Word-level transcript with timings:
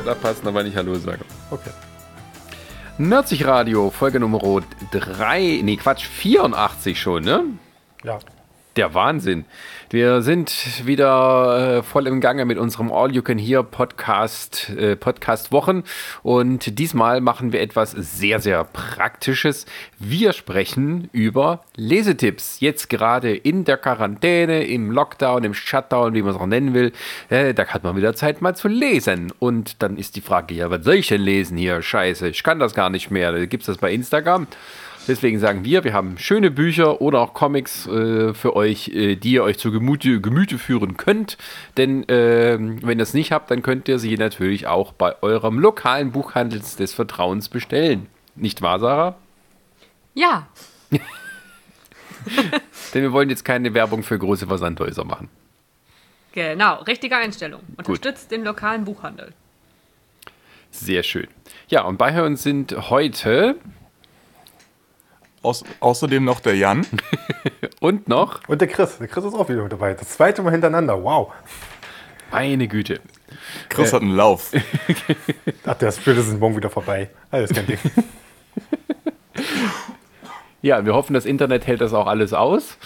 Zeit 0.00 0.08
abpassen, 0.08 0.48
aber 0.48 0.62
nicht 0.62 0.76
Hallo 0.76 0.94
sagen. 0.94 1.24
Okay. 1.50 1.70
Nerdsich 2.98 3.46
Radio, 3.46 3.90
Folge 3.90 4.20
Nummer 4.20 4.40
3, 4.92 5.60
nee 5.62 5.76
Quatsch, 5.76 6.04
84 6.04 7.00
schon, 7.00 7.24
ne? 7.24 7.44
Ja. 8.04 8.18
Der 8.80 8.94
Wahnsinn. 8.94 9.44
Wir 9.90 10.22
sind 10.22 10.86
wieder 10.86 11.80
äh, 11.80 11.82
voll 11.82 12.06
im 12.06 12.22
Gange 12.22 12.46
mit 12.46 12.56
unserem 12.56 12.90
All 12.90 13.14
You 13.14 13.20
Can 13.20 13.36
Hear 13.36 13.62
Podcast, 13.62 14.70
äh, 14.70 14.96
Podcast 14.96 15.52
Wochen 15.52 15.84
und 16.22 16.78
diesmal 16.78 17.20
machen 17.20 17.52
wir 17.52 17.60
etwas 17.60 17.90
sehr, 17.90 18.40
sehr 18.40 18.64
Praktisches. 18.64 19.66
Wir 19.98 20.32
sprechen 20.32 21.10
über 21.12 21.62
Lesetipps. 21.76 22.60
Jetzt 22.60 22.88
gerade 22.88 23.36
in 23.36 23.66
der 23.66 23.76
Quarantäne, 23.76 24.64
im 24.64 24.90
Lockdown, 24.90 25.44
im 25.44 25.52
Shutdown, 25.52 26.14
wie 26.14 26.22
man 26.22 26.34
es 26.34 26.40
auch 26.40 26.46
nennen 26.46 26.72
will. 26.72 26.92
Äh, 27.28 27.52
da 27.52 27.66
hat 27.66 27.84
man 27.84 27.96
wieder 27.96 28.14
Zeit 28.14 28.40
mal 28.40 28.56
zu 28.56 28.68
lesen. 28.68 29.30
Und 29.40 29.82
dann 29.82 29.98
ist 29.98 30.16
die 30.16 30.22
Frage, 30.22 30.54
ja, 30.54 30.70
was 30.70 30.84
soll 30.84 30.94
ich 30.94 31.08
denn 31.08 31.20
lesen 31.20 31.58
hier? 31.58 31.82
Scheiße, 31.82 32.28
ich 32.28 32.42
kann 32.42 32.58
das 32.58 32.72
gar 32.72 32.88
nicht 32.88 33.10
mehr. 33.10 33.46
Gibt 33.46 33.64
es 33.64 33.66
das 33.66 33.76
bei 33.76 33.92
Instagram? 33.92 34.46
Deswegen 35.10 35.40
sagen 35.40 35.64
wir, 35.64 35.82
wir 35.82 35.92
haben 35.92 36.18
schöne 36.18 36.52
Bücher 36.52 37.00
oder 37.00 37.18
auch 37.20 37.34
Comics 37.34 37.84
äh, 37.88 38.32
für 38.32 38.54
euch, 38.54 38.90
äh, 38.90 39.16
die 39.16 39.32
ihr 39.32 39.42
euch 39.42 39.58
zu 39.58 39.72
Gemüte, 39.72 40.20
Gemüte 40.20 40.56
führen 40.56 40.96
könnt. 40.96 41.36
Denn 41.76 42.08
äh, 42.08 42.56
wenn 42.60 43.00
ihr 43.00 43.02
es 43.02 43.12
nicht 43.12 43.32
habt, 43.32 43.50
dann 43.50 43.62
könnt 43.62 43.88
ihr 43.88 43.98
sie 43.98 44.16
natürlich 44.16 44.68
auch 44.68 44.92
bei 44.92 45.20
eurem 45.20 45.58
lokalen 45.58 46.12
Buchhandel 46.12 46.60
des 46.60 46.94
Vertrauens 46.94 47.48
bestellen. 47.48 48.06
Nicht 48.36 48.62
wahr, 48.62 48.78
Sarah? 48.78 49.16
Ja. 50.14 50.46
Denn 52.94 53.02
wir 53.02 53.10
wollen 53.10 53.30
jetzt 53.30 53.44
keine 53.44 53.74
Werbung 53.74 54.04
für 54.04 54.16
große 54.16 54.46
Versandhäuser 54.46 55.02
machen. 55.02 55.28
Genau, 56.30 56.82
richtige 56.82 57.16
Einstellung. 57.16 57.62
Unterstützt 57.76 58.30
den 58.30 58.44
lokalen 58.44 58.84
Buchhandel. 58.84 59.32
Sehr 60.70 61.02
schön. 61.02 61.26
Ja, 61.66 61.82
und 61.82 61.98
bei 61.98 62.22
uns 62.22 62.44
sind 62.44 62.90
heute 62.90 63.56
Aus, 65.42 65.64
außerdem 65.80 66.24
noch 66.24 66.40
der 66.40 66.56
Jan. 66.56 66.86
und 67.80 68.08
noch, 68.08 68.40
Und 68.46 68.60
der 68.60 68.68
Chris. 68.68 68.98
Der 68.98 69.08
Chris 69.08 69.24
ist 69.24 69.34
auch 69.34 69.48
wieder 69.48 69.62
mit 69.62 69.72
dabei. 69.72 69.94
Das 69.94 70.10
zweite 70.10 70.42
Mal 70.42 70.50
hintereinander. 70.50 71.02
Wow. 71.02 71.32
meine 72.30 72.68
Güte. 72.68 73.00
Chris 73.68 73.92
hat 73.92 74.02
einen 74.02 74.16
Lauf. 74.16 74.52
Ach, 75.64 75.74
der 75.74 75.92
Spirit 75.92 76.18
ist 76.18 76.38
morgen 76.38 76.56
wieder 76.56 76.68
vorbei. 76.70 77.08
Alles 77.30 77.52
kein 77.52 77.66
Ding. 77.66 77.78
Ja, 80.62 80.84
wir 80.84 80.92
hoffen, 80.92 81.14
das 81.14 81.24
Internet 81.24 81.66
hält 81.66 81.80
das 81.80 81.94
auch 81.94 82.06
alles 82.06 82.34
aus. 82.34 82.76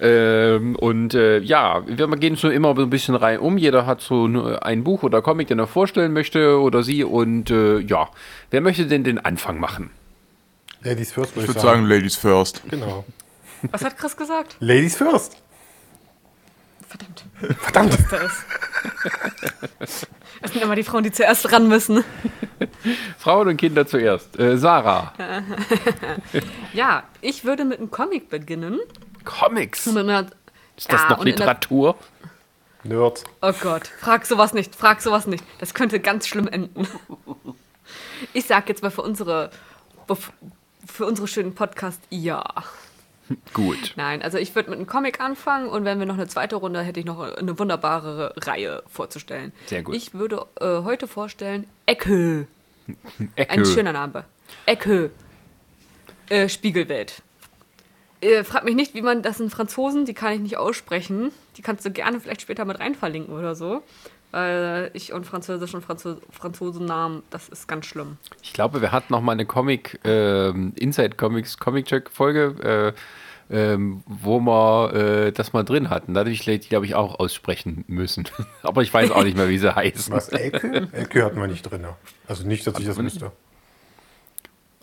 Ähm, 0.00 0.74
und 0.76 1.12
äh, 1.12 1.38
ja, 1.40 1.82
wir 1.86 2.08
gehen 2.16 2.36
so 2.36 2.48
immer 2.48 2.74
so 2.74 2.80
ein 2.80 2.88
bisschen 2.88 3.14
rein 3.14 3.40
um. 3.40 3.58
Jeder 3.58 3.84
hat 3.84 4.00
so 4.00 4.26
nur 4.26 4.64
ein 4.64 4.84
Buch 4.84 5.02
oder 5.02 5.20
Comic, 5.20 5.48
den 5.48 5.58
er 5.58 5.66
vorstellen 5.66 6.14
möchte 6.14 6.58
oder 6.58 6.82
sie. 6.82 7.04
Und 7.04 7.50
äh, 7.50 7.80
ja, 7.80 8.08
wer 8.50 8.62
möchte 8.62 8.86
denn 8.86 9.04
den 9.04 9.18
Anfang 9.18 9.60
machen? 9.60 9.90
Ladies 10.82 11.12
first, 11.12 11.36
Ich 11.36 11.46
würde 11.46 11.60
sagen, 11.60 11.84
Ladies 11.84 12.16
first. 12.16 12.62
Genau. 12.68 13.04
Was 13.70 13.84
hat 13.84 13.98
Chris 13.98 14.16
gesagt? 14.16 14.56
Ladies 14.60 14.96
first. 14.96 15.36
Verdammt. 16.88 17.24
Verdammt. 17.60 17.98
Das 19.80 19.90
ist. 19.90 20.06
Es 20.42 20.52
sind 20.52 20.62
immer 20.62 20.74
die 20.74 20.82
Frauen, 20.82 21.02
die 21.02 21.10
zuerst 21.12 21.50
ran 21.52 21.68
müssen. 21.68 22.02
Frauen 23.18 23.48
und 23.48 23.56
Kinder 23.58 23.86
zuerst. 23.86 24.38
Äh, 24.38 24.56
Sarah. 24.58 25.12
Ja, 26.72 27.02
ich 27.20 27.44
würde 27.44 27.64
mit 27.64 27.78
einem 27.78 27.90
Comic 27.90 28.30
beginnen. 28.30 28.78
Comics. 29.24 29.86
Mit 29.86 29.98
einer, 29.98 30.26
Ist 30.76 30.90
das 30.92 31.02
Ja, 31.02 31.10
noch 31.10 31.18
in 31.18 31.24
der- 31.26 31.34
Literatur? 31.34 31.96
Nerds. 32.84 33.24
Oh 33.42 33.52
Gott, 33.60 33.88
frag 34.00 34.24
sowas 34.24 34.54
nicht, 34.54 34.74
frag 34.74 35.02
sowas 35.02 35.26
nicht. 35.26 35.44
Das 35.58 35.74
könnte 35.74 36.00
ganz 36.00 36.26
schlimm 36.26 36.48
enden. 36.48 36.88
Ich 38.32 38.46
sag 38.46 38.68
jetzt 38.70 38.82
mal 38.82 38.90
für 38.90 39.02
unsere, 39.02 39.50
für 40.90 41.06
unsere 41.06 41.28
schönen 41.28 41.54
Podcast 41.54 42.00
ja. 42.10 42.44
Gut. 43.52 43.94
Nein, 43.96 44.22
also 44.22 44.38
ich 44.38 44.54
würde 44.54 44.70
mit 44.70 44.78
einem 44.78 44.88
Comic 44.88 45.20
anfangen 45.20 45.68
und 45.68 45.84
wenn 45.84 45.98
wir 45.98 46.06
noch 46.06 46.14
eine 46.14 46.26
zweite 46.28 46.56
Runde, 46.56 46.82
hätte 46.82 47.00
ich 47.00 47.06
noch 47.06 47.20
eine 47.20 47.58
wunderbare 47.58 48.34
Reihe 48.36 48.82
vorzustellen. 48.88 49.52
Sehr 49.66 49.82
gut. 49.82 49.94
Ich 49.94 50.14
würde 50.14 50.46
äh, 50.60 50.82
heute 50.82 51.06
vorstellen 51.06 51.66
Ecke. 51.86 52.46
Ecke. 53.36 53.50
Ein 53.50 53.64
schöner 53.64 53.92
Name. 53.92 54.24
Ecke. 54.66 55.10
Äh, 56.28 56.48
Spiegelwelt. 56.48 57.22
Äh, 58.20 58.44
frag 58.44 58.64
mich 58.64 58.74
nicht, 58.74 58.94
wie 58.94 59.02
man 59.02 59.22
das 59.22 59.40
in 59.40 59.48
Franzosen, 59.48 60.04
die 60.04 60.14
kann 60.14 60.32
ich 60.32 60.40
nicht 60.40 60.56
aussprechen. 60.56 61.32
Die 61.56 61.62
kannst 61.62 61.84
du 61.86 61.90
gerne 61.90 62.20
vielleicht 62.20 62.42
später 62.42 62.64
mit 62.64 62.80
rein 62.80 62.94
verlinken 62.94 63.34
oder 63.34 63.54
so. 63.54 63.82
Weil 64.30 64.90
ich 64.94 65.12
und 65.12 65.26
Französisch 65.26 65.74
und 65.74 65.82
Franzo 65.82 66.16
Franzosennamen, 66.30 67.22
das 67.30 67.48
ist 67.48 67.66
ganz 67.66 67.86
schlimm. 67.86 68.16
Ich 68.42 68.52
glaube, 68.52 68.80
wir 68.80 68.92
hatten 68.92 69.12
noch 69.12 69.20
mal 69.20 69.32
eine 69.32 69.44
Comic, 69.44 69.98
ähm, 70.04 70.72
Inside 70.76 71.16
Comics, 71.16 71.58
Comic 71.58 71.86
Check 71.86 72.10
Folge, 72.10 72.94
äh, 73.50 73.52
ähm, 73.52 74.04
wo 74.06 74.38
wir 74.38 74.94
äh, 74.94 75.32
das 75.32 75.52
mal 75.52 75.64
drin 75.64 75.90
hatten. 75.90 76.14
Da 76.14 76.20
hätte 76.20 76.30
ich, 76.30 76.68
glaube 76.68 76.86
ich, 76.86 76.94
auch 76.94 77.18
aussprechen 77.18 77.84
müssen. 77.88 78.28
Aber 78.62 78.82
ich 78.82 78.94
weiß 78.94 79.10
auch 79.10 79.24
nicht 79.24 79.36
mehr, 79.36 79.48
wie 79.48 79.58
sie 79.58 79.74
heißen. 79.74 80.12
Was, 80.14 80.28
Elke? 80.28 80.88
Elke 80.92 81.24
hatten 81.24 81.40
wir 81.40 81.48
nicht 81.48 81.62
drin. 81.62 81.86
Also 82.28 82.46
nicht, 82.46 82.64
dass 82.66 82.78
ich 82.78 82.86
das 82.86 82.98
wüsste. 82.98 83.32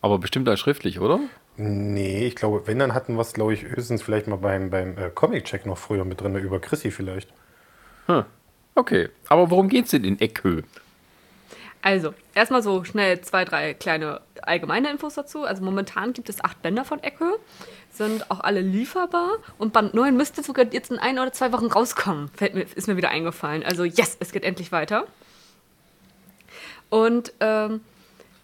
Aber 0.02 0.20
bestimmt 0.20 0.50
auch 0.50 0.58
schriftlich, 0.58 1.00
oder? 1.00 1.20
Nee, 1.56 2.28
ich 2.28 2.36
glaube, 2.36 2.64
wenn, 2.66 2.78
dann 2.80 2.94
hatten 2.94 3.16
wir 3.16 3.22
es, 3.22 3.34
glaube 3.34 3.54
ich, 3.54 3.64
höchstens 3.64 4.04
vielleicht 4.04 4.28
mal 4.28 4.36
beim, 4.36 4.70
beim 4.70 4.98
äh, 4.98 5.10
Comic-Check 5.10 5.66
noch 5.66 5.78
früher 5.78 6.06
mit 6.06 6.22
drin, 6.22 6.36
über 6.36 6.60
Chrissy 6.60 6.92
vielleicht. 6.92 7.34
Okay. 8.78 9.10
Aber 9.28 9.50
worum 9.50 9.70
geht's 9.70 9.90
denn 9.90 10.04
in 10.04 10.20
Eckhö? 10.20 10.62
Also, 11.82 12.14
erstmal 12.36 12.62
so 12.62 12.84
schnell 12.84 13.20
zwei, 13.22 13.44
drei 13.44 13.74
kleine 13.74 14.22
allgemeine 14.44 14.92
Infos 14.92 15.16
dazu. 15.16 15.46
Also 15.46 15.64
momentan 15.64 16.14
gibt 16.14 16.30
es 16.30 16.44
acht 16.44 16.62
Bänder 16.62 16.86
von 16.86 17.02
Ecke, 17.02 17.40
sind 17.92 18.30
auch 18.30 18.40
alle 18.42 18.62
lieferbar 18.62 19.38
und 19.58 19.74
Band 19.74 19.96
9 19.96 20.16
müsste 20.16 20.44
sogar 20.44 20.66
jetzt 20.72 20.92
in 20.92 21.00
ein 21.00 21.18
oder 21.18 21.34
zwei 21.34 21.52
Wochen 21.54 21.66
rauskommen. 21.66 22.30
Mir, 22.40 22.68
ist 22.76 22.88
mir 22.88 22.98
wieder 22.98 23.10
eingefallen. 23.10 23.64
Also 23.64 23.84
yes, 23.84 24.16
es 24.20 24.32
geht 24.32 24.44
endlich 24.44 24.72
weiter. 24.72 25.08
Und 26.92 27.34
ähm, 27.40 27.82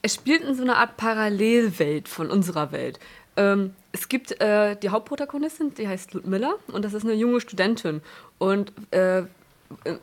es 0.01 0.15
spielt 0.15 0.41
in 0.41 0.55
so 0.55 0.63
einer 0.63 0.77
Art 0.77 0.97
Parallelwelt 0.97 2.07
von 2.07 2.31
unserer 2.31 2.71
Welt. 2.71 2.99
Ähm, 3.37 3.75
es 3.91 4.09
gibt 4.09 4.41
äh, 4.41 4.75
die 4.77 4.89
Hauptprotagonistin, 4.89 5.75
die 5.75 5.87
heißt 5.87 6.15
Ludmilla 6.15 6.55
und 6.67 6.83
das 6.83 6.95
ist 6.95 7.03
eine 7.03 7.13
junge 7.13 7.39
Studentin. 7.39 8.01
Und 8.39 8.73
äh, 8.89 9.23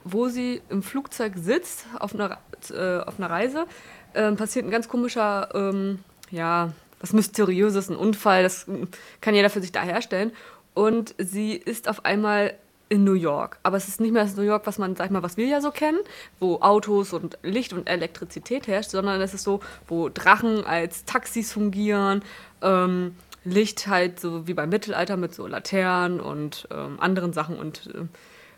wo 0.05 0.29
sie 0.29 0.63
im 0.69 0.83
Flugzeug 0.83 1.35
sitzt, 1.37 1.87
auf 1.99 2.15
einer, 2.15 2.39
äh, 2.71 2.99
auf 3.01 3.19
einer 3.19 3.31
Reise, 3.31 3.67
ähm, 4.15 4.37
passiert 4.37 4.65
ein 4.65 4.71
ganz 4.71 4.89
komischer, 4.89 5.49
ähm, 5.55 6.01
ja, 6.31 6.73
was 7.01 7.13
Mysteriöses, 7.13 7.89
ein 7.89 7.97
Unfall, 7.97 8.43
das 8.43 8.67
mm, 8.67 8.85
kann 9.21 9.35
jeder 9.35 9.51
für 9.51 9.61
sich 9.61 9.73
da 9.73 9.83
herstellen. 9.83 10.33
Und 10.75 11.15
sie 11.19 11.55
ist 11.55 11.89
auf 11.89 12.05
einmal 12.05 12.55
in 12.91 13.05
New 13.05 13.15
York. 13.15 13.59
Aber 13.63 13.77
es 13.77 13.89
ist 13.89 14.01
nicht 14.01 14.13
mehr 14.13 14.25
das 14.25 14.37
New 14.37 14.43
York, 14.43 14.67
was 14.67 14.79
man, 14.79 14.97
sag 14.97 15.07
ich 15.07 15.11
mal, 15.13 15.23
was 15.23 15.37
wir 15.37 15.47
ja 15.47 15.61
so 15.61 15.71
kennen, 15.71 15.99
wo 16.41 16.57
Autos 16.61 17.13
und 17.13 17.39
Licht 17.43 17.73
und 17.73 17.89
Elektrizität 17.89 18.67
herrscht, 18.67 18.91
sondern 18.91 19.21
es 19.21 19.33
ist 19.33 19.45
so, 19.45 19.61
wo 19.87 20.09
Drachen 20.09 20.65
als 20.65 21.05
Taxis 21.05 21.53
fungieren, 21.53 22.23
ähm, 22.63 23.15
Licht 23.45 23.87
halt 23.87 24.21
so 24.21 24.47
wie 24.47 24.55
beim 24.55 24.69
Mittelalter 24.69 25.17
mit 25.17 25.35
so 25.35 25.47
Laternen 25.47 26.21
und 26.21 26.69
ähm, 26.71 26.99
anderen 27.01 27.33
Sachen 27.33 27.59
und 27.59 27.89
ähm, 27.95 28.09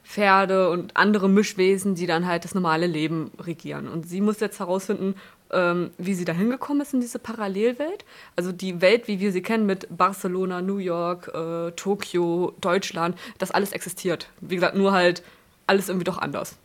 Pferde 0.04 0.70
und 0.70 0.96
andere 0.96 1.28
Mischwesen, 1.28 1.94
die 1.94 2.06
dann 2.06 2.26
halt 2.26 2.44
das 2.44 2.54
normale 2.54 2.86
Leben 2.86 3.30
regieren. 3.38 3.88
Und 3.88 4.08
sie 4.08 4.20
muss 4.20 4.40
jetzt 4.40 4.58
herausfinden, 4.58 5.14
ähm, 5.52 5.90
wie 5.98 6.14
sie 6.14 6.24
da 6.24 6.32
hingekommen 6.32 6.82
ist 6.82 6.94
in 6.94 7.00
diese 7.00 7.18
Parallelwelt. 7.18 8.04
Also 8.36 8.52
die 8.52 8.80
Welt, 8.80 9.06
wie 9.06 9.20
wir 9.20 9.32
sie 9.32 9.42
kennen, 9.42 9.66
mit 9.66 9.86
Barcelona, 9.96 10.60
New 10.60 10.78
York, 10.78 11.28
äh, 11.34 11.70
Tokio, 11.72 12.54
Deutschland, 12.60 13.16
das 13.38 13.50
alles 13.50 13.72
existiert. 13.72 14.28
Wie 14.40 14.56
gesagt, 14.56 14.76
nur 14.76 14.92
halt 14.92 15.22
alles 15.66 15.88
irgendwie 15.88 16.04
doch 16.04 16.18
anders. 16.18 16.56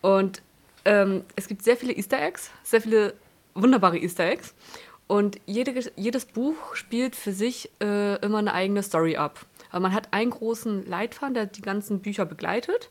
Und 0.00 0.42
ähm, 0.84 1.22
es 1.36 1.48
gibt 1.48 1.62
sehr 1.62 1.76
viele 1.76 1.94
Easter 1.94 2.20
Eggs, 2.20 2.50
sehr 2.62 2.82
viele 2.82 3.14
wunderbare 3.54 3.98
Easter 3.98 4.26
Eggs. 4.26 4.54
Und 5.06 5.38
jede, 5.46 5.72
jedes 5.96 6.24
Buch 6.24 6.74
spielt 6.74 7.16
für 7.16 7.32
sich 7.32 7.70
äh, 7.80 8.16
immer 8.24 8.38
eine 8.38 8.54
eigene 8.54 8.82
Story 8.82 9.16
ab. 9.16 9.46
Man 9.80 9.92
hat 9.92 10.12
einen 10.12 10.30
großen 10.30 10.86
Leitfaden, 10.86 11.34
der 11.34 11.46
die 11.46 11.62
ganzen 11.62 12.00
Bücher 12.00 12.24
begleitet, 12.24 12.88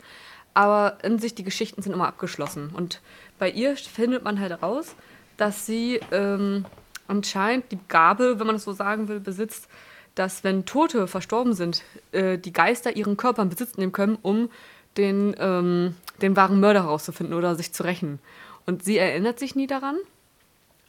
aber 0.53 0.97
in 1.03 1.19
sich 1.19 1.35
die 1.35 1.44
Geschichten 1.44 1.81
sind 1.81 1.94
immer 1.94 2.07
abgeschlossen. 2.07 2.71
Und 2.74 3.01
bei 3.39 3.50
ihr 3.50 3.75
findet 3.75 4.24
man 4.24 4.39
halt 4.39 4.51
heraus, 4.51 4.95
dass 5.38 5.65
sie 5.65 6.00
ähm, 6.12 6.65
anscheinend 7.07 7.71
die 7.71 7.80
Gabe, 7.88 8.39
wenn 8.39 8.47
man 8.47 8.56
das 8.56 8.63
so 8.63 8.74
sagen 8.74 9.07
will, 9.07 9.19
besitzt, 9.19 9.68
dass 10.15 10.44
wenn 10.44 10.65
Tote 10.65 11.07
verstorben 11.07 11.53
sind, 11.53 11.83
äh, 12.12 12.38
die 12.38 12.53
Geister 12.53 12.95
ihren 12.95 13.18
Körper 13.18 13.41
in 13.41 13.50
Besitz 13.50 13.77
nehmen 13.77 13.91
können, 13.91 14.18
um 14.21 14.50
den, 14.97 15.36
ähm, 15.39 15.95
den 16.21 16.36
wahren 16.36 16.59
Mörder 16.59 16.83
herauszufinden 16.83 17.36
oder 17.36 17.56
sich 17.56 17.74
zu 17.74 17.83
rächen. 17.83 18.19
Und 18.65 18.83
sie 18.83 18.97
erinnert 18.97 19.39
sich 19.39 19.56
nie 19.56 19.68
daran, 19.68 19.97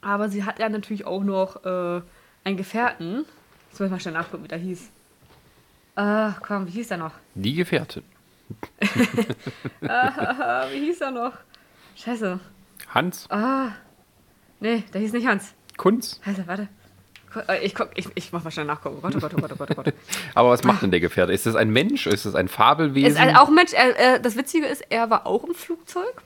aber 0.02 0.29
sie 0.29 0.44
hat 0.44 0.58
ja 0.58 0.69
natürlich 0.69 1.06
auch 1.06 1.25
noch 1.25 1.64
äh, 1.64 2.02
einen 2.44 2.56
Gefährten. 2.56 3.25
Jetzt 3.70 3.81
muss 3.81 3.87
ich 3.87 3.90
mal 3.90 4.00
schnell 4.00 4.14
nachgucken, 4.14 4.44
wie 4.44 4.49
der 4.49 4.58
hieß. 4.58 4.90
Ach 5.96 6.41
komm, 6.43 6.67
wie 6.67 6.73
hieß 6.73 6.91
er 6.93 6.96
noch? 6.99 7.12
Die 7.35 7.55
Gefährtin. 7.55 8.02
Ah, 9.88 10.67
wie 10.70 10.81
hieß 10.81 11.00
er 11.00 11.11
noch? 11.11 11.32
Scheiße. 11.96 12.38
Hans? 12.93 13.29
Nee, 14.61 14.82
der 14.93 15.00
hieß 15.00 15.12
nicht 15.12 15.26
Hans. 15.26 15.55
Kunz? 15.76 16.20
Also, 16.25 16.46
warte. 16.46 16.69
Äh, 17.49 17.64
Ich, 17.67 17.75
guck, 17.75 17.91
ich, 17.94 18.08
ich 18.14 18.32
mach 18.32 18.44
mal 18.44 18.50
schnell 18.50 18.67
nachgucken. 18.67 18.99
Gott, 19.02 19.14
oh 19.17 19.19
Gott, 19.20 19.52
oh 19.52 19.75
Gott. 19.75 19.94
Aber 20.35 20.50
was 20.50 20.64
macht 20.64 20.82
denn 20.82 20.91
der 20.91 21.00
Gefährte? 21.00 21.32
Ist 21.32 21.46
das 21.46 21.56
ein 21.56 21.70
Mensch? 21.70 22.06
Ist 22.06 22.26
das 22.26 22.35
ein 22.35 22.49
Fabelwesen? 22.49 23.11
ist 23.12 23.19
also 23.19 23.37
auch 23.40 23.49
ein 23.49 23.55
Mensch. 23.55 23.73
Er, 23.73 23.97
er, 23.97 24.19
das 24.19 24.37
Witzige 24.37 24.67
ist, 24.67 24.85
er 24.90 25.11
war 25.11 25.26
auch 25.26 25.44
im 25.44 25.55
Flugzeug 25.55 26.23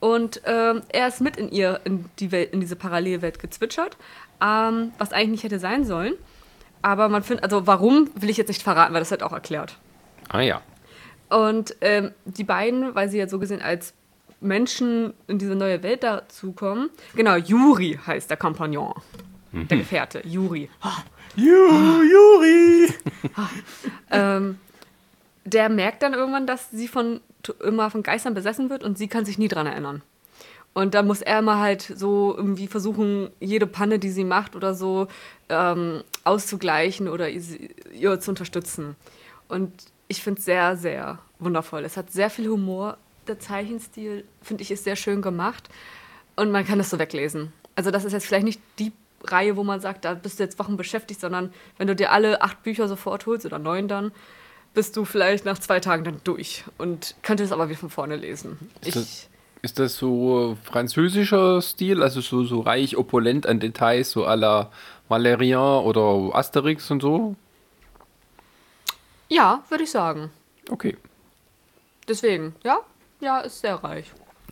und 0.00 0.40
ähm, 0.46 0.82
er 0.88 1.08
ist 1.08 1.20
mit 1.20 1.36
in 1.36 1.50
ihr 1.50 1.80
in 1.84 2.06
die 2.18 2.32
Welt, 2.32 2.52
in 2.52 2.60
diese 2.60 2.76
Parallelwelt 2.76 3.38
gezwitschert, 3.38 3.96
ähm, 4.42 4.92
was 4.98 5.12
eigentlich 5.12 5.30
nicht 5.30 5.44
hätte 5.44 5.58
sein 5.58 5.84
sollen. 5.84 6.14
Aber 6.82 7.08
man 7.08 7.22
findet, 7.22 7.44
also 7.44 7.66
warum 7.66 8.10
will 8.14 8.30
ich 8.30 8.36
jetzt 8.36 8.48
nicht 8.48 8.62
verraten, 8.62 8.92
weil 8.94 9.00
das 9.00 9.10
wird 9.10 9.22
auch 9.22 9.32
erklärt. 9.32 9.76
ah 10.28 10.40
ja. 10.40 10.62
Und 11.28 11.76
ähm, 11.80 12.12
die 12.24 12.44
beiden, 12.44 12.94
weil 12.94 13.08
sie 13.08 13.18
ja 13.18 13.28
so 13.28 13.38
gesehen 13.38 13.60
als 13.60 13.92
Menschen 14.40 15.12
in 15.26 15.38
diese 15.38 15.54
neue 15.54 15.82
Welt 15.82 16.02
dazukommen. 16.02 16.90
Genau, 17.14 17.36
Juri 17.36 17.98
heißt 18.06 18.30
der 18.30 18.36
Kompagnon. 18.36 18.94
Der 19.52 19.78
Gefährte, 19.78 20.22
Juri. 20.26 20.70
Ju, 21.36 22.02
Juri! 22.02 22.92
Ähm, 24.10 24.58
der 25.44 25.68
merkt 25.68 26.02
dann 26.02 26.14
irgendwann, 26.14 26.46
dass 26.46 26.70
sie 26.70 26.88
von 26.88 27.20
immer 27.62 27.90
von 27.90 28.02
Geistern 28.02 28.34
besessen 28.34 28.68
wird 28.70 28.82
und 28.82 28.98
sie 28.98 29.08
kann 29.08 29.24
sich 29.24 29.38
nie 29.38 29.48
dran 29.48 29.66
erinnern. 29.66 30.02
Und 30.74 30.94
da 30.94 31.02
muss 31.02 31.22
er 31.22 31.40
immer 31.40 31.58
halt 31.58 31.82
so 31.82 32.34
irgendwie 32.36 32.68
versuchen, 32.68 33.30
jede 33.40 33.66
Panne, 33.66 33.98
die 33.98 34.10
sie 34.10 34.24
macht 34.24 34.54
oder 34.54 34.74
so, 34.74 35.08
ähm, 35.48 36.04
auszugleichen 36.24 37.08
oder 37.08 37.28
ihr 37.28 38.20
zu 38.20 38.30
unterstützen. 38.30 38.94
Und 39.48 39.72
ich 40.06 40.22
finde 40.22 40.38
es 40.38 40.44
sehr, 40.44 40.76
sehr 40.76 41.18
wundervoll. 41.38 41.84
Es 41.84 41.96
hat 41.96 42.12
sehr 42.12 42.30
viel 42.30 42.48
Humor. 42.48 42.98
Der 43.26 43.38
Zeichenstil, 43.38 44.24
finde 44.40 44.62
ich, 44.62 44.70
ist 44.70 44.84
sehr 44.84 44.96
schön 44.96 45.20
gemacht. 45.20 45.68
Und 46.36 46.50
man 46.52 46.64
kann 46.64 46.78
das 46.78 46.90
so 46.90 46.98
weglesen. 46.98 47.52
Also 47.74 47.90
das 47.90 48.04
ist 48.04 48.12
jetzt 48.12 48.26
vielleicht 48.26 48.44
nicht 48.44 48.60
die 48.78 48.92
Reihe, 49.24 49.56
wo 49.56 49.64
man 49.64 49.80
sagt, 49.80 50.04
da 50.04 50.14
bist 50.14 50.38
du 50.38 50.44
jetzt 50.44 50.58
Wochen 50.58 50.76
beschäftigt, 50.76 51.20
sondern 51.20 51.52
wenn 51.76 51.88
du 51.88 51.96
dir 51.96 52.12
alle 52.12 52.40
acht 52.42 52.62
Bücher 52.62 52.88
sofort 52.88 53.26
holst 53.26 53.44
oder 53.44 53.58
neun 53.58 53.88
dann, 53.88 54.12
bist 54.74 54.96
du 54.96 55.04
vielleicht 55.04 55.44
nach 55.44 55.58
zwei 55.58 55.80
Tagen 55.80 56.04
dann 56.04 56.20
durch 56.24 56.64
und 56.76 57.16
könntest 57.22 57.52
aber 57.52 57.68
wieder 57.68 57.78
von 57.78 57.90
vorne 57.90 58.16
lesen. 58.16 58.58
Ist 58.82 58.96
Ich, 58.96 59.28
ist 59.62 59.78
das 59.78 59.96
so 59.96 60.56
französischer 60.62 61.60
Stil, 61.62 62.02
also 62.02 62.20
so, 62.20 62.44
so 62.44 62.60
reich, 62.60 62.96
opulent 62.96 63.46
an 63.46 63.60
Details, 63.60 64.12
so 64.12 64.26
à 64.26 64.36
la 64.36 64.70
Valerian 65.08 65.84
oder 65.84 66.34
Asterix 66.36 66.90
und 66.90 67.02
so? 67.02 67.36
ja, 69.28 69.62
würde 69.68 69.84
ich 69.84 69.90
sagen. 69.90 70.30
Okay. 70.70 70.96
Deswegen, 72.08 72.54
ja, 72.64 72.78
ja, 73.20 73.40
ist 73.40 73.60
sehr 73.60 73.74
reich. 73.76 74.06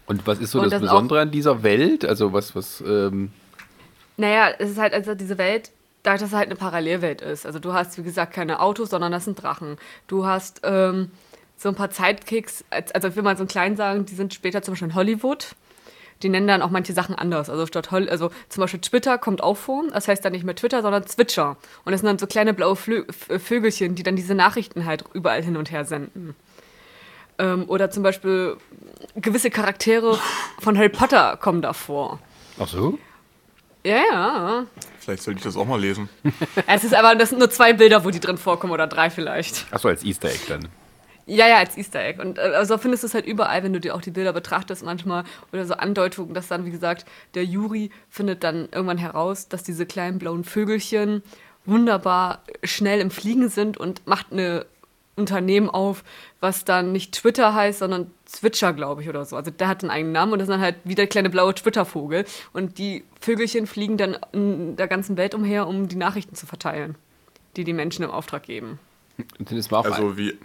Und 0.07 0.27
was 0.27 0.39
ist 0.39 0.51
so 0.51 0.61
das 0.61 0.71
das 0.71 0.81
Besondere 0.81 1.21
an 1.21 1.31
dieser 1.31 1.63
Welt? 1.63 2.05
Also 2.05 2.33
was, 2.33 2.55
was, 2.55 2.81
ähm, 2.87 3.33
Naja, 4.17 4.51
es 4.59 4.71
ist 4.71 4.79
halt 4.79 4.93
also 4.93 5.15
diese 5.15 5.39
Welt, 5.39 5.73
dadurch, 6.03 6.21
dass 6.21 6.31
es 6.31 6.37
halt 6.37 6.47
eine 6.47 6.57
Parallelwelt 6.57 7.23
ist. 7.23 7.47
Also 7.47 7.59
du 7.59 7.73
hast, 7.73 7.99
wie 7.99 8.03
gesagt, 8.03 8.33
keine 8.33 8.61
Autos, 8.61 8.91
sondern 8.91 9.13
das 9.13 9.25
sind 9.25 9.43
Drachen. 9.43 9.79
Du 10.07 10.27
hast 10.27 10.61
ähm, 10.63 11.11
so 11.57 11.69
ein 11.71 11.75
paar 11.75 11.91
Sidekicks, 11.91 12.65
als- 12.71 12.93
also 12.93 13.09
ich 13.09 13.17
will 13.17 13.23
mal 13.23 13.37
so 13.37 13.43
einen 13.43 13.49
kleinen 13.49 13.77
sagen, 13.77 14.05
die 14.07 14.15
sind 14.15 14.35
später 14.35 14.63
zum 14.63 14.73
Beispiel 14.73 14.89
in 14.89 14.95
Hollywood. 14.95 15.55
Die 16.23 16.31
nennen 16.31 16.47
dann 16.49 16.63
auch 16.63 16.71
manche 16.71 16.95
Sachen 16.95 17.15
anders. 17.15 17.51
Also 17.51 17.67
statt 17.67 17.91
Hol 17.91 18.09
also 18.09 18.31
zum 18.49 18.63
Beispiel 18.63 18.81
Twitter 18.81 19.19
kommt 19.19 19.43
auch 19.43 19.57
vor. 19.57 19.85
Das 19.93 20.09
heißt 20.09 20.25
dann 20.25 20.33
nicht 20.33 20.45
mehr 20.45 20.55
Twitter, 20.55 20.81
sondern 20.81 21.07
Zwitscher. 21.07 21.59
Und 21.85 21.93
das 21.93 22.01
sind 22.01 22.07
dann 22.09 22.19
so 22.19 22.27
kleine 22.27 22.55
blaue 22.55 22.75
Flö 22.75 23.05
Vögelchen, 23.11 23.95
die 23.95 24.03
dann 24.03 24.17
diese 24.17 24.35
Nachrichten 24.35 24.87
halt 24.87 25.05
überall 25.13 25.43
hin 25.43 25.59
und 25.59 25.71
her 25.71 25.85
senden. 25.85 26.35
Ähm, 27.39 27.65
oder 27.69 27.91
zum 27.91 28.03
Beispiel 28.03 28.57
gewisse 29.17 29.51
Charaktere 29.51 30.19
von 30.59 30.79
Harry 30.79 30.89
Potter 30.89 31.37
kommen 31.37 31.61
da 31.61 31.75
vor. 31.75 32.19
ach 32.59 32.69
so? 32.69 32.99
Ja, 33.85 33.97
ja. 34.11 34.67
Vielleicht 34.99 35.23
sollte 35.23 35.39
ich 35.39 35.45
das 35.45 35.57
auch 35.57 35.67
mal 35.67 35.79
lesen. 35.81 36.09
Es 36.67 36.83
ist 36.83 36.95
aber, 36.95 37.15
das 37.15 37.29
sind 37.29 37.39
nur 37.39 37.51
zwei 37.51 37.73
Bilder, 37.75 38.05
wo 38.07 38.11
die 38.11 38.21
drin 38.21 38.39
vorkommen 38.39 38.73
oder 38.73 38.87
drei 38.87 39.11
vielleicht. 39.11 39.67
Ach 39.71 39.79
so, 39.79 39.89
als 39.89 40.03
Easter 40.03 40.29
Egg 40.31 40.41
dann. 40.49 40.67
Ja, 41.27 41.49
ja, 41.49 41.59
als 41.59 41.77
Easter 41.77 42.01
Egg. 42.01 42.23
Und 42.23 42.39
äh, 42.39 42.43
also 42.43 42.79
findest 42.79 43.03
du 43.03 43.09
es 43.09 43.15
halt 43.15 43.27
überall, 43.27 43.63
wenn 43.65 43.73
du 43.73 43.81
dir 43.81 43.95
auch 43.95 44.01
die 44.01 44.13
Bilder 44.13 44.33
betrachtest 44.33 44.85
manchmal 44.85 45.25
oder 45.53 45.67
so 45.67 45.75
Andeutungen, 45.75 46.35
dass 46.35 46.49
dann, 46.49 46.65
wie 46.65 46.71
gesagt, 46.71 47.05
der 47.35 47.45
Juri 47.45 47.91
findet 48.09 48.45
dann 48.45 48.69
irgendwann 48.71 48.99
heraus, 48.99 49.49
dass 49.49 49.65
diese 49.65 49.87
kleinen 49.87 50.19
blauen 50.19 50.45
Vögelchen 50.45 51.23
wunderbar 51.65 52.43
schnell 52.63 53.01
im 53.01 53.11
Fliegen 53.11 53.49
sind 53.49 53.77
und 53.77 54.07
macht 54.07 54.31
eine 54.31 54.67
Unternehmen 55.17 55.69
auf, 55.69 56.05
was 56.41 56.65
dann 56.65 56.93
nicht 56.93 57.13
Twitter 57.13 57.55
heißt, 57.55 57.81
sondern 57.81 58.11
Zwitscher, 58.27 58.73
glaube 58.73 59.03
ich, 59.03 59.09
oder 59.09 59.25
so. 59.25 59.35
Also 59.35 59.51
der 59.51 59.67
hat 59.67 59.83
einen 59.83 59.91
eigenen 59.91 60.13
Namen 60.13 60.33
und 60.33 60.39
das 60.39 60.49
ist 60.49 60.53
dann 60.53 60.61
halt 60.61 60.77
wie 60.85 60.95
der 60.95 61.07
kleine 61.07 61.31
blaue 61.31 61.55
Twitter-Vogel. 61.55 62.25
Und 62.53 62.79
die 62.79 63.03
Vögelchen 63.21 63.67
fliegen 63.67 63.97
dann 63.97 64.17
in 64.33 64.77
der 64.77 64.87
ganzen 64.87 65.17
Welt 65.17 65.35
umher, 65.35 65.67
um 65.67 65.89
die 65.89 65.97
Nachrichten 65.97 66.37
zu 66.37 66.47
verteilen, 66.47 66.97
die 67.57 67.65
die 67.65 67.73
Menschen 67.73 68.05
im 68.05 68.11
Auftrag 68.11 68.45
geben. 68.45 68.79
Also 69.93 70.19
wie, 70.19 70.39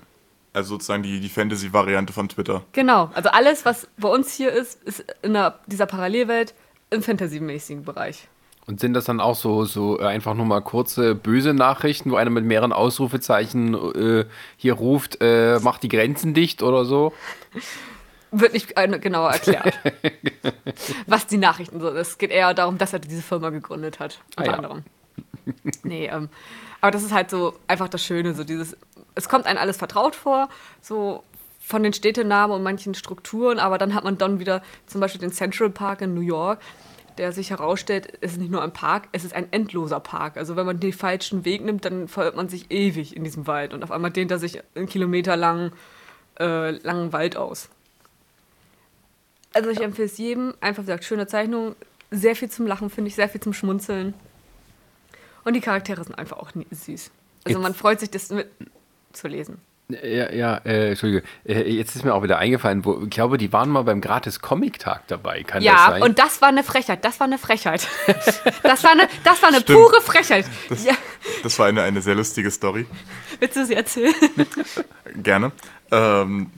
also 0.53 0.69
sozusagen 0.75 1.03
die, 1.03 1.19
die 1.19 1.30
Fantasy-Variante 1.30 2.13
von 2.13 2.27
Twitter. 2.30 2.63
Genau, 2.74 3.09
also 3.13 3.30
alles, 3.30 3.65
was 3.65 3.88
bei 3.98 4.09
uns 4.09 4.33
hier 4.33 4.51
ist, 4.51 4.81
ist 4.83 5.06
in 5.21 5.33
der, 5.33 5.59
dieser 5.68 5.86
Parallelwelt 5.86 6.53
im 6.89 7.01
Fantasy-mäßigen 7.01 7.83
Bereich. 7.83 8.27
Und 8.68 8.80
sind 8.80 8.94
das 8.94 9.06
dann 9.06 9.19
auch 9.19 9.36
so, 9.36 9.65
so 9.65 10.00
äh, 10.00 10.06
einfach 10.06 10.33
nur 10.36 10.45
mal 10.45 10.62
kurze 10.62 11.15
böse 11.15 11.53
Nachrichten, 11.53 12.12
wo 12.12 12.15
einer 12.15 12.30
mit 12.30 12.45
mehreren 12.45 12.74
Ausrufezeichen 12.74 13.74
äh, 13.74 14.25
hier 14.56 14.74
ruft, 14.74 15.18
äh, 15.21 15.59
macht 15.59 15.83
die 15.83 15.89
Grenzen 15.89 16.33
dicht 16.33 16.62
oder 16.63 16.86
so? 16.86 17.13
Wird 18.31 18.53
nicht 18.53 18.77
äh, 18.77 18.88
genauer 19.00 19.31
erklärt, 19.31 19.77
was 21.07 21.27
die 21.27 21.38
Nachrichten 21.38 21.81
sind. 21.81 21.95
Es 21.98 22.18
geht 22.18 22.31
eher 22.31 22.53
darum, 22.53 22.77
dass 22.77 22.94
er 22.94 23.00
diese 23.00 23.21
Firma 23.21 23.50
gegründet 23.50 24.00
hat, 24.00 24.19
Ah, 24.36 24.42
unter 24.42 24.51
ja. 24.51 24.57
anderem. 24.57 24.83
Nee, 25.83 26.07
ähm, 26.07 26.30
aber 26.81 26.92
das 26.92 27.04
ist 27.04 27.13
halt 27.13 27.30
so 27.30 27.54
einfach 27.68 27.88
das 27.88 28.04
Schöne, 28.04 28.33
so 28.33 28.44
dieses, 28.44 28.75
es 29.16 29.30
kommt 29.30 29.45
einem 29.45 29.60
alles 29.60 29.78
vertraut 29.78 30.16
vor, 30.16 30.50
so 30.81 31.24
von 31.60 31.83
den 31.83 31.94
Städtenamen 31.94 32.56
und 32.56 32.63
manchen 32.63 32.95
Strukturen, 32.95 33.60
aber 33.60 33.78
dann 33.78 33.94
hat 33.94 34.04
man 34.04 34.18
dann 34.18 34.39
wieder 34.39 34.62
zum 34.88 35.00
Beispiel 35.00 35.22
den 35.22 35.31
Central 35.31 35.69
Park 35.69 36.01
in 36.01 36.13
New 36.13 36.22
York, 36.22 36.60
der 37.18 37.31
sich 37.31 37.51
herausstellt, 37.51 38.17
es 38.22 38.34
ist 38.34 38.39
nicht 38.39 38.51
nur 38.51 38.63
ein 38.63 38.74
Park, 38.74 39.08
es 39.12 39.24
ist 39.24 39.34
ein 39.34 39.51
endloser 39.51 40.00
Park. 40.00 40.38
Also 40.38 40.55
wenn 40.55 40.65
man 40.65 40.79
den 40.79 40.94
falschen 40.94 41.46
Weg 41.46 41.63
nimmt, 41.63 41.86
dann 41.86 42.08
verirrt 42.08 42.36
man 42.36 42.50
sich 42.50 42.72
ewig 42.72 43.15
in 43.15 43.24
diesem 43.24 43.48
Wald 43.48 43.74
und 43.74 43.84
auf 43.84 43.91
einmal 43.91 44.12
dehnt 44.12 44.32
er 44.32 44.39
sich 44.39 44.60
einen 44.75 44.88
Kilometer 44.88 45.36
lang, 45.36 45.72
äh, 46.39 46.72
langen 46.72 47.13
Wald 47.13 47.38
aus. 47.38 47.70
Also 49.53 49.70
ich 49.70 49.82
empfehle 49.82 50.08
es 50.08 50.17
jedem, 50.17 50.55
einfach 50.62 50.84
gesagt, 50.84 51.03
schöne 51.03 51.27
Zeichnung, 51.27 51.75
sehr 52.10 52.36
viel 52.36 52.50
zum 52.50 52.65
Lachen, 52.65 52.89
finde 52.89 53.10
ich, 53.10 53.15
sehr 53.15 53.29
viel 53.29 53.41
zum 53.41 53.53
Schmunzeln. 53.53 54.13
Und 55.43 55.53
die 55.53 55.62
Charaktere 55.62 56.03
sind 56.03 56.17
einfach 56.17 56.38
auch 56.38 56.53
nie- 56.55 56.67
süß. 56.69 57.12
Also 57.45 57.57
Jetzt- 57.57 57.62
man 57.63 57.74
freut 57.74 58.00
sich, 58.00 58.10
das 58.12 58.29
mit 58.29 58.48
zu 59.13 59.27
lesen. 59.27 59.57
Ja, 59.89 60.31
ja 60.31 60.55
äh, 60.63 60.89
Entschuldige. 60.91 61.24
Äh, 61.43 61.69
jetzt 61.69 61.98
ist 61.98 62.05
mir 62.05 62.13
auch 62.13 62.24
wieder 62.24 62.38
eingefallen, 62.38 62.86
wo, 62.86 63.01
ich 63.03 63.10
glaube, 63.10 63.38
die 63.38 63.51
waren 63.51 63.69
mal 63.69 63.81
beim 63.83 64.00
Gratis-Comic-Tag 64.00 65.05
dabei. 65.07 65.43
Kann 65.43 65.57
das 65.62 65.65
Ja, 65.65 65.88
sein? 65.89 66.01
und 66.03 66.17
das 66.17 66.41
war 66.41 66.48
eine 66.48 66.63
Frechheit, 66.63 67.03
das 67.03 67.19
war 67.19 67.27
eine 67.27 67.38
Frechheit. 67.38 67.88
Das 68.63 68.83
war 68.86 68.91
eine, 68.91 69.10
das 69.25 69.41
war 69.41 69.50
eine 69.50 69.60
Stimmt. 69.60 69.79
pure 69.79 70.01
Frechheit. 70.01 70.45
Ja, 70.86 70.93
Das 71.43 71.60
war 71.60 71.65
eine, 71.65 71.81
eine 71.81 72.01
sehr 72.01 72.15
lustige 72.15 72.50
Story. 72.51 72.86
willst 73.39 73.57
du 73.57 73.65
sie 73.65 73.74
erzählen? 73.74 74.13
Gerne. 75.15 75.51
Ähm, 75.91 76.51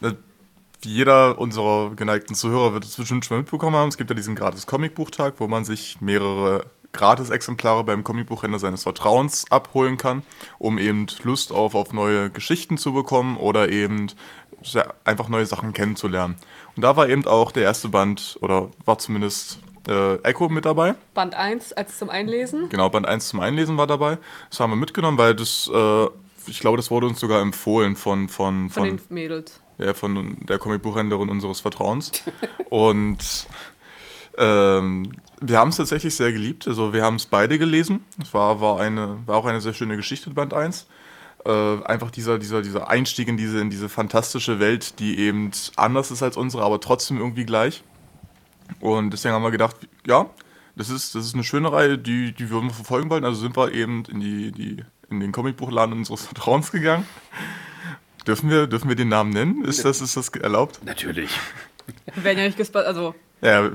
wie 0.81 0.89
jeder 0.89 1.39
unserer 1.39 1.91
geneigten 1.95 2.35
Zuhörer 2.35 2.73
wird 2.73 2.83
es 2.85 2.95
bestimmt 2.97 3.25
schon 3.25 3.37
mal 3.37 3.41
mitbekommen 3.41 3.75
haben, 3.75 3.87
es 3.89 3.97
gibt 3.97 4.09
ja 4.11 4.15
diesen 4.15 4.35
gratis 4.35 4.67
Comicbuchtag, 4.67 5.35
wo 5.39 5.47
man 5.47 5.65
sich 5.65 5.99
mehrere 6.01 6.65
Gratis-Exemplare 6.93 7.83
beim 7.83 8.03
Comicbuchhändler 8.03 8.59
seines 8.59 8.83
Vertrauens 8.83 9.45
abholen 9.51 9.97
kann, 9.97 10.23
um 10.59 10.77
eben 10.77 11.07
Lust 11.23 11.51
auf, 11.51 11.75
auf 11.75 11.91
neue 11.93 12.29
Geschichten 12.29 12.77
zu 12.77 12.93
bekommen 12.93 13.38
oder 13.38 13.69
eben 13.69 14.07
einfach 15.03 15.27
neue 15.27 15.45
Sachen 15.45 15.73
kennenzulernen. 15.73 16.35
Und 16.75 16.83
da 16.83 16.95
war 16.95 17.09
eben 17.09 17.25
auch 17.27 17.51
der 17.51 17.63
erste 17.63 17.89
Band, 17.89 18.38
oder 18.41 18.69
war 18.85 18.97
zumindest 18.97 19.59
äh, 19.89 20.15
Echo 20.23 20.47
mit 20.47 20.63
dabei. 20.65 20.95
Band 21.13 21.35
1 21.35 21.73
als 21.73 21.97
zum 21.97 22.09
Einlesen. 22.09 22.69
Genau, 22.69 22.89
Band 22.89 23.05
1 23.05 23.27
zum 23.27 23.41
Einlesen 23.41 23.77
war 23.77 23.88
dabei. 23.88 24.17
Das 24.50 24.59
haben 24.62 24.71
wir 24.71 24.77
mitgenommen, 24.77 25.17
weil 25.17 25.35
das, 25.35 25.69
äh, 25.73 26.05
ich 26.47 26.59
glaube, 26.62 26.77
das 26.77 26.89
wurde 26.91 27.07
uns 27.07 27.19
sogar 27.19 27.41
empfohlen 27.41 27.95
von, 27.97 28.29
von, 28.29 28.69
Von 28.69 28.85
von, 28.85 28.97
den 28.97 29.01
Mädels. 29.09 29.59
ja, 29.77 29.93
von 29.93 30.38
der 30.47 30.57
Comicbuchhändlerin 30.59 31.29
unseres 31.29 31.59
Vertrauens. 31.59 32.12
Und 32.69 33.47
ähm, 34.37 35.11
wir 35.41 35.59
haben 35.59 35.69
es 35.69 35.77
tatsächlich 35.77 36.15
sehr 36.15 36.31
geliebt. 36.31 36.67
Also 36.67 36.93
wir 36.93 37.03
haben 37.03 37.15
es 37.15 37.25
beide 37.25 37.59
gelesen. 37.59 38.05
Es 38.21 38.33
war, 38.33 38.61
war, 38.61 38.79
eine, 38.79 39.19
war 39.25 39.37
auch 39.37 39.45
eine 39.45 39.61
sehr 39.61 39.73
schöne 39.73 39.95
Geschichte, 39.95 40.29
Band 40.29 40.53
1. 40.53 40.87
Äh, 41.45 41.83
einfach 41.83 42.09
dieser, 42.11 42.39
dieser, 42.39 42.61
dieser 42.61 42.89
Einstieg 42.89 43.27
in 43.27 43.35
diese, 43.35 43.59
in 43.59 43.69
diese 43.69 43.89
fantastische 43.89 44.59
Welt, 44.59 44.99
die 44.99 45.19
eben 45.19 45.51
anders 45.75 46.11
ist 46.11 46.23
als 46.23 46.37
unsere, 46.37 46.63
aber 46.63 46.79
trotzdem 46.79 47.17
irgendwie 47.17 47.45
gleich. 47.45 47.83
Und 48.79 49.11
deswegen 49.11 49.33
haben 49.33 49.43
wir 49.43 49.51
gedacht, 49.51 49.75
ja, 50.07 50.29
das 50.75 50.89
ist, 50.89 51.15
das 51.15 51.25
ist 51.25 51.33
eine 51.33 51.43
schöne 51.43 51.71
Reihe, 51.71 51.97
die, 51.97 52.31
die 52.31 52.49
würden 52.49 52.69
wir 52.69 52.73
verfolgen 52.73 53.09
wollen. 53.09 53.25
Also 53.25 53.41
sind 53.41 53.57
wir 53.57 53.73
eben 53.73 54.05
in, 54.05 54.19
die, 54.21 54.51
die, 54.51 54.83
in 55.09 55.19
den 55.19 55.31
Comicbuchladen 55.31 55.93
unseres 55.93 56.25
Vertrauens 56.25 56.71
gegangen. 56.71 57.05
Dürfen 58.25 58.49
wir, 58.49 58.67
dürfen 58.67 58.87
wir 58.87 58.95
den 58.95 59.09
Namen 59.09 59.31
nennen? 59.31 59.65
Ist 59.65 59.83
das, 59.83 59.99
ist 59.99 60.15
das 60.15 60.29
erlaubt? 60.29 60.79
Natürlich. 60.85 61.29
Werden 62.15 62.37
ja 62.37 62.45
nicht 62.45 62.57
gespoilert, 62.57 62.87
also 62.87 63.13
Ja, 63.41 63.69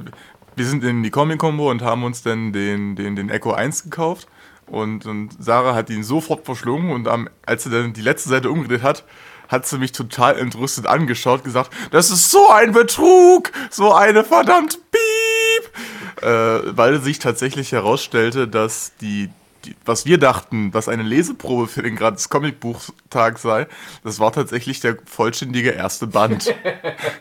wir 0.59 0.67
sind 0.67 0.85
in 0.85 1.03
die 1.03 1.11
Comic-Combo 1.11 1.71
und 1.71 1.83
haben 1.83 2.05
uns 2.05 2.23
dann 2.23 2.53
den, 2.53 2.97
den, 2.97 3.17
den 3.17 3.31
Echo 3.31 3.53
1 3.53 3.85
gekauft. 3.85 4.29
Und, 4.67 5.07
und 5.07 5.31
Sarah 5.39 5.75
hat 5.75 5.89
ihn 5.89 6.05
sofort 6.05 6.45
verschlungen 6.45 6.93
und 6.93 7.09
am, 7.09 7.29
als 7.47 7.65
sie 7.65 7.71
dann 7.71 7.95
die 7.95 8.03
letzte 8.03 8.29
Seite 8.29 8.51
umgedreht 8.51 8.83
hat, 8.83 9.05
hat 9.49 9.67
sie 9.67 9.79
mich 9.79 9.93
total 9.93 10.39
entrüstet 10.39 10.87
angeschaut, 10.87 11.43
gesagt, 11.43 11.71
das 11.91 12.11
ist 12.11 12.31
so 12.31 12.51
ein 12.51 12.73
Betrug, 12.73 13.51
so 13.71 13.95
eine 13.95 14.25
verdammt 14.25 14.79
Piep, 14.91 16.23
äh, 16.23 16.77
weil 16.77 17.01
sich 17.01 17.19
tatsächlich 17.19 17.73
herausstellte, 17.73 18.47
dass 18.47 18.93
die 19.01 19.31
die, 19.69 19.77
was 19.85 20.07
wir 20.07 20.19
dachten, 20.19 20.73
was 20.75 20.89
eine 20.89 21.03
Leseprobe 21.03 21.67
für 21.67 21.83
den 21.83 21.97
gratis 21.97 22.29
Comicbuchtag 22.29 23.39
sei, 23.39 23.67
das 24.03 24.19
war 24.21 24.33
tatsächlich 24.33 24.81
der 24.81 24.97
vollständige 25.05 25.71
erste 25.71 26.07
Band. 26.07 26.55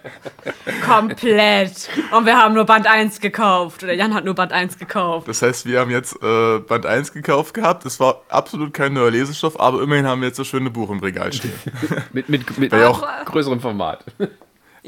Komplett. 0.85 1.89
Und 2.15 2.25
wir 2.25 2.37
haben 2.37 2.53
nur 2.53 2.65
Band 2.65 2.87
1 2.87 3.19
gekauft. 3.19 3.83
Oder 3.83 3.93
Jan 3.93 4.13
hat 4.13 4.25
nur 4.25 4.35
Band 4.35 4.51
1 4.51 4.77
gekauft. 4.77 5.27
Das 5.27 5.41
heißt, 5.41 5.65
wir 5.65 5.79
haben 5.79 5.91
jetzt 5.91 6.15
äh, 6.21 6.59
Band 6.59 6.85
1 6.85 7.13
gekauft 7.13 7.53
gehabt. 7.53 7.85
Es 7.85 7.99
war 7.99 8.21
absolut 8.29 8.73
kein 8.73 8.93
neuer 8.93 9.11
Lesestoff, 9.11 9.59
aber 9.59 9.81
immerhin 9.81 10.07
haben 10.07 10.21
wir 10.21 10.27
jetzt 10.27 10.39
das 10.39 10.47
schöne 10.47 10.69
Buch 10.69 10.89
im 10.89 10.99
Regal 10.99 11.33
stehen. 11.33 11.53
mit 12.13 12.29
mit, 12.29 12.57
mit 12.57 12.71
ja 12.71 12.89
auch 12.89 13.05
größerem 13.25 13.59
Format. 13.59 14.03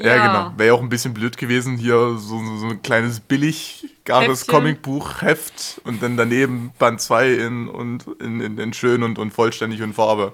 Ja, 0.00 0.16
ja 0.16 0.26
genau. 0.26 0.58
Wäre 0.58 0.68
ja 0.68 0.74
auch 0.74 0.82
ein 0.82 0.88
bisschen 0.88 1.14
blöd 1.14 1.36
gewesen, 1.36 1.76
hier 1.76 2.16
so, 2.16 2.42
so 2.58 2.66
ein 2.66 2.82
kleines 2.82 3.20
billig 3.20 3.86
gares 4.04 4.46
Comicbuch-Heft 4.46 5.82
und 5.84 6.02
dann 6.02 6.16
daneben 6.16 6.72
Band 6.78 7.00
2 7.00 7.32
in, 7.34 7.68
und 7.68 8.06
in, 8.20 8.40
in, 8.40 8.58
in 8.58 8.72
schön 8.72 9.02
und, 9.02 9.18
und 9.18 9.32
vollständig 9.32 9.80
in 9.80 9.92
Farbe. 9.92 10.32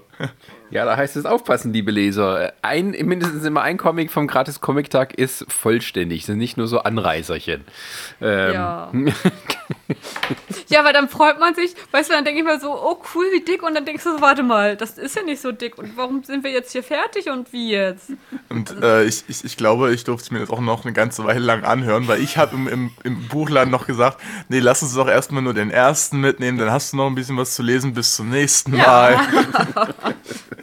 Ja, 0.71 0.85
da 0.85 0.97
heißt 0.97 1.17
es 1.17 1.27
aufpassen, 1.27 1.73
liebe 1.73 1.93
Leser. 1.93 2.53
Ein, 2.63 2.91
mindestens 2.91 3.45
immer 3.45 3.63
ein 3.63 3.77
Comic 3.77 4.11
vom 4.11 4.27
Gratis 4.27 4.61
Comic 4.61 4.91
Tag 4.91 5.15
ist 5.15 5.45
vollständig, 5.49 6.27
sind 6.27 6.39
nicht 6.39 6.57
nur 6.57 6.67
so 6.67 6.81
Anreiserchen. 6.81 7.65
Ähm. 8.21 8.53
Ja. 8.53 8.93
ja, 10.69 10.85
weil 10.85 10.93
dann 10.93 11.09
freut 11.09 11.39
man 11.39 11.55
sich, 11.55 11.75
weißt 11.93 12.11
du, 12.11 12.15
dann 12.15 12.25
denke 12.25 12.41
ich 12.41 12.47
mir 12.47 12.59
so, 12.59 12.73
oh 12.73 12.99
cool, 13.15 13.27
wie 13.33 13.45
dick, 13.45 13.63
und 13.63 13.75
dann 13.75 13.85
denkst 13.85 14.03
du 14.03 14.17
so, 14.17 14.21
warte 14.21 14.43
mal, 14.43 14.77
das 14.77 14.99
ist 14.99 15.15
ja 15.15 15.23
nicht 15.23 15.41
so 15.41 15.53
dick 15.53 15.79
und 15.79 15.97
warum 15.97 16.25
sind 16.25 16.43
wir 16.43 16.51
jetzt 16.51 16.73
hier 16.73 16.83
fertig 16.83 17.31
und 17.31 17.53
wie 17.53 17.71
jetzt? 17.71 18.11
Und 18.49 18.83
äh, 18.83 19.05
ich, 19.05 19.25
ich, 19.29 19.45
ich 19.45 19.57
glaube, 19.57 19.93
ich 19.95 20.03
durfte 20.05 20.25
es 20.25 20.31
mir 20.33 20.41
jetzt 20.41 20.51
auch 20.51 20.61
noch 20.61 20.85
eine 20.85 20.93
ganze 20.93 21.25
Weile 21.25 21.41
lang 21.41 21.63
anhören, 21.65 22.09
weil 22.09 22.21
ich 22.21 22.39
habe 22.39 22.57
im, 22.57 22.67
im, 22.67 22.91
im 23.05 23.29
Buchladen 23.29 23.71
noch 23.71 23.87
gesagt, 23.87 24.21
nee, 24.49 24.59
lass 24.59 24.83
uns 24.83 24.95
doch 24.95 25.09
erstmal 25.09 25.43
nur 25.43 25.55
den 25.55 25.71
ersten 25.71 26.21
mitnehmen, 26.21 26.59
dann 26.59 26.73
hast 26.73 26.93
du 26.93 26.97
noch 26.97 27.07
ein 27.07 27.15
bisschen 27.15 27.37
was 27.37 27.55
zu 27.55 27.63
lesen 27.63 27.95
bis 27.95 28.17
zum 28.17 28.31
nächsten 28.31 28.73
Mal. 28.73 29.13
Ja. 29.13 29.89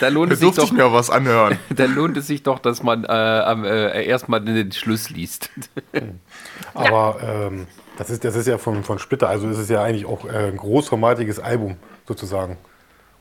Da 0.00 0.08
lohnt 0.08 0.32
es 0.32 0.40
sich 0.40 0.54
doch, 0.54 0.64
ich 0.64 0.72
mir 0.72 0.92
was 0.92 1.10
anhören. 1.10 1.58
Da 1.70 1.84
lohnt 1.86 2.16
es 2.16 2.26
sich 2.26 2.42
doch, 2.42 2.58
dass 2.58 2.82
man 2.82 3.04
äh, 3.04 3.52
äh, 3.52 4.06
erstmal 4.06 4.40
den 4.40 4.72
Schluss 4.72 5.10
liest. 5.10 5.50
Aber 6.74 7.18
ähm, 7.22 7.66
das, 7.96 8.10
ist, 8.10 8.24
das 8.24 8.36
ist 8.36 8.46
ja 8.46 8.58
von, 8.58 8.84
von 8.84 8.98
Splitter, 8.98 9.28
also 9.28 9.48
ist 9.48 9.58
es 9.58 9.68
ja 9.68 9.82
eigentlich 9.82 10.06
auch 10.06 10.24
äh, 10.24 10.48
ein 10.48 10.56
großformatiges 10.56 11.40
Album 11.40 11.76
sozusagen. 12.06 12.56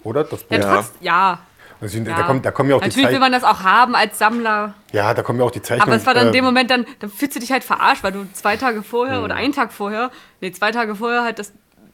Oder? 0.03 0.23
Das 0.23 0.43
Buch. 0.43 0.57
Ja, 0.57 0.75
trotz, 0.75 0.93
ja. 1.01 1.39
Also, 1.79 1.99
ja. 1.99 2.03
Da, 2.03 2.23
kommen, 2.23 2.41
da 2.41 2.51
kommen 2.51 2.69
ja 2.69 2.75
auch 2.75 2.81
Natürlich 2.81 3.07
die 3.07 3.13
will 3.13 3.19
man 3.19 3.31
das 3.31 3.43
auch 3.43 3.61
haben 3.61 3.95
als 3.95 4.17
Sammler. 4.17 4.73
Ja, 4.91 5.13
da 5.13 5.21
kommen 5.21 5.39
ja 5.39 5.45
auch 5.45 5.51
die 5.51 5.61
Zeichnungen. 5.61 5.89
Aber 5.89 5.95
es 5.95 6.05
war 6.07 6.13
dann 6.13 6.27
in 6.27 6.33
dem 6.33 6.39
ähm, 6.39 6.45
Moment, 6.45 6.71
dann, 6.71 6.85
dann 6.99 7.09
fühlst 7.09 7.35
du 7.35 7.39
dich 7.39 7.51
halt 7.51 7.63
verarscht, 7.63 8.03
weil 8.03 8.13
du 8.13 8.25
zwei 8.33 8.57
Tage 8.57 8.81
vorher 8.81 9.19
mhm. 9.19 9.25
oder 9.25 9.35
einen 9.35 9.53
Tag 9.53 9.71
vorher, 9.71 10.09
nee, 10.41 10.51
zwei 10.51 10.71
Tage 10.71 10.95
vorher 10.95 11.23
halt 11.23 11.37
das 11.37 11.53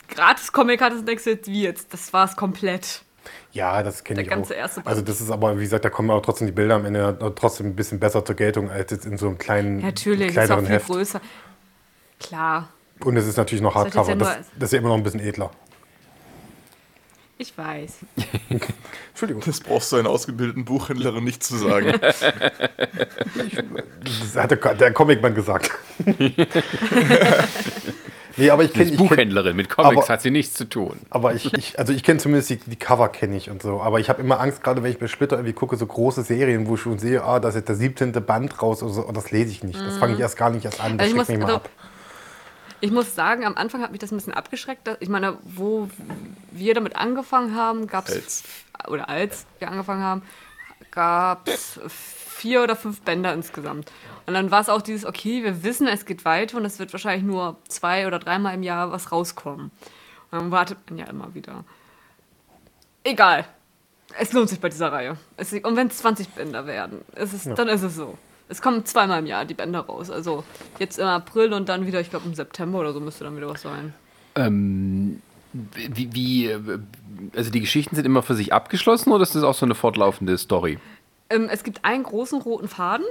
Gratis-Comic 0.10 0.82
hattest 0.82 1.02
und 1.02 1.08
denkst 1.08 1.26
jetzt, 1.26 1.48
wie 1.48 1.64
jetzt? 1.64 1.94
Das 1.94 2.14
war 2.14 2.26
es 2.26 2.36
komplett. 2.36 3.02
Ja, 3.54 3.82
das 3.84 4.04
kenne 4.04 4.24
ich 4.24 4.30
ganze 4.30 4.56
auch. 4.56 4.58
Erste 4.58 4.82
also 4.84 5.04
das 5.04 5.22
ist 5.22 5.30
aber, 5.30 5.60
wie 5.60 5.64
gesagt, 5.64 5.86
da 5.86 5.92
kommen 5.92 6.10
auch 6.10 6.22
trotzdem 6.22 6.48
die 6.48 6.54
Bilder 6.54 6.74
am 6.76 6.86
Ende 6.86 7.34
trotzdem 7.36 7.68
ein 7.68 7.76
bisschen 7.76 8.00
besser 8.00 8.26
zur 8.26 8.36
Geltung 8.36 8.72
als 8.72 8.92
jetzt 8.92 9.06
in 9.06 9.18
so 9.18 9.28
einem 9.28 9.38
kleinen, 9.38 9.78
Natürlich, 9.78 10.32
kleineren 10.32 10.60
ist 10.60 10.66
auch 10.66 10.68
viel 10.68 10.76
Heft. 10.76 10.88
größer. 10.88 11.22
Klar. 12.20 12.70
Und 13.00 13.16
es 13.16 13.28
ist 13.28 13.38
natürlich 13.38 13.62
noch 13.62 13.76
Hardcover. 13.76 14.16
Das, 14.16 14.40
das, 14.58 14.70
ist 14.70 14.74
ja 14.74 14.80
immer 14.80 14.90
noch 14.90 14.98
ein 14.98 15.04
bisschen 15.04 15.20
edler. 15.20 15.52
Ich 17.38 17.56
weiß. 17.56 17.98
Entschuldigung. 19.10 19.44
Das 19.46 19.60
brauchst 19.60 19.92
du 19.92 19.98
einer 19.98 20.10
ausgebildeten 20.10 20.66
Buchhändlerin 20.66 21.24
nicht 21.24 21.44
zu 21.44 21.58
sagen. 21.58 21.92
das 22.02 22.24
hat 24.36 24.50
der, 24.52 24.76
der 24.76 24.94
Comicmann 24.94 25.36
gesagt. 25.36 25.72
Nee, 28.38 28.50
aber 28.50 28.64
ich 28.64 28.74
kenne. 28.74 28.92
Buchhändlerin, 28.92 29.52
kenn, 29.52 29.58
mit 29.58 29.70
Comics 29.70 30.04
aber, 30.04 30.14
hat 30.14 30.22
sie 30.22 30.32
nichts 30.32 30.56
zu 30.56 30.68
tun. 30.68 31.00
Aber 31.10 31.34
ich, 31.34 31.54
ich 31.54 31.78
also 31.80 31.94
ich 31.94 32.04
kenne 32.04 32.20
zumindest 32.20 32.50
die, 32.50 32.58
die 32.58 32.76
Cover 32.76 33.10
kenne 33.10 33.36
ich 33.36 33.50
und 33.50 33.62
so. 33.62 33.82
Aber 33.82 34.00
ich 34.00 34.10
habe 34.10 34.22
immer 34.22 34.40
Angst, 34.40 34.64
gerade 34.64 34.84
wenn 34.84 34.92
ich 34.92 35.00
bei 35.00 35.08
Splitter 35.08 35.36
irgendwie 35.36 35.54
gucke, 35.54 35.76
so 35.76 35.86
große 35.86 36.24
Serien, 36.24 36.68
wo 36.68 36.76
ich 36.76 36.82
schon 36.82 37.00
sehe, 37.00 37.24
ah, 37.24 37.40
da 37.40 37.50
ist 37.50 37.56
jetzt 37.56 37.70
der 37.70 37.76
17. 37.76 38.12
Band 38.26 38.62
raus 38.62 38.82
oder 38.82 38.94
so, 38.94 39.02
und 39.02 39.16
das 39.16 39.32
lese 39.32 39.52
ich 39.52 39.64
nicht. 39.64 39.80
Das 39.80 39.98
fange 39.98 40.14
ich 40.14 40.20
mhm. 40.20 40.24
erst 40.24 40.38
gar 40.38 40.50
nicht 40.50 40.66
erst 40.66 40.82
an. 40.82 40.98
Das 40.98 41.06
also 41.06 41.18
muss, 41.18 41.28
mich 41.28 41.38
mal 41.38 41.46
also, 41.46 41.56
ab. 41.58 41.70
Ich 42.82 42.92
muss 42.92 43.16
sagen, 43.16 43.46
am 43.46 43.56
Anfang 43.56 43.82
hat 43.82 43.92
mich 43.92 44.00
das 44.00 44.12
ein 44.12 44.18
bisschen 44.18 44.34
abgeschreckt. 44.34 44.90
Ich 45.00 45.10
meine, 45.10 45.38
wo 45.44 45.90
wir 46.52 46.74
damit 46.74 46.96
angefangen 46.96 47.56
haben, 47.56 47.88
gab 47.88 48.10
es, 48.10 48.44
oder 48.88 49.10
als 49.10 49.46
wir 49.60 49.70
angefangen 49.70 50.02
haben, 50.02 50.22
gab 50.92 51.48
es 51.48 51.80
vier 51.88 52.64
oder 52.64 52.76
fünf 52.76 53.02
Bänder 53.02 53.34
insgesamt. 53.34 53.92
Und 54.26 54.34
dann 54.34 54.52
war 54.52 54.62
es 54.62 54.70
auch 54.70 54.82
dieses, 54.82 55.06
okay, 55.06 55.44
wir 55.44 55.64
wissen, 55.64 55.88
es 55.88 56.06
geht 56.06 56.26
weiter 56.26 56.58
und 56.58 56.66
es 56.66 56.80
wird 56.80 56.94
wahrscheinlich 56.94 57.26
nur 57.26 57.58
zwei 57.68 58.08
oder 58.08 58.20
dreimal 58.20 58.54
im 58.54 58.64
Jahr 58.64 58.92
was 58.92 59.12
rauskommen. 59.12 59.72
Und 60.32 60.40
dann 60.40 60.52
wartet 60.52 60.78
man 60.90 61.00
ja 61.00 61.06
immer 61.06 61.34
wieder. 61.34 61.64
Egal. 63.04 63.46
Es 64.18 64.32
lohnt 64.34 64.50
sich 64.50 64.60
bei 64.60 64.70
dieser 64.70 64.92
Reihe. 64.92 65.18
Es, 65.38 65.54
und 65.54 65.76
wenn 65.76 65.88
es 65.88 65.98
20 65.98 66.30
Bänder 66.30 66.68
werden, 66.68 67.02
ist 67.16 67.46
ja. 67.46 67.54
dann 67.56 67.68
ist 67.68 67.82
es 67.82 67.96
so. 67.96 68.18
Es 68.50 68.62
kommen 68.62 68.86
zweimal 68.86 69.20
im 69.20 69.26
Jahr 69.26 69.46
die 69.46 69.54
Bänder 69.54 69.82
raus. 69.82 70.12
Also 70.12 70.44
jetzt 70.80 71.00
im 71.00 71.08
April 71.08 71.54
und 71.54 71.70
dann 71.70 71.86
wieder, 71.86 72.00
ich 72.00 72.10
glaube 72.10 72.26
im 72.26 72.36
September 72.36 72.80
oder 72.80 72.94
so 72.94 73.00
müsste 73.00 73.24
dann 73.24 73.36
wieder 73.36 73.50
was 73.50 73.62
sein. 73.62 73.94
Ähm, 74.36 75.22
wie, 75.54 76.14
wie, 76.14 76.56
also 77.36 77.52
die 77.52 77.62
Geschichten 77.62 77.96
sind 77.96 78.06
immer 78.06 78.24
für 78.24 78.36
sich 78.36 78.54
abgeschlossen 78.54 79.12
oder 79.12 79.24
ist 79.24 79.36
das 79.36 79.44
auch 79.44 79.54
so 79.54 79.66
eine 79.66 79.76
fortlaufende 79.76 80.38
Story? 80.38 80.80
Ähm, 81.30 81.48
es 81.52 81.64
gibt 81.64 81.86
einen 81.86 82.04
großen 82.04 82.42
roten 82.42 82.68
Faden, 82.68 83.06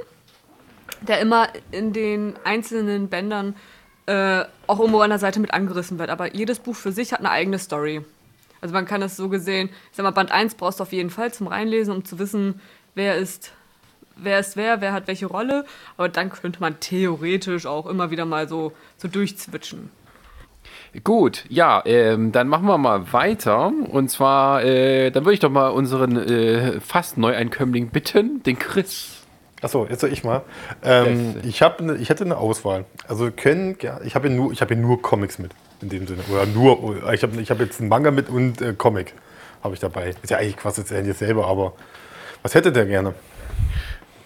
der 1.00 1.20
immer 1.20 1.48
in 1.70 1.92
den 1.92 2.34
einzelnen 2.44 3.08
Bändern 3.08 3.54
äh, 4.06 4.44
auch 4.66 4.80
irgendwo 4.80 5.00
an 5.00 5.10
der 5.10 5.18
Seite 5.18 5.40
mit 5.40 5.54
angerissen 5.54 5.98
wird. 5.98 6.10
Aber 6.10 6.34
jedes 6.34 6.58
Buch 6.58 6.74
für 6.74 6.92
sich 6.92 7.12
hat 7.12 7.20
eine 7.20 7.30
eigene 7.30 7.58
Story. 7.58 8.04
Also 8.60 8.74
man 8.74 8.86
kann 8.86 9.02
es 9.02 9.16
so 9.16 9.28
gesehen, 9.28 9.70
ich 9.90 9.96
sag 9.96 10.04
mal, 10.04 10.10
Band 10.10 10.30
1 10.30 10.54
brauchst 10.54 10.80
du 10.80 10.82
auf 10.82 10.92
jeden 10.92 11.10
Fall 11.10 11.32
zum 11.32 11.46
Reinlesen, 11.46 11.94
um 11.94 12.04
zu 12.04 12.18
wissen, 12.18 12.60
wer 12.94 13.16
ist 13.16 13.52
wer 14.16 14.38
ist 14.38 14.56
wer, 14.56 14.80
wer 14.80 14.92
hat 14.92 15.06
welche 15.06 15.26
Rolle. 15.26 15.64
Aber 15.96 16.08
dann 16.08 16.30
könnte 16.30 16.60
man 16.60 16.80
theoretisch 16.80 17.66
auch 17.66 17.86
immer 17.86 18.10
wieder 18.10 18.24
mal 18.24 18.48
so, 18.48 18.72
so 18.96 19.08
durchzwitschen. 19.08 19.90
Gut, 21.04 21.44
ja, 21.48 21.82
ähm, 21.86 22.32
dann 22.32 22.48
machen 22.48 22.66
wir 22.66 22.76
mal 22.76 23.12
weiter. 23.12 23.72
Und 23.90 24.10
zwar, 24.10 24.62
äh, 24.62 25.10
dann 25.10 25.24
würde 25.24 25.34
ich 25.34 25.40
doch 25.40 25.50
mal 25.50 25.68
unseren 25.68 26.16
äh, 26.16 26.80
fast 26.80 27.16
Neueinkömmling 27.16 27.88
bitten, 27.88 28.42
den 28.42 28.58
Chris. 28.58 29.22
Achso, 29.62 29.86
jetzt 29.88 30.00
soll 30.00 30.12
ich 30.12 30.22
mal. 30.22 30.42
Ähm, 30.82 31.36
ich, 31.44 31.62
hab 31.62 31.80
ne, 31.80 31.94
ich 31.94 32.10
hätte 32.10 32.24
eine 32.24 32.36
Auswahl. 32.36 32.84
Also 33.08 33.30
können, 33.30 33.76
ja, 33.80 34.00
ich 34.04 34.14
habe 34.14 34.28
nur, 34.28 34.52
hab 34.52 34.70
nur 34.70 35.00
Comics 35.00 35.38
mit, 35.38 35.52
in 35.80 35.88
dem 35.88 36.06
Sinne. 36.06 36.22
Oder 36.30 36.46
nur, 36.46 37.10
ich 37.12 37.22
habe 37.22 37.40
ich 37.40 37.50
hab 37.50 37.60
jetzt 37.60 37.80
einen 37.80 37.88
Manga 37.88 38.10
mit 38.10 38.28
und 38.28 38.60
äh, 38.60 38.74
Comic 38.74 39.14
habe 39.62 39.74
ich 39.74 39.80
dabei. 39.80 40.14
Ist 40.22 40.30
ja 40.30 40.38
eigentlich 40.38 40.56
quasi 40.56 40.82
jetzt 40.92 41.20
selber, 41.20 41.46
aber 41.46 41.72
was 42.42 42.54
hätte 42.54 42.70
der 42.70 42.86
gerne? 42.86 43.14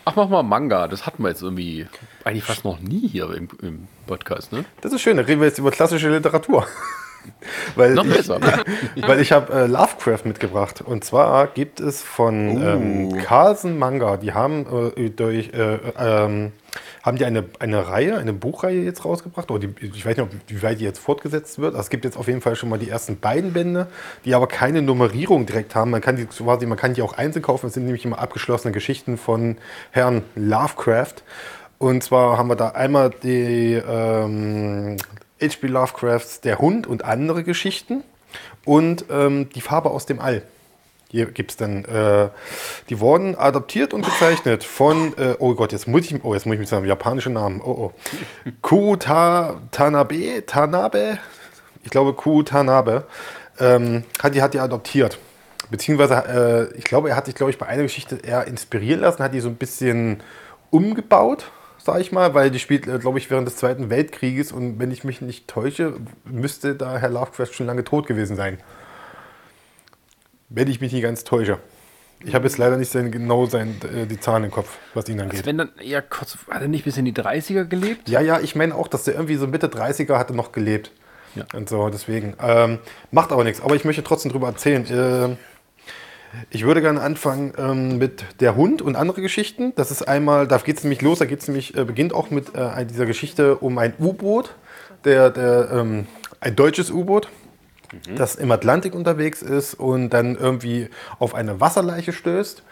Ach, 0.04 0.16
mach 0.16 0.28
mal 0.28 0.42
Manga. 0.42 0.88
Das 0.88 1.06
hatten 1.06 1.22
wir 1.22 1.28
jetzt 1.28 1.42
irgendwie 1.42 1.86
eigentlich 2.26 2.44
fast 2.44 2.64
noch 2.64 2.80
nie 2.80 3.08
hier 3.08 3.30
im, 3.30 3.48
im 3.62 3.88
Podcast, 4.06 4.52
ne? 4.52 4.64
Das 4.80 4.92
ist 4.92 5.00
schön, 5.00 5.16
da 5.16 5.22
reden 5.22 5.40
wir 5.40 5.48
jetzt 5.48 5.58
über 5.58 5.70
klassische 5.70 6.10
Literatur. 6.10 6.66
weil 7.76 7.94
Noch 7.94 8.06
besser. 8.06 8.38
Ich, 8.94 9.02
weil 9.08 9.20
ich 9.20 9.32
habe 9.32 9.52
äh, 9.52 9.66
Lovecraft 9.66 10.24
mitgebracht. 10.24 10.80
Und 10.80 11.04
zwar 11.04 11.46
gibt 11.46 11.80
es 11.80 12.02
von 12.02 12.56
uh. 12.56 12.64
ähm, 12.64 13.18
Carlsen 13.18 13.78
Manga, 13.78 14.16
die 14.16 14.32
haben 14.32 14.92
äh, 14.96 15.10
durch 15.10 15.50
äh, 15.52 15.78
ähm, 15.98 16.52
haben 17.02 17.16
die 17.18 17.24
eine, 17.24 17.44
eine 17.60 17.88
Reihe, 17.88 18.18
eine 18.18 18.32
Buchreihe 18.32 18.82
jetzt 18.82 19.04
rausgebracht. 19.04 19.50
Oder 19.50 19.68
die, 19.68 19.86
ich 19.86 20.04
weiß 20.04 20.16
nicht, 20.16 20.28
wie 20.48 20.62
weit 20.62 20.80
die 20.80 20.84
jetzt 20.84 20.98
fortgesetzt 20.98 21.58
wird. 21.58 21.74
Also 21.74 21.84
es 21.84 21.90
gibt 21.90 22.04
jetzt 22.04 22.16
auf 22.16 22.26
jeden 22.26 22.40
Fall 22.40 22.56
schon 22.56 22.68
mal 22.68 22.78
die 22.78 22.90
ersten 22.90 23.18
beiden 23.18 23.52
Bände, 23.52 23.86
die 24.24 24.34
aber 24.34 24.48
keine 24.48 24.82
Nummerierung 24.82 25.46
direkt 25.46 25.74
haben. 25.74 25.92
Man 25.92 26.00
kann 26.00 26.16
die 26.16 26.26
quasi, 26.26 26.66
man 26.66 26.76
kann 26.76 26.94
die 26.94 27.02
auch 27.02 27.12
einzeln 27.12 27.42
kaufen. 27.42 27.68
Es 27.68 27.74
sind 27.74 27.84
nämlich 27.84 28.04
immer 28.04 28.18
abgeschlossene 28.18 28.72
Geschichten 28.72 29.18
von 29.18 29.56
Herrn 29.92 30.24
Lovecraft. 30.34 31.22
Und 31.78 32.02
zwar 32.02 32.38
haben 32.38 32.48
wir 32.48 32.56
da 32.56 32.70
einmal 32.70 33.10
die 33.10 33.74
ähm, 33.74 34.96
H.P. 35.40 35.66
Lovecrafts 35.66 36.40
Der 36.40 36.58
Hund 36.58 36.86
und 36.86 37.04
andere 37.04 37.44
Geschichten 37.44 38.02
und 38.64 39.04
ähm, 39.10 39.50
Die 39.54 39.60
Farbe 39.60 39.90
aus 39.90 40.06
dem 40.06 40.20
All. 40.20 40.42
Hier 41.08 41.26
gibt 41.26 41.52
es 41.52 41.56
dann, 41.56 41.84
äh, 41.84 42.28
die 42.88 42.98
wurden 42.98 43.36
adaptiert 43.36 43.94
und 43.94 44.04
gezeichnet 44.04 44.64
von, 44.64 45.16
äh, 45.18 45.36
oh 45.38 45.54
Gott, 45.54 45.72
jetzt 45.72 45.86
muss 45.86 46.10
ich, 46.10 46.24
oh, 46.24 46.34
jetzt 46.34 46.46
muss 46.46 46.54
ich 46.54 46.60
mit 46.60 46.68
seinem 46.68 46.84
japanischen 46.84 47.34
Namen, 47.34 47.60
oh, 47.60 47.70
oh. 47.70 47.92
Ku 48.62 48.96
Ta, 48.96 49.60
Tanabe, 49.70 50.44
Tanabe, 50.46 51.18
ich 51.84 51.90
glaube 51.90 52.14
Ku 52.14 52.42
Tanabe, 52.42 53.04
ähm, 53.60 54.02
hat, 54.20 54.34
die, 54.34 54.42
hat 54.42 54.54
die 54.54 54.60
adoptiert. 54.60 55.18
Beziehungsweise, 55.70 56.70
äh, 56.74 56.76
ich 56.76 56.84
glaube, 56.84 57.10
er 57.10 57.16
hat 57.16 57.26
sich, 57.26 57.34
glaube 57.34 57.50
ich, 57.50 57.58
bei 57.58 57.66
einer 57.66 57.82
Geschichte 57.82 58.16
eher 58.16 58.46
inspirieren 58.46 59.00
lassen, 59.00 59.22
hat 59.22 59.32
die 59.32 59.40
so 59.40 59.48
ein 59.48 59.56
bisschen 59.56 60.22
umgebaut 60.70 61.46
sag 61.86 62.00
ich 62.00 62.12
mal, 62.12 62.34
weil 62.34 62.50
die 62.50 62.58
spielt, 62.58 62.86
äh, 62.86 62.98
glaube 62.98 63.18
ich, 63.18 63.30
während 63.30 63.46
des 63.46 63.56
Zweiten 63.56 63.88
Weltkrieges 63.88 64.52
und 64.52 64.78
wenn 64.78 64.90
ich 64.90 65.04
mich 65.04 65.20
nicht 65.20 65.48
täusche, 65.48 65.94
müsste 66.24 66.74
da 66.74 66.98
Herr 66.98 67.10
Lovecraft 67.10 67.52
schon 67.52 67.66
lange 67.66 67.84
tot 67.84 68.06
gewesen 68.06 68.36
sein. 68.36 68.58
Wenn 70.48 70.68
ich 70.68 70.80
mich 70.80 70.92
nicht 70.92 71.02
ganz 71.02 71.24
täusche. 71.24 71.58
Ich 72.24 72.34
habe 72.34 72.46
jetzt 72.46 72.58
leider 72.58 72.76
nicht 72.76 72.90
sein, 72.90 73.10
genau 73.10 73.46
sein, 73.46 73.76
äh, 73.94 74.06
die 74.06 74.18
Zahlen 74.18 74.44
im 74.44 74.50
Kopf, 74.50 74.78
was 74.94 75.08
ihn 75.08 75.20
angeht. 75.20 75.34
Also 75.34 75.46
wenn 75.46 75.58
dann 75.58 75.70
eher 75.78 76.02
kurz, 76.02 76.36
hat 76.50 76.62
er 76.62 76.68
nicht 76.68 76.84
bis 76.84 76.96
in 76.96 77.04
die 77.04 77.12
30er 77.12 77.64
gelebt? 77.64 78.08
Ja, 78.08 78.20
ja, 78.20 78.40
ich 78.40 78.56
meine 78.56 78.74
auch, 78.74 78.88
dass 78.88 79.04
der 79.04 79.14
irgendwie 79.14 79.36
so 79.36 79.46
Mitte 79.46 79.68
30er 79.68 80.18
hatte 80.18 80.34
noch 80.34 80.50
gelebt. 80.50 80.90
Ja. 81.34 81.44
Und 81.54 81.68
so, 81.68 81.88
deswegen. 81.90 82.34
Ähm, 82.42 82.78
macht 83.12 83.30
aber 83.30 83.44
nichts. 83.44 83.60
Aber 83.60 83.76
ich 83.76 83.84
möchte 83.84 84.02
trotzdem 84.02 84.32
drüber 84.32 84.48
erzählen. 84.48 84.86
Ähm, 84.90 85.36
ich 86.50 86.64
würde 86.64 86.80
gerne 86.80 87.00
anfangen 87.00 87.52
ähm, 87.58 87.98
mit 87.98 88.24
der 88.40 88.56
Hund 88.56 88.82
und 88.82 88.96
andere 88.96 89.22
Geschichten. 89.22 89.72
Das 89.76 89.90
ist 89.90 90.06
einmal, 90.06 90.46
da 90.46 90.58
geht 90.58 90.78
es 90.78 90.84
nämlich 90.84 91.02
los, 91.02 91.18
da 91.18 91.24
geht 91.24 91.40
es 91.40 91.48
nämlich, 91.48 91.76
äh, 91.76 91.84
beginnt 91.84 92.14
auch 92.14 92.30
mit 92.30 92.54
äh, 92.54 92.84
dieser 92.86 93.06
Geschichte 93.06 93.56
um 93.56 93.78
ein 93.78 93.94
U-Boot, 93.98 94.54
der, 95.04 95.30
der, 95.30 95.70
ähm, 95.72 96.06
ein 96.40 96.56
deutsches 96.56 96.90
U-Boot, 96.90 97.28
das 98.14 98.34
im 98.34 98.50
Atlantik 98.50 98.94
unterwegs 98.94 99.42
ist 99.42 99.74
und 99.74 100.10
dann 100.10 100.36
irgendwie 100.36 100.88
auf 101.18 101.34
eine 101.34 101.60
Wasserleiche 101.60 102.12
stößt. 102.12 102.62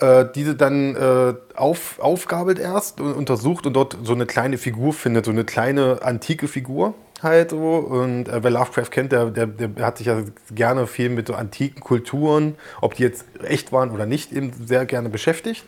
Äh, 0.00 0.26
diese 0.34 0.56
dann 0.56 0.96
äh, 0.96 1.34
auf, 1.54 2.00
aufgabelt 2.00 2.58
erst 2.58 3.00
und 3.00 3.14
untersucht 3.14 3.66
und 3.66 3.74
dort 3.74 3.96
so 4.02 4.12
eine 4.12 4.26
kleine 4.26 4.58
Figur 4.58 4.92
findet, 4.92 5.24
so 5.24 5.30
eine 5.30 5.44
kleine 5.44 6.00
antike 6.02 6.48
Figur 6.48 6.94
halt 7.24 7.50
so. 7.50 7.76
Und 7.76 8.28
äh, 8.28 8.42
wer 8.42 8.50
Lovecraft 8.50 8.90
kennt, 8.90 9.12
der, 9.12 9.26
der, 9.30 9.46
der 9.46 9.84
hat 9.84 9.98
sich 9.98 10.06
ja 10.06 10.22
gerne 10.54 10.86
viel 10.86 11.08
mit 11.08 11.26
so 11.26 11.34
antiken 11.34 11.80
Kulturen, 11.80 12.54
ob 12.80 12.94
die 12.94 13.02
jetzt 13.02 13.24
echt 13.42 13.72
waren 13.72 13.90
oder 13.90 14.06
nicht, 14.06 14.32
eben 14.32 14.52
sehr 14.64 14.86
gerne 14.86 15.08
beschäftigt. 15.08 15.64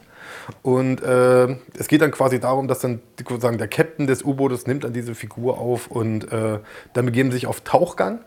Und 0.63 1.03
äh, 1.03 1.57
es 1.79 1.89
geht 1.89 2.03
dann 2.03 2.11
quasi 2.11 2.39
darum, 2.39 2.69
dass 2.69 2.81
dann 2.81 3.01
sagen, 3.39 3.59
der 3.59 3.69
Captain 3.69 4.07
des 4.07 4.23
U-Bootes 4.23 4.67
nimmt 4.67 4.85
an 4.85 4.93
diese 4.93 5.15
Figur 5.15 5.59
auf 5.59 5.89
und 5.89 6.31
äh, 6.33 6.59
dann 6.93 7.07
begeben 7.07 7.31
sie 7.31 7.39
sich 7.39 7.47
auf 7.47 7.63
Tauchgang. 7.63 8.21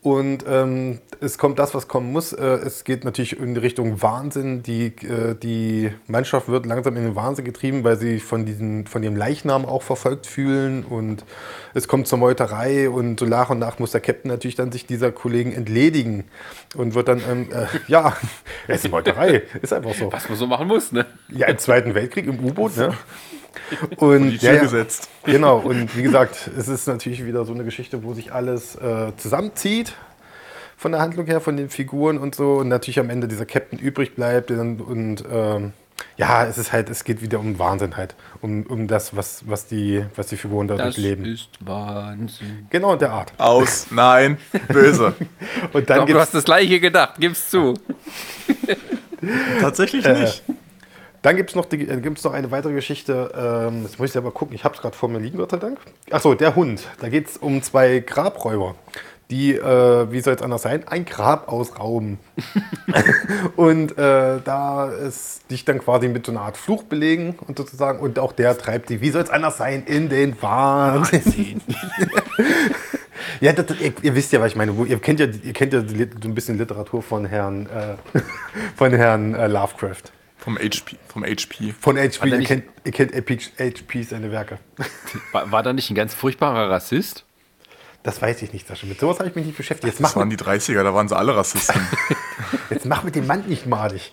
Und 0.00 0.44
ähm, 0.48 1.00
es 1.20 1.38
kommt 1.38 1.58
das, 1.58 1.74
was 1.74 1.88
kommen 1.88 2.12
muss. 2.12 2.32
Äh, 2.32 2.44
es 2.44 2.84
geht 2.84 3.04
natürlich 3.04 3.38
in 3.38 3.54
die 3.54 3.60
Richtung 3.60 4.00
Wahnsinn. 4.00 4.62
Die, 4.62 4.86
äh, 4.86 5.34
die 5.34 5.90
Mannschaft 6.06 6.48
wird 6.48 6.66
langsam 6.66 6.96
in 6.96 7.02
den 7.02 7.16
Wahnsinn 7.16 7.44
getrieben, 7.44 7.82
weil 7.82 7.96
sie 7.96 8.20
von, 8.20 8.46
diesen, 8.46 8.86
von 8.86 9.02
ihrem 9.02 9.16
Leichnam 9.16 9.66
auch 9.66 9.82
verfolgt 9.82 10.26
fühlen. 10.26 10.84
Und 10.84 11.24
es 11.74 11.88
kommt 11.88 12.06
zur 12.06 12.18
Meuterei 12.18 12.88
und 12.88 13.18
so 13.18 13.26
nach 13.26 13.50
und 13.50 13.58
nach 13.58 13.80
muss 13.80 13.90
der 13.90 14.00
Captain 14.00 14.30
natürlich 14.30 14.54
dann 14.54 14.70
sich 14.70 14.86
dieser 14.86 15.10
Kollegen 15.10 15.52
entledigen. 15.52 16.24
Und 16.76 16.94
wird 16.94 17.08
dann, 17.08 17.20
ähm, 17.28 17.48
äh, 17.52 17.66
ja, 17.88 18.16
es 18.68 18.84
ist 18.84 18.90
Meuterei, 18.92 19.42
ist 19.62 19.72
einfach 19.72 19.94
so. 19.94 20.12
Was 20.12 20.28
man 20.28 20.38
so 20.38 20.46
machen 20.46 20.68
muss, 20.68 20.92
ne? 20.92 21.06
Ja, 21.28 21.48
im 21.48 21.58
Zweiten 21.58 21.94
Weltkrieg 21.96 22.26
im 22.26 22.38
U-Boot, 22.38 22.76
ne? 22.76 22.94
Und 23.96 24.30
die 24.30 24.38
Tür 24.38 24.54
ja, 24.54 24.60
gesetzt. 24.62 25.08
Genau, 25.24 25.58
und 25.58 25.94
wie 25.94 26.02
gesagt, 26.02 26.48
es 26.56 26.68
ist 26.68 26.86
natürlich 26.88 27.24
wieder 27.26 27.44
so 27.44 27.52
eine 27.52 27.62
Geschichte, 27.64 28.02
wo 28.02 28.14
sich 28.14 28.32
alles 28.32 28.76
äh, 28.76 29.12
zusammenzieht 29.18 29.92
von 30.78 30.92
der 30.92 31.02
Handlung 31.02 31.26
her, 31.26 31.40
von 31.42 31.56
den 31.58 31.68
Figuren 31.68 32.16
und 32.18 32.34
so. 32.34 32.54
Und 32.54 32.68
natürlich 32.68 32.98
am 32.98 33.10
Ende 33.10 33.28
dieser 33.28 33.44
Captain 33.44 33.78
übrig 33.78 34.14
bleibt. 34.14 34.50
Und, 34.50 34.80
und 34.80 35.24
ähm, 35.30 35.72
ja, 36.16 36.46
es 36.46 36.56
ist 36.56 36.72
halt, 36.72 36.88
es 36.88 37.04
geht 37.04 37.20
wieder 37.20 37.40
um 37.40 37.58
Wahnsinn 37.58 37.96
halt. 37.96 38.14
Um, 38.40 38.62
um 38.64 38.86
das, 38.86 39.14
was, 39.16 39.42
was, 39.46 39.66
die, 39.66 40.04
was 40.16 40.28
die 40.28 40.36
Figuren 40.38 40.66
dadurch 40.68 40.94
Das 40.94 40.96
leben. 40.96 41.24
ist 41.26 41.50
Wahnsinn. 41.60 42.66
Genau 42.70 42.94
in 42.94 42.98
der 43.00 43.12
Art. 43.12 43.32
Aus, 43.36 43.88
nein, 43.90 44.38
böse. 44.68 45.14
Und 45.74 45.90
dann 45.90 45.98
Doch, 46.00 46.06
du 46.06 46.18
hast 46.18 46.32
das 46.32 46.44
gleiche 46.44 46.80
gedacht, 46.80 47.14
gib's 47.18 47.50
zu. 47.50 47.74
Tatsächlich 49.60 50.04
Äh, 50.06 50.20
nicht. 50.22 50.42
Dann 51.22 51.36
gibt 51.36 51.50
es 51.50 51.56
noch, 51.56 51.64
die- 51.64 51.88
äh, 51.88 52.00
gibt's 52.00 52.24
noch 52.24 52.32
eine 52.32 52.50
weitere 52.50 52.72
Geschichte. 52.72 53.32
Ähm, 53.70 53.82
jetzt 53.82 53.98
muss 53.98 54.10
ich 54.10 54.16
aber 54.16 54.30
gucken, 54.30 54.54
ich 54.54 54.64
habe 54.64 54.74
es 54.74 54.80
gerade 54.80 54.96
vor 54.96 55.08
mir 55.08 55.18
liegen, 55.18 55.38
Gott 55.38 55.50
sei 55.50 55.56
Dank. 55.58 55.78
Achso, 56.10 56.34
der 56.34 56.54
Hund. 56.54 56.82
Da 57.00 57.08
geht 57.08 57.28
es 57.28 57.36
um 57.36 57.62
zwei 57.62 57.98
Grabräuber, 58.00 58.74
die, 59.30 59.54
äh, 59.54 60.10
wie 60.12 60.20
soll 60.20 60.34
es 60.34 60.42
anders 60.42 60.62
sein, 60.62 60.86
ein 60.86 61.04
Grab 61.04 61.48
ausrauben. 61.52 62.18
und 63.56 63.98
äh, 63.98 64.40
da 64.44 64.88
ist 64.90 65.50
dich 65.50 65.64
dann 65.64 65.80
quasi 65.80 66.08
mit 66.08 66.24
so 66.24 66.32
einer 66.32 66.42
Art 66.42 66.56
Fluch 66.56 66.84
belegen 66.84 67.36
und 67.46 67.58
sozusagen, 67.58 67.98
und 67.98 68.18
auch 68.18 68.32
der 68.32 68.56
treibt 68.56 68.88
die, 68.88 69.00
wie 69.00 69.10
soll 69.10 69.22
es 69.22 69.30
anders 69.30 69.56
sein, 69.58 69.82
in 69.86 70.08
den 70.08 70.40
Wahnsinn. 70.40 71.60
ja, 73.40 73.52
das, 73.52 73.66
ihr, 73.80 73.92
ihr 74.02 74.14
wisst 74.14 74.32
ja, 74.32 74.40
was 74.40 74.48
ich 74.52 74.56
meine. 74.56 74.72
Ihr 74.86 74.98
kennt 74.98 75.20
ja, 75.20 75.26
ihr 75.26 75.52
kennt 75.52 75.72
ja 75.72 75.80
so 75.80 75.94
ein 76.28 76.34
bisschen 76.34 76.58
Literatur 76.58 77.02
von 77.02 77.24
Herrn, 77.26 77.66
äh, 77.66 78.18
von 78.76 78.92
Herrn 78.92 79.34
äh, 79.34 79.46
Lovecraft. 79.48 80.12
Vom 80.38 80.56
HP. 80.56 80.96
Vom 81.08 81.24
HP. 81.24 81.74
Von 81.80 81.96
HP, 81.98 82.30
er 82.30 82.38
ihr 82.38 82.46
kennt, 82.46 82.64
ihr 82.84 82.92
kennt 82.92 83.12
HP 83.14 84.02
seine 84.02 84.30
Werke. 84.30 84.58
War, 85.32 85.50
war 85.50 85.62
da 85.62 85.72
nicht 85.72 85.90
ein 85.90 85.94
ganz 85.94 86.14
furchtbarer 86.14 86.70
Rassist? 86.70 87.24
Das 88.04 88.22
weiß 88.22 88.42
ich 88.42 88.52
nicht, 88.52 88.66
Sascha. 88.66 88.86
Mit 88.86 89.00
sowas 89.00 89.18
habe 89.18 89.28
ich 89.28 89.34
mich 89.34 89.44
nicht 89.44 89.56
beschäftigt. 89.56 89.88
Jetzt 89.92 90.00
Das 90.02 90.14
mach, 90.14 90.16
waren 90.16 90.30
die 90.30 90.36
30er, 90.36 90.82
da 90.82 90.94
waren 90.94 91.08
sie 91.08 91.16
alle 91.16 91.36
Rassisten. 91.36 91.80
jetzt 92.70 92.86
mach 92.86 93.02
mit 93.02 93.16
dem 93.16 93.26
Mann 93.26 93.44
nicht 93.46 93.66
malig. 93.66 94.12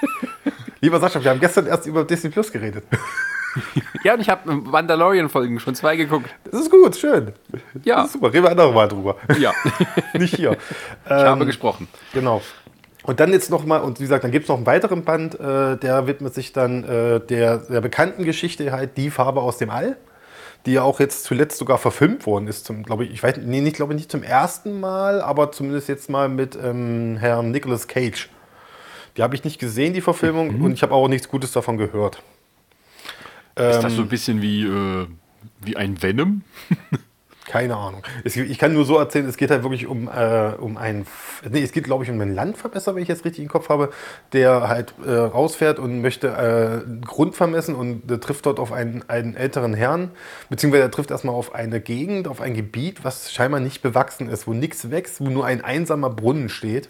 Lieber 0.80 1.00
Sascha, 1.00 1.22
wir 1.22 1.30
haben 1.30 1.40
gestern 1.40 1.66
erst 1.66 1.86
über 1.86 2.04
Disney 2.04 2.30
Plus 2.30 2.52
geredet. 2.52 2.84
Ja, 4.04 4.14
und 4.14 4.20
ich 4.20 4.30
habe 4.30 4.50
Mandalorian-Folgen 4.52 5.58
schon 5.58 5.74
zwei 5.74 5.96
geguckt. 5.96 6.30
Das 6.50 6.60
ist 6.60 6.70
gut, 6.70 6.96
schön. 6.96 7.32
Ja. 7.82 7.96
Das 7.96 8.06
ist 8.06 8.12
super. 8.12 8.32
Reden 8.32 8.44
wir 8.44 8.50
andere 8.52 8.72
Mal 8.72 8.86
drüber. 8.86 9.16
Ja, 9.38 9.52
nicht 10.14 10.36
hier. 10.36 10.56
ich 11.04 11.10
habe 11.10 11.44
gesprochen. 11.44 11.88
Genau. 12.14 12.40
Und 13.02 13.20
dann 13.20 13.32
jetzt 13.32 13.50
nochmal, 13.50 13.80
und 13.80 13.98
wie 13.98 14.04
gesagt, 14.04 14.24
dann 14.24 14.30
gibt 14.30 14.44
es 14.44 14.48
noch 14.48 14.56
einen 14.56 14.66
weiteren 14.66 15.04
Band, 15.04 15.38
äh, 15.38 15.76
der 15.76 16.06
widmet 16.06 16.34
sich 16.34 16.52
dann 16.52 16.84
äh, 16.84 17.20
der, 17.20 17.58
der 17.58 17.80
bekannten 17.80 18.24
Geschichte 18.24 18.72
halt 18.72 18.96
Die 18.96 19.10
Farbe 19.10 19.40
aus 19.40 19.58
dem 19.58 19.70
All, 19.70 19.96
die 20.66 20.74
ja 20.74 20.82
auch 20.82 21.00
jetzt 21.00 21.24
zuletzt 21.24 21.58
sogar 21.58 21.78
verfilmt 21.78 22.26
worden 22.26 22.46
ist, 22.46 22.66
zum, 22.66 22.82
glaube 22.82 23.04
ich, 23.04 23.12
ich 23.12 23.22
weiß, 23.22 23.38
nee, 23.42 23.60
nicht, 23.60 23.76
glaube 23.76 23.94
ich, 23.94 23.98
nicht 23.98 24.10
zum 24.10 24.22
ersten 24.22 24.80
Mal, 24.80 25.22
aber 25.22 25.50
zumindest 25.52 25.88
jetzt 25.88 26.10
mal 26.10 26.28
mit 26.28 26.58
ähm, 26.62 27.16
Herrn 27.18 27.50
Nicolas 27.50 27.88
Cage. 27.88 28.28
Die 29.16 29.22
habe 29.22 29.34
ich 29.34 29.44
nicht 29.44 29.58
gesehen, 29.58 29.94
die 29.94 30.02
Verfilmung, 30.02 30.60
und 30.60 30.72
ich 30.72 30.82
habe 30.82 30.94
auch 30.94 31.08
nichts 31.08 31.28
Gutes 31.28 31.52
davon 31.52 31.78
gehört. 31.78 32.22
Ist 33.56 33.82
das 33.82 33.94
so 33.94 34.02
ein 34.02 34.08
bisschen 34.08 34.40
wie, 34.40 34.64
äh, 34.64 35.06
wie 35.60 35.76
ein 35.76 36.00
Venom? 36.00 36.42
Keine 37.50 37.76
Ahnung. 37.76 38.04
Es, 38.22 38.36
ich 38.36 38.58
kann 38.60 38.72
nur 38.72 38.84
so 38.84 38.96
erzählen, 38.96 39.26
es 39.26 39.36
geht 39.36 39.50
halt 39.50 39.64
wirklich 39.64 39.88
um, 39.88 40.06
äh, 40.06 40.52
um 40.60 40.76
einen, 40.76 41.04
nee, 41.50 41.64
es 41.64 41.72
geht 41.72 41.82
glaube 41.82 42.04
ich 42.04 42.10
um 42.10 42.20
einen 42.20 42.32
Landverbesser, 42.32 42.94
wenn 42.94 43.02
ich 43.02 43.08
jetzt 43.08 43.24
richtig 43.24 43.42
im 43.42 43.50
Kopf 43.50 43.68
habe, 43.68 43.90
der 44.32 44.68
halt 44.68 44.94
äh, 45.04 45.10
rausfährt 45.10 45.80
und 45.80 46.00
möchte 46.00 46.28
äh, 46.28 47.04
Grund 47.04 47.34
vermessen 47.34 47.74
und 47.74 48.08
der 48.08 48.20
trifft 48.20 48.46
dort 48.46 48.60
auf 48.60 48.70
einen, 48.70 49.02
einen 49.08 49.34
älteren 49.34 49.74
Herrn, 49.74 50.12
beziehungsweise 50.48 50.84
er 50.84 50.92
trifft 50.92 51.10
erstmal 51.10 51.34
auf 51.34 51.52
eine 51.52 51.80
Gegend, 51.80 52.28
auf 52.28 52.40
ein 52.40 52.54
Gebiet, 52.54 53.02
was 53.02 53.32
scheinbar 53.32 53.58
nicht 53.58 53.82
bewachsen 53.82 54.28
ist, 54.28 54.46
wo 54.46 54.52
nichts 54.52 54.92
wächst, 54.92 55.20
wo 55.20 55.24
nur 55.24 55.44
ein 55.44 55.60
einsamer 55.64 56.10
Brunnen 56.10 56.50
steht. 56.50 56.88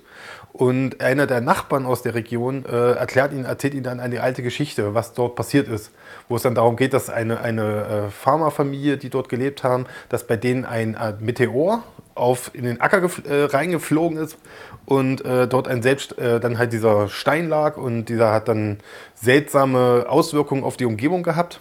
Und 0.52 1.00
einer 1.00 1.26
der 1.26 1.40
Nachbarn 1.40 1.86
aus 1.86 2.02
der 2.02 2.14
Region 2.14 2.66
äh, 2.66 2.92
erklärt 2.92 3.32
ihn, 3.32 3.44
erzählt 3.44 3.72
ihn 3.72 3.84
dann 3.84 4.00
eine 4.00 4.20
alte 4.20 4.42
Geschichte, 4.42 4.94
was 4.94 5.14
dort 5.14 5.36
passiert 5.36 5.68
ist. 5.68 5.92
Wo 6.30 6.36
es 6.36 6.42
dann 6.42 6.54
darum 6.54 6.76
geht, 6.76 6.94
dass 6.94 7.10
eine, 7.10 7.40
eine 7.40 8.06
äh, 8.06 8.10
Farmerfamilie, 8.10 8.98
die 8.98 9.10
dort 9.10 9.28
gelebt 9.28 9.64
haben, 9.64 9.86
dass 10.08 10.28
bei 10.28 10.36
denen 10.36 10.64
ein 10.64 10.94
äh, 10.94 11.14
Meteor 11.18 11.82
auf, 12.14 12.52
in 12.54 12.64
den 12.64 12.80
Acker 12.80 13.02
äh, 13.28 13.44
reingeflogen 13.46 14.16
ist 14.16 14.38
und 14.86 15.24
äh, 15.24 15.48
dort 15.48 15.66
ein 15.66 15.82
selbst 15.82 16.16
äh, 16.18 16.38
dann 16.38 16.56
halt 16.56 16.72
dieser 16.72 17.08
Stein 17.08 17.48
lag 17.48 17.76
und 17.76 18.04
dieser 18.04 18.32
hat 18.32 18.46
dann 18.46 18.78
seltsame 19.16 20.06
Auswirkungen 20.08 20.62
auf 20.62 20.76
die 20.76 20.84
Umgebung 20.84 21.24
gehabt 21.24 21.58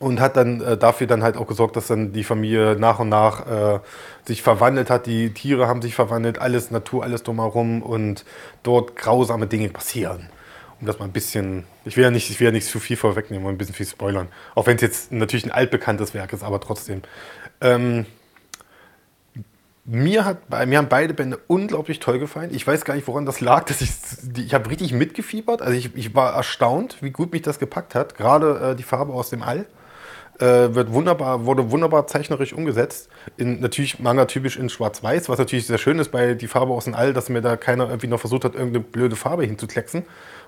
und 0.00 0.20
hat 0.20 0.36
dann 0.36 0.60
äh, 0.60 0.76
dafür 0.76 1.06
dann 1.06 1.22
halt 1.22 1.38
auch 1.38 1.46
gesorgt, 1.46 1.74
dass 1.76 1.86
dann 1.86 2.12
die 2.12 2.24
Familie 2.24 2.76
nach 2.78 2.98
und 2.98 3.08
nach 3.08 3.46
äh, 3.46 3.80
sich 4.26 4.42
verwandelt 4.42 4.90
hat. 4.90 5.06
Die 5.06 5.32
Tiere 5.32 5.66
haben 5.66 5.80
sich 5.80 5.94
verwandelt, 5.94 6.38
alles 6.38 6.70
Natur, 6.70 7.04
alles 7.04 7.22
drumherum 7.22 7.80
und 7.80 8.26
dort 8.64 8.96
grausame 8.96 9.46
Dinge 9.46 9.70
passieren. 9.70 10.28
Um 10.82 10.86
das 10.86 10.98
mal 10.98 11.04
ein 11.04 11.12
bisschen, 11.12 11.62
ich 11.84 11.96
will 11.96 12.02
ja 12.02 12.10
nicht, 12.10 12.28
ich 12.28 12.40
will 12.40 12.46
ja 12.46 12.50
nicht 12.50 12.66
zu 12.66 12.80
viel 12.80 12.96
vorwegnehmen 12.96 13.46
und 13.46 13.54
ein 13.54 13.58
bisschen 13.58 13.74
viel 13.74 13.86
spoilern. 13.86 14.26
Auch 14.56 14.66
wenn 14.66 14.74
es 14.74 14.82
jetzt 14.82 15.12
natürlich 15.12 15.44
ein 15.44 15.52
altbekanntes 15.52 16.12
Werk 16.12 16.32
ist, 16.32 16.42
aber 16.42 16.58
trotzdem. 16.58 17.02
Ähm, 17.60 18.04
mir, 19.84 20.24
hat, 20.24 20.50
mir 20.66 20.78
haben 20.78 20.88
beide 20.88 21.14
Bände 21.14 21.38
unglaublich 21.46 22.00
toll 22.00 22.18
gefallen. 22.18 22.50
Ich 22.52 22.66
weiß 22.66 22.84
gar 22.84 22.94
nicht, 22.94 23.06
woran 23.06 23.26
das 23.26 23.40
lag. 23.40 23.64
Dass 23.66 23.80
ich 23.80 23.90
ich 24.36 24.54
habe 24.54 24.68
richtig 24.70 24.92
mitgefiebert. 24.92 25.62
Also 25.62 25.74
ich, 25.78 25.96
ich 25.96 26.16
war 26.16 26.34
erstaunt, 26.34 26.96
wie 27.00 27.10
gut 27.10 27.32
mich 27.32 27.42
das 27.42 27.60
gepackt 27.60 27.94
hat. 27.94 28.16
Gerade 28.16 28.72
äh, 28.72 28.76
die 28.76 28.82
Farbe 28.82 29.12
aus 29.12 29.30
dem 29.30 29.44
All 29.44 29.66
äh, 30.38 30.74
wird 30.74 30.92
wunderbar, 30.92 31.46
wurde 31.46 31.70
wunderbar 31.70 32.06
zeichnerisch 32.06 32.52
umgesetzt. 32.52 33.08
In, 33.36 33.60
natürlich 33.60 34.00
manga-typisch 34.00 34.56
in 34.56 34.68
Schwarz-Weiß, 34.68 35.28
was 35.28 35.38
natürlich 35.38 35.66
sehr 35.66 35.78
schön 35.78 35.98
ist 35.98 36.10
bei 36.10 36.34
die 36.34 36.48
Farbe 36.48 36.72
aus 36.72 36.84
dem 36.84 36.94
All, 36.94 37.12
dass 37.12 37.28
mir 37.28 37.42
da 37.42 37.56
keiner 37.56 37.88
irgendwie 37.88 38.08
noch 38.08 38.20
versucht 38.20 38.44
hat, 38.44 38.54
irgendeine 38.54 38.84
blöde 38.84 39.16
Farbe 39.16 39.44
hinzuklecksen. 39.44 40.04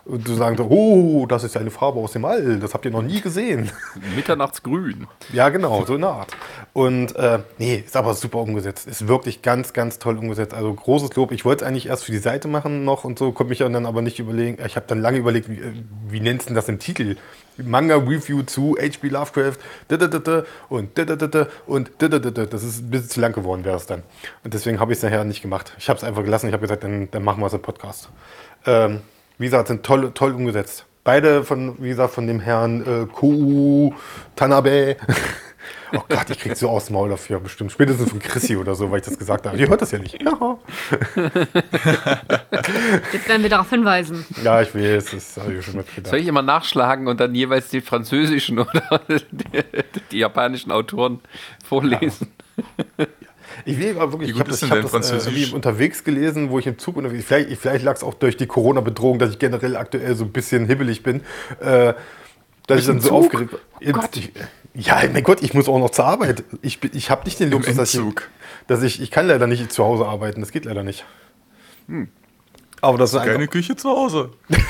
Und 0.06 0.26
zu 0.26 0.34
sagen, 0.34 0.56
so, 0.56 0.64
oh, 0.64 1.24
das 1.26 1.44
ist 1.44 1.54
ja 1.54 1.62
eine 1.62 1.70
Farbe 1.70 1.98
aus 1.98 2.12
dem 2.12 2.26
All, 2.26 2.58
das 2.58 2.74
habt 2.74 2.84
ihr 2.84 2.90
noch 2.90 3.02
nie 3.02 3.22
gesehen. 3.22 3.70
Mitternachtsgrün. 4.14 5.06
Ja, 5.32 5.48
genau, 5.48 5.84
so 5.86 5.94
eine 5.94 6.08
Art. 6.08 6.36
Und 6.74 7.16
äh, 7.16 7.38
nee, 7.56 7.82
ist 7.86 7.96
aber 7.96 8.12
super 8.12 8.38
umgesetzt. 8.38 8.86
Ist 8.86 9.08
wirklich 9.08 9.40
ganz, 9.40 9.72
ganz 9.72 9.98
toll 9.98 10.18
umgesetzt. 10.18 10.52
Also 10.52 10.74
großes 10.74 11.14
Lob. 11.16 11.32
Ich 11.32 11.46
wollte 11.46 11.64
es 11.64 11.68
eigentlich 11.68 11.86
erst 11.86 12.04
für 12.04 12.12
die 12.12 12.18
Seite 12.18 12.48
machen 12.48 12.84
noch 12.84 13.04
und 13.04 13.18
so, 13.18 13.32
konnte 13.32 13.48
mich 13.48 13.60
dann 13.60 13.86
aber 13.86 14.02
nicht 14.02 14.18
überlegen. 14.18 14.62
Ich 14.66 14.76
habe 14.76 14.84
dann 14.86 15.00
lange 15.00 15.16
überlegt, 15.16 15.48
wie, 15.48 15.54
äh, 15.54 15.72
wie 16.08 16.20
nennst 16.20 16.46
du 16.46 16.48
denn 16.48 16.56
das 16.56 16.68
im 16.68 16.78
Titel? 16.78 17.16
Manga-Review 17.56 18.42
zu 18.42 18.76
H.P. 18.78 19.08
Lovecraft 19.08 19.58
und 20.68 20.98
und 21.66 21.90
da, 21.98 22.08
da, 22.08 22.18
da, 22.18 22.30
da. 22.30 22.46
Das 22.46 22.62
ist 22.62 22.80
ein 22.80 22.90
bisschen 22.90 23.08
zu 23.08 23.20
lang 23.20 23.32
geworden, 23.32 23.64
wäre 23.64 23.76
es 23.76 23.86
dann. 23.86 24.02
Und 24.42 24.52
deswegen 24.52 24.80
habe 24.80 24.92
ich 24.92 24.98
es 24.98 25.04
nachher 25.04 25.24
nicht 25.24 25.40
gemacht. 25.40 25.72
Ich 25.78 25.88
habe 25.88 25.96
es 25.96 26.04
einfach 26.04 26.24
gelassen. 26.24 26.48
Ich 26.48 26.52
habe 26.52 26.62
gesagt, 26.62 26.84
dann, 26.84 27.10
dann 27.10 27.22
machen 27.22 27.40
wir 27.40 27.46
es 27.46 27.52
im 27.52 27.62
Podcast. 27.62 28.10
Ähm, 28.66 29.02
wie 29.38 29.46
gesagt, 29.46 29.68
sind 29.68 29.82
toll, 29.84 30.10
toll 30.14 30.32
umgesetzt. 30.32 30.86
Beide 31.02 31.44
von, 31.44 31.76
wie 31.82 31.88
gesagt, 31.88 32.14
von 32.14 32.26
dem 32.26 32.40
Herrn 32.40 32.82
äh, 32.82 33.06
Kou 33.06 33.94
Tanabe. 34.36 34.96
Oh 35.96 36.02
Gott, 36.08 36.28
ich 36.28 36.40
krieg 36.40 36.56
so 36.56 36.68
aus 36.68 36.86
dem 36.86 36.94
Maul 36.94 37.08
dafür, 37.08 37.38
bestimmt. 37.38 37.70
Spätestens 37.70 38.10
von 38.10 38.18
Chrissy 38.18 38.56
oder 38.56 38.74
so, 38.74 38.90
weil 38.90 38.98
ich 38.98 39.04
das 39.04 39.16
gesagt 39.16 39.46
habe. 39.46 39.56
Ihr 39.56 39.68
hört 39.68 39.80
das 39.80 39.92
ja 39.92 39.98
nicht. 40.00 40.20
Ja, 40.20 40.32
Jetzt 43.12 43.28
werden 43.28 43.42
wir 43.42 43.50
darauf 43.50 43.70
hinweisen. 43.70 44.26
ja 44.42 44.60
ich 44.60 44.74
weiß, 44.74 45.12
das 45.12 45.36
habe 45.36 45.54
ich 45.54 45.64
schon 45.64 45.76
mitgedacht. 45.76 46.10
Soll 46.10 46.18
ich 46.18 46.26
immer 46.26 46.42
nachschlagen 46.42 47.06
und 47.06 47.20
dann 47.20 47.34
jeweils 47.34 47.68
die 47.68 47.80
französischen 47.80 48.58
oder 48.58 49.00
die, 49.30 49.64
die 50.10 50.18
japanischen 50.18 50.72
Autoren 50.72 51.20
vorlesen? 51.64 52.32
Ich 53.66 53.79
will 53.79 53.96
aber 53.98 54.12
wirklich, 54.12 54.29
Wie 54.29 54.33
ich 54.33 54.37
gut 54.37 54.40
habe 54.40 54.50
das, 54.50 54.62
ich 54.62 54.70
hab 54.70 54.83
das 54.83 55.50
äh, 55.50 55.55
unterwegs 55.55 56.05
gelesen, 56.05 56.50
wo 56.50 56.59
ich 56.59 56.66
im 56.66 56.79
Zug 56.79 56.96
unterwegs 56.96 57.24
Vielleicht, 57.24 57.59
vielleicht 57.61 57.85
lag 57.85 57.96
es 57.96 58.03
auch 58.03 58.14
durch 58.14 58.37
die 58.37 58.46
Corona-Bedrohung, 58.46 59.18
dass 59.18 59.31
ich 59.31 59.38
generell 59.38 59.77
aktuell 59.77 60.14
so 60.16 60.24
ein 60.24 60.33
bisschen 60.33 60.66
hibbelig 60.66 61.03
bin. 61.03 61.22
Äh, 61.61 61.94
dass 62.66 62.81
ich 62.81 62.87
dann 62.87 63.00
so 63.00 63.09
Zug? 63.09 63.18
aufgeregt 63.27 63.53
war. 63.53 63.59
Oh 63.87 63.92
Gott. 63.92 64.16
Ich, 64.16 64.33
ja, 64.74 65.03
mein 65.12 65.22
Gott, 65.22 65.42
ich 65.42 65.55
muss 65.55 65.68
auch 65.68 65.79
noch 65.79 65.90
zur 65.90 66.05
Arbeit. 66.07 66.44
Ich, 66.62 66.81
bin- 66.81 66.90
ich 66.94 67.11
habe 67.11 67.24
nicht 67.24 67.38
den 67.40 67.50
Luxus, 67.50 67.77
dass 67.77 67.94
ich, 67.94 68.00
dass 68.66 68.83
ich. 68.83 69.00
Ich 69.00 69.11
kann 69.11 69.27
leider 69.27 69.46
nicht 69.46 69.70
zu 69.72 69.85
Hause 69.85 70.07
arbeiten. 70.07 70.40
Das 70.40 70.50
geht 70.50 70.64
leider 70.64 70.83
nicht. 70.83 71.05
Aber 72.81 72.98
das 72.98 73.11
ist 73.12 73.16
einfach. 73.16 73.33
Keine 73.33 73.48
Küche 73.48 73.77
zu 73.77 73.88
Hause. 73.90 74.31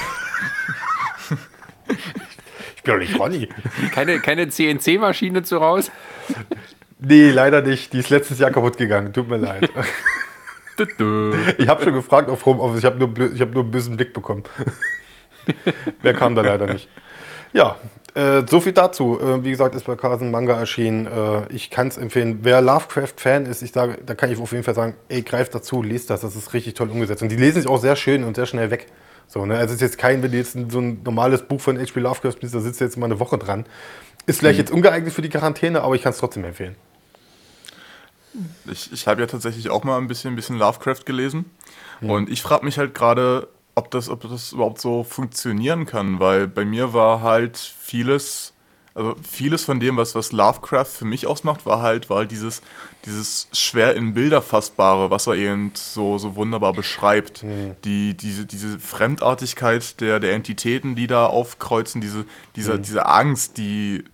Ich 2.77 2.83
bin 2.83 2.95
doch 2.95 3.01
nicht 3.01 3.19
Ronny. 3.19 3.49
Keine, 3.93 4.21
keine 4.21 4.49
CNC-Maschine 4.49 5.43
zu 5.43 5.61
Hause? 5.61 5.91
Nee, 6.99 7.31
leider 7.31 7.63
nicht. 7.63 7.93
Die 7.93 7.99
ist 7.99 8.11
letztes 8.11 8.39
Jahr 8.39 8.51
kaputt 8.51 8.77
gegangen. 8.77 9.13
Tut 9.13 9.29
mir 9.29 9.39
leid. 9.39 9.71
Ich 10.77 11.69
habe 11.69 11.85
schon 11.85 11.95
gefragt 11.95 12.29
auf 12.29 12.45
Homeoffice. 12.47 12.81
Ich 12.81 12.85
habe 12.85 12.99
nur, 12.99 13.33
ich 13.33 13.41
hab 13.41 13.53
nur 13.55 13.63
einen 13.63 13.71
bösen 13.71 13.97
Blick 13.97 14.13
bekommen. 14.13 14.43
Wer 16.03 16.15
kam 16.15 16.35
da 16.35 16.43
leider 16.43 16.67
nicht. 16.67 16.89
Ja, 17.53 17.77
äh, 18.15 18.43
so 18.49 18.61
viel 18.61 18.73
dazu. 18.73 19.21
Äh, 19.21 19.45
wie 19.45 19.51
gesagt, 19.51 19.75
ist 19.75 19.87
bei 19.87 19.95
Carson 19.97 20.31
Manga 20.31 20.59
erschienen. 20.59 21.07
Äh, 21.07 21.53
ich 21.53 21.71
kann 21.71 21.89
es 21.89 21.97
empfehlen. 21.97 22.41
Wer 22.43 22.61
Lovecraft-Fan 22.61 23.47
ist, 23.47 23.63
ich 23.63 23.73
sage, 23.73 23.99
da 24.05 24.15
kann 24.15 24.33
ich 24.33 24.39
auf 24.41 24.53
jeden 24.53 24.65
Fall 24.65 24.75
sagen, 24.75 24.95
ey, 25.09 25.23
greift 25.23 25.55
dazu, 25.55 25.83
lest 25.83 26.11
das. 26.11 26.23
Das 26.23 26.35
ist 26.35 26.55
richtig 26.55 26.75
toll 26.75 26.91
umgesetzt. 26.91 27.23
Und 27.23 27.31
die 27.31 27.37
lesen 27.37 27.63
sich 27.63 27.71
auch 27.71 27.81
sehr 27.81 27.97
schön 27.97 28.25
und 28.25 28.37
sehr 28.37 28.47
schnell 28.47 28.71
weg. 28.71 28.87
So, 29.27 29.47
ne? 29.47 29.55
Also 29.55 29.69
es 29.69 29.77
ist 29.77 29.81
jetzt 29.81 29.99
kein, 29.99 30.23
wenn 30.23 30.31
du 30.31 30.37
jetzt 30.37 30.57
so 30.71 30.81
ein 30.81 31.03
normales 31.05 31.43
Buch 31.43 31.61
von 31.61 31.79
H.P. 31.79 31.99
Lovecraft 32.01 32.37
liest, 32.41 32.55
da 32.55 32.61
sitzt 32.61 32.81
du 32.81 32.85
jetzt 32.85 32.97
mal 32.97 33.07
eine 33.07 33.21
Woche 33.21 33.39
dran. 33.39 33.65
Ist 34.27 34.39
vielleicht 34.39 34.59
jetzt 34.59 34.71
ungeeignet 34.71 35.13
für 35.13 35.23
die 35.23 35.29
Quarantäne, 35.29 35.83
aber 35.83 35.95
ich 35.95 36.03
kann 36.03 36.13
es 36.13 36.19
trotzdem 36.19 36.45
empfehlen. 36.45 36.77
Ich, 38.71 38.93
ich 38.93 39.07
habe 39.07 39.21
ja 39.21 39.27
tatsächlich 39.27 39.71
auch 39.71 39.85
mal 39.85 39.99
ein 39.99 40.09
bisschen, 40.09 40.33
ein 40.33 40.37
bisschen 40.37 40.59
Lovecraft 40.59 41.05
gelesen. 41.05 41.45
Und 42.01 42.29
ich 42.29 42.43
frage 42.43 42.65
mich 42.65 42.79
halt 42.79 42.95
gerade, 42.95 43.49
ob 43.75 43.91
das, 43.91 44.09
ob 44.09 44.23
das 44.23 44.53
überhaupt 44.53 44.81
so 44.81 45.05
funktionieren 45.05 45.87
kann, 45.87 46.21
weil 46.21 46.49
bei 46.49 46.65
mir 46.65 46.93
war 46.93 47.23
halt 47.23 47.57
vieles, 47.57 48.53
also 48.95 49.15
vieles 49.29 49.65
von 49.65 49.81
dem, 49.81 49.97
was, 49.97 50.15
was 50.15 50.33
Lovecraft 50.33 50.87
für 50.87 51.05
mich 51.05 51.27
ausmacht, 51.27 51.67
war 51.67 51.83
halt, 51.83 52.11
war 52.11 52.19
halt 52.19 52.31
dieses, 52.31 52.63
dieses 53.05 53.49
schwer 53.53 53.95
in 53.95 54.15
Bilder 54.15 54.43
fassbare, 54.43 55.11
was 55.11 55.27
er 55.27 55.35
eben 55.35 55.73
so, 55.75 56.19
so 56.19 56.37
wunderbar 56.37 56.73
beschreibt. 56.73 57.45
Die, 57.85 58.17
diese, 58.17 58.47
diese 58.47 58.79
Fremdartigkeit 58.79 60.01
der, 60.01 60.21
der 60.21 60.35
Entitäten, 60.35 60.95
die 60.95 61.07
da 61.07 61.27
aufkreuzen, 61.27 62.01
diese, 62.01 62.25
diese, 62.57 62.79
diese 62.79 63.07
Angst, 63.07 63.59
die, 63.59 64.05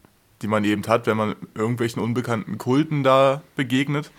die 0.43 0.47
man 0.49 0.65
eben 0.65 0.87
hat, 0.87 1.07
wenn 1.07 1.17
man 1.17 1.37
irgendwelchen 1.55 2.03
unbekannten 2.03 2.59
Kulten 2.59 3.03
da 3.03 3.43
begegnet. 3.57 4.11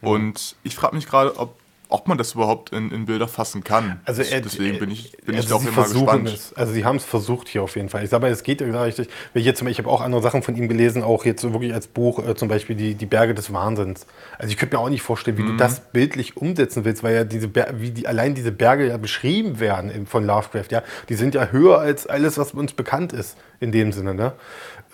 Und 0.00 0.56
ich 0.62 0.74
frage 0.76 0.94
mich 0.94 1.06
gerade, 1.06 1.38
ob, 1.38 1.56
ob 1.88 2.08
man 2.08 2.18
das 2.18 2.34
überhaupt 2.34 2.70
in, 2.70 2.90
in 2.90 3.06
Bilder 3.06 3.28
fassen 3.28 3.64
kann. 3.64 4.00
Also 4.04 4.22
er, 4.22 4.40
Deswegen 4.40 4.78
bin 4.78 4.90
ich, 4.90 5.12
bin 5.24 5.34
also 5.36 5.56
ich 5.56 5.62
sie 5.62 5.68
immer 5.68 5.84
gespannt. 5.88 6.28
Es. 6.28 6.52
Also 6.54 6.72
sie 6.72 6.84
haben 6.84 6.96
es 6.96 7.04
versucht 7.04 7.48
hier 7.48 7.62
auf 7.62 7.76
jeden 7.76 7.88
Fall. 7.88 8.04
Ich 8.04 8.10
sage 8.10 8.22
mal, 8.22 8.30
es 8.30 8.42
geht 8.42 8.60
ja 8.60 8.82
richtig. 8.82 9.08
Jetzt 9.32 9.58
zum 9.58 9.68
ich 9.68 9.78
habe 9.78 9.88
auch 9.88 10.00
andere 10.00 10.20
Sachen 10.20 10.42
von 10.42 10.56
ihm 10.56 10.68
gelesen, 10.68 11.02
auch 11.02 11.24
jetzt 11.24 11.42
wirklich 11.42 11.72
als 11.72 11.86
Buch, 11.86 12.26
äh, 12.26 12.34
zum 12.34 12.48
Beispiel 12.48 12.76
die, 12.76 12.94
die 12.94 13.06
Berge 13.06 13.34
des 13.34 13.52
Wahnsinns. 13.52 14.06
Also 14.38 14.50
ich 14.50 14.56
könnte 14.58 14.76
mir 14.76 14.82
auch 14.82 14.88
nicht 14.90 15.02
vorstellen, 15.02 15.38
wie 15.38 15.42
Mhm. 15.42 15.48
du 15.48 15.56
das 15.56 15.80
bildlich 15.92 16.36
umsetzen 16.36 16.84
willst, 16.84 17.02
weil 17.02 17.14
ja 17.14 17.24
diese 17.24 17.48
Ber 17.48 17.68
wie 17.78 17.90
die 17.90 18.06
allein 18.06 18.34
diese 18.34 18.52
Berge 18.52 18.88
ja 18.88 18.96
beschrieben 18.98 19.58
werden 19.60 20.06
von 20.06 20.26
Lovecraft, 20.26 20.70
ja, 20.70 20.82
die 21.08 21.14
sind 21.14 21.34
ja 21.34 21.48
höher 21.48 21.78
als 21.78 22.06
alles, 22.06 22.36
was 22.38 22.52
uns 22.52 22.72
bekannt 22.74 23.12
ist 23.12 23.36
in 23.60 23.72
dem 23.72 23.92
Sinne, 23.92 24.14
ne? 24.14 24.32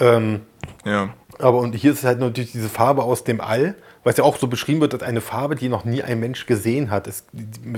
Ähm, 0.00 0.40
Ja. 0.84 1.10
aber 1.38 1.58
und 1.58 1.74
hier 1.74 1.92
ist 1.92 1.98
es 1.98 2.04
halt 2.04 2.18
natürlich 2.20 2.52
diese 2.52 2.68
Farbe 2.68 3.02
aus 3.02 3.24
dem 3.24 3.40
All, 3.40 3.74
was 4.02 4.16
ja 4.16 4.24
auch 4.24 4.38
so 4.38 4.46
beschrieben 4.48 4.80
wird 4.80 4.94
als 4.94 5.02
eine 5.02 5.20
Farbe, 5.20 5.56
die 5.56 5.68
noch 5.68 5.84
nie 5.84 6.02
ein 6.02 6.18
Mensch 6.20 6.46
gesehen 6.46 6.90
hat. 6.90 7.06
Es, 7.06 7.24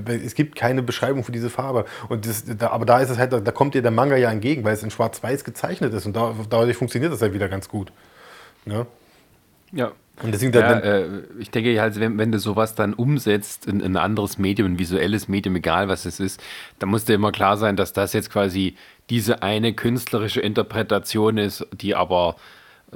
es 0.07 0.35
gibt 0.35 0.55
keine 0.55 0.83
Beschreibung 0.83 1.25
für 1.25 1.33
diese 1.33 1.51
Farbe. 1.51 1.85
Und 2.09 2.27
das, 2.27 2.45
da, 2.47 2.71
aber 2.71 2.87
da 2.87 3.01
ist 3.01 3.11
es 3.11 3.19
halt, 3.19 3.33
da 3.33 3.51
kommt 3.51 3.75
dir 3.75 3.83
der 3.83 3.91
Manga 3.91 4.17
ja 4.17 4.31
entgegen, 4.31 4.63
weil 4.63 4.75
es 4.75 4.85
in 4.85 4.91
Schwarz-Weiß 4.93 5.43
gezeichnet 5.43 5.93
ist 5.95 6.07
und 6.07 6.15
da, 6.15 6.33
dadurch 6.49 6.77
funktioniert 6.77 7.13
das 7.13 7.23
halt 7.23 7.35
wieder 7.35 7.49
ganz 7.49 7.69
gut. 7.69 7.93
Ne? 8.65 8.87
Ja. 9.73 9.91
Und 10.23 10.31
deswegen 10.33 10.53
Ja, 10.53 10.61
dann, 10.61 10.83
äh, 10.83 11.07
ich 11.41 11.51
denke 11.51 11.81
halt, 11.81 11.99
wenn, 11.99 12.19
wenn 12.19 12.31
du 12.31 12.39
sowas 12.39 12.75
dann 12.77 12.93
umsetzt 12.95 13.67
in, 13.67 13.81
in 13.81 13.97
ein 13.97 13.97
anderes 13.97 14.39
Medium, 14.39 14.75
ein 14.75 14.79
visuelles 14.79 15.27
Medium, 15.27 15.57
egal 15.57 15.89
was 15.89 16.05
es 16.05 16.21
ist, 16.21 16.41
dann 16.79 16.91
muss 16.91 17.07
dir 17.07 17.15
immer 17.15 17.33
klar 17.33 17.57
sein, 17.57 17.77
dass 17.77 17.93
das 17.95 18.13
jetzt 18.13 18.31
quasi 18.31 18.77
diese 19.11 19.43
eine 19.43 19.75
künstlerische 19.75 20.41
Interpretation 20.41 21.39
ist, 21.39 21.67
die 21.73 21.95
aber 21.95 22.37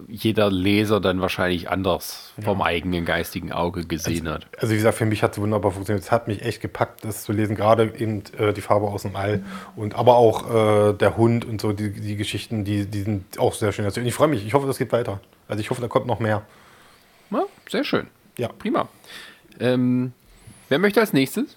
jeder 0.09 0.51
Leser 0.51 1.01
dann 1.01 1.21
wahrscheinlich 1.21 1.71
anders 1.71 2.35
vom 2.43 2.61
eigenen 2.61 3.05
geistigen 3.05 3.53
Auge 3.53 3.87
gesehen 3.87 4.29
hat. 4.29 4.47
also 4.59 4.73
wie 4.73 4.77
gesagt, 4.77 4.99
für 4.99 5.07
mich 5.07 5.23
hat 5.23 5.33
es 5.33 5.39
wunderbar 5.39 5.73
funktioniert. 5.73 6.05
Es 6.05 6.13
hat 6.13 6.29
mich 6.29 6.43
echt 6.43 6.61
gepackt, 6.61 7.05
das 7.05 7.23
zu 7.23 7.33
lesen, 7.33 7.57
gerade 7.57 7.95
eben 7.97 8.23
äh, 8.39 8.53
die 8.53 8.61
Farbe 8.61 8.89
aus 8.89 9.03
dem 9.03 9.17
All 9.17 9.43
und 9.75 9.95
aber 9.95 10.17
auch 10.17 10.91
äh, 10.91 10.93
der 10.93 11.17
Hund 11.17 11.45
und 11.45 11.61
so, 11.61 11.73
die, 11.73 11.93
die 11.93 12.17
Geschichten, 12.17 12.65
die, 12.65 12.87
die 12.87 13.03
sind 13.03 13.39
auch 13.39 13.55
sehr 13.55 13.73
schön. 13.73 13.87
Also 13.87 14.01
ich 14.01 14.15
freue 14.15 14.29
mich, 14.29 14.47
ich 14.47 14.53
hoffe, 14.55 14.67
das 14.67 14.79
geht 14.79 14.93
weiter. 14.93 15.21
Also 15.49 15.61
ich 15.61 15.71
hoffe, 15.71 15.81
da 15.81 15.89
kommt 15.89 16.07
noch 16.07 16.21
mehr. 16.21 16.43
Ja, 17.31 17.45
sehr 17.69 17.85
schön. 17.85 18.09
Ja. 18.39 18.49
Prima. 18.49 18.89
Ähm, 19.59 20.13
wer 20.69 20.79
möchte 20.79 21.01
als 21.01 21.13
nächstes? 21.13 21.57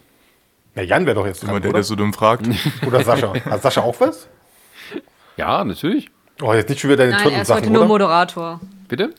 Ja, 0.76 0.84
Jan 0.84 1.06
wäre 1.06 1.16
doch 1.16 1.26
jetzt 1.26 1.44
Immer 1.44 1.54
dran, 1.54 1.62
der, 1.64 1.70
oder? 1.72 1.80
der 1.80 1.84
so 1.84 1.96
dumm 1.96 2.14
fragt. 2.14 2.48
Oder 2.88 3.04
Sascha. 3.04 3.34
Hat 3.34 3.62
Sascha 3.62 3.82
auch 3.82 4.00
was? 4.00 4.28
Ja, 5.40 5.64
natürlich. 5.64 6.12
Oh, 6.42 6.54
jetzt 6.54 6.68
nicht 6.68 6.82
schon 6.82 6.90
wieder 6.90 7.06
deine 7.06 7.14
Nein, 7.14 7.32
er 7.32 7.42
ist 7.44 7.48
Sachen, 7.48 7.62
heute 7.62 7.70
nur 7.72 7.84
oder? 7.84 7.88
Moderator. 7.88 8.60
Bitte? 8.90 9.14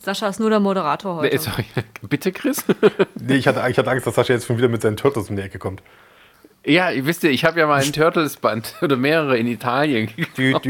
Sascha 0.00 0.26
ist 0.26 0.40
nur 0.40 0.50
der 0.50 0.58
Moderator 0.58 1.16
heute. 1.16 1.36
Nee, 1.36 1.40
sorry. 1.40 1.64
Bitte, 2.02 2.32
Chris? 2.32 2.64
nee, 3.14 3.36
ich 3.36 3.46
hatte, 3.46 3.62
ich 3.70 3.78
hatte 3.78 3.88
Angst, 3.88 4.08
dass 4.08 4.16
Sascha 4.16 4.32
jetzt 4.32 4.48
schon 4.48 4.58
wieder 4.58 4.66
mit 4.66 4.82
seinen 4.82 4.96
Turtles 4.96 5.30
um 5.30 5.36
die 5.36 5.42
Ecke 5.42 5.60
kommt. 5.60 5.84
Ja, 6.64 6.90
ihr 6.90 7.06
wisst 7.06 7.22
ihr, 7.22 7.30
ich 7.30 7.44
habe 7.44 7.60
ja 7.60 7.68
mal 7.68 7.80
ein 7.80 7.92
Turtles-Band 7.92 8.74
oder 8.82 8.96
mehrere 8.96 9.38
in 9.38 9.46
Italien 9.46 10.10
gekauft. 10.34 10.66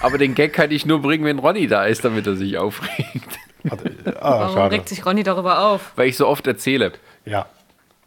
Aber 0.00 0.16
den 0.16 0.36
Gag 0.36 0.52
kann 0.52 0.70
ich 0.70 0.86
nur 0.86 1.02
bringen, 1.02 1.24
wenn 1.24 1.40
Ronny 1.40 1.66
da 1.66 1.86
ist, 1.86 2.04
damit 2.04 2.24
er 2.28 2.36
sich 2.36 2.56
aufregt. 2.56 3.38
Äh, 3.64 3.70
ah, 4.20 4.38
Warum 4.38 4.54
schade. 4.54 4.76
regt 4.76 4.88
sich 4.88 5.04
Ronny 5.04 5.24
darüber 5.24 5.66
auf? 5.66 5.90
Weil 5.96 6.06
ich 6.06 6.16
so 6.16 6.28
oft 6.28 6.46
erzähle. 6.46 6.92
Ja. 7.24 7.46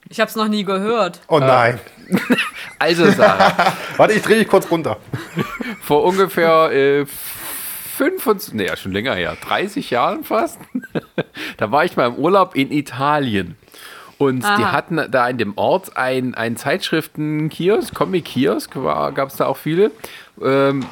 Ich 0.07 0.21
habe 0.21 0.29
es 0.29 0.37
noch 0.37 0.47
nie 0.47 0.63
gehört. 0.63 1.19
Oh 1.27 1.39
äh, 1.39 1.41
nein. 1.41 1.79
Also, 2.79 3.09
Sarah, 3.09 3.73
Warte, 3.97 4.13
ich 4.13 4.21
drehe 4.21 4.37
dich 4.37 4.47
kurz 4.47 4.69
runter. 4.69 4.97
vor 5.81 6.03
ungefähr 6.03 6.71
äh, 6.71 7.05
25, 7.97 8.53
nee, 8.53 8.67
ja, 8.67 8.77
schon 8.77 8.91
länger 8.91 9.15
her, 9.15 9.35
30 9.41 9.89
Jahren 9.89 10.23
fast, 10.23 10.59
da 11.57 11.71
war 11.71 11.85
ich 11.85 11.97
mal 11.97 12.07
im 12.07 12.15
Urlaub 12.15 12.55
in 12.55 12.71
Italien. 12.71 13.55
Und 14.19 14.43
die 14.43 14.63
Aha. 14.63 14.71
hatten 14.71 14.99
da 15.09 15.27
in 15.29 15.37
dem 15.37 15.57
Ort 15.57 15.95
ein, 15.95 16.33
ein 16.35 16.57
Zeitschriftenkiosk, 16.57 17.93
Comic-Kiosk, 17.93 18.73
gab 18.73 19.29
es 19.29 19.37
da 19.37 19.45
auch 19.45 19.57
viele. 19.57 19.91
Ähm, 20.41 20.85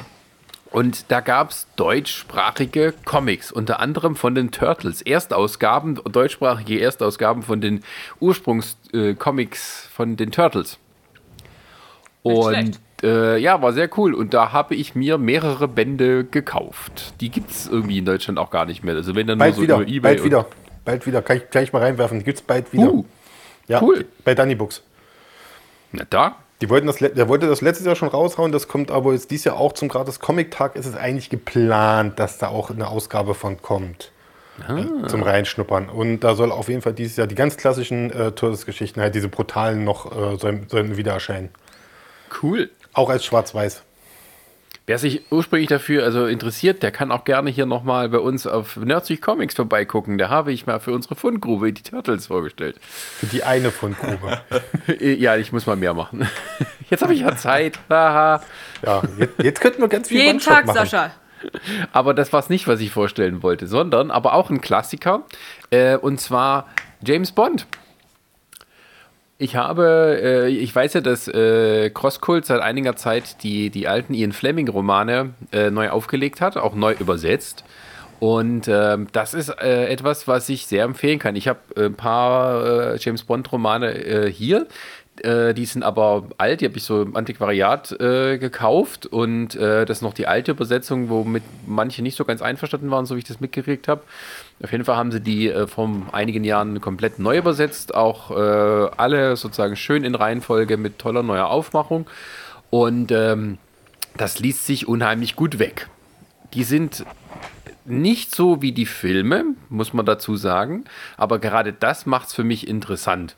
und 0.70 1.10
da 1.10 1.20
gab 1.20 1.50
es 1.50 1.66
deutschsprachige 1.76 2.92
Comics, 3.04 3.50
unter 3.50 3.80
anderem 3.80 4.14
von 4.14 4.34
den 4.34 4.50
Turtles. 4.50 5.00
Erstausgaben, 5.02 6.00
deutschsprachige 6.04 6.80
Erstausgaben 6.80 7.42
von 7.42 7.60
den 7.60 7.82
Ursprungscomics 8.20 9.88
von 9.92 10.16
den 10.16 10.30
Turtles. 10.30 10.78
Und 12.34 12.80
äh, 13.02 13.38
ja, 13.38 13.60
war 13.62 13.72
sehr 13.72 13.88
cool. 13.96 14.14
Und 14.14 14.34
da 14.34 14.52
habe 14.52 14.74
ich 14.74 14.94
mir 14.94 15.18
mehrere 15.18 15.68
Bände 15.68 16.24
gekauft. 16.24 17.14
Die 17.20 17.30
gibt 17.30 17.50
es 17.50 17.66
irgendwie 17.66 17.98
in 17.98 18.04
Deutschland 18.04 18.38
auch 18.38 18.50
gar 18.50 18.66
nicht 18.66 18.84
mehr. 18.84 18.94
Also 18.94 19.14
wenn 19.14 19.26
dann 19.26 19.38
Bald 19.38 19.56
nur 19.56 19.56
so 19.56 19.62
wieder. 19.62 19.76
über 19.76 19.88
Ebay. 19.88 20.00
Bald 20.00 20.24
wieder. 20.24 20.46
Bald 20.84 21.06
wieder. 21.06 21.22
Kann 21.22 21.38
ich 21.38 21.50
gleich 21.50 21.72
mal 21.72 21.82
reinwerfen. 21.82 22.18
Die 22.18 22.24
gibt's 22.24 22.42
bald 22.42 22.72
wieder. 22.72 22.92
Uh, 22.92 23.04
ja, 23.68 23.82
cool. 23.82 24.06
Bei 24.24 24.34
Danny 24.34 24.54
Books. 24.54 24.82
na 25.92 26.04
da. 26.08 26.36
Die 26.62 26.70
wollten 26.70 26.86
das, 26.86 26.96
der 26.96 27.28
wollte 27.28 27.48
das 27.48 27.60
letztes 27.60 27.84
Jahr 27.84 27.96
schon 27.96 28.08
raushauen, 28.08 28.50
das 28.50 28.66
kommt 28.66 28.90
aber 28.90 29.12
jetzt 29.12 29.30
dieses 29.30 29.44
Jahr 29.44 29.58
auch 29.58 29.74
zum 29.74 29.88
gratis 29.88 30.20
Comic-Tag. 30.20 30.74
Ist 30.74 30.86
es 30.86 30.96
eigentlich 30.96 31.28
geplant, 31.28 32.18
dass 32.18 32.38
da 32.38 32.48
auch 32.48 32.70
eine 32.70 32.88
Ausgabe 32.88 33.34
von 33.34 33.60
kommt. 33.60 34.10
Äh, 34.66 35.06
zum 35.06 35.22
Reinschnuppern. 35.22 35.90
Und 35.90 36.20
da 36.20 36.34
soll 36.34 36.50
auf 36.50 36.68
jeden 36.68 36.80
Fall 36.80 36.94
dieses 36.94 37.18
Jahr 37.18 37.26
die 37.26 37.34
ganz 37.34 37.58
klassischen 37.58 38.10
äh, 38.10 38.32
Turtles-Geschichten, 38.32 39.02
halt 39.02 39.14
diese 39.14 39.28
brutalen 39.28 39.84
noch, 39.84 40.10
äh, 40.10 40.38
sollen, 40.38 40.66
sollen 40.68 40.96
wieder 40.96 41.12
erscheinen. 41.12 41.50
Cool. 42.42 42.70
Auch 42.92 43.10
als 43.10 43.24
schwarz-weiß. 43.24 43.82
Wer 44.88 44.98
sich 44.98 45.22
ursprünglich 45.32 45.68
dafür 45.68 46.04
also 46.04 46.26
interessiert, 46.26 46.84
der 46.84 46.92
kann 46.92 47.10
auch 47.10 47.24
gerne 47.24 47.50
hier 47.50 47.66
nochmal 47.66 48.08
bei 48.08 48.20
uns 48.20 48.46
auf 48.46 48.76
Nerdsich 48.76 49.20
Comics 49.20 49.56
vorbeigucken. 49.56 50.16
Da 50.16 50.28
habe 50.28 50.52
ich 50.52 50.66
mal 50.66 50.78
für 50.78 50.92
unsere 50.92 51.16
Fundgrube 51.16 51.72
die 51.72 51.82
Turtles 51.82 52.28
vorgestellt. 52.28 52.78
Für 52.80 53.26
die 53.26 53.42
eine 53.42 53.72
Fundgrube. 53.72 54.42
ja, 55.00 55.36
ich 55.36 55.50
muss 55.50 55.66
mal 55.66 55.74
mehr 55.74 55.92
machen. 55.92 56.28
Jetzt 56.88 57.02
habe 57.02 57.14
ich 57.14 57.20
ja 57.20 57.36
Zeit. 57.36 57.80
Haha. 57.90 58.40
ja, 58.84 59.02
jetzt, 59.18 59.42
jetzt 59.42 59.60
könnten 59.60 59.82
wir 59.82 59.88
ganz 59.88 60.06
viel 60.06 60.20
Jeden 60.20 60.38
Tag, 60.38 60.66
machen. 60.66 60.76
Sascha. 60.76 61.10
Aber 61.90 62.14
das 62.14 62.32
war 62.32 62.38
es 62.38 62.48
nicht, 62.48 62.68
was 62.68 62.78
ich 62.78 62.92
vorstellen 62.92 63.42
wollte, 63.42 63.66
sondern 63.66 64.12
aber 64.12 64.34
auch 64.34 64.50
ein 64.50 64.60
Klassiker. 64.60 65.24
Äh, 65.70 65.96
und 65.96 66.20
zwar 66.20 66.68
James 67.04 67.32
Bond. 67.32 67.66
Ich 69.38 69.54
habe, 69.54 70.18
äh, 70.22 70.48
ich 70.48 70.74
weiß 70.74 70.94
ja, 70.94 71.00
dass 71.02 71.28
äh, 71.28 71.90
Crosskult 71.90 72.46
seit 72.46 72.60
einiger 72.62 72.96
Zeit 72.96 73.42
die, 73.42 73.68
die 73.68 73.86
alten 73.86 74.14
Ian 74.14 74.32
Fleming-Romane 74.32 75.34
äh, 75.52 75.70
neu 75.70 75.90
aufgelegt 75.90 76.40
hat, 76.40 76.56
auch 76.56 76.74
neu 76.74 76.94
übersetzt. 76.98 77.62
Und 78.18 78.66
ähm, 78.66 79.08
das 79.12 79.34
ist 79.34 79.50
äh, 79.50 79.88
etwas, 79.88 80.26
was 80.26 80.48
ich 80.48 80.66
sehr 80.66 80.84
empfehlen 80.84 81.18
kann. 81.18 81.36
Ich 81.36 81.48
habe 81.48 81.58
ein 81.76 81.94
paar 81.94 82.94
äh, 82.94 82.98
James 82.98 83.24
Bond-Romane 83.24 83.92
äh, 83.92 84.32
hier. 84.32 84.66
Äh, 85.24 85.54
die 85.54 85.64
sind 85.64 85.82
aber 85.82 86.24
alt, 86.38 86.60
die 86.60 86.66
habe 86.66 86.76
ich 86.76 86.84
so 86.84 87.02
im 87.02 87.16
Antiquariat 87.16 87.92
äh, 88.00 88.38
gekauft 88.38 89.06
und 89.06 89.54
äh, 89.54 89.84
das 89.84 89.98
ist 89.98 90.02
noch 90.02 90.14
die 90.14 90.26
alte 90.26 90.52
Übersetzung, 90.52 91.08
womit 91.08 91.42
manche 91.66 92.02
nicht 92.02 92.16
so 92.16 92.24
ganz 92.24 92.42
einverstanden 92.42 92.90
waren, 92.90 93.06
so 93.06 93.14
wie 93.14 93.20
ich 93.20 93.24
das 93.24 93.40
mitgekriegt 93.40 93.88
habe. 93.88 94.02
Auf 94.62 94.72
jeden 94.72 94.84
Fall 94.84 94.96
haben 94.96 95.12
sie 95.12 95.20
die 95.20 95.48
äh, 95.48 95.66
vor 95.66 95.90
einigen 96.12 96.44
Jahren 96.44 96.80
komplett 96.80 97.18
neu 97.18 97.38
übersetzt, 97.38 97.94
auch 97.94 98.30
äh, 98.30 98.90
alle 98.96 99.36
sozusagen 99.36 99.76
schön 99.76 100.04
in 100.04 100.14
Reihenfolge 100.14 100.76
mit 100.76 100.98
toller 100.98 101.22
neuer 101.22 101.46
Aufmachung 101.46 102.06
und 102.70 103.12
ähm, 103.12 103.58
das 104.16 104.38
liest 104.38 104.66
sich 104.66 104.88
unheimlich 104.88 105.36
gut 105.36 105.58
weg. 105.58 105.88
Die 106.54 106.64
sind 106.64 107.04
nicht 107.84 108.34
so 108.34 108.62
wie 108.62 108.72
die 108.72 108.86
Filme, 108.86 109.44
muss 109.68 109.92
man 109.92 110.04
dazu 110.04 110.36
sagen, 110.36 110.84
aber 111.16 111.38
gerade 111.38 111.72
das 111.72 112.06
macht 112.06 112.28
es 112.28 112.34
für 112.34 112.44
mich 112.44 112.66
interessant 112.66 113.36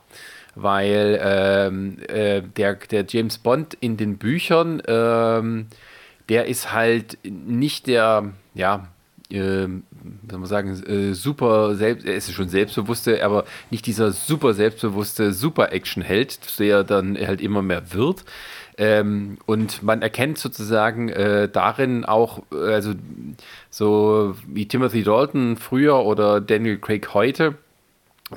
weil 0.55 1.19
ähm, 1.23 1.99
äh, 2.09 2.43
der, 2.43 2.75
der 2.75 3.05
James 3.09 3.39
Bond 3.39 3.75
in 3.81 3.97
den 3.97 4.19
Büchern, 4.19 4.83
ähm, 4.87 5.67
der 6.29 6.47
ist 6.47 6.73
halt 6.73 7.19
nicht 7.25 7.87
der, 7.87 8.33
ja, 8.55 8.89
äh, 9.31 9.69
soll 10.31 10.39
man 10.39 10.47
sagen, 10.47 10.83
äh, 10.85 11.15
super 11.15 11.75
selbst, 11.75 12.07
er 12.07 12.15
ist 12.15 12.33
schon 12.33 12.49
selbstbewusste, 12.49 13.25
aber 13.25 13.45
nicht 13.71 13.87
dieser 13.87 14.13
super 14.13 14.55
selbstbewusste 14.55 15.33
Super-Action-Held, 15.33 16.59
der 16.59 16.85
dann 16.85 17.19
halt 17.19 17.41
immer 17.41 17.63
mehr 17.63 17.93
wird. 17.93 18.25
Ähm, 18.79 19.39
und 19.45 19.83
man 19.83 20.03
erkennt 20.03 20.39
sozusagen 20.39 21.09
äh, 21.09 21.49
darin 21.49 22.05
auch, 22.05 22.43
äh, 22.53 22.73
also 22.73 22.95
so 23.71 24.37
wie 24.47 24.69
Timothy 24.69 25.03
Dalton 25.03 25.57
früher 25.57 26.05
oder 26.05 26.41
Daniel 26.41 26.79
Craig 26.79 27.13
heute, 27.13 27.57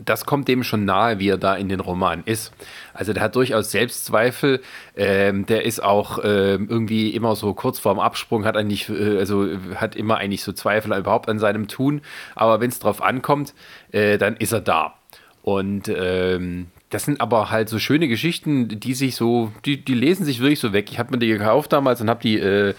das 0.05 0.25
kommt 0.25 0.47
dem 0.47 0.63
schon 0.63 0.85
nahe, 0.85 1.19
wie 1.19 1.29
er 1.29 1.37
da 1.37 1.55
in 1.55 1.69
den 1.69 1.79
Roman 1.79 2.23
ist. 2.25 2.53
Also 2.93 3.13
der 3.13 3.23
hat 3.23 3.35
durchaus 3.35 3.71
Selbstzweifel. 3.71 4.61
Ähm, 4.95 5.45
der 5.45 5.65
ist 5.65 5.83
auch 5.83 6.19
ähm, 6.23 6.67
irgendwie 6.69 7.09
immer 7.09 7.35
so 7.35 7.53
kurz 7.53 7.79
vorm 7.79 7.99
Absprung, 7.99 8.45
hat 8.45 8.55
eigentlich, 8.55 8.89
äh, 8.89 9.17
also 9.17 9.47
hat 9.75 9.95
immer 9.95 10.17
eigentlich 10.17 10.43
so 10.43 10.53
Zweifel 10.53 10.97
überhaupt 10.97 11.29
an 11.29 11.39
seinem 11.39 11.67
Tun. 11.67 12.01
Aber 12.35 12.59
wenn 12.61 12.69
es 12.69 12.79
drauf 12.79 13.01
ankommt, 13.01 13.53
äh, 13.91 14.17
dann 14.17 14.37
ist 14.37 14.53
er 14.53 14.61
da. 14.61 14.95
Und 15.43 15.89
ähm, 15.89 16.67
das 16.89 17.05
sind 17.05 17.21
aber 17.21 17.49
halt 17.49 17.69
so 17.69 17.79
schöne 17.79 18.07
Geschichten, 18.07 18.67
die 18.67 18.93
sich 18.93 19.15
so, 19.15 19.51
die, 19.65 19.83
die 19.83 19.93
lesen 19.93 20.25
sich 20.25 20.39
wirklich 20.41 20.59
so 20.59 20.73
weg. 20.73 20.91
Ich 20.91 20.99
habe 20.99 21.11
mir 21.11 21.19
die 21.19 21.27
gekauft 21.27 21.73
damals 21.73 22.01
und 22.01 22.09
habe 22.09 22.21
die 22.21 22.37
äh, 22.37 22.73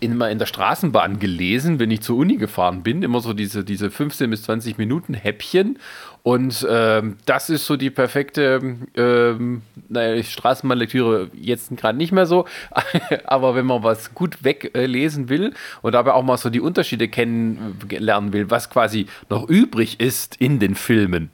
immer 0.00 0.30
in 0.30 0.38
der 0.38 0.46
Straßenbahn 0.46 1.18
gelesen, 1.18 1.78
wenn 1.78 1.90
ich 1.90 2.00
zur 2.02 2.16
Uni 2.16 2.36
gefahren 2.36 2.82
bin. 2.82 3.02
Immer 3.02 3.20
so 3.20 3.32
diese, 3.32 3.64
diese 3.64 3.90
15 3.90 4.30
bis 4.30 4.42
20 4.44 4.78
Minuten 4.78 5.14
Häppchen. 5.14 5.78
Und 6.22 6.66
ähm, 6.68 7.16
das 7.26 7.48
ist 7.48 7.66
so 7.66 7.76
die 7.76 7.90
perfekte 7.90 8.60
ähm, 8.96 9.62
naja, 9.88 10.22
Straßenbahnlektüre 10.22 11.30
jetzt 11.34 11.74
gerade 11.76 11.96
nicht 11.96 12.12
mehr 12.12 12.26
so. 12.26 12.46
Aber 13.24 13.54
wenn 13.54 13.66
man 13.66 13.82
was 13.82 14.14
gut 14.14 14.44
weglesen 14.44 15.28
will 15.28 15.54
und 15.82 15.92
dabei 15.92 16.12
auch 16.12 16.22
mal 16.22 16.36
so 16.36 16.50
die 16.50 16.60
Unterschiede 16.60 17.08
kennenlernen 17.08 18.32
will, 18.32 18.50
was 18.50 18.70
quasi 18.70 19.06
noch 19.30 19.48
übrig 19.48 20.00
ist 20.00 20.36
in 20.36 20.58
den 20.58 20.74
Filmen 20.74 21.30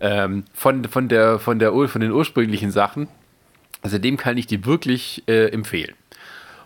ähm, 0.00 0.44
von, 0.52 0.84
von, 0.84 1.08
der, 1.08 1.38
von, 1.38 1.58
der, 1.58 1.72
von 1.88 2.00
den 2.00 2.12
ursprünglichen 2.12 2.70
Sachen, 2.70 3.08
also 3.82 3.98
dem 3.98 4.16
kann 4.16 4.36
ich 4.36 4.46
die 4.46 4.64
wirklich 4.64 5.22
äh, 5.26 5.48
empfehlen. 5.48 5.94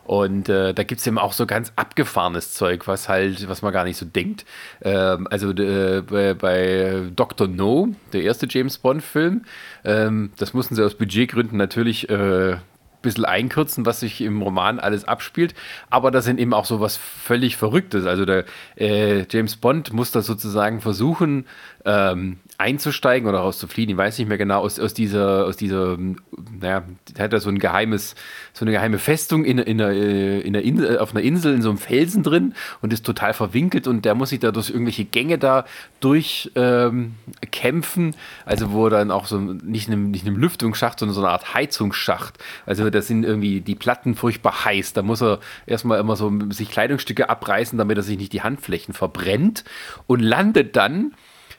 Und 0.07 0.49
äh, 0.49 0.73
da 0.73 0.85
gibt 0.85 1.01
es 1.01 1.07
eben 1.09 1.19
auch 1.19 1.33
so 1.33 1.47
ganz 1.47 1.73
abgefahrenes 1.75 2.55
Zeug, 2.55 2.87
was 2.87 3.09
halt, 3.09 3.49
was 3.49 3.62
man 3.62 3.73
gar 3.73 3.83
nicht 3.83 3.97
so 3.97 4.07
denkt. 4.07 4.45
Ähm, 4.83 5.27
also 5.29 5.51
äh, 5.51 6.03
bei, 6.03 6.35
bei 6.35 7.11
Dr. 7.16 7.49
No, 7.49 7.88
der 8.12 8.23
erste 8.23 8.47
James 8.49 8.79
Bond-Film, 8.79 9.45
ähm, 9.85 10.31
das 10.37 10.55
mussten 10.55 10.77
sie 10.77 10.85
aus 10.85 10.95
Budgetgründen 10.95 11.59
natürlich 11.59 12.09
äh, 12.09 12.59
bisschen 13.07 13.25
einkürzen, 13.25 13.87
was 13.87 14.01
sich 14.01 14.21
im 14.21 14.42
Roman 14.42 14.79
alles 14.79 15.05
abspielt. 15.05 15.55
Aber 15.90 16.11
da 16.11 16.21
sind 16.21 16.38
eben 16.38 16.53
auch 16.53 16.66
so 16.66 16.81
was 16.81 16.97
völlig 16.97 17.57
Verrücktes. 17.57 18.05
Also 18.05 18.25
der 18.25 18.45
äh, 18.77 19.25
James 19.31 19.57
Bond 19.57 19.92
muss 19.92 20.11
da 20.11 20.23
sozusagen 20.23 20.81
versuchen, 20.81 21.47
ähm, 21.85 22.38
einzusteigen 22.59 23.29
oder 23.29 23.40
rauszufliehen. 23.40 23.90
Ich 23.90 23.97
weiß 23.97 24.19
nicht 24.19 24.29
mehr 24.29 24.38
genau, 24.38 24.61
aus, 24.61 24.81
aus 24.81 24.95
dieser, 24.95 25.47
aus 25.47 25.57
dieser, 25.57 25.97
naja, 25.99 26.85
der 27.16 27.25
hat 27.25 27.33
da 27.33 27.40
so 27.40 27.51
ein 27.51 27.59
geheimes, 27.59 28.14
so 28.53 28.64
eine 28.64 28.73
geheime 28.73 28.99
Festung 28.99 29.45
in, 29.45 29.59
in, 29.59 29.81
einer, 29.81 29.92
in 29.92 30.57
einer 30.57 30.64
Insel, 30.64 30.99
auf 30.99 31.14
einer 31.14 31.23
Insel 31.23 31.55
in 31.55 31.62
so 31.62 31.69
einem 31.69 31.79
Felsen 31.79 32.23
drin 32.23 32.55
und 32.81 32.92
ist 32.92 33.05
total 33.05 33.35
verwinkelt 33.35 33.87
und 33.87 34.05
der 34.05 34.14
muss 34.14 34.31
sich 34.31 34.40
da 34.40 34.53
durch 34.53 34.71
irgendwelche 34.71 35.05
Gänge 35.05 35.38
da 35.38 35.66
durchkämpfen. 36.01 38.07
Ähm, 38.07 38.14
also 38.45 38.73
wo 38.73 38.88
dann 38.88 39.11
auch 39.11 39.27
so 39.27 39.38
nicht 39.38 39.88
einem, 39.88 40.11
nicht 40.11 40.27
einem 40.27 40.37
Lüftungsschacht, 40.37 40.99
sondern 40.99 41.14
so 41.14 41.21
eine 41.21 41.31
Art 41.31 41.55
Heizungsschacht. 41.55 42.38
Also 42.64 42.88
da 42.88 43.03
sind 43.03 43.25
irgendwie 43.25 43.61
die 43.61 43.75
Platten 43.75 44.14
furchtbar 44.14 44.64
heiß. 44.64 44.95
Da 44.95 45.03
muss 45.03 45.23
er 45.23 45.40
erstmal 45.66 46.01
immer 46.01 46.16
so 46.16 46.33
sich 46.51 46.71
Kleidungsstücke 46.71 47.29
abreißen, 47.29 47.77
damit 47.77 47.99
er 47.99 48.03
sich 48.03 48.16
nicht 48.16 48.33
die 48.33 48.42
Handflächen 48.42 48.95
verbrennt 48.95 49.64
und 50.07 50.21
landet 50.21 50.77
dann 50.77 51.12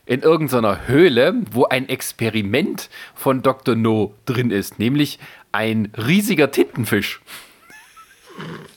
in 0.07 0.21
irgendeiner 0.21 0.87
Höhle, 0.87 1.35
wo 1.51 1.65
ein 1.65 1.89
Experiment 1.89 2.89
von 3.13 3.41
Dr. 3.43 3.75
No 3.75 4.15
drin 4.25 4.51
ist, 4.51 4.79
nämlich 4.79 5.19
ein 5.51 5.91
riesiger 5.95 6.49
Tintenfisch. 6.49 7.21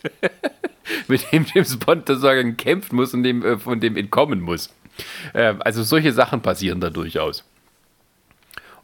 Mit 1.09 1.33
dem 1.33 1.47
James 1.53 1.77
Bond 1.79 2.09
sozusagen 2.09 2.57
kämpfen 2.57 2.97
muss 2.97 3.15
und 3.15 3.23
dem, 3.23 3.45
äh, 3.45 3.59
von 3.59 3.81
dem 3.81 3.97
entkommen 3.97 4.41
muss. 4.41 4.75
Äh, 5.33 5.55
also 5.61 5.85
solche 5.85 6.13
Sachen 6.13 6.43
passieren 6.43 6.81
da 6.81 6.91
durchaus. 6.91 7.45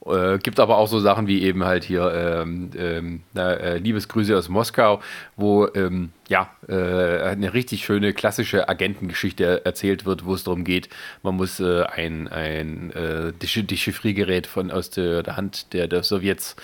Äh, 0.07 0.39
gibt 0.39 0.61
aber 0.61 0.79
auch 0.79 0.87
so 0.87 1.01
Sachen 1.01 1.27
wie 1.27 1.43
eben 1.43 1.65
halt 1.65 1.85
hier 1.85 2.13
ähm, 2.15 2.71
ähm, 2.77 3.23
äh, 3.35 3.79
Liebesgrüße 3.79 4.37
aus 4.37 4.49
Moskau, 4.49 5.01
wo 5.37 5.69
ähm, 5.75 6.11
ja 6.29 6.51
äh, 6.69 7.23
eine 7.23 7.55
richtig 7.55 7.85
schöne 7.85 8.13
klassische 8.13 8.69
Agentengeschichte 8.69 9.65
erzählt 9.65 10.07
wird, 10.07 10.25
wo 10.25 10.35
es 10.35 10.45
darum 10.45 10.65
geht, 10.65 10.89
man 11.23 11.35
muss 11.37 11.59
äh, 11.59 11.83
ein, 11.85 12.29
ein 12.29 12.93
äh, 12.93 13.33
Dechiffriergerät 13.33 14.47
von 14.47 14.71
aus 14.71 14.91
der, 14.91 15.23
der 15.23 15.37
Hand 15.37 15.73
der, 15.73 15.89
der 15.89 16.05
Sowjets 16.05 16.55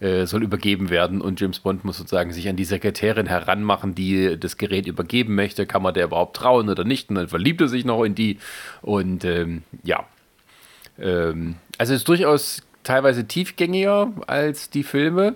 äh, 0.00 0.26
soll 0.26 0.42
übergeben 0.42 0.90
werden 0.90 1.20
und 1.20 1.40
James 1.40 1.60
Bond 1.60 1.84
muss 1.84 1.96
sozusagen 1.96 2.32
sich 2.32 2.48
an 2.48 2.56
die 2.56 2.64
Sekretärin 2.64 3.26
heranmachen, 3.26 3.94
die 3.94 4.38
das 4.38 4.56
Gerät 4.56 4.86
übergeben 4.86 5.34
möchte. 5.34 5.66
Kann 5.66 5.82
man 5.82 5.94
der 5.94 6.04
überhaupt 6.04 6.36
trauen 6.36 6.68
oder 6.68 6.84
nicht? 6.84 7.08
Und 7.08 7.16
dann 7.16 7.28
verliebt 7.28 7.60
er 7.60 7.68
sich 7.68 7.84
noch 7.84 8.04
in 8.04 8.14
die 8.14 8.38
und 8.82 9.24
ähm, 9.24 9.62
ja. 9.84 10.04
Ähm, 10.98 11.56
also 11.78 11.94
es 11.94 12.00
ist 12.00 12.08
durchaus 12.08 12.62
teilweise 12.82 13.26
tiefgängiger 13.26 14.12
als 14.26 14.70
die 14.70 14.82
Filme, 14.82 15.34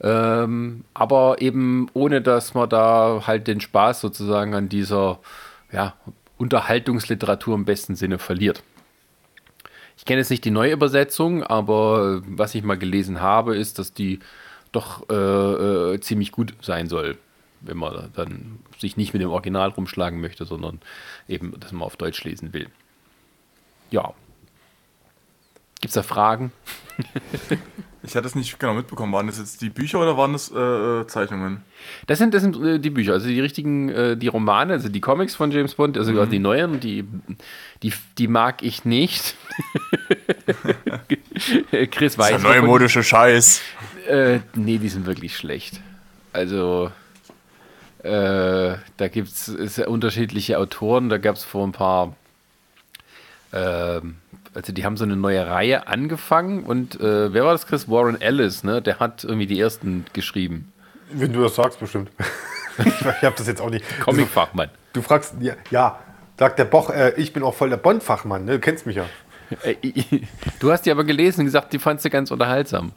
ähm, 0.00 0.84
aber 0.94 1.40
eben 1.40 1.88
ohne, 1.92 2.22
dass 2.22 2.54
man 2.54 2.68
da 2.68 3.22
halt 3.26 3.46
den 3.46 3.60
Spaß 3.60 4.00
sozusagen 4.00 4.54
an 4.54 4.68
dieser 4.68 5.18
ja, 5.72 5.94
Unterhaltungsliteratur 6.36 7.54
im 7.54 7.64
besten 7.64 7.96
Sinne 7.96 8.18
verliert. 8.18 8.62
Ich 9.96 10.04
kenne 10.04 10.20
jetzt 10.20 10.30
nicht 10.30 10.44
die 10.44 10.52
neue 10.52 10.72
Übersetzung, 10.72 11.42
aber 11.42 12.22
was 12.24 12.54
ich 12.54 12.62
mal 12.62 12.78
gelesen 12.78 13.20
habe, 13.20 13.56
ist, 13.56 13.78
dass 13.78 13.92
die 13.92 14.20
doch 14.70 15.08
äh, 15.10 15.14
äh, 15.94 16.00
ziemlich 16.00 16.30
gut 16.30 16.54
sein 16.60 16.88
soll, 16.88 17.18
wenn 17.60 17.76
man 17.76 18.10
dann 18.14 18.60
sich 18.78 18.96
nicht 18.96 19.12
mit 19.12 19.22
dem 19.22 19.30
Original 19.30 19.70
rumschlagen 19.70 20.20
möchte, 20.20 20.44
sondern 20.44 20.80
eben, 21.26 21.58
dass 21.58 21.72
man 21.72 21.82
auf 21.82 21.96
Deutsch 21.96 22.22
lesen 22.22 22.52
will. 22.52 22.68
Ja, 23.90 24.14
Gibt 25.80 25.90
es 25.90 25.94
da 25.94 26.02
Fragen? 26.02 26.52
ich 28.02 28.16
hatte 28.16 28.26
es 28.26 28.34
nicht 28.34 28.58
genau 28.58 28.74
mitbekommen. 28.74 29.12
Waren 29.12 29.28
das 29.28 29.38
jetzt 29.38 29.60
die 29.60 29.70
Bücher 29.70 30.00
oder 30.00 30.16
waren 30.16 30.32
das 30.32 30.50
äh, 30.50 31.06
Zeichnungen? 31.06 31.62
Das 32.06 32.18
sind, 32.18 32.34
das 32.34 32.42
sind 32.42 32.56
äh, 32.56 32.80
die 32.80 32.90
Bücher, 32.90 33.12
also 33.12 33.28
die 33.28 33.40
richtigen, 33.40 33.88
äh, 33.88 34.16
die 34.16 34.28
Romane, 34.28 34.72
also 34.72 34.88
die 34.88 35.00
Comics 35.00 35.34
von 35.34 35.50
James 35.50 35.74
Bond, 35.74 35.96
also 35.96 36.12
mhm. 36.12 36.30
die 36.30 36.38
neuen, 36.40 36.80
die, 36.80 37.04
die, 37.82 37.92
die 38.18 38.28
mag 38.28 38.62
ich 38.62 38.84
nicht. 38.84 39.36
Chris 41.90 42.18
weiß. 42.18 42.30
Das 42.30 42.42
ist 42.42 42.48
der 42.48 42.60
neumodische 42.60 43.02
Scheiß. 43.02 43.60
Äh, 44.08 44.40
nee, 44.54 44.78
die 44.78 44.88
sind 44.88 45.06
wirklich 45.06 45.36
schlecht. 45.36 45.80
Also, 46.32 46.90
Äh, 48.02 48.78
da 48.96 49.08
gibt 49.08 49.28
es 49.28 49.78
unterschiedliche 49.80 50.58
Autoren. 50.58 51.08
Da 51.08 51.18
gab 51.18 51.34
es 51.36 51.44
vor 51.44 51.66
ein 51.66 51.72
paar, 51.72 52.14
äh, 53.52 54.00
also 54.58 54.72
die 54.72 54.84
haben 54.84 54.96
so 54.96 55.04
eine 55.04 55.14
neue 55.14 55.46
Reihe 55.46 55.86
angefangen 55.86 56.64
und 56.64 57.00
äh, 57.00 57.32
wer 57.32 57.44
war 57.44 57.52
das, 57.52 57.68
Chris? 57.68 57.88
Warren 57.88 58.20
Ellis, 58.20 58.64
ne? 58.64 58.82
Der 58.82 58.98
hat 58.98 59.22
irgendwie 59.22 59.46
die 59.46 59.60
ersten 59.60 60.04
geschrieben. 60.12 60.72
Wenn 61.12 61.32
du 61.32 61.42
das 61.42 61.54
sagst, 61.54 61.78
bestimmt. 61.78 62.10
ich 62.78 63.06
habe 63.22 63.34
das 63.36 63.46
jetzt 63.46 63.60
auch 63.60 63.70
nicht. 63.70 63.84
Comic-Fachmann. 64.00 64.68
Du 64.94 65.00
fragst, 65.00 65.34
ja, 65.38 65.54
ja 65.70 66.00
sagt 66.36 66.58
der 66.58 66.64
Boch, 66.64 66.90
äh, 66.90 67.12
ich 67.16 67.32
bin 67.32 67.44
auch 67.44 67.54
voll 67.54 67.70
der 67.70 67.76
Bond-Fachmann, 67.76 68.44
ne? 68.44 68.52
du 68.52 68.58
kennst 68.58 68.84
mich 68.84 68.96
ja. 68.96 69.04
Äh, 69.62 69.76
du 70.58 70.72
hast 70.72 70.86
die 70.86 70.90
aber 70.90 71.04
gelesen 71.04 71.42
und 71.42 71.46
gesagt, 71.46 71.72
die 71.72 71.78
fandst 71.78 72.04
du 72.04 72.10
ganz 72.10 72.32
unterhaltsam, 72.32 72.92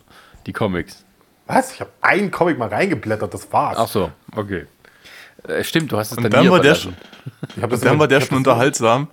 die 0.47 0.53
Comics. 0.53 1.05
Was? 1.45 1.73
Ich 1.73 1.79
habe 1.79 1.91
einen 2.01 2.31
Comic 2.31 2.57
mal 2.57 2.69
reingeblättert, 2.69 3.33
das 3.35 3.53
war's. 3.53 3.77
Ach 3.79 3.87
so, 3.87 4.11
okay. 4.35 4.65
Äh, 5.47 5.63
stimmt, 5.63 5.91
du 5.91 5.97
hast 5.97 6.11
es 6.11 6.17
Und 6.17 6.23
dann, 6.23 6.31
dann 6.31 6.49
war 6.49 6.59
der 6.59 6.71
überlassen. 6.71 6.97
Ich 7.55 7.61
hab 7.61 7.69
das 7.69 7.81
Dann 7.81 7.99
war 7.99 8.07
der 8.07 8.21
schon 8.21 8.37
unterhaltsam. 8.37 9.07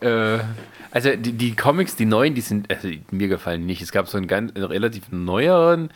Äh, 0.00 0.40
also 0.90 1.14
die, 1.16 1.32
die 1.32 1.54
Comics, 1.54 1.96
die 1.96 2.06
neuen, 2.06 2.34
die 2.34 2.40
sind, 2.40 2.70
also 2.70 2.88
mir 3.10 3.28
gefallen 3.28 3.66
nicht. 3.66 3.82
Es 3.82 3.92
gab 3.92 4.08
so 4.08 4.16
einen 4.16 4.26
ganz 4.26 4.54
einen 4.54 4.64
relativ 4.64 5.10
neueren, 5.10 5.90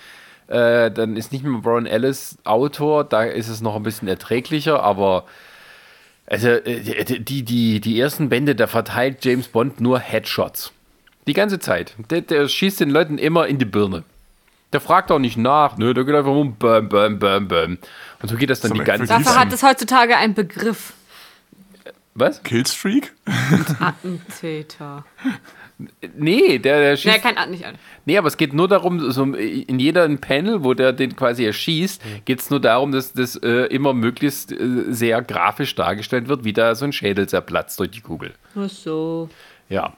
äh, 0.49 0.91
dann 0.91 1.17
ist 1.17 1.33
nicht 1.33 1.45
mehr 1.45 1.65
Warren 1.65 1.87
Ellis 1.87 2.37
Autor, 2.45 3.05
da 3.05 3.25
ist 3.25 3.49
es 3.49 3.61
noch 3.61 3.77
ein 3.77 3.83
bisschen 3.83 4.09
erträglicher, 4.09 4.83
aber 4.83 5.25
also 6.27 6.49
äh, 6.49 7.05
die, 7.05 7.43
die, 7.43 7.81
die 7.81 8.01
ersten 8.01 8.29
Bände, 8.29 8.55
da 8.55 8.67
verteilt 8.67 9.25
James 9.25 9.49
Bond 9.49 9.81
nur 9.81 9.99
Headshots. 9.99 10.73
Die 11.27 11.35
ganze 11.35 11.59
Zeit. 11.59 11.95
Der, 12.11 12.21
der 12.21 12.49
schießt 12.49 12.81
den 12.81 12.91
Leuten 12.91 13.19
immer 13.19 13.47
in 13.47 13.59
die 13.59 13.65
Birne. 13.65 14.03
Der 14.73 14.81
fragt 14.81 15.13
auch 15.13 15.19
nicht 15.19 15.37
nach, 15.37 15.77
ne? 15.77 15.93
Der 15.93 16.05
geht 16.05 16.15
einfach 16.15 16.33
um, 16.33 16.57
bam, 16.57 16.89
bam, 16.89 17.19
bam, 17.19 17.47
bam. 17.47 17.79
Und 18.23 18.29
so 18.29 18.37
geht 18.37 18.49
das 18.49 18.61
dann 18.61 18.71
So 18.71 18.75
die 18.75 18.81
ganze 18.81 19.03
Exorzismus. 19.03 19.27
Dafür 19.27 19.41
Zeit. 19.41 19.47
hat 19.47 19.53
es 19.53 19.63
heutzutage 19.63 20.17
einen 20.17 20.35
Begriff. 20.35 20.95
Was? 22.15 22.43
Killstreak? 22.43 23.13
Attentäter. 23.81 25.05
Nee, 26.17 26.59
der, 26.59 26.81
der 26.81 26.97
schießt. 26.97 27.17
Nee, 27.17 27.21
kein 27.21 27.39
At 27.39 27.51
nicht 27.51 27.65
an. 27.65 27.77
Nee, 28.05 28.19
aber 28.19 28.29
es 28.29 28.37
geht 28.37 28.53
nur 28.53 28.69
darum, 28.69 29.11
so 29.11 29.25
in 29.25 29.79
jedem 29.79 30.19
Panel, 30.19 30.63
wo 30.63 30.75
der 30.75 30.93
den 30.93 31.17
quasi 31.17 31.45
erschießt, 31.45 32.03
geht 32.25 32.41
es 32.41 32.51
nur 32.51 32.61
darum, 32.61 32.93
dass 32.93 33.13
das 33.15 33.37
äh, 33.37 33.67
immer 33.67 33.95
möglichst 33.95 34.53
äh, 34.53 34.85
sehr 34.89 35.23
grafisch 35.23 35.75
dargestellt 35.75 36.29
wird, 36.29 36.45
wie 36.45 36.53
da 36.53 36.75
so 36.75 36.85
ein 36.85 36.93
Schädel 36.93 37.29
zerplatzt 37.29 37.81
durch 37.81 37.91
die 37.91 38.01
Kugel. 38.01 38.35
Ach 38.55 38.69
so. 38.69 39.29
Ja. 39.69 39.95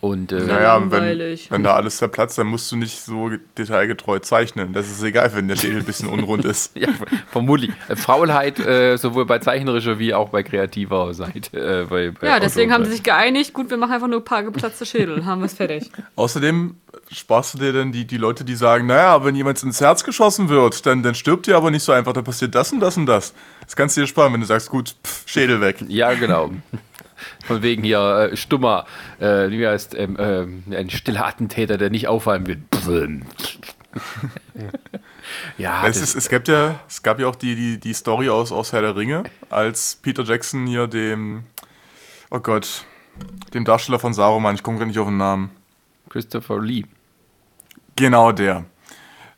Und 0.00 0.32
äh, 0.32 0.40
Naja, 0.40 0.80
wenn, 0.90 1.38
wenn 1.48 1.62
da 1.62 1.74
alles 1.74 1.98
zerplatzt, 1.98 2.38
dann 2.38 2.46
musst 2.46 2.70
du 2.72 2.76
nicht 2.76 3.00
so 3.00 3.30
detailgetreu 3.56 4.18
zeichnen. 4.18 4.72
Das 4.72 4.90
ist 4.90 5.02
egal, 5.02 5.32
wenn 5.34 5.48
der 5.48 5.56
Schädel 5.56 5.78
ein 5.78 5.84
bisschen 5.84 6.08
unrund 6.08 6.44
ist. 6.46 6.76
ja, 6.76 6.88
vermutlich. 7.30 7.70
Äh, 7.88 7.96
Faulheit 7.96 8.58
äh, 8.58 8.96
sowohl 8.96 9.26
bei 9.26 9.38
zeichnerischer 9.38 9.98
wie 9.98 10.14
auch 10.14 10.30
bei 10.30 10.42
kreativer 10.42 11.14
Seite. 11.14 11.56
Äh, 11.56 11.84
bei, 11.84 12.10
bei 12.10 12.26
Ja, 12.26 12.40
deswegen 12.40 12.72
haben 12.72 12.84
sie 12.84 12.92
sich 12.92 13.02
geeinigt. 13.02 13.52
Gut, 13.52 13.70
wir 13.70 13.76
machen 13.76 13.92
einfach 13.92 14.08
nur 14.08 14.20
ein 14.20 14.24
paar 14.24 14.42
geplatzte 14.42 14.86
Schädel. 14.86 15.24
Haben 15.24 15.40
wir 15.40 15.46
es 15.46 15.54
fertig. 15.54 15.90
Außerdem 16.16 16.76
sparst 17.10 17.54
du 17.54 17.58
dir 17.58 17.72
dann 17.72 17.92
die, 17.92 18.06
die 18.06 18.16
Leute, 18.16 18.44
die 18.44 18.56
sagen, 18.56 18.86
naja, 18.86 19.24
wenn 19.24 19.34
jemand 19.36 19.62
ins 19.62 19.80
Herz 19.80 20.02
geschossen 20.04 20.48
wird, 20.48 20.84
dann, 20.86 21.02
dann 21.02 21.14
stirbt 21.14 21.46
ihr 21.46 21.56
aber 21.56 21.70
nicht 21.70 21.82
so 21.82 21.92
einfach, 21.92 22.12
dann 22.12 22.24
passiert 22.24 22.54
das 22.54 22.72
und 22.72 22.80
das 22.80 22.96
und 22.96 23.06
das. 23.06 23.32
Das 23.64 23.76
kannst 23.76 23.96
du 23.96 24.00
dir 24.00 24.06
sparen, 24.06 24.32
wenn 24.32 24.40
du 24.40 24.46
sagst, 24.46 24.70
gut, 24.70 24.96
pff, 25.04 25.22
Schädel 25.26 25.60
weg. 25.60 25.76
Ja, 25.88 26.12
genau. 26.14 26.50
Von 27.44 27.62
wegen 27.62 27.82
hier 27.82 28.30
äh, 28.32 28.36
stummer, 28.36 28.86
äh, 29.18 29.50
wie 29.50 29.66
heißt, 29.66 29.94
ähm, 29.94 30.16
ähm, 30.18 30.64
ein 30.70 30.90
stiller 30.90 31.26
Attentäter, 31.26 31.78
der 31.78 31.90
nicht 31.90 32.08
auffallen 32.08 32.46
wird. 32.46 32.60
ja, 35.58 35.86
es, 35.86 36.00
ist, 36.00 36.14
es, 36.14 36.28
gibt 36.28 36.48
ja, 36.48 36.80
es 36.88 37.02
gab 37.02 37.18
ja 37.20 37.26
auch 37.26 37.36
die, 37.36 37.54
die, 37.54 37.78
die 37.78 37.94
Story 37.94 38.28
aus, 38.28 38.52
aus 38.52 38.72
Herr 38.72 38.82
der 38.82 38.96
Ringe, 38.96 39.24
als 39.50 39.98
Peter 40.02 40.22
Jackson 40.22 40.66
hier 40.66 40.86
dem, 40.86 41.44
oh 42.30 42.40
Gott, 42.40 42.84
dem 43.54 43.64
Darsteller 43.64 43.98
von 43.98 44.12
Saruman, 44.12 44.54
ich 44.54 44.62
komme 44.62 44.78
gerade 44.78 44.88
nicht 44.88 44.98
auf 44.98 45.08
den 45.08 45.16
Namen. 45.16 45.50
Christopher 46.08 46.60
Lee. 46.60 46.84
Genau 47.96 48.32
der. 48.32 48.64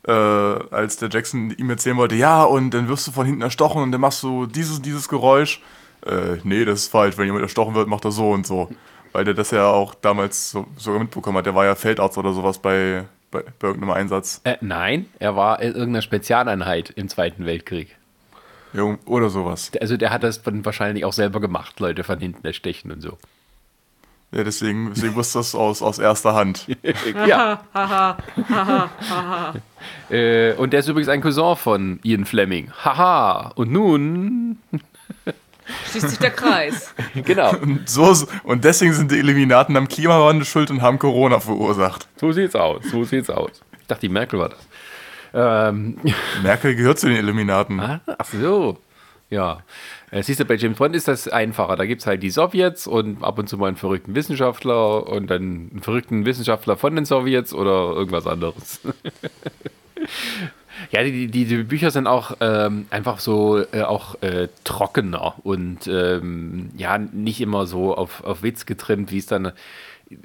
Äh, 0.07 0.11
als 0.11 0.97
der 0.97 1.09
Jackson 1.09 1.51
ihm 1.51 1.69
erzählen 1.69 1.97
wollte, 1.97 2.15
ja, 2.15 2.43
und 2.43 2.71
dann 2.71 2.87
wirst 2.87 3.07
du 3.07 3.11
von 3.11 3.25
hinten 3.25 3.41
erstochen 3.41 3.81
und 3.81 3.91
dann 3.91 4.01
machst 4.01 4.23
du 4.23 4.45
dieses 4.45 4.77
und 4.77 4.85
dieses 4.85 5.09
Geräusch. 5.09 5.61
Äh, 6.09 6.37
nee, 6.43 6.65
das 6.65 6.81
ist 6.81 6.87
falsch. 6.91 7.17
Wenn 7.17 7.25
jemand 7.25 7.43
erstochen 7.43 7.75
wird, 7.75 7.87
macht 7.87 8.05
er 8.05 8.11
so 8.11 8.31
und 8.31 8.47
so. 8.47 8.69
Weil 9.11 9.25
der 9.25 9.33
das 9.33 9.51
ja 9.51 9.67
auch 9.67 9.95
damals 9.95 10.51
so, 10.51 10.67
sogar 10.77 10.99
mitbekommen 10.99 11.37
hat. 11.37 11.45
Der 11.45 11.55
war 11.55 11.65
ja 11.65 11.75
Feldarzt 11.75 12.17
oder 12.17 12.33
sowas 12.33 12.59
bei, 12.59 13.05
bei, 13.31 13.43
bei 13.59 13.67
irgendeinem 13.67 13.91
Einsatz. 13.91 14.41
Äh, 14.43 14.57
nein, 14.61 15.07
er 15.19 15.35
war 15.35 15.61
in 15.61 15.73
irgendeiner 15.73 16.01
Spezialeinheit 16.01 16.91
im 16.91 17.09
Zweiten 17.09 17.45
Weltkrieg. 17.45 17.95
Ja, 18.73 18.97
oder 19.05 19.29
sowas. 19.29 19.71
Also 19.81 19.97
der 19.97 20.11
hat 20.11 20.23
das 20.23 20.43
dann 20.43 20.63
wahrscheinlich 20.63 21.05
auch 21.05 21.13
selber 21.13 21.39
gemacht, 21.39 21.79
Leute 21.79 22.03
von 22.03 22.19
hinten 22.19 22.45
erstechen 22.45 22.91
und 22.91 23.01
so. 23.01 23.17
Ja, 24.31 24.43
deswegen, 24.43 24.91
deswegen 24.93 25.15
wusste 25.15 25.39
das 25.39 25.55
aus, 25.55 25.81
aus 25.81 25.97
erster 25.97 26.35
Hand. 26.35 26.67
ja. 27.27 27.63
äh, 30.11 30.53
und 30.53 30.71
der 30.71 30.81
ist 30.81 30.87
übrigens 30.87 31.09
ein 31.09 31.21
Cousin 31.21 31.55
von 31.55 31.99
Ian 32.03 32.25
Fleming. 32.25 32.71
Haha. 32.83 33.53
Und 33.55 33.71
nun, 33.71 34.59
Schließt 35.91 36.09
sich 36.09 36.19
der 36.19 36.31
Kreis. 36.31 36.93
genau, 37.25 37.51
Und, 37.55 37.89
so, 37.89 38.15
und 38.43 38.63
deswegen 38.63 38.93
sind 38.93 39.11
die 39.11 39.17
Illuminaten 39.17 39.75
am 39.77 39.87
Klimawandel 39.87 40.45
schuld 40.45 40.71
und 40.71 40.81
haben 40.81 40.99
Corona 40.99 41.39
verursacht. 41.39 42.07
so 42.17 42.31
sieht's 42.31 42.55
aus, 42.55 42.83
so 42.91 43.03
sieht's 43.03 43.29
aus. 43.29 43.51
Ich 43.79 43.87
dachte, 43.87 44.01
die 44.01 44.09
Merkel 44.09 44.39
war 44.39 44.49
das. 44.49 44.59
Ähm, 45.33 45.97
Merkel 46.43 46.75
gehört 46.75 46.99
zu 46.99 47.07
den 47.07 47.17
Illuminaten. 47.17 47.79
Ah, 47.79 48.01
Ach 48.17 48.25
so. 48.25 48.77
Ja. 49.29 49.59
Äh, 50.09 50.23
siehst 50.23 50.39
du, 50.39 50.45
bei 50.45 50.55
James 50.55 50.77
Bond 50.79 50.95
ist 50.95 51.07
das 51.07 51.27
einfacher. 51.27 51.75
Da 51.75 51.85
gibt 51.85 52.01
es 52.01 52.07
halt 52.07 52.23
die 52.23 52.31
Sowjets 52.31 52.87
und 52.87 53.23
ab 53.23 53.37
und 53.37 53.47
zu 53.47 53.57
mal 53.57 53.67
einen 53.67 53.75
verrückten 53.77 54.15
Wissenschaftler 54.15 55.07
und 55.07 55.27
dann 55.29 55.69
einen 55.71 55.81
verrückten 55.83 56.25
Wissenschaftler 56.25 56.77
von 56.77 56.95
den 56.95 57.05
Sowjets 57.05 57.53
oder 57.53 57.93
irgendwas 57.95 58.25
anderes. 58.25 58.79
ja, 60.91 61.03
die, 61.03 61.27
die, 61.27 61.45
die 61.45 61.63
Bücher 61.63 61.91
sind 61.91 62.07
auch 62.07 62.37
ähm, 62.39 62.85
einfach 62.89 63.19
so 63.19 63.63
äh, 63.71 63.81
auch 63.81 64.21
äh, 64.21 64.47
trockener 64.63 65.35
und 65.43 65.87
ähm, 65.87 66.71
ja, 66.77 66.97
nicht 66.97 67.41
immer 67.41 67.65
so 67.65 67.95
auf, 67.95 68.23
auf 68.23 68.43
Witz 68.43 68.65
getrimmt, 68.65 69.11
wie 69.11 69.17
es 69.17 69.25
dann, 69.25 69.51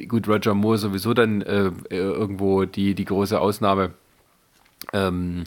gut, 0.09 0.29
Roger 0.29 0.55
Moore 0.55 0.79
sowieso 0.79 1.15
dann 1.15 1.43
äh, 1.43 1.71
irgendwo 1.91 2.65
die, 2.65 2.95
die 2.95 3.05
große 3.05 3.39
Ausnahme. 3.39 3.91
Ähm, 4.93 5.45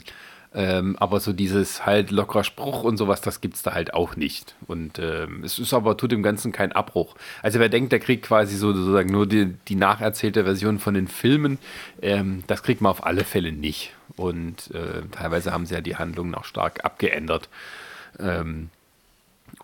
ähm, 0.58 0.96
aber 0.98 1.20
so 1.20 1.32
dieses 1.32 1.86
halt 1.86 2.10
lockerer 2.10 2.42
Spruch 2.42 2.82
und 2.82 2.96
sowas, 2.96 3.20
das 3.20 3.40
gibt 3.40 3.54
es 3.54 3.62
da 3.62 3.74
halt 3.74 3.94
auch 3.94 4.16
nicht. 4.16 4.56
Und 4.66 4.98
ähm, 4.98 5.44
es 5.44 5.60
ist 5.60 5.72
aber, 5.72 5.96
tut 5.96 6.10
dem 6.10 6.24
Ganzen 6.24 6.50
keinen 6.50 6.72
Abbruch. 6.72 7.14
Also 7.42 7.60
wer 7.60 7.68
denkt, 7.68 7.92
der 7.92 8.00
kriegt 8.00 8.24
quasi 8.26 8.56
so, 8.56 8.72
sozusagen 8.72 9.08
nur 9.08 9.28
die, 9.28 9.54
die 9.68 9.76
nacherzählte 9.76 10.42
Version 10.42 10.80
von 10.80 10.94
den 10.94 11.06
Filmen, 11.06 11.58
ähm, 12.02 12.42
das 12.48 12.64
kriegt 12.64 12.80
man 12.80 12.90
auf 12.90 13.06
alle 13.06 13.22
Fälle 13.22 13.52
nicht. 13.52 13.92
Und 14.16 14.72
äh, 14.74 15.02
teilweise 15.12 15.52
haben 15.52 15.64
sie 15.64 15.74
ja 15.74 15.80
die 15.80 15.94
Handlungen 15.94 16.34
auch 16.34 16.44
stark 16.44 16.84
abgeändert. 16.84 17.48
Ähm, 18.18 18.70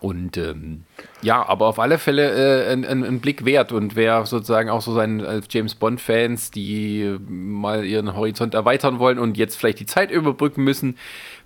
und 0.05 0.37
ähm, 0.37 0.83
ja, 1.23 1.43
aber 1.49 1.65
auf 1.65 1.79
alle 1.79 1.97
Fälle 1.97 2.67
äh, 2.67 2.71
ein, 2.71 2.85
ein, 2.85 3.03
ein 3.03 3.21
Blick 3.21 3.43
wert. 3.43 3.71
Und 3.71 3.95
wer 3.95 4.23
sozusagen 4.27 4.69
auch 4.69 4.83
so 4.83 4.93
seinen 4.93 5.25
als 5.25 5.47
James 5.49 5.73
Bond-Fans, 5.73 6.51
die 6.51 7.01
äh, 7.01 7.19
mal 7.27 7.83
ihren 7.83 8.15
Horizont 8.15 8.53
erweitern 8.53 8.99
wollen 8.99 9.17
und 9.17 9.35
jetzt 9.35 9.55
vielleicht 9.55 9.79
die 9.79 9.87
Zeit 9.87 10.11
überbrücken 10.11 10.63
müssen, 10.63 10.95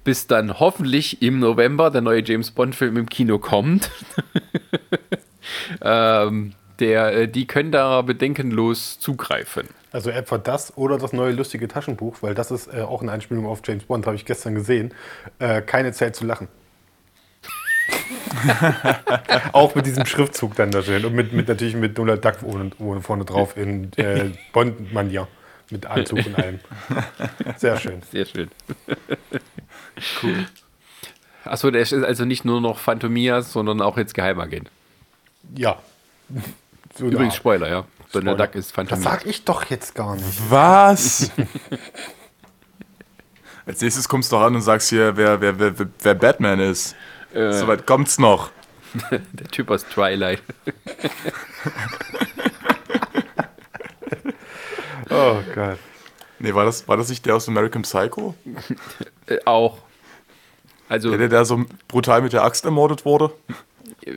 bis 0.03 0.28
dann 0.28 0.60
hoffentlich 0.60 1.22
im 1.22 1.39
November 1.39 1.89
der 1.89 2.01
neue 2.01 2.22
James 2.22 2.51
Bond-Film 2.51 2.97
im 2.97 3.07
Kino 3.07 3.39
kommt. 3.39 3.91
ähm, 5.82 6.51
der, 6.82 7.14
äh, 7.14 7.28
die 7.30 7.47
können 7.47 7.72
da 7.72 8.01
bedenkenlos 8.01 8.99
zugreifen. 8.99 9.70
Also 9.93 10.10
etwa 10.10 10.38
das 10.38 10.76
oder 10.76 10.97
das 10.97 11.14
neue 11.14 11.32
lustige 11.32 11.70
Taschenbuch, 11.70 12.18
weil 12.20 12.36
das 12.36 12.51
ist 12.51 12.68
äh, 12.74 12.82
auch 12.82 13.01
eine 13.01 13.14
Anspielung 13.14 13.45
auf 13.45 13.62
James 13.66 13.86
Bond, 13.86 14.05
habe 14.05 14.18
ich 14.18 14.26
gestern 14.26 14.53
gesehen. 14.53 14.93
Äh, 15.39 15.62
keine 15.62 15.93
Zeit 15.93 16.18
zu 16.18 16.26
lachen. 16.26 16.49
auch 19.53 19.76
mit 19.76 19.86
diesem 19.86 20.05
Schriftzug 20.05 20.55
dann 20.55 20.72
da 20.72 20.82
drin 20.82 21.05
und 21.05 21.14
mit, 21.14 21.34
mit 21.34 21.47
natürlich 21.47 21.76
mit 21.76 21.97
Donald 21.97 22.24
Duck 22.24 22.38
ohne, 22.43 22.72
ohne 22.80 23.01
vorne 23.01 23.26
drauf 23.26 23.55
in 23.57 23.91
äh, 23.97 24.32
Bond-Manier. 24.53 25.28
Mit 25.72 25.86
Anzug 25.86 26.26
und 26.26 26.36
allem. 26.36 26.60
Sehr 27.57 27.78
schön. 27.78 28.01
Sehr 28.12 28.26
schön. 28.26 28.49
cool. 30.24 30.47
Achso, 31.45 31.70
der 31.70 31.82
ist 31.82 31.93
also 31.93 32.26
nicht 32.26 32.43
nur 32.43 32.60
noch 32.60 32.80
Phantomias, 32.80 33.53
sondern 33.53 33.82
auch 33.82 33.97
jetzt 33.97 34.14
Geheimagent. 34.16 34.70
Ja. 35.55 35.78
So 36.97 37.05
Übrigens. 37.05 37.36
Spoiler, 37.36 37.70
ja. 37.70 37.86
Donald. 38.12 38.39
Duck 38.39 38.55
ist 38.55 38.70
Das 38.70 38.72
Phantomias. 38.72 39.03
sag 39.03 39.26
ich 39.28 39.45
doch 39.45 39.64
jetzt 39.70 39.93
gar 39.93 40.16
nicht. 40.16 40.49
Was? 40.49 41.32
Als 43.66 43.82
nächstes 43.82 44.10
kommst 44.10 44.32
du 44.32 44.36
ran 44.38 44.55
und 44.55 44.62
sagst 44.62 44.89
hier, 44.89 45.16
wer, 45.16 45.39
wer, 45.39 45.60
wer, 45.60 45.74
wer 46.01 46.16
Batman 46.16 46.60
ist. 46.60 46.95
Soweit 47.34 47.86
kommt's 47.86 48.17
noch. 48.19 48.51
Der 49.11 49.47
Typ 49.51 49.69
aus 49.71 49.86
Twilight. 49.88 50.41
Oh 55.09 55.39
Gott. 55.55 55.80
Nee, 56.39 56.53
war 56.53 56.65
das, 56.65 56.88
war 56.88 56.95
das 56.97 57.09
nicht 57.09 57.25
der 57.25 57.36
aus 57.36 57.47
American 57.47 57.82
Psycho? 57.82 58.36
Äh, 59.25 59.39
auch. 59.45 59.80
Also, 60.88 61.09
Der, 61.09 61.17
der 61.17 61.30
da 61.30 61.45
so 61.45 61.65
brutal 61.88 62.21
mit 62.21 62.32
der 62.34 62.43
Axt 62.43 62.63
ermordet 62.65 63.05
wurde. 63.05 63.32
äh, 64.05 64.11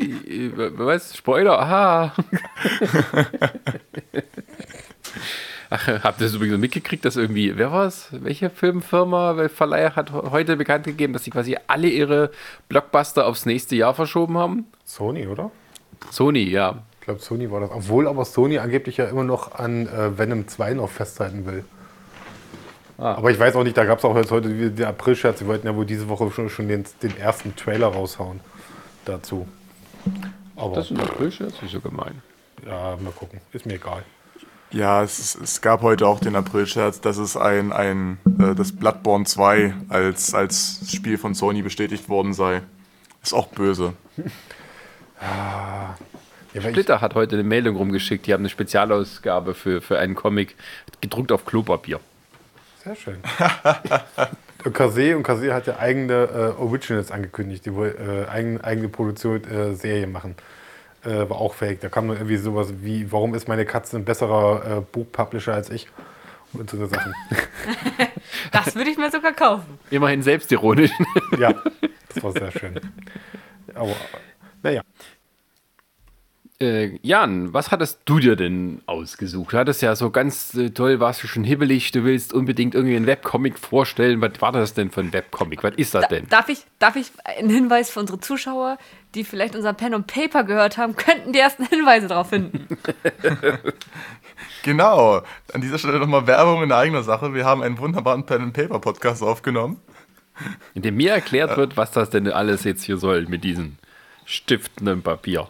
äh, 0.00 0.52
was? 0.78 1.16
Spoiler? 1.16 1.58
Aha. 1.58 2.14
Ach, 5.70 5.86
habt 6.04 6.20
ihr 6.20 6.26
das 6.26 6.34
übrigens 6.34 6.58
mitgekriegt, 6.58 7.04
dass 7.04 7.16
irgendwie, 7.16 7.56
wer 7.56 7.72
war 7.72 7.86
es? 7.86 8.08
Welche 8.10 8.50
Filmfirma, 8.50 9.36
welcher 9.36 9.54
Verleiher 9.54 9.96
hat 9.96 10.12
heute 10.12 10.56
bekannt 10.56 10.84
gegeben, 10.84 11.12
dass 11.12 11.24
sie 11.24 11.30
quasi 11.30 11.56
alle 11.66 11.88
ihre 11.88 12.30
Blockbuster 12.68 13.26
aufs 13.26 13.46
nächste 13.46 13.76
Jahr 13.76 13.94
verschoben 13.94 14.36
haben? 14.38 14.66
Sony, 14.84 15.26
oder? 15.26 15.50
Sony, 16.10 16.44
ja. 16.44 16.82
Ich 17.00 17.06
glaube, 17.06 17.20
Sony 17.20 17.50
war 17.50 17.60
das. 17.60 17.70
Obwohl 17.70 18.08
aber 18.08 18.24
Sony 18.24 18.58
angeblich 18.58 18.96
ja 18.96 19.06
immer 19.06 19.24
noch 19.24 19.54
an 19.54 19.86
äh, 19.86 20.18
Venom 20.18 20.48
2 20.48 20.74
noch 20.74 20.90
festhalten 20.90 21.46
will. 21.46 21.64
Ah. 22.98 23.14
Aber 23.14 23.30
ich 23.30 23.38
weiß 23.38 23.54
auch 23.56 23.64
nicht, 23.64 23.76
da 23.76 23.84
gab 23.84 23.98
es 23.98 24.04
auch 24.04 24.16
jetzt 24.16 24.30
heute 24.30 24.56
wieder 24.56 24.70
den 24.70 24.86
April-Scherz. 24.86 25.38
Sie 25.38 25.46
wollten 25.46 25.66
ja 25.66 25.76
wohl 25.76 25.84
diese 25.86 26.08
Woche 26.08 26.30
schon, 26.30 26.48
schon 26.48 26.68
den, 26.68 26.84
den 27.02 27.16
ersten 27.18 27.54
Trailer 27.54 27.88
raushauen 27.88 28.40
dazu. 29.04 29.46
Aber 30.56 30.76
Das 30.76 30.90
ist 30.90 30.98
ein 30.98 31.04
April-Scherz, 31.04 31.54
ist 31.62 31.72
so 31.72 31.80
gemein. 31.80 32.22
ja, 32.66 32.96
mal 32.96 33.12
gucken. 33.12 33.40
Ist 33.52 33.66
mir 33.66 33.74
egal. 33.74 34.02
Ja, 34.70 35.02
es, 35.02 35.34
es 35.36 35.60
gab 35.60 35.82
heute 35.82 36.06
auch 36.06 36.20
den 36.20 36.36
April-Scherz, 36.36 37.00
dass 37.00 37.18
es 37.18 37.36
ein, 37.36 37.72
ein 37.72 38.18
äh, 38.38 38.54
das 38.54 38.72
Bloodborne 38.72 39.24
2 39.24 39.74
als, 39.88 40.34
als 40.34 40.80
Spiel 40.92 41.18
von 41.18 41.34
Sony 41.34 41.62
bestätigt 41.62 42.08
worden 42.08 42.34
sei. 42.34 42.62
Ist 43.22 43.32
auch 43.32 43.48
böse. 43.48 43.94
Ja, 45.20 45.96
Splitter 46.62 47.00
hat 47.00 47.14
heute 47.14 47.36
eine 47.36 47.44
Meldung 47.44 47.76
rumgeschickt, 47.76 48.26
die 48.26 48.32
haben 48.32 48.40
eine 48.40 48.48
Spezialausgabe 48.48 49.54
für, 49.54 49.82
für 49.82 49.98
einen 49.98 50.14
Comic 50.14 50.56
gedruckt 51.00 51.32
auf 51.32 51.44
Klopapier. 51.44 52.00
sehr 52.82 52.96
schön. 52.96 53.18
und 54.64 54.72
Kase 54.72 55.16
und 55.16 55.22
Kase 55.22 55.52
hat 55.52 55.66
ja 55.66 55.78
eigene 55.78 56.14
äh, 56.14 56.60
Originals 56.60 57.10
angekündigt, 57.10 57.66
die 57.66 57.74
wohl 57.74 57.94
äh, 57.98 58.30
eigene, 58.30 58.64
eigene 58.64 58.88
Produktion 58.88 59.44
äh, 59.44 59.74
Serie 59.74 60.06
machen. 60.06 60.34
Äh, 61.06 61.30
war 61.30 61.38
auch 61.38 61.54
fake. 61.54 61.80
Da 61.80 61.88
kam 61.88 62.08
dann 62.08 62.16
irgendwie 62.16 62.36
sowas 62.36 62.74
wie, 62.82 63.10
warum 63.12 63.34
ist 63.34 63.46
meine 63.48 63.64
Katze 63.64 63.96
ein 63.96 64.04
besserer 64.04 64.78
äh, 64.78 64.80
Buchpublisher 64.80 65.54
als 65.54 65.70
ich? 65.70 65.86
Und 66.52 66.68
so 66.70 66.76
eine 66.76 66.86
Sachen. 66.88 67.14
Das 68.52 68.74
würde 68.74 68.90
ich 68.90 68.96
mir 68.98 69.10
sogar 69.10 69.32
kaufen. 69.32 69.78
Immerhin 69.90 70.22
selbstironisch. 70.22 70.90
ja, 71.38 71.52
das 72.14 72.22
war 72.24 72.32
sehr 72.32 72.50
schön. 72.50 72.80
Aber 73.74 73.94
naja. 74.62 74.82
Äh, 76.58 76.98
Jan, 77.02 77.52
was 77.52 77.70
hattest 77.70 78.00
du 78.06 78.18
dir 78.18 78.34
denn 78.34 78.80
ausgesucht? 78.86 79.52
Du 79.52 79.58
hattest 79.58 79.82
ja 79.82 79.94
so 79.94 80.10
ganz 80.10 80.54
äh, 80.54 80.70
toll, 80.70 81.00
warst 81.00 81.22
du 81.22 81.26
schon 81.28 81.44
hibbelig, 81.44 81.92
du 81.92 82.02
willst 82.04 82.32
unbedingt 82.32 82.74
irgendwie 82.74 82.96
einen 82.96 83.06
Webcomic 83.06 83.58
vorstellen. 83.58 84.22
Was 84.22 84.40
war 84.40 84.52
das 84.52 84.72
denn 84.72 84.90
für 84.90 85.00
ein 85.02 85.12
Webcomic? 85.12 85.62
Was 85.62 85.74
ist 85.76 85.94
das 85.94 86.02
Da, 86.02 86.08
denn? 86.08 86.26
darf, 86.28 86.48
ich, 86.48 86.64
darf 86.78 86.96
ich 86.96 87.12
einen 87.24 87.50
Hinweis 87.50 87.90
für 87.90 88.00
unsere 88.00 88.20
Zuschauer, 88.20 88.78
die 89.16 89.24
vielleicht 89.24 89.56
unser 89.56 89.72
Pen 89.72 89.94
und 89.94 90.06
Paper 90.06 90.44
gehört 90.44 90.76
haben, 90.76 90.94
könnten 90.94 91.32
die 91.32 91.38
ersten 91.38 91.66
Hinweise 91.68 92.08
darauf 92.08 92.28
finden. 92.28 92.68
Genau. 94.62 95.22
An 95.52 95.60
dieser 95.60 95.78
Stelle 95.78 96.00
nochmal 96.00 96.26
Werbung 96.26 96.64
in 96.64 96.72
eigener 96.72 97.04
Sache. 97.04 97.32
Wir 97.32 97.44
haben 97.44 97.62
einen 97.62 97.78
wunderbaren 97.78 98.26
Pen-and-Paper-Podcast 98.26 99.22
aufgenommen. 99.22 99.80
In 100.74 100.82
dem 100.82 100.96
mir 100.96 101.12
erklärt 101.12 101.56
wird, 101.56 101.76
was 101.76 101.92
das 101.92 102.10
denn 102.10 102.28
alles 102.28 102.64
jetzt 102.64 102.82
hier 102.82 102.98
soll 102.98 103.26
mit 103.26 103.44
diesen 103.44 103.78
Stiften 104.24 104.88
und 104.88 105.04
Papier. 105.04 105.48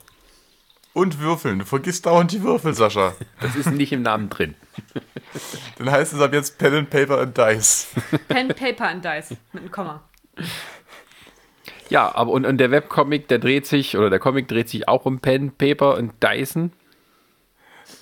Und 0.93 1.19
Würfeln. 1.19 1.61
Du 1.61 1.65
vergisst 1.65 2.05
dauernd 2.05 2.31
die 2.31 2.43
Würfel, 2.43 2.75
Sascha. 2.75 3.15
Das 3.41 3.57
ist 3.57 3.71
nicht 3.71 3.91
im 3.93 4.03
Namen 4.03 4.29
drin. 4.29 4.55
Dann 5.79 5.91
heißt 5.91 6.13
es 6.13 6.21
ab 6.21 6.35
jetzt 6.35 6.59
Pen 6.59 6.75
and 6.75 6.91
Paper 6.91 7.21
and 7.21 7.37
Dice. 7.37 7.89
Pen, 8.29 8.49
Paper 8.49 8.93
und 8.93 9.03
Dice 9.03 9.31
mit 9.53 9.63
einem 9.63 9.73
Komma. 9.73 10.03
Ja, 11.89 12.15
aber 12.15 12.33
und, 12.33 12.45
und 12.45 12.59
der 12.59 12.71
Webcomic, 12.71 13.29
der 13.29 13.39
dreht 13.39 13.67
sich, 13.67 13.97
oder 13.97 14.11
der 14.11 14.19
Comic 14.19 14.49
dreht 14.49 14.69
sich 14.69 14.89
auch 14.89 15.05
um 15.05 15.21
Pen, 15.21 15.53
Paper 15.53 15.97
und 15.97 16.13
Dyson. 16.23 16.73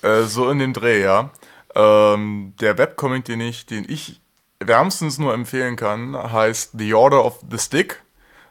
Äh, 0.01 0.23
so 0.23 0.49
in 0.49 0.59
dem 0.59 0.73
Dreh, 0.73 1.03
ja. 1.03 1.31
Ähm, 1.75 2.53
der 2.59 2.77
Webcomic, 2.77 3.25
den 3.25 3.41
ich, 3.41 3.65
den 3.65 3.85
ich 3.87 4.21
wärmstens 4.59 5.19
nur 5.19 5.33
empfehlen 5.33 5.75
kann, 5.75 6.15
heißt 6.15 6.71
The 6.77 6.93
Order 6.93 7.23
of 7.25 7.41
the 7.49 7.57
Stick. 7.57 8.01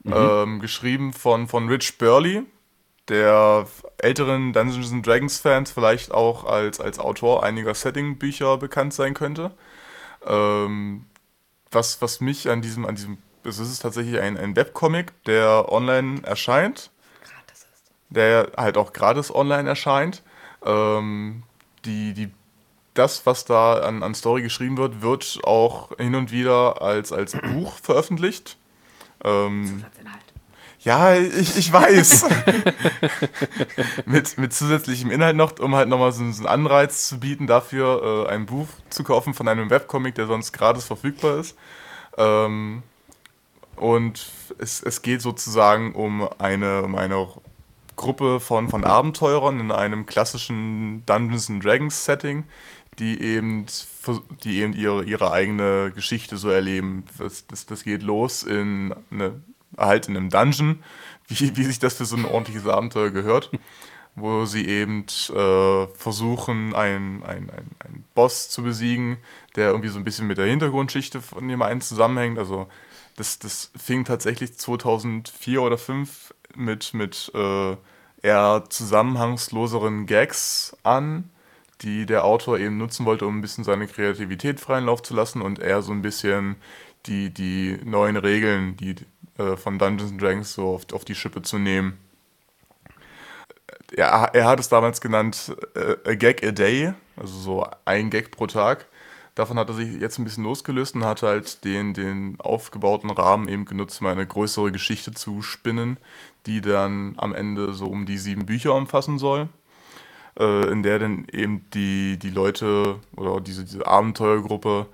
Ähm, 0.07 0.61
geschrieben 0.61 1.14
von, 1.14 1.49
von 1.49 1.66
Rich 1.66 1.97
Burley, 1.97 2.43
der 3.09 3.66
älteren 3.97 4.53
Dungeons 4.53 4.93
and 4.93 5.07
Dragons 5.07 5.39
Fans 5.39 5.70
vielleicht 5.70 6.12
auch 6.12 6.45
als, 6.45 6.78
als 6.78 6.99
Autor 6.99 7.43
einiger 7.43 7.74
Setting-Bücher 7.74 8.59
bekannt 8.59 8.93
sein 8.93 9.14
könnte. 9.14 9.53
Ähm, 10.26 11.07
was, 11.70 12.03
was 12.03 12.20
mich 12.20 12.51
an 12.51 12.61
diesem, 12.61 12.85
an 12.85 12.97
diesem, 12.97 13.16
es 13.45 13.59
ist 13.59 13.80
tatsächlich 13.80 14.20
ein, 14.20 14.36
ein 14.36 14.57
Webcomic, 14.57 15.12
der 15.24 15.70
online 15.70 16.22
erscheint 16.24 16.90
der 18.14 18.53
halt 18.57 18.76
auch 18.76 18.92
gratis 18.92 19.34
online 19.34 19.68
erscheint. 19.68 20.22
Ähm, 20.64 21.42
die, 21.84 22.14
die, 22.14 22.30
das, 22.95 23.26
was 23.26 23.45
da 23.45 23.80
an, 23.80 24.03
an 24.03 24.14
Story 24.14 24.42
geschrieben 24.42 24.78
wird, 24.78 25.03
wird 25.03 25.40
auch 25.45 25.97
hin 25.99 26.14
und 26.14 26.32
wieder 26.32 26.80
als, 26.80 27.12
als 27.12 27.32
Buch 27.53 27.74
veröffentlicht. 27.82 28.57
Ähm, 29.22 29.84
ja, 30.80 31.14
ich, 31.14 31.57
ich 31.57 31.72
weiß. 31.72 32.26
mit, 34.07 34.36
mit 34.36 34.53
zusätzlichem 34.53 35.11
Inhalt 35.11 35.36
noch, 35.36 35.59
um 35.59 35.74
halt 35.74 35.88
nochmal 35.88 36.12
so, 36.12 36.30
so 36.30 36.42
einen 36.42 36.47
Anreiz 36.47 37.09
zu 37.09 37.20
bieten, 37.20 37.47
dafür 37.47 38.26
äh, 38.28 38.32
ein 38.32 38.47
Buch 38.47 38.68
zu 38.90 39.03
kaufen 39.03 39.34
von 39.34 39.49
einem 39.49 39.70
Webcomic, 39.70 40.14
der 40.14 40.26
sonst 40.26 40.53
gratis 40.53 40.84
verfügbar 40.84 41.38
ist. 41.38 41.57
Ähm, 42.18 42.82
und 43.76 44.30
es, 44.58 44.82
es 44.82 45.02
geht 45.02 45.22
sozusagen 45.22 45.94
um 45.94 46.28
eine, 46.38 46.82
um 46.82 46.94
eine 46.94 47.28
Gruppe 47.96 48.40
von, 48.40 48.68
von 48.68 48.84
Abenteurern 48.84 49.60
in 49.60 49.70
einem 49.70 50.06
klassischen 50.06 51.04
Dungeons 51.06 51.48
and 51.48 51.64
Dragons 51.64 52.04
Setting, 52.04 52.44
die 52.98 53.20
eben, 53.20 53.66
die 54.42 54.60
eben 54.60 54.72
ihre, 54.72 55.04
ihre 55.04 55.32
eigene 55.32 55.92
Geschichte 55.94 56.36
so 56.36 56.50
erleben. 56.50 57.04
Das, 57.18 57.46
das, 57.46 57.66
das 57.66 57.84
geht 57.84 58.02
los 58.02 58.42
in 58.42 58.94
eine, 59.10 59.42
halt 59.76 60.08
in 60.08 60.16
einem 60.16 60.30
Dungeon, 60.30 60.82
wie, 61.28 61.56
wie 61.56 61.64
sich 61.64 61.78
das 61.78 61.94
für 61.94 62.04
so 62.04 62.16
ein 62.16 62.24
ordentliches 62.24 62.66
Abenteuer 62.66 63.10
gehört, 63.10 63.50
wo 64.14 64.44
sie 64.44 64.66
eben 64.66 65.06
äh, 65.30 65.86
versuchen, 65.96 66.74
einen, 66.74 67.22
einen, 67.24 67.50
einen, 67.50 67.70
einen 67.80 68.04
Boss 68.14 68.48
zu 68.48 68.62
besiegen, 68.62 69.18
der 69.56 69.68
irgendwie 69.68 69.88
so 69.88 69.98
ein 69.98 70.04
bisschen 70.04 70.26
mit 70.26 70.38
der 70.38 70.46
Hintergrundschichte 70.46 71.20
von 71.20 71.48
dem 71.48 71.62
einen 71.62 71.80
zusammenhängt. 71.80 72.38
Also 72.38 72.68
das, 73.16 73.38
das 73.38 73.70
fing 73.76 74.04
tatsächlich 74.04 74.56
2004 74.58 75.62
oder 75.62 75.76
2005 75.76 76.34
mit, 76.56 76.94
mit 76.94 77.32
äh, 77.34 77.76
eher 78.22 78.64
zusammenhangsloseren 78.68 80.06
Gags 80.06 80.76
an, 80.82 81.30
die 81.82 82.06
der 82.06 82.24
Autor 82.24 82.58
eben 82.58 82.78
nutzen 82.78 83.04
wollte, 83.06 83.26
um 83.26 83.38
ein 83.38 83.40
bisschen 83.42 83.64
seine 83.64 83.86
Kreativität 83.86 84.60
freien 84.60 84.86
Lauf 84.86 85.02
zu 85.02 85.14
lassen 85.14 85.42
und 85.42 85.58
eher 85.58 85.82
so 85.82 85.92
ein 85.92 86.02
bisschen 86.02 86.56
die, 87.06 87.30
die 87.30 87.78
neuen 87.84 88.16
Regeln, 88.16 88.76
die 88.76 88.94
äh, 89.38 89.56
von 89.56 89.78
Dungeons 89.78 90.16
Dragons 90.16 90.54
so 90.54 90.74
auf, 90.74 90.92
auf 90.92 91.04
die 91.04 91.14
Schippe 91.14 91.42
zu 91.42 91.58
nehmen. 91.58 91.98
Er, 93.96 94.30
er 94.32 94.44
hat 94.46 94.60
es 94.60 94.68
damals 94.68 95.00
genannt 95.00 95.54
äh, 95.74 95.96
a 96.10 96.14
Gag 96.14 96.44
a 96.44 96.50
Day, 96.50 96.94
also 97.16 97.38
so 97.38 97.66
ein 97.84 98.10
Gag 98.10 98.30
pro 98.30 98.46
Tag. 98.46 98.86
Davon 99.35 99.59
hat 99.59 99.68
er 99.68 99.74
sich 99.74 100.01
jetzt 100.01 100.18
ein 100.18 100.24
bisschen 100.24 100.45
losgelöst 100.45 100.95
und 100.95 101.05
hat 101.05 101.22
halt 101.22 101.64
den, 101.64 101.93
den 101.93 102.37
aufgebauten 102.39 103.11
Rahmen 103.11 103.49
eben 103.49 103.64
genutzt, 103.64 104.01
um 104.01 104.07
eine 104.07 104.26
größere 104.26 104.70
Geschichte 104.70 105.12
zu 105.12 105.43
spinnen, 105.43 105.97
die 106.47 106.61
dann 106.61 107.14
am 107.16 107.35
Ende 107.35 107.74
so 107.74 107.87
um 107.87 108.07
die 108.07 108.18
sieben 108.18 108.47
Bücher 108.47 108.74
umfassen 108.74 109.18
soll, 109.18 109.49
äh, 110.39 110.70
in 110.70 110.85
der 110.85 111.01
dann 111.01 111.26
eben 111.32 111.68
die, 111.74 112.16
die 112.18 112.30
Leute 112.30 113.01
oder 113.16 113.41
diese, 113.41 113.64
diese 113.64 113.87
Abenteuergruppe 113.87 114.87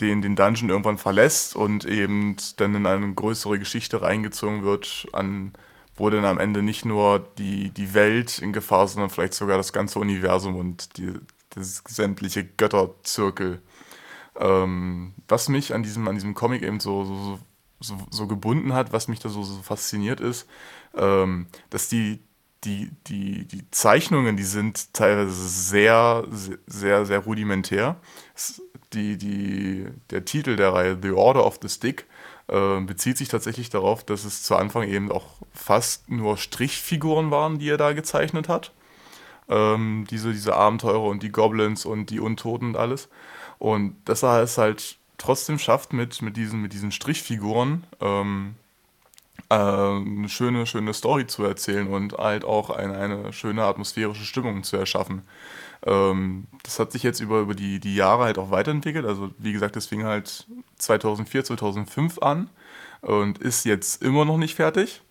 den, 0.00 0.22
den 0.22 0.36
Dungeon 0.36 0.70
irgendwann 0.70 0.98
verlässt 0.98 1.56
und 1.56 1.84
eben 1.84 2.36
dann 2.56 2.74
in 2.74 2.86
eine 2.86 3.12
größere 3.14 3.58
Geschichte 3.58 4.02
reingezogen 4.02 4.62
wird, 4.62 5.06
an, 5.12 5.52
wo 5.96 6.10
dann 6.10 6.24
am 6.24 6.38
Ende 6.38 6.62
nicht 6.62 6.84
nur 6.84 7.28
die, 7.38 7.70
die 7.70 7.94
Welt 7.94 8.38
in 8.38 8.52
Gefahr, 8.52 8.88
sondern 8.88 9.10
vielleicht 9.10 9.34
sogar 9.34 9.56
das 9.56 9.72
ganze 9.72 9.98
Universum 9.98 10.56
und 10.56 10.96
die, 10.98 11.12
das 11.54 11.82
sämtliche 11.88 12.44
Götterzirkel. 12.44 13.62
Ähm, 14.36 15.14
was 15.28 15.48
mich 15.48 15.74
an 15.74 15.82
diesem, 15.82 16.06
an 16.08 16.14
diesem 16.14 16.34
Comic 16.34 16.62
eben 16.62 16.80
so, 16.80 17.04
so, 17.04 17.38
so, 17.80 17.96
so 18.10 18.26
gebunden 18.26 18.72
hat, 18.72 18.92
was 18.92 19.08
mich 19.08 19.20
da 19.20 19.28
so, 19.28 19.42
so 19.42 19.62
fasziniert 19.62 20.20
ist, 20.20 20.48
ähm, 20.96 21.46
dass 21.70 21.88
die, 21.88 22.20
die, 22.64 22.90
die, 23.06 23.46
die 23.46 23.70
Zeichnungen, 23.70 24.36
die 24.36 24.44
sind 24.44 24.92
teilweise 24.92 25.32
sehr, 25.32 26.26
sehr, 26.66 27.06
sehr 27.06 27.18
rudimentär. 27.20 27.96
Die, 28.92 29.16
die, 29.18 29.86
der 30.10 30.24
Titel 30.24 30.56
der 30.56 30.72
Reihe, 30.72 30.98
The 31.00 31.10
Order 31.10 31.44
of 31.44 31.58
the 31.62 31.68
Stick, 31.68 32.06
äh, 32.48 32.80
bezieht 32.80 33.18
sich 33.18 33.28
tatsächlich 33.28 33.70
darauf, 33.70 34.04
dass 34.04 34.24
es 34.24 34.42
zu 34.42 34.56
Anfang 34.56 34.88
eben 34.88 35.10
auch 35.10 35.26
fast 35.52 36.10
nur 36.10 36.36
Strichfiguren 36.36 37.30
waren, 37.30 37.58
die 37.58 37.68
er 37.68 37.76
da 37.76 37.92
gezeichnet 37.92 38.48
hat. 38.48 38.72
Ähm, 39.48 40.06
diese, 40.10 40.32
diese 40.32 40.54
Abenteurer 40.54 41.04
und 41.04 41.22
die 41.22 41.32
Goblins 41.32 41.84
und 41.84 42.10
die 42.10 42.20
Untoten 42.20 42.68
und 42.68 42.76
alles. 42.76 43.08
Und 43.58 43.96
das 44.04 44.22
ist 44.22 44.58
halt 44.58 44.96
trotzdem 45.18 45.58
schafft, 45.58 45.92
mit, 45.92 46.20
mit, 46.22 46.36
diesen, 46.36 46.60
mit 46.60 46.72
diesen 46.72 46.92
Strichfiguren 46.92 47.84
ähm, 48.00 48.54
äh, 49.50 49.54
eine 49.54 50.28
schöne, 50.28 50.66
schöne 50.66 50.94
Story 50.94 51.26
zu 51.26 51.44
erzählen 51.44 51.88
und 51.88 52.14
halt 52.14 52.44
auch 52.44 52.70
eine, 52.70 52.96
eine 52.96 53.32
schöne 53.32 53.64
atmosphärische 53.64 54.24
Stimmung 54.24 54.62
zu 54.62 54.76
erschaffen. 54.76 55.22
Ähm, 55.86 56.46
das 56.62 56.78
hat 56.78 56.92
sich 56.92 57.02
jetzt 57.02 57.20
über, 57.20 57.40
über 57.40 57.54
die, 57.54 57.80
die 57.80 57.94
Jahre 57.94 58.24
halt 58.24 58.38
auch 58.38 58.50
weiterentwickelt. 58.50 59.04
Also 59.06 59.30
wie 59.38 59.52
gesagt, 59.52 59.76
das 59.76 59.86
fing 59.86 60.04
halt 60.04 60.46
2004, 60.78 61.44
2005 61.44 62.18
an 62.18 62.50
und 63.02 63.38
ist 63.38 63.64
jetzt 63.64 64.02
immer 64.02 64.24
noch 64.24 64.38
nicht 64.38 64.54
fertig. 64.54 65.02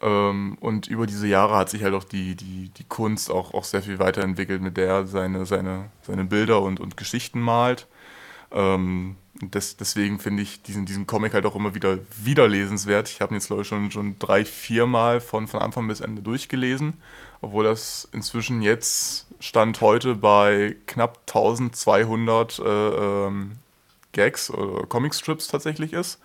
Ähm, 0.00 0.56
und 0.60 0.86
über 0.86 1.06
diese 1.06 1.26
Jahre 1.26 1.56
hat 1.56 1.68
sich 1.70 1.82
halt 1.82 1.94
auch 1.94 2.04
die, 2.04 2.34
die, 2.34 2.70
die 2.70 2.84
Kunst 2.84 3.30
auch, 3.30 3.52
auch 3.54 3.64
sehr 3.64 3.82
viel 3.82 3.98
weiterentwickelt, 3.98 4.62
mit 4.62 4.76
der 4.76 4.88
er 4.88 5.06
seine, 5.06 5.44
seine, 5.46 5.90
seine 6.02 6.24
Bilder 6.24 6.62
und, 6.62 6.80
und 6.80 6.96
Geschichten 6.96 7.40
malt. 7.40 7.86
Ähm, 8.50 9.16
das, 9.42 9.76
deswegen 9.76 10.18
finde 10.18 10.42
ich 10.42 10.62
diesen, 10.62 10.86
diesen 10.86 11.06
Comic 11.06 11.34
halt 11.34 11.46
auch 11.46 11.54
immer 11.54 11.74
wieder, 11.74 11.98
wieder 12.22 12.48
lesenswert. 12.48 13.08
Ich 13.08 13.20
habe 13.20 13.32
ihn 13.32 13.36
jetzt, 13.36 13.46
glaube 13.46 13.62
ich, 13.62 13.68
schon, 13.68 13.90
schon 13.90 14.18
drei, 14.18 14.44
vier 14.44 14.86
Mal 14.86 15.20
von, 15.20 15.48
von 15.48 15.60
Anfang 15.60 15.86
bis 15.88 16.00
Ende 16.00 16.22
durchgelesen, 16.22 16.94
obwohl 17.40 17.64
das 17.64 18.08
inzwischen 18.12 18.62
jetzt 18.62 19.26
Stand 19.38 19.80
heute 19.80 20.14
bei 20.14 20.76
knapp 20.86 21.20
1200 21.26 22.58
äh, 22.58 22.62
ähm, 22.64 23.52
Gags 24.12 24.50
oder 24.50 24.86
Comicstrips 24.86 25.48
tatsächlich 25.48 25.92
ist, 25.92 26.20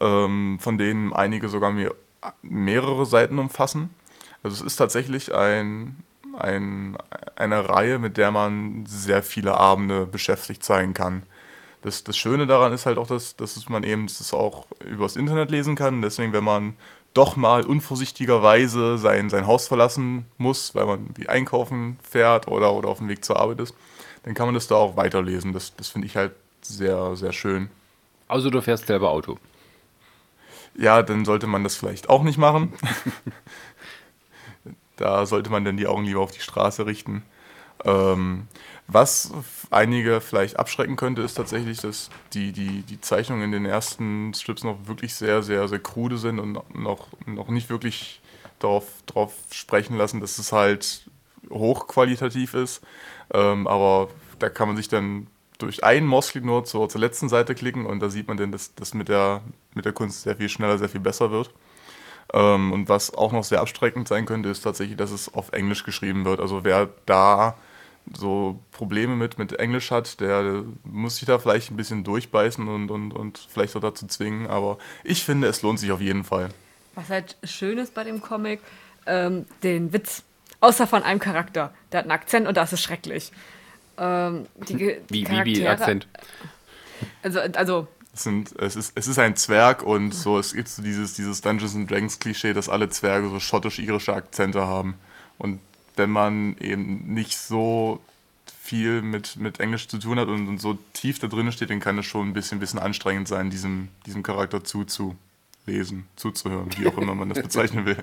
ähm, 0.00 0.58
von 0.60 0.76
denen 0.76 1.12
einige 1.12 1.48
sogar 1.48 1.70
mir 1.70 1.94
mehrere 2.42 3.06
Seiten 3.06 3.38
umfassen. 3.38 3.90
Also 4.42 4.56
es 4.56 4.72
ist 4.72 4.76
tatsächlich 4.76 5.34
ein, 5.34 5.96
ein, 6.38 6.96
eine 7.36 7.68
Reihe, 7.68 7.98
mit 7.98 8.16
der 8.16 8.30
man 8.30 8.84
sehr 8.86 9.22
viele 9.22 9.56
Abende 9.56 10.06
beschäftigt 10.06 10.64
sein 10.64 10.94
kann. 10.94 11.22
Das, 11.82 12.04
das 12.04 12.16
Schöne 12.16 12.46
daran 12.46 12.72
ist 12.72 12.86
halt 12.86 12.98
auch, 12.98 13.06
dass, 13.06 13.36
dass 13.36 13.68
man 13.68 13.84
eben 13.84 14.06
das 14.06 14.32
auch 14.32 14.66
übers 14.84 15.16
Internet 15.16 15.50
lesen 15.50 15.76
kann. 15.76 16.02
Deswegen, 16.02 16.32
wenn 16.32 16.44
man 16.44 16.76
doch 17.14 17.36
mal 17.36 17.64
unvorsichtigerweise 17.64 18.98
sein, 18.98 19.30
sein 19.30 19.46
Haus 19.46 19.68
verlassen 19.68 20.26
muss, 20.36 20.74
weil 20.74 20.86
man 20.86 21.10
wie 21.16 21.28
einkaufen 21.28 21.98
fährt 22.02 22.48
oder, 22.48 22.72
oder 22.74 22.88
auf 22.88 22.98
dem 22.98 23.08
Weg 23.08 23.24
zur 23.24 23.38
Arbeit 23.38 23.60
ist, 23.60 23.74
dann 24.24 24.34
kann 24.34 24.46
man 24.46 24.54
das 24.54 24.68
da 24.68 24.74
auch 24.74 24.96
weiterlesen. 24.96 25.52
Das, 25.52 25.74
das 25.76 25.88
finde 25.88 26.06
ich 26.06 26.16
halt 26.16 26.32
sehr, 26.62 27.16
sehr 27.16 27.32
schön. 27.32 27.70
Also 28.26 28.50
du 28.50 28.60
fährst 28.60 28.86
selber 28.86 29.10
Auto. 29.10 29.38
Ja, 30.78 31.02
dann 31.02 31.24
sollte 31.24 31.48
man 31.48 31.64
das 31.64 31.74
vielleicht 31.74 32.08
auch 32.08 32.22
nicht 32.22 32.38
machen. 32.38 32.72
da 34.96 35.26
sollte 35.26 35.50
man 35.50 35.64
dann 35.64 35.76
die 35.76 35.88
Augen 35.88 36.04
lieber 36.04 36.20
auf 36.20 36.30
die 36.30 36.40
Straße 36.40 36.86
richten. 36.86 37.24
Ähm, 37.84 38.46
was 38.86 39.32
einige 39.70 40.20
vielleicht 40.20 40.56
abschrecken 40.56 40.94
könnte, 40.94 41.22
ist 41.22 41.34
tatsächlich, 41.34 41.80
dass 41.80 42.10
die, 42.32 42.52
die, 42.52 42.82
die 42.82 43.00
Zeichnungen 43.00 43.42
in 43.42 43.52
den 43.52 43.66
ersten 43.66 44.32
Strips 44.34 44.62
noch 44.62 44.86
wirklich 44.86 45.14
sehr, 45.14 45.42
sehr, 45.42 45.66
sehr 45.66 45.80
krude 45.80 46.16
sind 46.16 46.38
und 46.38 46.52
noch, 46.74 47.08
noch 47.26 47.48
nicht 47.48 47.70
wirklich 47.70 48.20
darauf, 48.60 48.84
darauf 49.06 49.34
sprechen 49.50 49.96
lassen, 49.96 50.20
dass 50.20 50.38
es 50.38 50.52
halt 50.52 51.10
hochqualitativ 51.50 52.54
ist. 52.54 52.82
Ähm, 53.34 53.66
aber 53.66 54.10
da 54.38 54.48
kann 54.48 54.68
man 54.68 54.76
sich 54.76 54.88
dann 54.88 55.26
durch 55.58 55.84
einen 55.84 56.06
Mausklick 56.06 56.44
nur 56.44 56.64
zur, 56.64 56.88
zur 56.88 57.00
letzten 57.00 57.28
Seite 57.28 57.54
klicken 57.54 57.84
und 57.84 58.00
da 58.00 58.08
sieht 58.08 58.28
man 58.28 58.36
dann, 58.36 58.52
dass 58.52 58.74
das 58.74 58.94
mit 58.94 59.08
der, 59.08 59.42
mit 59.74 59.84
der 59.84 59.92
Kunst 59.92 60.22
sehr 60.22 60.36
viel 60.36 60.48
schneller, 60.48 60.78
sehr 60.78 60.88
viel 60.88 61.00
besser 61.00 61.30
wird. 61.30 61.50
Ähm, 62.32 62.72
und 62.72 62.88
was 62.88 63.12
auch 63.14 63.32
noch 63.32 63.44
sehr 63.44 63.60
abschreckend 63.60 64.06
sein 64.08 64.26
könnte, 64.26 64.48
ist 64.48 64.62
tatsächlich, 64.62 64.96
dass 64.96 65.10
es 65.10 65.32
auf 65.34 65.52
Englisch 65.52 65.84
geschrieben 65.84 66.24
wird. 66.24 66.40
Also 66.40 66.64
wer 66.64 66.88
da 67.06 67.56
so 68.16 68.60
Probleme 68.70 69.16
mit, 69.16 69.38
mit 69.38 69.58
Englisch 69.58 69.90
hat, 69.90 70.20
der, 70.20 70.42
der 70.42 70.64
muss 70.84 71.16
sich 71.16 71.26
da 71.26 71.38
vielleicht 71.38 71.70
ein 71.70 71.76
bisschen 71.76 72.04
durchbeißen 72.04 72.66
und, 72.66 72.90
und, 72.90 73.12
und 73.12 73.38
vielleicht 73.38 73.76
auch 73.76 73.80
dazu 73.80 74.06
zwingen. 74.06 74.46
Aber 74.46 74.78
ich 75.04 75.24
finde, 75.24 75.48
es 75.48 75.62
lohnt 75.62 75.80
sich 75.80 75.90
auf 75.90 76.00
jeden 76.00 76.24
Fall. 76.24 76.50
Was 76.94 77.08
halt 77.10 77.36
schön 77.44 77.78
ist 77.78 77.94
bei 77.94 78.04
dem 78.04 78.20
Comic, 78.20 78.60
ähm, 79.06 79.46
den 79.62 79.92
Witz. 79.92 80.22
Außer 80.60 80.86
von 80.86 81.02
einem 81.04 81.20
Charakter. 81.20 81.72
Der 81.92 81.98
hat 81.98 82.04
einen 82.04 82.12
Akzent 82.12 82.48
und 82.48 82.56
das 82.56 82.72
ist 82.72 82.82
schrecklich. 82.82 83.30
Ähm, 83.98 84.46
die, 84.68 84.78
wie, 85.08 85.28
wie, 85.28 85.44
wie 85.44 85.68
Akzent? 85.68 86.06
Also, 87.22 87.40
also 87.40 87.88
es, 88.14 88.22
sind, 88.22 88.54
es, 88.58 88.76
ist, 88.76 88.92
es 88.94 89.06
ist 89.06 89.18
ein 89.18 89.36
Zwerg 89.36 89.82
und 89.82 90.12
so, 90.12 90.38
es 90.38 90.52
gibt 90.52 90.68
so 90.68 90.82
dieses, 90.82 91.14
dieses 91.14 91.40
Dungeons 91.40 91.74
and 91.74 91.90
Dragons 91.90 92.18
Klischee, 92.18 92.52
dass 92.52 92.68
alle 92.68 92.88
Zwerge 92.88 93.28
so 93.28 93.38
schottisch-irische 93.40 94.14
Akzente 94.14 94.66
haben. 94.66 94.94
Und 95.38 95.60
wenn 95.96 96.10
man 96.10 96.56
eben 96.58 97.12
nicht 97.14 97.36
so 97.36 98.00
viel 98.60 99.02
mit, 99.02 99.36
mit 99.36 99.60
Englisch 99.60 99.88
zu 99.88 99.98
tun 99.98 100.18
hat 100.18 100.28
und, 100.28 100.48
und 100.48 100.60
so 100.60 100.78
tief 100.92 101.18
da 101.18 101.26
drin 101.26 101.50
steht, 101.52 101.70
dann 101.70 101.80
kann 101.80 101.98
es 101.98 102.06
schon 102.06 102.28
ein 102.28 102.32
bisschen, 102.32 102.60
bisschen 102.60 102.78
anstrengend 102.78 103.28
sein, 103.28 103.50
diesem, 103.50 103.88
diesem 104.06 104.22
Charakter 104.22 104.62
zuzulesen, 104.64 106.06
zuzuhören, 106.16 106.68
wie 106.76 106.86
auch 106.86 106.98
immer 106.98 107.14
man 107.14 107.28
das 107.28 107.40
bezeichnen 107.40 107.86
will. 107.86 107.96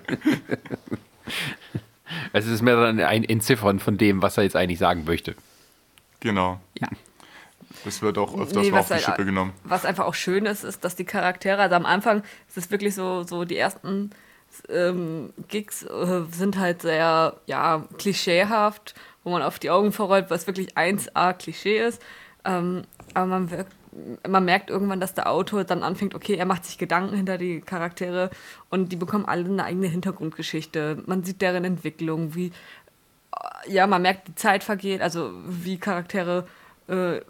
Also 2.33 2.47
es 2.49 2.55
ist 2.55 2.61
mehr 2.61 2.77
dann 2.77 2.99
ein 2.99 3.23
Entziffern 3.23 3.79
von 3.79 3.97
dem, 3.97 4.21
was 4.21 4.37
er 4.37 4.43
jetzt 4.43 4.55
eigentlich 4.55 4.79
sagen 4.79 5.03
möchte. 5.05 5.35
Genau. 6.25 6.59
Ja. 6.79 6.87
Das 7.83 8.01
wird 8.01 8.17
auch 8.17 8.33
öfters 8.35 8.63
nee, 8.63 8.71
auf 8.71 8.87
die 8.87 8.93
halt, 8.95 9.03
Schippe 9.03 9.25
genommen. 9.25 9.53
Was 9.63 9.85
einfach 9.85 10.05
auch 10.05 10.15
schön 10.15 10.47
ist, 10.47 10.63
ist, 10.63 10.83
dass 10.83 10.95
die 10.95 11.05
Charaktere, 11.05 11.61
also 11.61 11.75
am 11.75 11.85
Anfang 11.85 12.23
ist 12.47 12.57
es 12.57 12.71
wirklich 12.71 12.95
so, 12.95 13.21
so 13.21 13.45
die 13.45 13.57
ersten 13.57 14.09
ähm, 14.67 15.33
Gigs 15.47 15.83
äh, 15.83 16.23
sind 16.31 16.57
halt 16.57 16.81
sehr, 16.81 17.35
ja, 17.45 17.83
klischeehaft, 17.99 18.95
wo 19.23 19.29
man 19.29 19.43
auf 19.43 19.59
die 19.59 19.69
Augen 19.69 19.91
verrollt, 19.91 20.31
was 20.31 20.47
wirklich 20.47 20.75
1A 20.75 21.33
Klischee 21.33 21.77
ist. 21.77 22.01
Ähm, 22.43 22.85
aber 23.13 23.27
man, 23.27 23.51
wirkt, 23.51 23.75
man 24.27 24.45
merkt 24.45 24.71
irgendwann, 24.71 24.99
dass 24.99 25.13
der 25.13 25.29
Autor 25.29 25.63
dann 25.63 25.83
anfängt, 25.83 26.15
okay, 26.15 26.37
er 26.37 26.47
macht 26.47 26.65
sich 26.65 26.79
Gedanken 26.79 27.15
hinter 27.15 27.37
die 27.37 27.61
Charaktere 27.61 28.31
und 28.71 28.91
die 28.91 28.95
bekommen 28.95 29.25
alle 29.25 29.45
eine 29.45 29.63
eigene 29.63 29.87
Hintergrundgeschichte. 29.87 31.03
Man 31.05 31.23
sieht 31.23 31.41
deren 31.41 31.65
Entwicklung, 31.65 32.33
wie, 32.33 32.51
ja, 33.67 33.87
man 33.87 34.01
merkt, 34.01 34.27
die 34.27 34.35
Zeit 34.35 34.63
vergeht, 34.63 35.01
also 35.01 35.31
wie 35.47 35.77
Charaktere 35.77 36.47
äh, 36.87 37.21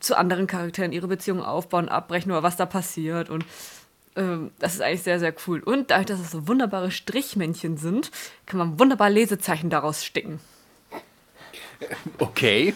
zu 0.00 0.16
anderen 0.16 0.46
Charakteren 0.46 0.92
ihre 0.92 1.08
Beziehungen 1.08 1.42
aufbauen, 1.42 1.88
abbrechen 1.88 2.32
oder 2.32 2.42
was 2.42 2.56
da 2.56 2.66
passiert 2.66 3.30
und 3.30 3.44
ähm, 4.16 4.50
das 4.58 4.74
ist 4.74 4.80
eigentlich 4.80 5.02
sehr, 5.02 5.18
sehr 5.18 5.34
cool. 5.46 5.60
Und 5.60 5.90
dadurch, 5.90 6.06
dass 6.06 6.20
es 6.20 6.30
so 6.30 6.46
wunderbare 6.46 6.90
Strichmännchen 6.90 7.76
sind, 7.76 8.10
kann 8.46 8.58
man 8.58 8.78
wunderbar 8.78 9.10
Lesezeichen 9.10 9.70
daraus 9.70 10.04
sticken. 10.04 10.40
Okay. 12.18 12.74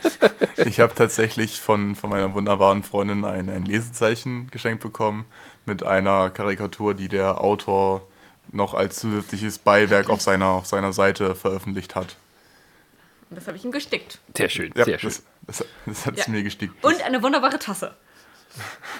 ich 0.56 0.80
habe 0.80 0.94
tatsächlich 0.94 1.60
von, 1.60 1.94
von 1.94 2.10
meiner 2.10 2.34
wunderbaren 2.34 2.82
Freundin 2.82 3.24
ein, 3.24 3.48
ein 3.48 3.64
Lesezeichen 3.64 4.50
geschenkt 4.50 4.82
bekommen 4.82 5.24
mit 5.66 5.82
einer 5.82 6.30
Karikatur, 6.30 6.94
die 6.94 7.08
der 7.08 7.40
Autor 7.40 8.06
noch 8.52 8.74
als 8.74 8.96
zusätzliches 8.96 9.58
Beiwerk 9.58 10.10
auf 10.10 10.20
seiner, 10.20 10.48
auf 10.48 10.66
seiner 10.66 10.92
Seite 10.92 11.34
veröffentlicht 11.34 11.94
hat. 11.94 12.16
Und 13.30 13.36
das 13.36 13.46
habe 13.46 13.56
ich 13.56 13.64
ihm 13.64 13.72
gestickt. 13.72 14.18
Sehr 14.36 14.48
schön, 14.48 14.72
ja, 14.76 14.84
sehr 14.84 14.98
schön. 14.98 15.10
Das, 15.10 15.58
das, 15.58 15.66
das 15.86 16.06
hat 16.06 16.18
es 16.18 16.26
ja. 16.26 16.32
mir 16.32 16.42
gestickt. 16.42 16.72
Und 16.84 17.02
eine 17.02 17.22
wunderbare 17.22 17.58
Tasse. 17.58 17.94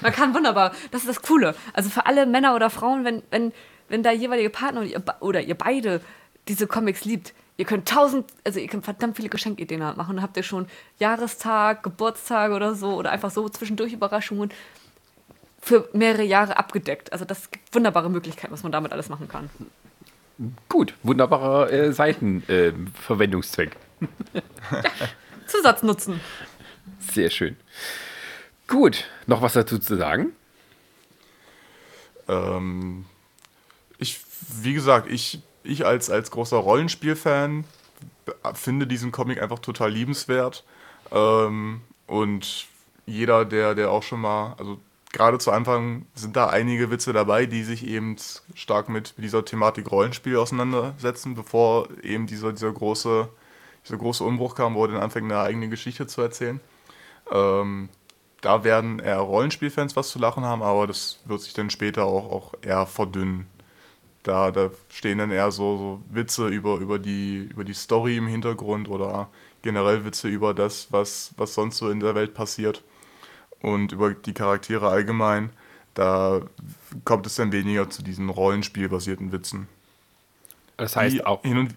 Man 0.00 0.12
kann 0.12 0.34
wunderbar, 0.34 0.72
das 0.90 1.02
ist 1.02 1.08
das 1.08 1.22
Coole. 1.22 1.54
Also 1.72 1.90
für 1.90 2.06
alle 2.06 2.26
Männer 2.26 2.54
oder 2.54 2.70
Frauen, 2.70 3.04
wenn, 3.04 3.22
wenn, 3.30 3.52
wenn 3.88 4.02
der 4.02 4.12
jeweilige 4.12 4.50
Partner 4.50 4.80
oder 4.80 4.88
ihr, 4.90 5.02
oder 5.20 5.40
ihr 5.40 5.54
beide 5.54 6.00
diese 6.48 6.66
Comics 6.66 7.04
liebt, 7.04 7.32
ihr 7.56 7.64
könnt 7.64 7.88
tausend, 7.88 8.26
also 8.44 8.58
ihr 8.58 8.68
könnt 8.68 8.84
verdammt 8.84 9.16
viele 9.16 9.28
Geschenkideen 9.28 9.80
machen. 9.80 10.16
Dann 10.16 10.22
habt 10.22 10.36
ihr 10.36 10.42
schon 10.42 10.66
Jahrestag, 10.98 11.82
Geburtstag 11.82 12.52
oder 12.52 12.74
so 12.74 12.94
oder 12.94 13.12
einfach 13.12 13.30
so 13.30 13.48
zwischendurch 13.48 13.92
Überraschungen 13.92 14.50
für 15.60 15.88
mehrere 15.92 16.24
Jahre 16.24 16.58
abgedeckt. 16.58 17.12
Also 17.12 17.24
das 17.24 17.50
gibt 17.50 17.74
wunderbare 17.74 18.10
Möglichkeiten, 18.10 18.52
was 18.52 18.62
man 18.62 18.72
damit 18.72 18.92
alles 18.92 19.08
machen 19.08 19.28
kann. 19.28 19.48
Gut, 20.68 20.94
wunderbarer 21.02 21.72
äh, 21.72 21.92
Seitenverwendungszweck. 21.92 23.70
Äh, 23.70 23.78
Zusatznutzen. 25.46 26.20
Sehr 27.12 27.30
schön. 27.30 27.56
Gut, 28.66 29.04
noch 29.26 29.42
was 29.42 29.52
dazu 29.52 29.78
zu 29.78 29.96
sagen? 29.96 30.32
Ähm, 32.28 33.04
ich, 33.98 34.20
wie 34.62 34.74
gesagt, 34.74 35.10
ich, 35.10 35.40
ich 35.62 35.84
als, 35.84 36.10
als 36.10 36.30
großer 36.30 36.56
Rollenspielfan 36.56 37.64
finde 38.54 38.86
diesen 38.86 39.12
Comic 39.12 39.40
einfach 39.42 39.58
total 39.58 39.90
liebenswert. 39.90 40.64
Ähm, 41.12 41.82
und 42.06 42.66
jeder, 43.06 43.44
der, 43.44 43.74
der 43.74 43.90
auch 43.90 44.02
schon 44.02 44.20
mal, 44.20 44.54
also 44.58 44.80
gerade 45.12 45.38
zu 45.38 45.50
Anfang 45.52 46.06
sind 46.14 46.36
da 46.36 46.48
einige 46.48 46.90
Witze 46.90 47.12
dabei, 47.12 47.46
die 47.46 47.62
sich 47.62 47.86
eben 47.86 48.16
stark 48.54 48.88
mit 48.88 49.14
dieser 49.16 49.44
Thematik 49.44 49.90
Rollenspiel 49.90 50.36
auseinandersetzen, 50.36 51.34
bevor 51.34 51.88
eben 52.02 52.26
dieser, 52.26 52.52
dieser, 52.52 52.72
große, 52.72 53.28
dieser 53.84 53.98
große 53.98 54.24
Umbruch 54.24 54.54
kam, 54.54 54.74
wo 54.74 54.84
er 54.84 54.92
dann 54.92 55.02
anfängt, 55.02 55.30
eine 55.30 55.40
eigene 55.40 55.68
Geschichte 55.68 56.06
zu 56.06 56.22
erzählen. 56.22 56.60
Ähm, 57.32 57.88
da 58.40 58.64
werden 58.64 58.98
eher 58.98 59.18
Rollenspielfans 59.18 59.96
was 59.96 60.10
zu 60.10 60.18
lachen 60.18 60.44
haben, 60.44 60.62
aber 60.62 60.86
das 60.86 61.20
wird 61.24 61.40
sich 61.42 61.54
dann 61.54 61.70
später 61.70 62.04
auch, 62.04 62.30
auch 62.30 62.54
eher 62.62 62.86
verdünnen. 62.86 63.46
Da, 64.22 64.50
da 64.50 64.70
stehen 64.88 65.18
dann 65.18 65.30
eher 65.30 65.50
so, 65.50 65.76
so 65.78 66.02
Witze 66.10 66.48
über, 66.48 66.76
über, 66.78 66.98
die, 66.98 67.48
über 67.50 67.64
die 67.64 67.74
Story 67.74 68.16
im 68.16 68.26
Hintergrund 68.26 68.88
oder 68.88 69.28
generell 69.62 70.04
Witze 70.04 70.28
über 70.28 70.54
das, 70.54 70.88
was, 70.92 71.34
was 71.36 71.54
sonst 71.54 71.78
so 71.78 71.90
in 71.90 72.00
der 72.00 72.14
Welt 72.14 72.34
passiert. 72.34 72.82
und 73.60 73.92
über 73.92 74.14
die 74.14 74.34
Charaktere 74.34 74.88
allgemein, 74.88 75.50
da 75.94 76.42
kommt 77.04 77.26
es 77.26 77.36
dann 77.36 77.52
weniger 77.52 77.88
zu 77.90 78.02
diesen 78.02 78.28
rollenspielbasierten 78.30 79.32
Witzen. 79.32 79.68
Das 80.76 80.96
heißt 80.96 81.16
Die 81.16 81.24
auch 81.24 81.42
hin 81.42 81.58
und 81.58 81.74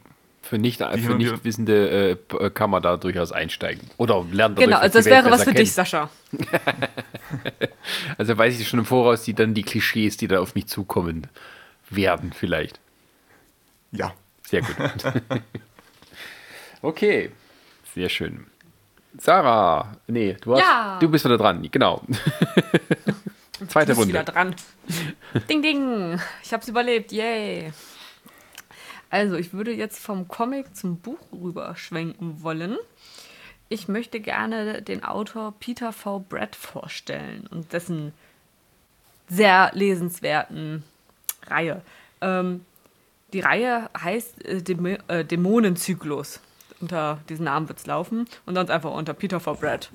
für 0.47 0.57
nicht, 0.57 0.79
für 0.79 0.95
nicht 0.95 1.19
wieder- 1.19 1.43
Wissende 1.43 2.17
äh, 2.39 2.49
kann 2.51 2.69
man 2.69 2.81
da 2.81 2.97
durchaus 2.97 3.31
einsteigen. 3.31 3.89
Oder 3.97 4.25
lernt 4.31 4.57
dadurch 4.57 4.65
Genau, 4.65 4.77
also 4.79 4.97
das 4.99 5.05
Welt 5.05 5.25
wäre 5.25 5.31
was 5.31 5.43
für 5.43 5.51
dich, 5.53 5.73
kennen. 5.73 5.85
Sascha. 5.85 6.09
Also 8.17 8.37
weiß 8.37 8.59
ich 8.59 8.67
schon 8.67 8.79
im 8.79 8.85
Voraus, 8.85 9.23
die 9.23 9.33
dann 9.33 9.53
die 9.53 9.63
Klischees, 9.63 10.17
die 10.17 10.27
da 10.27 10.39
auf 10.39 10.55
mich 10.55 10.67
zukommen 10.67 11.27
werden, 11.89 12.33
vielleicht. 12.33 12.79
ja, 13.91 14.13
Sehr 14.47 14.61
gut. 14.61 14.75
okay, 16.81 17.31
sehr 17.95 18.09
schön. 18.09 18.47
Sarah, 19.17 19.97
nee, 20.07 20.35
du, 20.41 20.53
hast, 20.53 20.59
Ja. 20.61 20.97
du 20.99 21.09
bist 21.09 21.25
wieder 21.25 21.37
dran, 21.37 21.67
genau. 21.71 22.01
Zweite 23.67 23.93
Du 23.93 23.97
bist 23.97 24.07
wieder 24.09 24.19
Runde. 24.19 24.31
dran. 24.31 24.55
ding, 25.49 25.61
ding. 25.61 26.21
Ich 26.43 26.53
hab's 26.53 26.67
überlebt. 26.67 27.11
Yay. 27.11 27.71
Also, 29.09 29.35
ich 29.35 29.53
würde 29.53 29.73
jetzt 29.73 29.99
vom 29.99 30.27
Comic 30.27 30.75
zum 30.75 30.97
Buch 30.97 31.19
rüberschwenken 31.31 32.41
wollen. 32.43 32.77
Ich 33.69 33.87
möchte 33.87 34.19
gerne 34.19 34.81
den 34.81 35.03
Autor 35.03 35.53
Peter 35.59 35.91
V. 35.91 36.19
Brett 36.19 36.55
vorstellen 36.55 37.47
und 37.51 37.73
dessen 37.73 38.13
sehr 39.27 39.71
lesenswerten 39.73 40.83
Reihe. 41.47 41.81
Ähm, 42.21 42.65
die 43.33 43.41
Reihe 43.41 43.89
heißt 43.99 44.45
äh, 44.45 44.61
Dämo 44.61 44.97
äh, 45.07 45.25
Dämonenzyklus. 45.25 46.39
Unter 46.79 47.19
diesen 47.27 47.45
Namen 47.45 47.67
wird 47.67 47.79
es 47.79 47.87
laufen 47.87 48.27
und 48.45 48.55
sonst 48.55 48.69
einfach 48.69 48.91
unter 48.91 49.13
Peter 49.13 49.39
V. 49.39 49.55
Brett. 49.55 49.89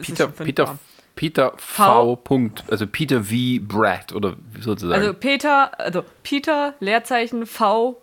Peter. 0.00 0.28
Peter, 0.28 0.78
Peter 1.16 1.52
V. 1.56 2.16
Punkt, 2.16 2.64
also 2.70 2.86
Peter 2.86 3.24
V. 3.24 3.34
Brad 3.60 4.12
oder 4.12 4.36
sozusagen. 4.60 5.00
Also 5.00 5.14
Peter, 5.14 5.78
also 5.78 6.04
Peter, 6.22 6.74
Leerzeichen 6.80 7.46
V. 7.46 8.00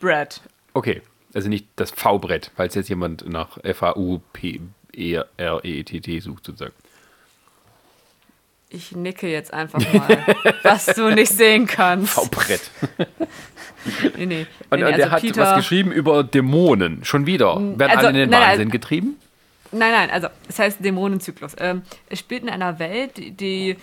Brad. 0.00 0.40
okay, 0.74 1.02
also 1.34 1.48
nicht 1.48 1.66
das 1.76 1.90
V-Brett, 1.90 2.50
falls 2.56 2.74
jetzt 2.74 2.88
jemand 2.88 3.28
nach 3.28 3.58
F-A-U-P-E-R-E-T-T 3.62 4.60
E 6.10 6.20
sucht 6.20 6.46
sozusagen. 6.46 6.74
Ich 8.72 8.92
nicke 8.92 9.28
jetzt 9.28 9.52
einfach 9.52 9.80
mal, 9.92 10.24
was 10.62 10.86
du 10.86 11.10
nicht 11.10 11.32
sehen 11.32 11.66
kannst. 11.66 12.14
V-Brett. 12.14 12.70
Nee, 14.16 14.26
nee. 14.26 14.46
Und, 14.68 14.80
nee, 14.80 14.90
nee, 14.90 14.96
der 14.96 15.10
also 15.10 15.26
hat 15.26 15.36
was 15.38 15.56
geschrieben 15.56 15.90
über 15.90 16.22
Dämonen. 16.22 17.02
Schon 17.02 17.24
wieder. 17.24 17.56
Werden 17.56 17.90
also, 17.90 18.08
alle 18.08 18.10
in 18.10 18.14
den 18.14 18.28
nein. 18.28 18.50
Wahnsinn 18.50 18.68
getrieben? 18.68 19.16
Nein, 19.72 19.92
nein, 19.92 20.10
also 20.10 20.28
es 20.48 20.58
heißt 20.58 20.84
Dämonenzyklus. 20.84 21.54
Ähm, 21.58 21.82
es 22.08 22.18
spielt 22.18 22.42
in 22.42 22.48
einer 22.48 22.78
Welt, 22.78 23.16
die, 23.16 23.76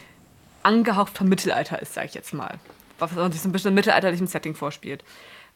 angehaucht 0.67 1.17
vom 1.17 1.29
Mittelalter 1.29 1.81
ist, 1.81 1.93
sage 1.93 2.07
ich 2.07 2.13
jetzt 2.13 2.33
mal. 2.33 2.59
Was 2.99 3.11
sich 3.11 3.41
so 3.41 3.47
ein 3.47 3.51
bisschen 3.51 3.69
im 3.69 3.75
mittelalterlichen 3.75 4.27
Setting 4.27 4.53
vorspielt. 4.53 5.03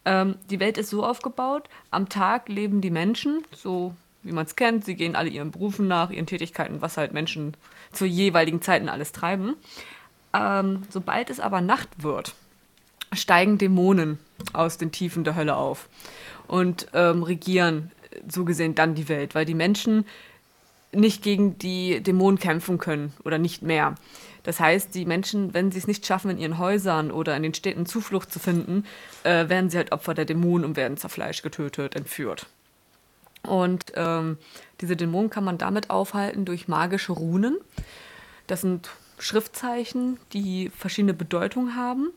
Ähm, 0.06 0.36
die 0.50 0.60
Welt 0.60 0.78
ist 0.78 0.90
so 0.90 1.06
aufgebaut, 1.06 1.68
am 1.92 2.08
Tag 2.08 2.48
leben 2.48 2.82
die 2.82 2.90
Menschen, 2.90 3.44
so 3.56 3.94
wie 4.24 4.32
man 4.32 4.46
es 4.46 4.56
kennt, 4.56 4.86
sie 4.86 4.96
gehen 4.96 5.16
alle 5.16 5.30
ihren 5.30 5.52
Berufen 5.52 5.88
nach, 5.88 6.12
ihren 6.12 6.28
Tätigkeiten, 6.28 6.82
was 6.82 6.98
halt 6.98 7.14
Menschen 7.14 7.56
zu 7.92 8.06
jeweiligen 8.06 8.62
Zeiten 8.62 8.90
alles 8.90 9.12
treiben. 9.12 9.56
Ähm, 10.34 10.84
sobald 10.90 11.30
es 11.30 11.40
aber 11.40 11.62
Nacht 11.62 11.90
wird, 11.98 12.36
steigen 13.14 13.58
Dämonen 13.58 14.20
aus 14.54 14.78
den 14.78 14.92
Tiefen 14.92 15.24
der 15.24 15.36
Hölle 15.36 15.56
auf 15.56 15.90
und 16.48 16.88
ähm, 16.94 17.24
regieren 17.24 17.92
so 18.30 18.46
gesehen 18.46 18.76
dann 18.76 18.96
die 18.96 19.10
Welt, 19.10 19.36
weil 19.36 19.46
die 19.46 19.54
Menschen 19.54 20.06
nicht 20.94 21.24
gegen 21.24 21.58
die 21.58 22.02
Dämonen 22.02 22.40
kämpfen 22.40 22.78
können 22.78 23.14
oder 23.24 23.38
nicht 23.38 23.62
mehr. 23.62 23.96
Das 24.44 24.60
heißt, 24.60 24.94
die 24.96 25.06
Menschen, 25.06 25.54
wenn 25.54 25.72
sie 25.72 25.78
es 25.78 25.88
nicht 25.88 26.06
schaffen, 26.06 26.32
in 26.32 26.38
ihren 26.38 26.58
Häusern 26.58 27.12
oder 27.12 27.36
in 27.38 27.44
den 27.44 27.54
Städten 27.54 27.86
Zuflucht 27.86 28.32
zu 28.32 28.40
finden, 28.40 28.86
äh, 29.24 29.50
werden 29.50 29.70
sie 29.70 29.78
halt 29.78 29.92
Opfer 29.92 30.14
der 30.14 30.26
Dämonen 30.26 30.66
und 30.66 30.76
werden 30.76 30.98
zerfleischt, 30.98 31.44
getötet, 31.44 31.96
entführt. 31.96 32.48
Und 33.44 33.94
ähm, 33.96 34.38
diese 34.82 34.96
Dämonen 34.96 35.30
kann 35.30 35.44
man 35.44 35.58
damit 35.58 35.90
aufhalten 35.90 36.46
durch 36.46 36.68
magische 36.68 37.14
Runen. 37.14 37.58
Das 38.48 38.62
sind 38.62 38.90
Schriftzeichen, 39.18 40.20
die 40.34 40.70
verschiedene 40.76 41.14
Bedeutungen 41.14 41.76
haben. 41.76 42.10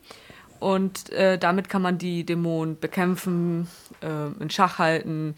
Und 0.59 1.11
äh, 1.11 1.37
damit 1.37 1.69
kann 1.69 1.81
man 1.81 1.97
die 1.97 2.25
Dämonen 2.25 2.79
bekämpfen, 2.79 3.67
äh, 4.01 4.41
in 4.41 4.49
Schach 4.49 4.79
halten 4.79 5.35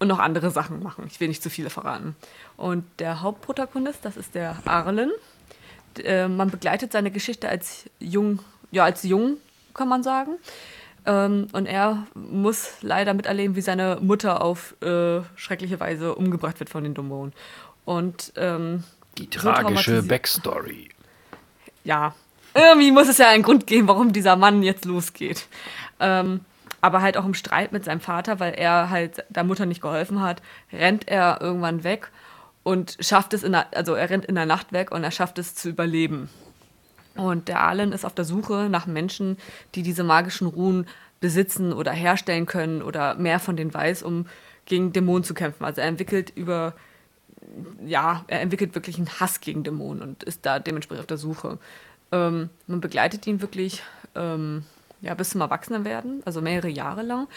und 0.00 0.08
noch 0.08 0.18
andere 0.18 0.50
Sachen 0.50 0.82
machen. 0.82 1.04
Ich 1.08 1.20
will 1.20 1.28
nicht 1.28 1.42
zu 1.42 1.50
viele 1.50 1.70
verraten. 1.70 2.16
Und 2.56 2.84
der 2.98 3.20
Hauptprotagonist, 3.22 4.04
das 4.04 4.16
ist 4.16 4.34
der 4.34 4.56
Arlen. 4.64 5.12
Äh, 6.02 6.26
man 6.26 6.50
begleitet 6.50 6.90
seine 6.92 7.10
Geschichte 7.12 7.48
als 7.48 7.84
jung, 8.00 8.40
ja, 8.72 8.84
als 8.84 9.04
jung, 9.04 9.36
kann 9.74 9.88
man 9.88 10.02
sagen. 10.02 10.32
Ähm, 11.06 11.46
und 11.52 11.66
er 11.66 12.06
muss 12.14 12.68
leider 12.80 13.14
miterleben, 13.14 13.56
wie 13.56 13.60
seine 13.60 13.98
Mutter 14.00 14.42
auf 14.42 14.74
äh, 14.82 15.20
schreckliche 15.36 15.78
Weise 15.80 16.14
umgebracht 16.14 16.58
wird 16.60 16.70
von 16.70 16.82
den 16.84 16.94
Dämonen. 16.94 17.32
Und 17.84 18.32
ähm, 18.36 18.84
Die 19.18 19.24
so 19.32 19.40
tragische 19.40 19.98
traumatisi- 20.00 20.08
Backstory. 20.08 20.88
ja, 21.84 22.14
irgendwie 22.54 22.90
muss 22.90 23.08
es 23.08 23.18
ja 23.18 23.28
einen 23.28 23.42
Grund 23.44 23.66
geben, 23.66 23.86
warum 23.88 24.12
dieser 24.12 24.36
Mann 24.36 24.62
jetzt 24.62 24.84
losgeht. 24.84 25.46
Ähm, 26.00 26.40
aber 26.80 27.02
halt 27.02 27.16
auch 27.16 27.24
im 27.24 27.34
Streit 27.34 27.72
mit 27.72 27.84
seinem 27.84 28.00
Vater, 28.00 28.40
weil 28.40 28.54
er 28.54 28.90
halt 28.90 29.24
der 29.28 29.44
Mutter 29.44 29.66
nicht 29.66 29.82
geholfen 29.82 30.20
hat, 30.20 30.42
rennt 30.72 31.08
er 31.08 31.38
irgendwann 31.40 31.84
weg 31.84 32.10
und 32.62 32.96
schafft 33.00 33.34
es 33.34 33.42
in 33.42 33.52
der, 33.52 33.66
also 33.76 33.94
er 33.94 34.10
rennt 34.10 34.24
in 34.24 34.34
der 34.34 34.46
Nacht 34.46 34.72
weg 34.72 34.90
und 34.90 35.04
er 35.04 35.10
schafft 35.10 35.38
es 35.38 35.54
zu 35.54 35.68
überleben. 35.68 36.28
Und 37.16 37.48
der 37.48 37.62
Alan 37.62 37.92
ist 37.92 38.04
auf 38.04 38.14
der 38.14 38.24
Suche 38.24 38.68
nach 38.70 38.86
Menschen, 38.86 39.36
die 39.74 39.82
diese 39.82 40.04
magischen 40.04 40.46
Ruhen 40.46 40.86
besitzen 41.20 41.72
oder 41.72 41.92
herstellen 41.92 42.46
können 42.46 42.82
oder 42.82 43.14
mehr 43.14 43.40
von 43.40 43.56
denen 43.56 43.74
weiß, 43.74 44.02
um 44.02 44.26
gegen 44.64 44.92
Dämonen 44.92 45.24
zu 45.24 45.34
kämpfen. 45.34 45.64
Also 45.64 45.80
er 45.80 45.88
entwickelt 45.88 46.32
über, 46.34 46.74
ja, 47.84 48.24
er 48.28 48.40
entwickelt 48.40 48.74
wirklich 48.74 48.96
einen 48.96 49.20
Hass 49.20 49.40
gegen 49.40 49.64
Dämonen 49.64 50.02
und 50.02 50.22
ist 50.22 50.46
da 50.46 50.58
dementsprechend 50.58 51.00
auf 51.00 51.06
der 51.06 51.18
Suche. 51.18 51.58
Ähm, 52.12 52.48
man 52.66 52.80
begleitet 52.80 53.26
ihn 53.26 53.42
wirklich 53.42 53.82
ähm, 54.14 54.64
ja, 55.00 55.14
bis 55.14 55.30
zum 55.30 55.40
Erwachsenenwerden, 55.40 56.22
also 56.24 56.40
mehrere 56.40 56.68
Jahre 56.68 57.02
lang. 57.02 57.28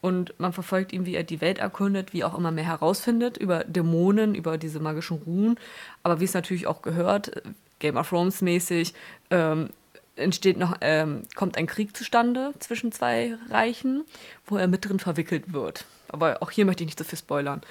Und 0.00 0.32
man 0.38 0.52
verfolgt 0.52 0.92
ihn, 0.92 1.04
wie 1.04 1.14
er 1.14 1.24
die 1.24 1.40
Welt 1.40 1.58
erkundet, 1.58 2.12
wie 2.14 2.24
auch 2.24 2.36
immer 2.36 2.50
mehr 2.50 2.64
herausfindet 2.64 3.36
über 3.36 3.64
Dämonen, 3.64 4.34
über 4.34 4.56
diese 4.56 4.80
magischen 4.80 5.18
Ruhen. 5.18 5.58
Aber 6.02 6.20
wie 6.20 6.24
es 6.24 6.32
natürlich 6.32 6.66
auch 6.66 6.80
gehört, 6.80 7.42
Game 7.80 7.96
of 7.96 8.08
Thrones 8.08 8.40
mäßig, 8.40 8.94
ähm, 9.30 9.70
entsteht 10.16 10.58
noch, 10.58 10.76
ähm, 10.80 11.22
kommt 11.34 11.56
ein 11.56 11.66
Krieg 11.66 11.96
zustande 11.96 12.52
zwischen 12.58 12.92
zwei 12.92 13.36
Reichen, 13.50 14.04
wo 14.46 14.56
er 14.56 14.68
mit 14.68 14.88
drin 14.88 14.98
verwickelt 14.98 15.52
wird. 15.52 15.84
Aber 16.08 16.42
auch 16.42 16.50
hier 16.50 16.64
möchte 16.64 16.82
ich 16.82 16.88
nicht 16.88 16.98
so 16.98 17.04
viel 17.04 17.18
spoilern. 17.18 17.62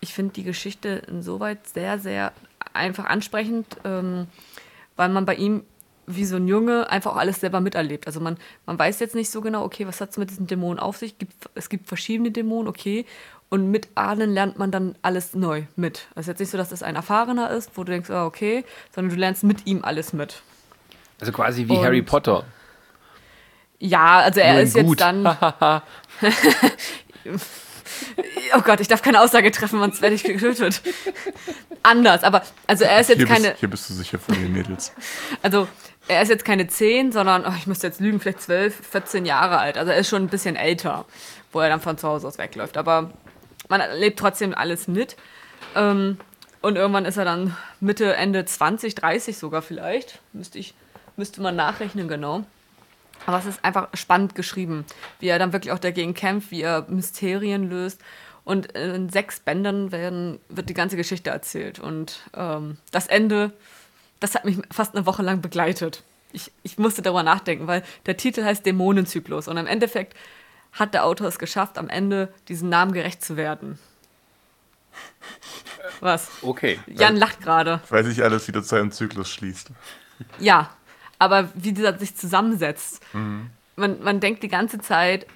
Ich 0.00 0.14
finde 0.14 0.32
die 0.34 0.44
Geschichte 0.44 1.02
insoweit 1.08 1.66
sehr, 1.66 1.98
sehr 1.98 2.32
einfach 2.72 3.04
ansprechend, 3.06 3.66
ähm, 3.84 4.26
weil 4.96 5.08
man 5.08 5.24
bei 5.24 5.34
ihm 5.34 5.64
wie 6.06 6.24
so 6.24 6.36
ein 6.36 6.48
Junge 6.48 6.90
einfach 6.90 7.12
auch 7.12 7.16
alles 7.16 7.40
selber 7.40 7.60
miterlebt. 7.60 8.06
Also 8.06 8.20
man, 8.20 8.36
man 8.66 8.78
weiß 8.78 8.98
jetzt 9.00 9.14
nicht 9.14 9.30
so 9.30 9.40
genau, 9.40 9.64
okay, 9.64 9.86
was 9.86 10.00
hat 10.00 10.10
es 10.10 10.16
mit 10.18 10.30
diesen 10.30 10.46
Dämonen 10.46 10.78
auf 10.78 10.96
sich? 10.96 11.18
Gibt, 11.18 11.32
es 11.54 11.68
gibt 11.68 11.88
verschiedene 11.88 12.30
Dämonen, 12.30 12.68
okay. 12.68 13.06
Und 13.48 13.70
mit 13.70 13.88
Ahnen 13.96 14.32
lernt 14.32 14.58
man 14.58 14.70
dann 14.70 14.96
alles 15.02 15.34
neu 15.34 15.64
mit. 15.76 16.06
Also 16.14 16.30
jetzt 16.30 16.40
nicht 16.40 16.50
so, 16.50 16.56
dass 16.58 16.70
das 16.70 16.82
ein 16.82 16.96
Erfahrener 16.96 17.50
ist, 17.50 17.70
wo 17.76 17.84
du 17.84 17.92
denkst, 17.92 18.10
ah, 18.10 18.24
okay, 18.26 18.64
sondern 18.94 19.14
du 19.14 19.20
lernst 19.20 19.44
mit 19.44 19.66
ihm 19.66 19.84
alles 19.84 20.12
mit. 20.12 20.42
Also 21.20 21.32
quasi 21.32 21.68
wie 21.68 21.72
Und- 21.76 21.84
Harry 21.84 22.02
Potter. 22.02 22.44
Ja, 23.78 24.20
also 24.20 24.38
er 24.40 24.62
ist 24.62 24.76
jetzt 24.76 24.86
gut. 24.86 25.00
dann. 25.00 25.26
oh 28.56 28.60
Gott, 28.62 28.80
ich 28.80 28.88
darf 28.88 29.02
keine 29.02 29.20
Aussage 29.20 29.50
treffen, 29.50 29.78
sonst 29.80 30.00
werde 30.00 30.14
ich 30.14 30.22
getötet. 30.24 30.80
Anders, 31.82 32.22
aber 32.22 32.42
also 32.66 32.84
er 32.84 33.00
ist 33.00 33.08
jetzt 33.08 33.18
Hier 33.18 33.26
keine. 33.26 33.48
bist, 33.48 33.60
hier 33.60 33.70
bist 33.70 33.90
du 33.90 33.94
sicher 33.94 34.18
von 34.18 34.34
den 34.36 34.52
Mädels. 34.52 34.92
Also 35.42 35.66
er 36.08 36.22
ist 36.22 36.28
jetzt 36.28 36.44
keine 36.44 36.66
10, 36.66 37.12
sondern, 37.12 37.44
oh, 37.46 37.52
ich 37.56 37.66
müsste 37.66 37.86
jetzt 37.86 38.00
lügen, 38.00 38.20
vielleicht 38.20 38.42
12, 38.42 38.74
14 38.86 39.24
Jahre 39.24 39.58
alt. 39.58 39.78
Also 39.78 39.92
er 39.92 39.98
ist 39.98 40.08
schon 40.08 40.22
ein 40.22 40.28
bisschen 40.28 40.56
älter, 40.56 41.04
wo 41.52 41.60
er 41.60 41.68
dann 41.68 41.80
von 41.80 41.98
zu 41.98 42.08
Hause 42.08 42.26
aus 42.26 42.38
wegläuft. 42.38 42.76
Aber 42.76 43.10
man 43.68 43.80
erlebt 43.80 44.18
trotzdem 44.18 44.54
alles 44.54 44.88
mit. 44.88 45.16
Ähm, 45.76 46.18
und 46.60 46.76
irgendwann 46.76 47.04
ist 47.04 47.16
er 47.16 47.24
dann 47.24 47.56
Mitte, 47.80 48.14
Ende 48.14 48.44
20, 48.44 48.94
30 48.94 49.36
sogar 49.36 49.62
vielleicht. 49.62 50.20
Müsste, 50.32 50.58
ich, 50.58 50.74
müsste 51.16 51.40
man 51.40 51.56
nachrechnen, 51.56 52.08
genau. 52.08 52.44
Aber 53.26 53.38
es 53.38 53.46
ist 53.46 53.64
einfach 53.64 53.88
spannend 53.94 54.34
geschrieben, 54.34 54.84
wie 55.20 55.28
er 55.28 55.38
dann 55.38 55.52
wirklich 55.52 55.72
auch 55.72 55.78
dagegen 55.78 56.14
kämpft, 56.14 56.50
wie 56.50 56.62
er 56.62 56.86
Mysterien 56.88 57.68
löst. 57.68 58.00
Und 58.44 58.72
in 58.72 59.08
sechs 59.08 59.38
Bändern 59.38 59.92
werden, 59.92 60.40
wird 60.48 60.68
die 60.68 60.74
ganze 60.74 60.96
Geschichte 60.96 61.30
erzählt. 61.30 61.78
Und 61.78 62.20
ähm, 62.34 62.78
das 62.90 63.06
Ende, 63.06 63.52
das 64.22 64.34
hat 64.34 64.44
mich 64.44 64.58
fast 64.70 64.94
eine 64.94 65.04
Woche 65.04 65.22
lang 65.22 65.40
begleitet. 65.40 66.04
Ich, 66.32 66.50
ich 66.62 66.78
musste 66.78 67.02
darüber 67.02 67.22
nachdenken, 67.22 67.66
weil 67.66 67.82
der 68.06 68.16
Titel 68.16 68.44
heißt 68.44 68.64
Dämonenzyklus. 68.64 69.48
Und 69.48 69.56
im 69.56 69.66
Endeffekt 69.66 70.16
hat 70.72 70.94
der 70.94 71.04
Autor 71.04 71.28
es 71.28 71.38
geschafft, 71.38 71.76
am 71.76 71.88
Ende 71.88 72.32
diesem 72.48 72.68
Namen 72.68 72.92
gerecht 72.92 73.22
zu 73.22 73.36
werden. 73.36 73.78
Was? 76.00 76.30
Okay. 76.40 76.78
Jan 76.86 77.16
lacht 77.16 77.40
gerade. 77.42 77.80
Weil 77.88 78.04
sich 78.04 78.22
alles 78.22 78.48
wieder 78.48 78.62
zu 78.62 78.76
einem 78.76 78.92
Zyklus 78.92 79.30
schließt. 79.30 79.70
Ja, 80.38 80.70
aber 81.18 81.50
wie 81.54 81.72
dieser 81.72 81.98
sich 81.98 82.16
zusammensetzt. 82.16 83.02
Man, 83.76 84.02
man 84.02 84.20
denkt 84.20 84.42
die 84.42 84.48
ganze 84.48 84.78
Zeit. 84.78 85.26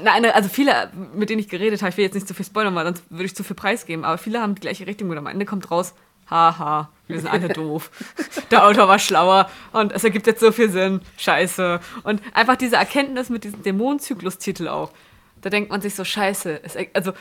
Nein, 0.00 0.24
also 0.26 0.48
viele, 0.48 0.90
mit 1.14 1.30
denen 1.30 1.40
ich 1.40 1.48
geredet 1.48 1.82
habe, 1.82 1.90
ich 1.90 1.96
will 1.96 2.04
jetzt 2.04 2.14
nicht 2.14 2.28
zu 2.28 2.34
viel 2.34 2.46
spoilern, 2.46 2.74
weil 2.74 2.84
sonst 2.84 3.04
würde 3.10 3.24
ich 3.24 3.34
zu 3.34 3.44
viel 3.44 3.56
preisgeben, 3.56 4.04
aber 4.04 4.16
viele 4.16 4.40
haben 4.40 4.54
die 4.54 4.60
gleiche 4.60 4.86
Richtung 4.86 5.10
und 5.10 5.18
am 5.18 5.26
Ende 5.26 5.44
kommt 5.44 5.70
raus, 5.70 5.94
haha, 6.30 6.88
wir 7.12 7.20
sind 7.20 7.30
alle 7.30 7.48
doof. 7.48 7.90
Der 8.50 8.66
Autor 8.66 8.88
war 8.88 8.98
schlauer 8.98 9.50
und 9.72 9.92
es 9.92 10.04
ergibt 10.04 10.26
jetzt 10.26 10.40
so 10.40 10.52
viel 10.52 10.70
Sinn. 10.70 11.00
Scheiße. 11.16 11.80
Und 12.02 12.22
einfach 12.34 12.56
diese 12.56 12.76
Erkenntnis 12.76 13.30
mit 13.30 13.44
diesem 13.44 13.62
Dämonenzyklus-Titel 13.62 14.68
auch. 14.68 14.92
Da 15.40 15.50
denkt 15.50 15.70
man 15.70 15.80
sich 15.80 15.94
so, 15.94 16.04
scheiße. 16.04 16.60
Es, 16.62 16.76
also 16.94 17.12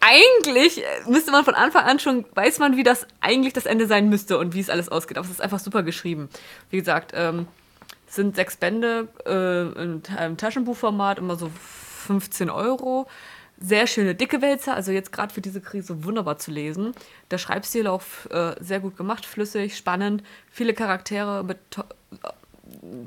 eigentlich 0.00 0.82
müsste 1.06 1.30
man 1.30 1.44
von 1.44 1.54
Anfang 1.54 1.84
an 1.84 1.98
schon, 1.98 2.24
weiß 2.34 2.58
man, 2.58 2.76
wie 2.76 2.82
das 2.82 3.06
eigentlich 3.20 3.52
das 3.52 3.66
Ende 3.66 3.86
sein 3.86 4.08
müsste 4.08 4.38
und 4.38 4.54
wie 4.54 4.60
es 4.60 4.70
alles 4.70 4.88
ausgeht. 4.88 5.18
Aber 5.18 5.26
es 5.26 5.32
ist 5.32 5.42
einfach 5.42 5.60
super 5.60 5.82
geschrieben. 5.82 6.28
Wie 6.70 6.78
gesagt, 6.78 7.12
ähm, 7.14 7.46
sind 8.08 8.34
sechs 8.34 8.56
Bände 8.56 9.08
äh, 9.26 9.82
in 9.82 10.02
einem 10.16 10.36
Taschenbuchformat, 10.36 11.18
immer 11.18 11.36
so 11.36 11.50
15 12.06 12.50
Euro. 12.50 13.06
Sehr 13.62 13.86
schöne 13.86 14.14
dicke 14.14 14.40
Wälzer, 14.40 14.74
also 14.74 14.90
jetzt 14.90 15.12
gerade 15.12 15.34
für 15.34 15.42
diese 15.42 15.60
Krise 15.60 16.04
wunderbar 16.04 16.38
zu 16.38 16.50
lesen. 16.50 16.92
Der 17.30 17.36
Schreibstil 17.36 17.86
auch 17.86 18.02
äh, 18.30 18.54
sehr 18.58 18.80
gut 18.80 18.96
gemacht, 18.96 19.26
flüssig, 19.26 19.76
spannend, 19.76 20.22
viele 20.50 20.72
Charaktere 20.72 21.44
mit 21.44 21.58
to 21.70 21.84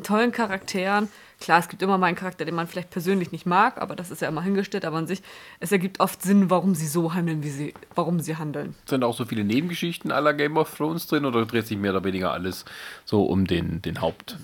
tollen 0.03 0.31
Charakteren. 0.31 1.07
Klar, 1.39 1.59
es 1.59 1.67
gibt 1.67 1.81
immer 1.81 1.97
mal 1.97 2.07
einen 2.07 2.15
Charakter, 2.15 2.45
den 2.45 2.55
man 2.55 2.67
vielleicht 2.67 2.89
persönlich 2.89 3.31
nicht 3.31 3.45
mag, 3.45 3.81
aber 3.81 3.95
das 3.95 4.11
ist 4.11 4.21
ja 4.21 4.27
immer 4.27 4.41
hingestellt. 4.41 4.85
Aber 4.85 4.97
an 4.97 5.07
sich, 5.07 5.21
es 5.59 5.71
ergibt 5.71 5.99
oft 5.99 6.21
Sinn, 6.21 6.49
warum 6.49 6.75
sie 6.75 6.87
so 6.87 7.13
handeln, 7.13 7.43
wie 7.43 7.49
sie, 7.49 7.73
warum 7.95 8.19
sie 8.19 8.37
handeln. 8.37 8.75
Sind 8.85 9.03
auch 9.03 9.15
so 9.15 9.25
viele 9.25 9.43
Nebengeschichten 9.43 10.11
aller 10.11 10.33
Game 10.33 10.57
of 10.57 10.73
Thrones 10.75 11.07
drin 11.07 11.25
oder 11.25 11.45
dreht 11.45 11.67
sich 11.67 11.77
mehr 11.77 11.91
oder 11.91 12.03
weniger 12.03 12.31
alles 12.31 12.65
so 13.05 13.23
um 13.23 13.47
den, 13.47 13.81
den 13.81 14.01
Haupt? 14.01 14.37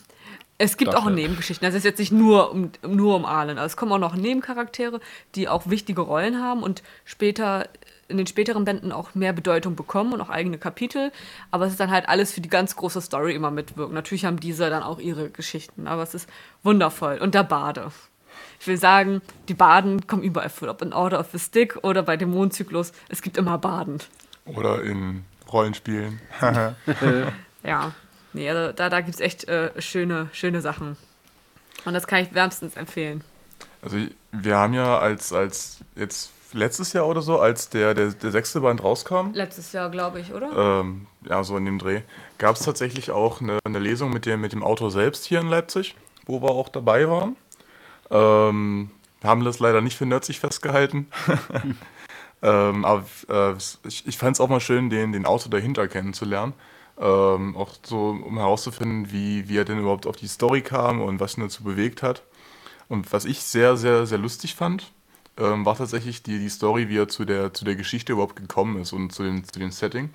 Es 0.62 0.76
gibt 0.76 0.93
Das 0.93 1.01
auch. 1.01 1.10
Nebengeschichten. 1.10 1.66
Also 1.66 1.78
es 1.78 1.82
ist 1.82 1.89
jetzt 1.89 1.99
nicht 1.99 2.12
nur 2.12 2.51
um, 2.51 2.72
nur 2.86 3.16
um 3.16 3.26
Arlen. 3.26 3.57
Also 3.57 3.68
es 3.68 3.78
kommen 3.78 3.93
auch 3.93 3.97
noch 3.97 4.16
Nebencharaktere, 4.16 4.99
die 5.36 5.47
auch 5.47 5.70
wichtige 5.70 6.01
Rollen 6.01 6.43
haben 6.43 6.62
und 6.64 6.84
später 7.05 7.68
in 8.10 8.18
den 8.18 8.28
späteren 8.28 8.66
Bänden 8.66 8.91
auch 8.91 9.16
mehr 9.16 9.34
Bedeutung 9.34 9.76
bekommen 9.76 10.14
und 10.14 10.20
auch 10.20 10.30
eigene 10.30 10.57
Kapitel. 10.57 11.12
Aber 11.51 11.66
es 11.66 11.72
ist 11.72 11.80
dann 11.80 11.91
halt 11.91 12.10
alles 12.10 12.34
für 12.34 12.41
die 12.41 12.49
ganz 12.49 12.76
große 12.76 13.01
Story 13.01 13.36
immer 13.36 13.51
mitwirken. 13.51 13.93
Natürlich 13.93 14.26
haben 14.26 14.39
diese 14.39 14.70
dann 14.70 14.84
auch 14.84 14.99
ihre 14.99 15.30
Geschichten, 15.30 15.88
aber 15.88 16.03
es 16.03 16.14
ist 16.14 16.28
wundervoll. 16.64 17.20
Und 17.20 17.36
der 17.36 17.43
Bade. 17.43 17.91
Ich 18.60 18.68
will 18.68 18.78
sagen, 18.78 19.22
die 19.47 19.53
Baden 19.53 20.07
kommen 20.07 20.24
überall 20.24 20.49
vor. 20.49 20.70
Ob 20.70 20.82
in 20.82 20.91
Order 20.91 21.20
of 21.22 21.28
the 21.32 21.39
Stick 21.39 21.78
oder 21.84 22.03
bei 22.03 22.18
dem 22.18 22.32
Mondzyklus. 22.32 22.91
Es 23.07 23.22
gibt 23.22 23.38
immer 23.38 23.57
Baden. 23.57 23.99
Oder 24.45 24.84
in 24.84 25.24
Rollenspielen. 25.51 26.20
Ja, 27.62 27.91
nee, 28.34 28.50
also 28.50 28.72
da, 28.72 28.90
da 28.90 29.02
gibt 29.02 29.16
es 29.16 29.22
echt 29.22 29.48
äh, 29.48 29.72
schöne, 29.82 30.30
schöne 30.34 30.62
Sachen. 30.62 30.98
Und 31.86 31.94
das 31.94 32.08
kann 32.08 32.24
ich 32.24 32.34
wärmstens 32.34 32.76
empfehlen. 32.76 33.24
Also 33.82 33.98
wir 34.32 34.58
haben 34.58 34.74
ja 34.74 35.00
als, 35.00 35.32
als 35.32 35.80
jetzt 35.96 36.32
letztes 36.54 36.94
Jahr 36.94 37.08
oder 37.08 37.22
so, 37.22 37.40
als 37.40 37.70
der, 37.70 37.94
der, 37.94 38.12
der 38.12 38.32
sechste 38.32 38.62
Band 38.62 38.84
rauskam, 38.84 39.32
Letztes 39.34 39.72
Jahr, 39.72 39.90
glaube 39.90 40.20
ich, 40.20 40.34
oder? 40.34 40.82
ähm, 40.82 41.08
ja, 41.28 41.44
so 41.44 41.58
in 41.58 41.66
dem 41.66 41.80
Dreh, 41.80 42.02
gab 42.38 42.56
es 42.56 42.64
tatsächlich 42.64 43.12
auch 43.12 43.42
eine, 43.42 43.60
eine 43.64 43.80
Lesung 43.80 44.12
mit 44.12 44.26
dem, 44.26 44.42
mit 44.42 44.54
dem 44.54 44.64
Autor 44.64 44.92
selbst 44.92 45.26
hier 45.26 45.40
in 45.40 45.48
Leipzig, 45.48 45.96
wo 46.26 46.42
wir 46.42 46.50
auch 46.50 46.70
dabei 46.70 47.08
waren. 47.08 47.36
Ähm, 48.10 48.92
haben 49.24 49.44
das 49.44 49.60
leider 49.60 49.82
nicht 49.82 49.98
für 49.98 50.06
nördlich 50.06 50.40
festgehalten. 50.40 51.08
ähm, 52.42 52.86
aber 52.86 53.06
äh, 53.30 53.54
ich, 53.88 54.08
ich 54.08 54.18
fand 54.18 54.36
es 54.36 54.40
auch 54.40 54.50
mal 54.50 54.62
schön, 54.62 54.90
den, 54.90 55.12
den 55.12 55.26
Autor 55.26 55.52
dahinter 55.52 55.88
kennenzulernen. 55.88 56.54
Ähm, 57.00 57.56
auch 57.56 57.76
so, 57.84 58.10
um 58.10 58.38
herauszufinden, 58.38 59.12
wie, 59.12 59.47
wie 59.47 59.58
er 59.58 59.66
denn 59.66 59.80
überhaupt 59.80 60.06
auf 60.06 60.18
die 60.18 60.28
Story 60.28 60.62
kam 60.62 61.02
und 61.02 61.20
was 61.20 61.38
ihn 61.38 61.41
dazu 61.41 61.64
bewegt 61.64 62.04
hat. 62.04 62.24
Und 62.89 63.14
was 63.14 63.26
ich 63.26 63.41
sehr, 63.41 63.78
sehr, 63.78 64.06
sehr 64.06 64.18
lustig 64.18 64.56
fand, 64.56 64.91
ähm, 65.38 65.66
war 65.66 65.78
tatsächlich 65.78 66.24
die, 66.24 66.39
die 66.39 66.50
Story, 66.50 66.89
wie 66.89 66.97
er 66.97 67.08
zu 67.08 67.24
der, 67.24 67.54
zu 67.54 67.64
der 67.64 67.76
Geschichte 67.76 68.12
überhaupt 68.12 68.36
gekommen 68.36 68.82
ist 68.82 68.91
und 68.91 69.12
zu 69.14 69.24
dem, 69.24 69.43
zu 69.43 69.60
dem 69.60 69.72
Setting. 69.72 70.10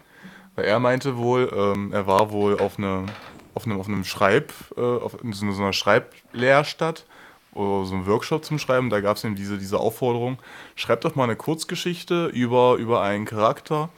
Weil 0.54 0.66
er 0.66 0.78
meinte 0.78 1.16
wohl, 1.16 1.50
ähm, 1.56 1.92
er 1.92 2.06
war 2.06 2.30
wohl 2.30 2.58
auf, 2.60 2.78
eine, 2.78 3.06
auf 3.54 3.64
einem, 3.64 3.80
auf 3.80 3.88
einem 3.88 4.04
Schreib, 4.04 4.52
äh, 4.76 4.80
auf 4.80 5.22
in 5.22 5.32
so, 5.32 5.46
einer 5.46 5.72
Schreiblehrstadt 5.72 7.06
oder 7.54 7.86
so 7.86 7.94
einem 7.94 8.06
Workshop 8.06 8.44
zum 8.44 8.58
Schreiben. 8.58 8.90
Da 8.90 9.00
gab 9.00 9.16
es 9.16 9.24
eben 9.24 9.34
diese, 9.34 9.58
diese 9.58 9.78
Aufforderung, 9.78 10.38
schreib 10.74 11.00
doch 11.00 11.14
mal 11.14 11.24
eine 11.24 11.36
Kurzgeschichte 11.36 12.26
über, 12.26 12.76
über 12.76 13.02
einen 13.02 13.24
Charakter, 13.24 13.88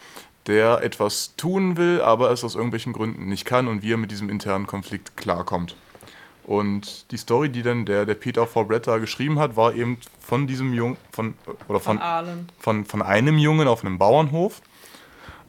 der 0.46 0.82
etwas 0.82 1.34
tun 1.36 1.76
will, 1.76 2.00
aber 2.00 2.30
es 2.30 2.44
aus 2.44 2.54
irgendwelchen 2.54 2.92
Gründen 2.92 3.28
nicht 3.28 3.44
kann 3.44 3.68
und 3.68 3.82
wie 3.82 3.92
er 3.92 3.96
mit 3.96 4.10
diesem 4.10 4.30
internen 4.30 4.66
Konflikt 4.66 5.16
klarkommt. 5.16 5.76
Und 6.46 7.10
die 7.10 7.16
Story, 7.16 7.48
die 7.48 7.62
dann 7.62 7.86
der, 7.86 8.06
der 8.06 8.14
Peter 8.14 8.46
Forbretta 8.46 8.98
geschrieben 8.98 9.40
hat, 9.40 9.56
war 9.56 9.74
eben 9.74 9.98
von 10.20 10.46
diesem 10.46 10.72
Jungen, 10.72 10.96
von, 11.10 11.34
oder 11.66 11.80
von, 11.80 11.98
Arlen. 11.98 12.48
von, 12.60 12.84
von 12.84 13.02
einem 13.02 13.36
Jungen 13.36 13.66
auf 13.66 13.84
einem 13.84 13.98
Bauernhof. 13.98 14.62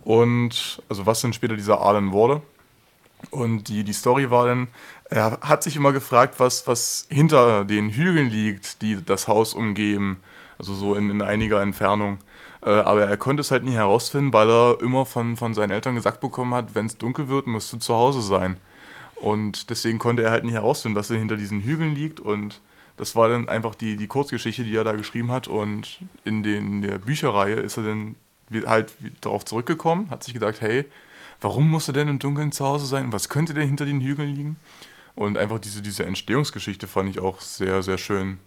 Und, 0.04 0.82
also 0.90 1.06
was 1.06 1.22
dann 1.22 1.34
später 1.34 1.56
dieser 1.56 1.82
Arlen 1.82 2.12
wurde. 2.12 2.42
Und 3.30 3.68
die, 3.68 3.84
die 3.84 3.94
Story 3.94 4.32
war 4.32 4.48
dann, 4.48 4.70
er 5.10 5.40
hat 5.42 5.62
sich 5.62 5.76
immer 5.76 5.92
gefragt, 5.92 6.36
was, 6.40 6.66
was 6.66 7.06
hinter 7.10 7.64
den 7.66 7.90
Hügeln 7.90 8.30
liegt, 8.30 8.82
die 8.82 9.04
das 9.04 9.28
Haus 9.28 9.54
umgeben. 9.54 10.18
Also 10.58 10.74
so 10.74 10.96
in, 10.96 11.12
in 11.12 11.22
einiger 11.22 11.62
Entfernung. 11.62 12.18
Äh, 12.68 12.82
aber 12.82 13.08
er 13.08 13.16
konnte 13.16 13.42
es 13.42 13.52
halt 13.52 13.64
nie 13.64 13.72
herausfinden, 13.72 14.34
weil 14.34 14.50
er 14.50 14.82
immer 14.82 15.06
von, 15.06 15.38
von 15.38 15.54
seinen 15.54 15.72
Eltern 15.72 15.96
gesagt 15.96 16.20
bekommen 16.20 16.54
hat, 16.54 16.76
wenn 16.76 16.86
es 16.86 16.98
dunkel 16.98 17.30
wird, 17.30 17.48
musst 17.48 17.72
du 17.72 17.78
zu 17.78 17.96
Hause 17.96 18.22
sein. 18.22 18.58
Und 19.16 19.70
deswegen 19.70 20.00
konnte 20.00 20.24
er 20.24 20.32
halt 20.32 20.44
nicht 20.44 20.54
herausfinden, 20.54 20.98
was 20.98 21.08
hinter 21.08 21.38
diesen 21.38 21.62
Hügeln 21.62 21.96
liegt. 21.96 22.20
Und 22.20 22.60
das 22.98 23.16
war 23.16 23.30
dann 23.30 23.48
einfach 23.48 23.74
die, 23.74 23.96
die 23.96 24.08
Kurzgeschichte, 24.08 24.66
die 24.66 24.76
er 24.76 24.84
da 24.84 24.92
geschrieben 24.94 25.32
hat. 25.32 25.48
Und 25.48 26.00
in, 26.26 26.44
den, 26.44 26.68
in 26.68 26.82
der 26.82 26.98
Bücherreihe 26.98 27.56
ist 27.56 27.78
er 27.78 27.84
dann 27.84 28.16
halt 28.66 28.94
darauf 29.22 29.46
zurückgekommen, 29.46 30.10
hat 30.10 30.24
sich 30.26 30.34
gedacht, 30.34 30.60
hey, 30.60 30.86
warum 31.40 31.70
muss 31.70 31.88
er 31.88 31.94
denn 31.94 32.10
im 32.10 32.20
Dunkeln 32.20 32.52
zu 32.52 32.66
Hause 32.66 32.86
sein? 32.86 33.14
Was 33.14 33.30
könnte 33.30 33.54
denn 33.54 33.68
hinter 33.68 33.86
den 33.86 34.02
Hügeln 34.02 34.36
liegen? 34.36 34.56
Und 35.16 35.38
einfach 35.38 35.60
diese, 35.60 35.82
diese 35.82 36.06
Entstehungsgeschichte 36.06 36.86
fand 36.88 37.10
ich 37.10 37.20
auch 37.20 37.40
sehr, 37.40 37.82
sehr 37.82 37.98
schön. 37.98 38.40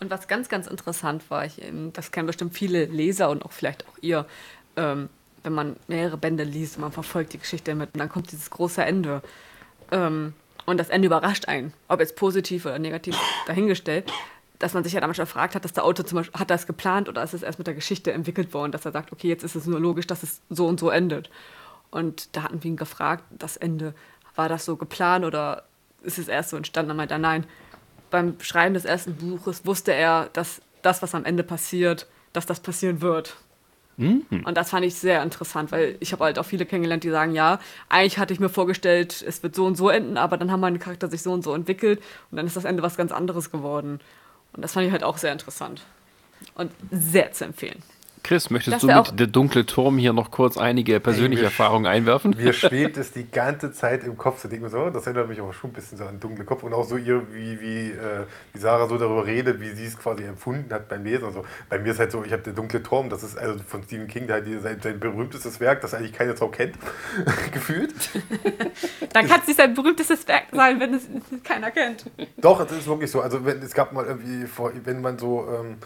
Und 0.00 0.10
was 0.10 0.28
ganz, 0.28 0.48
ganz 0.48 0.66
interessant 0.66 1.30
war, 1.30 1.44
ich, 1.44 1.62
ähm, 1.62 1.92
das 1.92 2.10
kennen 2.10 2.26
bestimmt 2.26 2.54
viele 2.54 2.86
Leser 2.86 3.30
und 3.30 3.44
auch 3.44 3.52
vielleicht 3.52 3.86
auch 3.86 3.98
ihr, 4.00 4.26
ähm, 4.76 5.08
wenn 5.42 5.52
man 5.52 5.76
mehrere 5.88 6.16
Bände 6.16 6.44
liest 6.44 6.76
und 6.76 6.82
man 6.82 6.92
verfolgt 6.92 7.32
die 7.32 7.38
Geschichte 7.38 7.74
mit 7.74 7.94
und 7.94 8.00
dann 8.00 8.08
kommt 8.08 8.32
dieses 8.32 8.50
große 8.50 8.84
Ende. 8.84 9.22
Ähm, 9.90 10.34
und 10.64 10.78
das 10.78 10.88
Ende 10.88 11.06
überrascht 11.06 11.48
einen, 11.48 11.72
ob 11.88 12.00
jetzt 12.00 12.16
positiv 12.16 12.66
oder 12.66 12.78
negativ 12.78 13.16
dahingestellt, 13.46 14.12
dass 14.58 14.74
man 14.74 14.84
sich 14.84 14.92
ja 14.92 15.00
damals 15.00 15.16
schon 15.16 15.24
gefragt 15.24 15.56
hat, 15.56 15.64
dass 15.64 15.72
der 15.72 15.84
Autor 15.84 16.06
zum 16.06 16.16
Beispiel, 16.16 16.38
hat 16.38 16.50
das 16.50 16.66
geplant 16.66 17.08
oder 17.08 17.22
ist 17.22 17.34
es 17.34 17.42
erst 17.42 17.58
mit 17.58 17.66
der 17.66 17.74
Geschichte 17.74 18.12
entwickelt 18.12 18.54
worden, 18.54 18.70
dass 18.70 18.84
er 18.84 18.92
sagt, 18.92 19.12
okay, 19.12 19.28
jetzt 19.28 19.42
ist 19.42 19.56
es 19.56 19.66
nur 19.66 19.80
logisch, 19.80 20.06
dass 20.06 20.22
es 20.22 20.40
so 20.50 20.68
und 20.68 20.78
so 20.78 20.88
endet. 20.88 21.30
Und 21.90 22.36
da 22.36 22.44
hatten 22.44 22.62
wir 22.62 22.70
ihn 22.70 22.76
gefragt, 22.76 23.24
das 23.30 23.56
Ende, 23.56 23.92
war 24.36 24.48
das 24.48 24.64
so 24.64 24.76
geplant 24.76 25.24
oder 25.24 25.64
ist 26.02 26.18
es 26.18 26.28
erst 26.28 26.50
so 26.50 26.56
entstanden? 26.56 26.88
Dann 26.88 26.96
meinte 26.96 27.14
er, 27.14 27.18
nein, 27.18 27.44
beim 28.12 28.40
Schreiben 28.40 28.74
des 28.74 28.84
ersten 28.84 29.16
Buches 29.16 29.66
wusste 29.66 29.92
er, 29.92 30.28
dass 30.32 30.62
das, 30.82 31.02
was 31.02 31.14
am 31.16 31.24
Ende 31.24 31.42
passiert, 31.42 32.06
dass 32.32 32.46
das 32.46 32.60
passieren 32.60 33.00
wird. 33.00 33.36
Und 34.44 34.56
das 34.56 34.70
fand 34.70 34.86
ich 34.86 34.94
sehr 34.94 35.22
interessant, 35.22 35.70
weil 35.70 35.96
ich 36.00 36.12
habe 36.12 36.24
halt 36.24 36.38
auch 36.38 36.44
viele 36.44 36.64
kennengelernt, 36.64 37.04
die 37.04 37.10
sagen, 37.10 37.34
ja, 37.34 37.58
eigentlich 37.88 38.18
hatte 38.18 38.32
ich 38.32 38.40
mir 38.40 38.48
vorgestellt, 38.48 39.22
es 39.26 39.42
wird 39.42 39.54
so 39.54 39.66
und 39.66 39.76
so 39.76 39.90
enden, 39.90 40.16
aber 40.16 40.36
dann 40.36 40.50
haben 40.50 40.60
meine 40.60 40.78
Charakter 40.78 41.08
sich 41.08 41.22
so 41.22 41.32
und 41.32 41.42
so 41.42 41.54
entwickelt 41.54 42.00
und 42.30 42.36
dann 42.36 42.46
ist 42.46 42.56
das 42.56 42.64
Ende 42.64 42.82
was 42.82 42.96
ganz 42.96 43.12
anderes 43.12 43.50
geworden. 43.50 44.00
Und 44.54 44.62
das 44.62 44.72
fand 44.72 44.86
ich 44.86 44.92
halt 44.92 45.04
auch 45.04 45.18
sehr 45.18 45.32
interessant 45.32 45.82
und 46.54 46.70
sehr 46.90 47.32
zu 47.32 47.44
empfehlen. 47.44 47.82
Chris, 48.22 48.50
möchtest 48.50 48.74
Das 48.76 48.80
du 48.82 48.86
mit 48.86 48.96
auch- 48.96 49.10
der 49.10 49.26
dunkle 49.26 49.66
Turm 49.66 49.98
hier 49.98 50.12
noch 50.12 50.30
kurz 50.30 50.56
einige 50.56 51.00
persönliche 51.00 51.42
wir- 51.42 51.48
Erfahrungen 51.48 51.86
einwerfen? 51.86 52.34
Mir 52.36 52.52
schwebt 52.52 52.96
es 52.96 53.10
die 53.12 53.28
ganze 53.30 53.72
Zeit 53.72 54.04
im 54.04 54.16
Kopf. 54.16 54.42
Da 54.42 54.48
denke 54.48 54.66
ich 54.66 54.72
mir 54.72 54.78
so, 54.78 54.90
das 54.90 55.06
erinnert 55.06 55.28
mich 55.28 55.40
aber 55.40 55.52
schon 55.52 55.70
ein 55.70 55.72
bisschen 55.72 55.98
so 55.98 56.04
an 56.04 56.20
dunkle 56.20 56.44
Kopf. 56.44 56.62
Und 56.62 56.72
auch 56.72 56.84
so 56.84 56.96
ihr, 56.96 57.22
wie, 57.32 57.60
wie, 57.60 57.90
äh, 57.90 58.24
wie 58.52 58.58
Sarah 58.58 58.86
so 58.88 58.96
darüber 58.96 59.26
redet, 59.26 59.60
wie 59.60 59.70
sie 59.70 59.86
es 59.86 59.98
quasi 59.98 60.22
empfunden 60.24 60.72
hat 60.72 60.88
beim 60.88 61.04
Lesen. 61.04 61.24
Also 61.24 61.44
bei 61.68 61.78
mir 61.78 61.92
ist 61.92 61.98
halt 61.98 62.12
so, 62.12 62.22
ich 62.24 62.32
habe 62.32 62.42
der 62.42 62.52
dunkle 62.52 62.82
Turm, 62.82 63.10
das 63.10 63.22
ist 63.24 63.36
also 63.36 63.58
von 63.66 63.82
Stephen 63.82 64.06
King 64.06 64.30
halt 64.30 64.46
sein, 64.62 64.78
sein 64.80 65.00
berühmtestes 65.00 65.58
Werk, 65.60 65.80
das 65.80 65.92
eigentlich 65.94 66.12
keine 66.12 66.36
Sau 66.36 66.48
kennt, 66.48 66.76
gefühlt. 67.52 67.92
Dann 69.12 69.26
kann 69.26 69.40
es 69.40 69.46
nicht 69.48 69.56
sein 69.56 69.74
berühmtestes 69.74 70.26
Werk 70.28 70.44
sein, 70.52 70.78
wenn 70.80 70.94
es 70.94 71.02
keiner 71.44 71.70
kennt. 71.70 72.04
Doch, 72.38 72.60
es 72.60 72.70
ist 72.72 72.86
wirklich 72.86 73.10
so. 73.10 73.20
Also 73.20 73.44
wenn, 73.44 73.58
es 73.62 73.74
gab 73.74 73.92
mal 73.92 74.04
irgendwie, 74.06 74.46
vor, 74.46 74.72
wenn 74.84 75.00
man 75.00 75.18
so 75.18 75.46
ähm, 75.48 75.76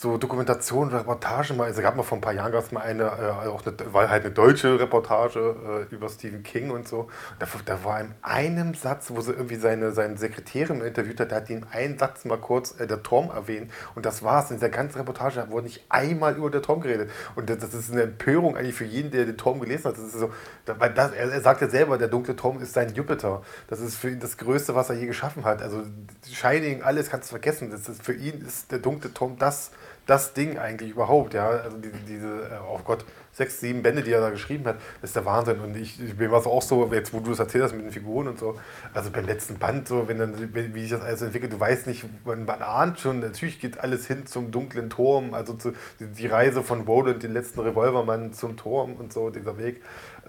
so 0.00 0.16
Dokumentationen, 0.16 0.94
Reportagen 0.96 1.58
mal. 1.58 1.64
Also 1.64 1.82
gab 1.82 1.94
mal 1.94 2.02
vor 2.02 2.16
ein 2.16 2.22
paar 2.22 2.32
Jahren 2.32 2.52
gab 2.52 2.64
es 2.64 2.72
mal 2.72 2.80
eine, 2.80 3.02
äh, 3.02 3.48
auch 3.48 3.62
eine, 3.66 3.92
war 3.92 4.08
halt 4.08 4.24
eine 4.24 4.32
deutsche 4.32 4.80
Reportage 4.80 5.86
äh, 5.90 5.94
über 5.94 6.08
Stephen 6.08 6.42
King 6.42 6.70
und 6.70 6.88
so. 6.88 7.08
Da, 7.38 7.46
da, 7.66 7.84
war 7.84 8.00
in 8.00 8.14
einem 8.22 8.72
Satz, 8.72 9.10
wo 9.10 9.20
sie 9.20 9.32
irgendwie 9.32 9.56
seine, 9.56 9.92
seine 9.92 10.16
Sekretärin 10.16 10.80
interviewt 10.80 11.20
hat, 11.20 11.32
da 11.32 11.36
hat 11.36 11.50
die 11.50 11.52
in 11.52 11.66
einem 11.70 11.98
Satz 11.98 12.24
mal 12.24 12.38
kurz 12.38 12.80
äh, 12.80 12.86
der 12.86 13.02
Turm 13.02 13.28
erwähnt. 13.28 13.70
Und 13.94 14.06
das 14.06 14.22
war's. 14.22 14.50
In 14.50 14.56
dieser 14.56 14.70
ganzen 14.70 14.96
Reportage 14.96 15.44
wurde 15.50 15.66
nicht 15.66 15.84
einmal 15.90 16.34
über 16.34 16.50
den 16.50 16.62
Turm 16.62 16.80
geredet. 16.80 17.10
Und 17.34 17.50
das, 17.50 17.58
das 17.58 17.74
ist 17.74 17.92
eine 17.92 18.04
Empörung 18.04 18.56
eigentlich 18.56 18.76
für 18.76 18.86
jeden, 18.86 19.10
der 19.10 19.26
den 19.26 19.36
Turm 19.36 19.60
gelesen 19.60 19.84
hat. 19.84 19.98
Das 19.98 20.04
ist 20.04 20.18
so, 20.18 20.30
weil 20.64 20.94
das, 20.94 21.12
er, 21.12 21.30
er 21.30 21.42
sagt 21.42 21.60
ja 21.60 21.68
selber, 21.68 21.98
der 21.98 22.08
dunkle 22.08 22.34
Turm 22.34 22.62
ist 22.62 22.72
sein 22.72 22.94
Jupiter. 22.94 23.42
Das 23.68 23.80
ist 23.80 23.96
für 23.96 24.08
ihn 24.08 24.20
das 24.20 24.38
Größte, 24.38 24.74
was 24.74 24.88
er 24.88 24.96
je 24.96 25.04
geschaffen 25.04 25.44
hat. 25.44 25.60
Also 25.60 25.82
Shining, 26.26 26.82
alles 26.82 27.10
kannst 27.10 27.28
du 27.28 27.34
vergessen. 27.34 27.70
Das 27.70 27.86
ist, 27.86 28.02
für 28.02 28.14
ihn 28.14 28.40
ist 28.46 28.72
der 28.72 28.78
dunkle 28.78 29.12
Turm 29.12 29.36
das, 29.38 29.72
das 30.06 30.34
Ding 30.34 30.58
eigentlich 30.58 30.90
überhaupt. 30.90 31.34
Ja? 31.34 31.48
Also 31.48 31.76
die, 31.76 31.90
diese, 32.08 32.26
äh, 32.26 32.58
oh 32.68 32.80
Gott, 32.84 33.04
sechs, 33.32 33.60
sieben 33.60 33.82
Bände, 33.82 34.02
die 34.02 34.12
er 34.12 34.20
da 34.20 34.30
geschrieben 34.30 34.64
hat, 34.66 34.76
ist 35.02 35.14
der 35.14 35.24
Wahnsinn. 35.24 35.60
Und 35.60 35.76
ich, 35.76 36.02
ich 36.02 36.16
mir 36.16 36.30
war 36.30 36.40
es 36.40 36.46
auch 36.46 36.62
so, 36.62 36.90
jetzt 36.92 37.12
wo 37.12 37.20
du 37.20 37.32
es 37.32 37.38
erzählt 37.38 37.64
hast 37.64 37.72
mit 37.72 37.84
den 37.84 37.92
Figuren 37.92 38.28
und 38.28 38.38
so, 38.38 38.58
also 38.92 39.10
beim 39.10 39.24
letzten 39.24 39.58
Band, 39.58 39.88
so, 39.88 40.08
wenn 40.08 40.18
dann, 40.18 40.34
wie 40.54 40.80
sich 40.80 40.90
das 40.90 41.02
alles 41.02 41.22
entwickelt, 41.22 41.52
du 41.52 41.60
weißt 41.60 41.86
nicht, 41.86 42.04
man, 42.26 42.44
man 42.44 42.62
ahnt 42.62 42.98
schon, 42.98 43.20
natürlich 43.20 43.60
geht 43.60 43.78
alles 43.80 44.06
hin 44.06 44.26
zum 44.26 44.50
dunklen 44.50 44.90
Turm, 44.90 45.32
also 45.32 45.54
zu, 45.54 45.72
die, 46.00 46.06
die 46.06 46.26
Reise 46.26 46.62
von 46.62 46.82
Roland, 46.82 47.22
den 47.22 47.32
letzten 47.32 47.60
Revolvermann 47.60 48.32
zum 48.32 48.56
Turm 48.56 48.94
und 48.94 49.12
so, 49.12 49.30
dieser 49.30 49.58
Weg 49.58 49.80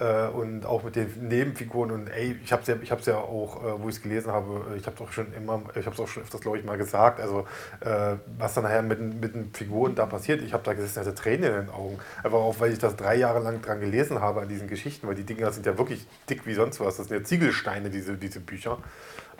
äh, 0.02 0.28
und 0.28 0.66
auch 0.66 0.84
mit 0.84 0.95
den 0.95 1.28
Nebenfiguren. 1.28 1.91
Und 1.91 2.08
ey, 2.08 2.36
ich 2.43 2.52
habe 2.52 2.64
es 2.64 2.68
ja, 2.68 2.76
ich 2.82 2.91
hab's 2.91 3.06
ja 3.06 3.18
auch, 3.18 3.64
äh, 3.64 3.82
wo 3.82 3.88
ich 3.88 3.95
es 3.95 4.02
gelesen 4.02 4.32
habe, 4.32 4.74
äh, 4.74 4.78
ich 4.78 4.86
habe 4.88 4.95
es 4.95 5.02
auch 5.02 5.12
schon 5.12 5.32
immer, 5.34 5.62
ich 5.76 5.86
habe 5.86 5.93
es 5.93 5.99
auch 5.99 6.08
schon 6.08 6.24
öfters, 6.24 6.41
glaube 6.41 6.58
ich, 6.58 6.66
mal 6.66 6.78
gesagt, 6.78 7.20
also 7.20 7.45
äh, 7.82 8.16
was 8.38 8.56
dann 8.56 8.64
nachher 8.64 8.82
mit, 8.82 8.99
mit 8.99 9.36
den 9.36 9.54
Figuren 9.54 9.93
da 9.93 10.08
passiert, 10.08 10.41
ich 10.41 10.54
habe 10.54 10.64
da 10.64 10.74
gesessen, 10.74 10.99
hatte 10.99 11.14
Tränen 11.14 11.54
in 11.54 11.66
den 11.68 11.70
Augen. 11.70 11.99
Einfach 12.24 12.39
auch, 12.39 12.60
weil 12.60 12.74
ich 12.74 12.80
das 12.80 12.95
drei 12.95 13.16
Jahre 13.16 13.39
lang 13.39 13.62
dran 13.62 13.80
gelesen 13.80 14.20
habe 14.22 14.41
an 14.41 14.49
diesen 14.49 14.68
Geschichten, 14.68 15.08
weil 15.08 15.16
die 15.16 15.24
Dinger 15.24 15.52
sind 15.52 15.66
ja 15.66 15.78
wirklich 15.78 16.08
dick 16.30 16.45
wie 16.45 16.56
sonst 16.56 16.80
was. 16.80 16.97
Das 16.97 17.08
sind 17.08 17.18
ja 17.18 17.24
Ziegelsteine, 17.24 17.89
diese, 17.89 18.18
diese 18.18 18.39
Bücher. 18.39 18.80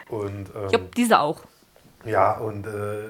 Und, 0.10 0.50
ähm, 0.56 0.68
ich 0.68 0.74
habe 0.74 0.90
diese 0.96 1.20
auch. 1.20 1.42
Ja, 2.04 2.34
und 2.38 2.66
äh, 2.66 3.10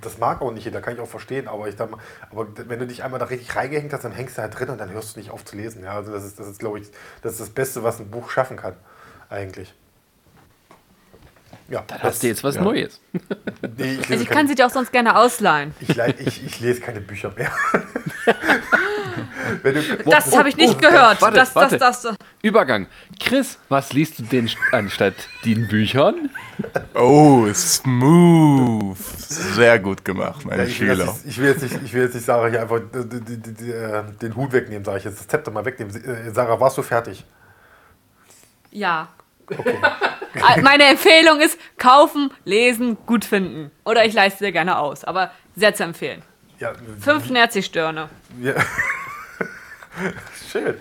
das 0.00 0.18
mag 0.18 0.42
auch 0.42 0.50
nicht 0.52 0.64
jeder, 0.64 0.80
kann 0.80 0.94
ich 0.94 1.00
auch 1.00 1.08
verstehen, 1.08 1.46
aber 1.46 1.68
ich 1.68 1.78
mal, 1.78 1.98
aber 2.30 2.48
wenn 2.68 2.80
du 2.80 2.86
dich 2.88 3.04
einmal 3.04 3.20
da 3.20 3.26
richtig 3.26 3.54
reingehängt 3.54 3.92
hast, 3.92 4.04
dann 4.04 4.12
hängst 4.12 4.36
du 4.36 4.42
halt 4.42 4.58
drin 4.58 4.68
und 4.70 4.78
dann 4.78 4.90
hörst 4.90 5.14
du 5.14 5.20
nicht 5.20 5.30
auf 5.30 5.44
zu 5.44 5.56
lesen. 5.56 5.84
Ja, 5.84 5.92
also 5.94 6.12
das 6.12 6.24
ist, 6.24 6.40
das 6.40 6.48
ist 6.48 6.58
glaube 6.58 6.80
ich, 6.80 6.90
das 7.22 7.32
ist 7.34 7.40
das 7.40 7.50
Beste, 7.50 7.84
was 7.84 8.00
ein 8.00 8.10
Buch 8.10 8.30
schaffen 8.30 8.56
kann, 8.56 8.74
eigentlich. 9.28 9.74
Ja, 11.72 11.82
da 11.86 11.98
hast 12.00 12.22
du 12.22 12.26
jetzt 12.26 12.44
was 12.44 12.56
ja. 12.56 12.62
Neues. 12.62 13.00
Nee, 13.78 13.94
ich, 13.94 14.10
also 14.10 14.22
ich 14.22 14.28
kann 14.28 14.46
sie 14.46 14.54
dir 14.54 14.66
auch 14.66 14.70
sonst 14.70 14.92
gerne 14.92 15.16
ausleihen. 15.16 15.72
Ich, 15.80 15.96
ich, 15.96 16.44
ich 16.44 16.60
lese 16.60 16.80
keine 16.80 17.00
Bücher 17.00 17.32
mehr. 17.34 17.50
du, 19.62 20.10
das 20.10 20.36
habe 20.36 20.50
ich 20.50 20.56
nicht 20.56 20.74
oh, 20.74 20.78
gehört. 20.78 21.22
Warte, 21.22 21.36
das, 21.36 21.54
warte. 21.54 21.78
Das, 21.78 22.02
das, 22.02 22.16
Übergang. 22.42 22.88
Chris, 23.18 23.58
was 23.68 23.92
liest 23.92 24.18
du 24.18 24.24
denn 24.24 24.50
anstatt 24.72 25.14
den 25.44 25.68
Büchern? 25.68 26.28
Oh, 26.94 27.46
smooth. 27.54 28.98
Sehr 28.98 29.78
gut 29.78 30.04
gemacht, 30.04 30.44
mein 30.44 30.58
ja, 30.58 30.64
ich 30.64 30.76
Schüler. 30.76 31.06
Will 31.06 31.14
ich, 31.24 31.38
will 31.38 31.48
jetzt 31.48 31.62
nicht, 31.62 31.82
ich 31.82 31.94
will 31.94 32.02
jetzt 32.02 32.14
nicht 32.14 32.26
Sarah 32.26 32.48
hier 32.48 32.60
einfach 32.60 32.80
die, 32.92 33.20
die, 33.20 33.54
die, 33.54 33.70
äh, 33.70 34.02
den 34.20 34.36
Hut 34.36 34.52
wegnehmen, 34.52 34.84
sage 34.84 34.98
ich 34.98 35.04
jetzt. 35.04 35.20
Das 35.20 35.28
Zepter 35.28 35.50
mal 35.50 35.64
wegnehmen. 35.64 35.94
Äh, 36.04 36.30
Sarah, 36.32 36.60
warst 36.60 36.76
du 36.76 36.82
fertig? 36.82 37.24
Ja. 38.70 39.08
Okay. 39.46 39.78
Meine 40.62 40.84
Empfehlung 40.84 41.40
ist 41.40 41.58
kaufen, 41.78 42.30
lesen, 42.44 42.96
gut 43.06 43.24
finden. 43.24 43.70
Oder 43.84 44.04
ich 44.04 44.14
leiste 44.14 44.44
dir 44.44 44.52
gerne 44.52 44.78
aus. 44.78 45.04
Aber 45.04 45.30
sehr 45.56 45.74
zu 45.74 45.84
empfehlen. 45.84 46.22
Ja, 46.58 46.72
Fünf 47.00 47.28
Nerzi-Störne. 47.30 48.08
Ja. 48.40 48.54
Schön. 50.50 50.74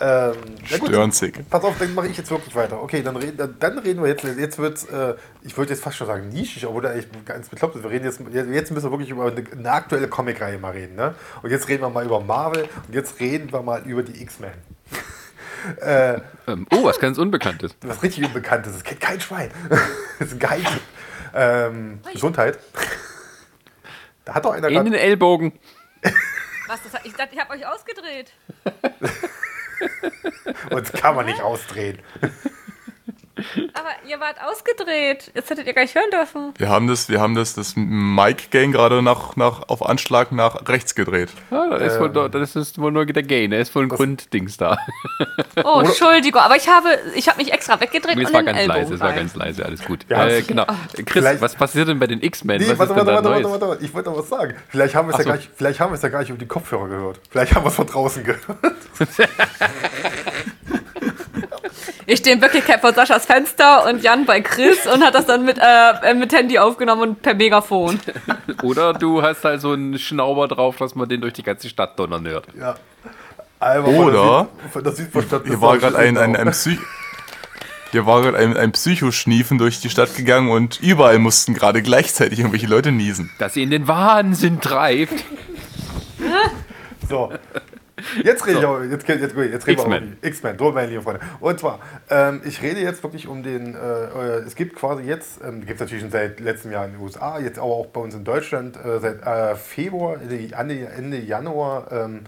Ähm, 0.00 0.34
Störnzig. 0.64 1.38
Pass 1.48 1.62
auf, 1.62 1.78
dann 1.78 1.94
mache 1.94 2.08
ich 2.08 2.16
jetzt 2.16 2.30
wirklich 2.30 2.54
weiter. 2.54 2.82
Okay, 2.82 3.02
dann 3.02 3.16
reden, 3.16 3.56
dann 3.58 3.78
reden 3.78 4.02
wir 4.02 4.08
jetzt. 4.08 4.24
Jetzt 4.24 4.58
wird 4.58 4.88
äh, 4.90 5.14
ich 5.42 5.56
würde 5.56 5.72
jetzt 5.72 5.82
fast 5.82 5.96
schon 5.96 6.06
sagen 6.06 6.28
nischig, 6.28 6.66
obwohl 6.66 6.82
da 6.82 6.94
echt 6.94 7.08
ganz 7.24 7.48
bekloppt 7.48 7.76
ist. 7.76 7.82
Wir 7.82 7.90
reden 7.90 8.04
jetzt, 8.04 8.20
jetzt 8.32 8.70
müssen 8.72 8.86
wir 8.86 8.90
wirklich 8.90 9.10
über 9.10 9.26
eine, 9.26 9.44
eine 9.52 9.70
aktuelle 9.70 10.08
Comicreihe 10.08 10.58
mal 10.58 10.72
reden. 10.72 10.96
Ne? 10.96 11.14
Und 11.42 11.50
jetzt 11.50 11.68
reden 11.68 11.82
wir 11.82 11.90
mal 11.90 12.04
über 12.04 12.20
Marvel 12.20 12.68
und 12.86 12.94
jetzt 12.94 13.20
reden 13.20 13.52
wir 13.52 13.62
mal 13.62 13.82
über 13.82 14.02
die 14.02 14.20
X-Men. 14.22 14.52
Äh, 15.80 16.20
ähm, 16.46 16.66
oh, 16.70 16.84
was 16.84 16.98
ganz 16.98 17.18
Unbekanntes. 17.18 17.74
Was 17.82 18.02
richtig 18.02 18.24
Unbekanntes. 18.24 18.72
Das 18.72 18.84
kennt 18.84 19.00
kein 19.00 19.20
Schwein. 19.20 19.50
das 20.18 20.28
ist 20.28 20.34
ein 20.34 20.38
Geheimnis. 20.38 20.80
Ähm, 21.34 22.00
Gesundheit. 22.12 22.58
Da 24.24 24.34
hat 24.34 24.44
doch 24.44 24.52
einer 24.52 24.68
In 24.68 24.84
den 24.84 24.94
Ellbogen. 24.94 25.52
Was? 26.66 26.80
Das, 26.82 27.04
ich 27.04 27.14
dachte, 27.14 27.34
ich 27.34 27.40
habe 27.40 27.52
euch 27.52 27.66
ausgedreht. 27.66 28.32
Uns 30.70 30.92
kann 30.92 31.14
man 31.14 31.26
nicht 31.26 31.40
ausdrehen. 31.40 31.98
Aber 33.74 33.90
ihr 34.08 34.18
wart 34.18 34.36
ausgedreht. 34.42 35.30
Jetzt 35.34 35.50
hättet 35.50 35.66
ihr 35.66 35.74
gar 35.74 35.82
nicht 35.82 35.94
hören 35.94 36.10
dürfen. 36.10 36.54
Wir 36.56 36.68
haben 36.68 36.86
das, 36.86 37.08
wir 37.08 37.20
haben 37.20 37.34
das, 37.34 37.54
das 37.54 37.74
Mike-Gain 37.76 38.72
gerade 38.72 39.02
nach, 39.02 39.36
nach, 39.36 39.68
auf 39.68 39.84
Anschlag 39.84 40.32
nach 40.32 40.66
rechts 40.68 40.94
gedreht. 40.94 41.30
Ja, 41.50 41.78
das, 41.78 41.94
ist 41.94 42.00
wohl, 42.00 42.16
ähm. 42.16 42.30
das 42.30 42.56
ist 42.56 42.80
wohl 42.80 42.92
nur 42.92 43.04
der 43.04 43.22
Gain. 43.22 43.52
Er 43.52 43.60
ist 43.60 43.74
wohl 43.74 43.82
ein 43.84 43.88
Grunddings 43.88 44.56
da. 44.56 44.78
Oh, 45.64 45.80
Entschuldigung. 45.84 46.40
Aber 46.40 46.56
ich 46.56 46.68
habe, 46.68 46.88
ich 47.14 47.28
habe 47.28 47.38
mich 47.38 47.52
extra 47.52 47.80
weggedreht. 47.80 48.18
Es 48.18 48.32
war 48.32 48.42
ganz 48.42 48.58
Ellbogen 48.58 48.82
leise, 48.82 48.94
es 48.94 49.00
war 49.00 49.12
ganz 49.12 49.34
leise, 49.34 49.64
alles 49.64 49.84
gut. 49.84 50.06
Ja, 50.08 50.26
äh, 50.26 50.42
genau. 50.42 50.64
Chris, 50.94 51.04
Vielleicht, 51.08 51.40
was 51.40 51.54
passiert 51.54 51.88
denn 51.88 51.98
bei 51.98 52.06
den 52.06 52.22
X-Men? 52.22 52.60
Nee, 52.60 52.68
warte, 52.76 52.94
warte, 52.94 53.06
warte, 53.06 53.30
warte, 53.30 53.68
warte, 53.68 53.84
Ich 53.84 53.92
wollte 53.94 54.10
noch 54.10 54.18
was 54.18 54.28
sagen. 54.28 54.54
Vielleicht 54.68 54.94
haben 54.94 55.08
wir 55.08 55.18
es 55.18 55.24
ja, 55.24 55.36
so. 55.36 55.42
vielleicht 55.54 55.80
haben 55.80 55.90
wir 55.90 55.96
es 55.96 56.02
ja 56.02 56.08
gar 56.08 56.20
nicht 56.20 56.30
über 56.30 56.38
die 56.38 56.46
Kopfhörer 56.46 56.88
gehört. 56.88 57.20
Vielleicht 57.30 57.54
haben 57.54 57.64
wir 57.64 57.68
es 57.68 57.74
von 57.74 57.86
draußen 57.86 58.24
gehört. 58.24 58.44
Ich 62.06 62.18
stehe 62.18 62.36
in 62.36 62.42
Wirklichkeit 62.42 62.80
vor 62.80 62.92
Saschas 62.92 63.26
Fenster 63.26 63.86
und 63.88 64.02
Jan 64.02 64.26
bei 64.26 64.40
Chris 64.40 64.86
und 64.86 65.04
hat 65.04 65.14
das 65.14 65.26
dann 65.26 65.44
mit, 65.44 65.58
äh, 65.60 66.14
mit 66.14 66.32
Handy 66.32 66.58
aufgenommen 66.58 67.02
und 67.02 67.22
per 67.22 67.34
Megafon. 67.34 68.00
Oder 68.62 68.92
du 68.92 69.22
hast 69.22 69.44
halt 69.44 69.60
so 69.60 69.72
einen 69.72 69.98
Schnauber 69.98 70.48
drauf, 70.48 70.76
dass 70.76 70.94
man 70.94 71.08
den 71.08 71.20
durch 71.20 71.34
die 71.34 71.42
ganze 71.42 71.68
Stadt 71.68 71.98
donnern 71.98 72.26
hört. 72.26 72.46
Ja. 72.58 72.76
Einfach 73.58 73.88
Oder 73.88 74.48
das 74.82 74.96
sieht, 74.96 75.14
das 75.14 75.30
sieht 75.30 75.46
hier 75.46 75.60
war 75.60 75.78
gerade 75.78 75.96
ein, 75.96 76.18
ein, 76.18 76.36
ein 76.36 76.50
Psych 76.50 76.78
hier 77.92 78.04
war 78.04 78.20
gerade 78.20 78.36
ein, 78.36 78.56
ein 78.56 78.72
Psychoschniefen 78.72 79.58
durch 79.58 79.80
die 79.80 79.90
Stadt 79.90 80.14
gegangen 80.16 80.50
und 80.50 80.80
überall 80.80 81.18
mussten 81.18 81.54
gerade 81.54 81.82
gleichzeitig 81.82 82.40
irgendwelche 82.40 82.66
Leute 82.66 82.92
niesen. 82.92 83.30
Dass 83.38 83.54
sie 83.54 83.62
in 83.62 83.70
den 83.70 83.88
Wahnsinn 83.88 84.60
treibt. 84.60 85.24
so, 87.08 87.32
Jetzt 88.22 88.46
rede 88.46 88.54
so. 88.54 88.60
ich 88.60 88.66
aber, 88.66 88.84
jetzt, 88.84 89.08
jetzt, 89.08 89.36
jetzt 89.36 89.66
reden 89.66 89.90
wir 89.90 89.96
um 89.98 90.16
X-Men, 90.20 90.56
meine 90.74 90.86
liebe 90.88 91.02
Freunde. 91.02 91.20
Und 91.40 91.58
zwar, 91.58 91.80
ähm, 92.10 92.42
ich 92.44 92.60
rede 92.60 92.80
jetzt 92.80 93.02
wirklich 93.02 93.26
um 93.26 93.42
den, 93.42 93.74
äh, 93.74 93.78
äh 93.78 94.42
es 94.46 94.54
gibt 94.54 94.76
quasi 94.76 95.04
jetzt, 95.04 95.40
ähm, 95.42 95.60
gibt 95.60 95.74
es 95.74 95.80
natürlich 95.80 96.02
schon 96.02 96.10
seit 96.10 96.38
letztem 96.40 96.72
Jahr 96.72 96.84
in 96.84 96.92
den 96.92 97.00
USA, 97.00 97.38
jetzt 97.38 97.58
aber 97.58 97.70
auch 97.70 97.86
bei 97.86 98.00
uns 98.00 98.14
in 98.14 98.24
Deutschland, 98.24 98.76
äh, 98.76 99.00
seit 99.00 99.22
äh, 99.22 99.56
Februar, 99.56 100.18
Ende, 100.20 100.88
Ende 100.88 101.18
Januar, 101.18 101.90
ähm, 101.90 102.24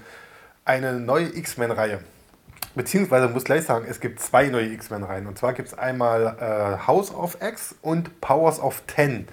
eine 0.65 0.95
neue 0.95 1.37
X-Men-Reihe. 1.37 2.01
Beziehungsweise 2.75 3.29
muss 3.29 3.45
gleich 3.45 3.65
sagen, 3.65 3.87
es 3.89 4.01
gibt 4.01 4.21
zwei 4.21 4.47
neue 4.47 4.73
X-Men-Reihen. 4.73 5.27
Und 5.27 5.37
zwar 5.37 5.53
gibt 5.53 5.69
es 5.69 5.77
einmal 5.77 6.37
äh, 6.41 6.87
House 6.87 7.13
of 7.13 7.37
X 7.43 7.75
und 7.83 8.21
Powers 8.21 8.61
of 8.61 8.83
Ten. 8.87 9.27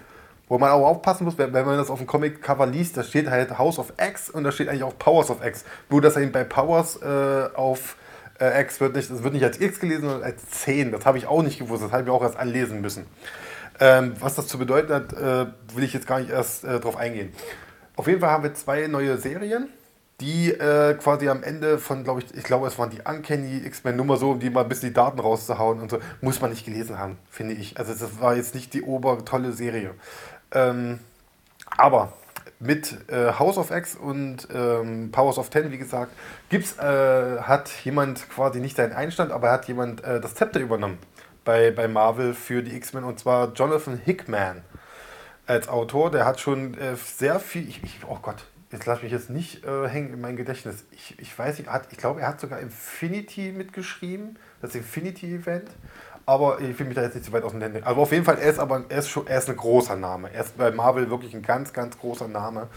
Wo 0.48 0.60
man 0.60 0.70
auch 0.70 0.86
aufpassen 0.86 1.26
muss, 1.26 1.38
wenn, 1.38 1.52
man 1.52 1.78
das 1.78 1.90
auf 1.90 1.98
dem 1.98 2.08
Comic-Cover 2.08 2.68
liest, 2.68 2.98
da 2.98 3.04
steht 3.04 3.30
halt 3.30 3.58
House 3.58 3.80
of 3.80 3.94
X 3.98 4.30
und 4.30 4.44
da 4.44 4.52
steht 4.52 4.70
eigentlich 4.70 4.84
auch 4.84 4.98
Powers 4.98 5.32
of 5.32 5.44
X. 5.44 5.66
Nur, 5.90 6.02
dass 6.02 6.18
eben 6.18 6.32
bei 6.32 6.44
Powers 6.44 7.02
äh, 7.02 7.50
auf 7.56 7.98
äh, 8.40 8.62
X 8.62 8.80
wird 8.80 8.96
nicht, 8.96 9.10
das 9.10 9.24
wird 9.24 9.34
nicht 9.34 9.44
als 9.44 9.60
X 9.60 9.80
gelesen, 9.80 10.04
sondern 10.04 10.24
als 10.24 10.48
10. 10.50 10.92
Das 10.92 11.06
habe 11.06 11.18
ich 11.18 11.26
auch 11.26 11.42
nicht 11.42 11.58
gewusst, 11.58 11.84
das 11.84 11.92
habe 11.92 12.04
ich 12.04 12.10
auch 12.10 12.22
erst 12.22 12.38
anlesen 12.38 12.82
müssen. 12.82 13.06
Ähm, 13.80 14.14
was 14.20 14.36
das 14.36 14.48
zu 14.48 14.58
bedeuten 14.58 14.94
hat, 14.94 15.14
äh, 15.14 15.48
will 15.74 15.84
ich 15.84 15.94
jetzt 15.94 16.08
gar 16.08 16.20
nicht 16.20 16.30
erst 16.30 16.64
äh, 16.64 16.80
drauf 16.80 16.96
eingehen. 16.96 17.34
Auf 17.96 18.08
jeden 18.08 18.20
Fall 18.20 18.30
haben 18.30 18.44
wir 18.44 18.54
zwei 18.54 18.88
neue 18.88 19.18
Serien, 19.18 19.70
die 20.22 20.52
äh, 20.52 20.94
quasi 20.96 21.28
am 21.28 21.44
Ende 21.44 21.78
von, 21.78 22.04
glaube 22.04 22.22
ich, 22.22 22.38
ich 22.38 22.44
glaube, 22.44 22.68
es 22.68 22.80
waren 22.80 22.90
die 22.90 23.02
Uncanny 23.04 23.66
X-Men 23.66 23.98
Nummer 23.98 24.16
so, 24.16 24.32
um 24.32 24.40
die 24.40 24.50
mal 24.50 24.62
ein 24.62 24.70
bisschen 24.70 24.90
die 24.90 24.94
Daten 24.94 25.20
rauszuhauen 25.20 25.82
und 25.82 25.92
so, 25.92 26.00
muss 26.22 26.40
man 26.40 26.52
nicht 26.52 26.66
gelesen 26.66 26.98
haben, 26.98 27.18
finde 27.30 27.54
ich. 27.54 27.78
Also 27.78 27.94
das 27.94 28.22
war 28.22 28.36
jetzt 28.36 28.56
nicht 28.56 28.74
die 28.74 28.82
obertolle 28.82 29.52
Serie. 29.52 29.94
Ähm, 30.56 31.00
aber 31.78 32.14
mit 32.60 33.10
äh, 33.10 33.34
House 33.34 33.58
of 33.58 33.72
X 33.72 33.96
und 33.96 34.48
ähm, 34.54 35.12
Powers 35.12 35.38
of 35.38 35.50
Ten, 35.50 35.72
wie 35.72 35.78
gesagt, 35.78 36.12
gibt's, 36.50 36.78
äh, 36.78 37.40
hat 37.42 37.70
jemand 37.84 38.30
quasi 38.30 38.60
nicht 38.60 38.78
seinen 38.78 38.94
Einstand, 38.94 39.32
aber 39.32 39.52
hat 39.52 39.68
jemand 39.68 40.04
äh, 40.04 40.20
das 40.20 40.36
Zepter 40.36 40.60
übernommen 40.60 40.98
bei, 41.44 41.72
bei 41.72 41.88
Marvel 41.88 42.34
für 42.34 42.64
die 42.64 42.76
X-Men 42.76 43.04
und 43.04 43.20
zwar 43.20 43.54
Jonathan 43.54 43.98
Hickman 43.98 44.62
als 45.46 45.68
Autor. 45.68 46.12
Der 46.12 46.26
hat 46.26 46.40
schon 46.40 46.76
äh, 46.76 46.96
sehr 46.96 47.40
viel, 47.40 47.68
ich, 47.68 47.84
ich, 47.84 48.00
oh 48.08 48.18
Gott, 48.22 48.46
jetzt 48.72 48.86
lass 48.86 49.04
mich 49.04 49.12
jetzt 49.12 49.30
nicht 49.30 49.66
äh, 49.66 49.88
hängen 49.88 50.14
in 50.14 50.22
mein 50.22 50.38
Gedächtnis. 50.38 50.86
Ich, 50.92 51.20
ich 51.20 51.38
weiß 51.38 51.60
nicht, 51.60 51.70
hat, 51.70 51.88
ich 51.92 51.98
glaube, 51.98 52.22
er 52.22 52.30
hat 52.30 52.40
sogar 52.40 52.60
Infinity 52.60 53.52
mitgeschrieben, 53.52 54.40
das 54.62 54.76
Infinity-Event. 54.76 55.70
Aber 56.26 56.60
ich 56.60 56.78
will 56.80 56.88
mich 56.88 56.96
da 56.96 57.04
jetzt 57.04 57.16
nicht 57.16 57.26
zu 57.26 57.32
weit 57.32 57.44
auseinander. 57.44 57.82
Aber 57.84 58.02
auf 58.02 58.12
jeden 58.12 58.26
Fall, 58.26 58.40
er 58.40 58.50
ist 58.50 58.60
aber 58.60 58.86
er 58.90 59.00
ist 59.00 59.10
schon, 59.10 59.28
er 59.28 59.38
ist 59.38 59.50
ein 59.50 59.56
großer 59.56 59.96
Name. 59.96 60.32
Er 60.34 60.42
ist 60.42 60.58
bei 60.58 60.72
Marvel 60.72 61.10
wirklich 61.10 61.36
ein 61.36 61.44
ganz, 61.44 61.72
ganz 61.72 61.98
großer 62.00 62.28
Name. 62.28 62.68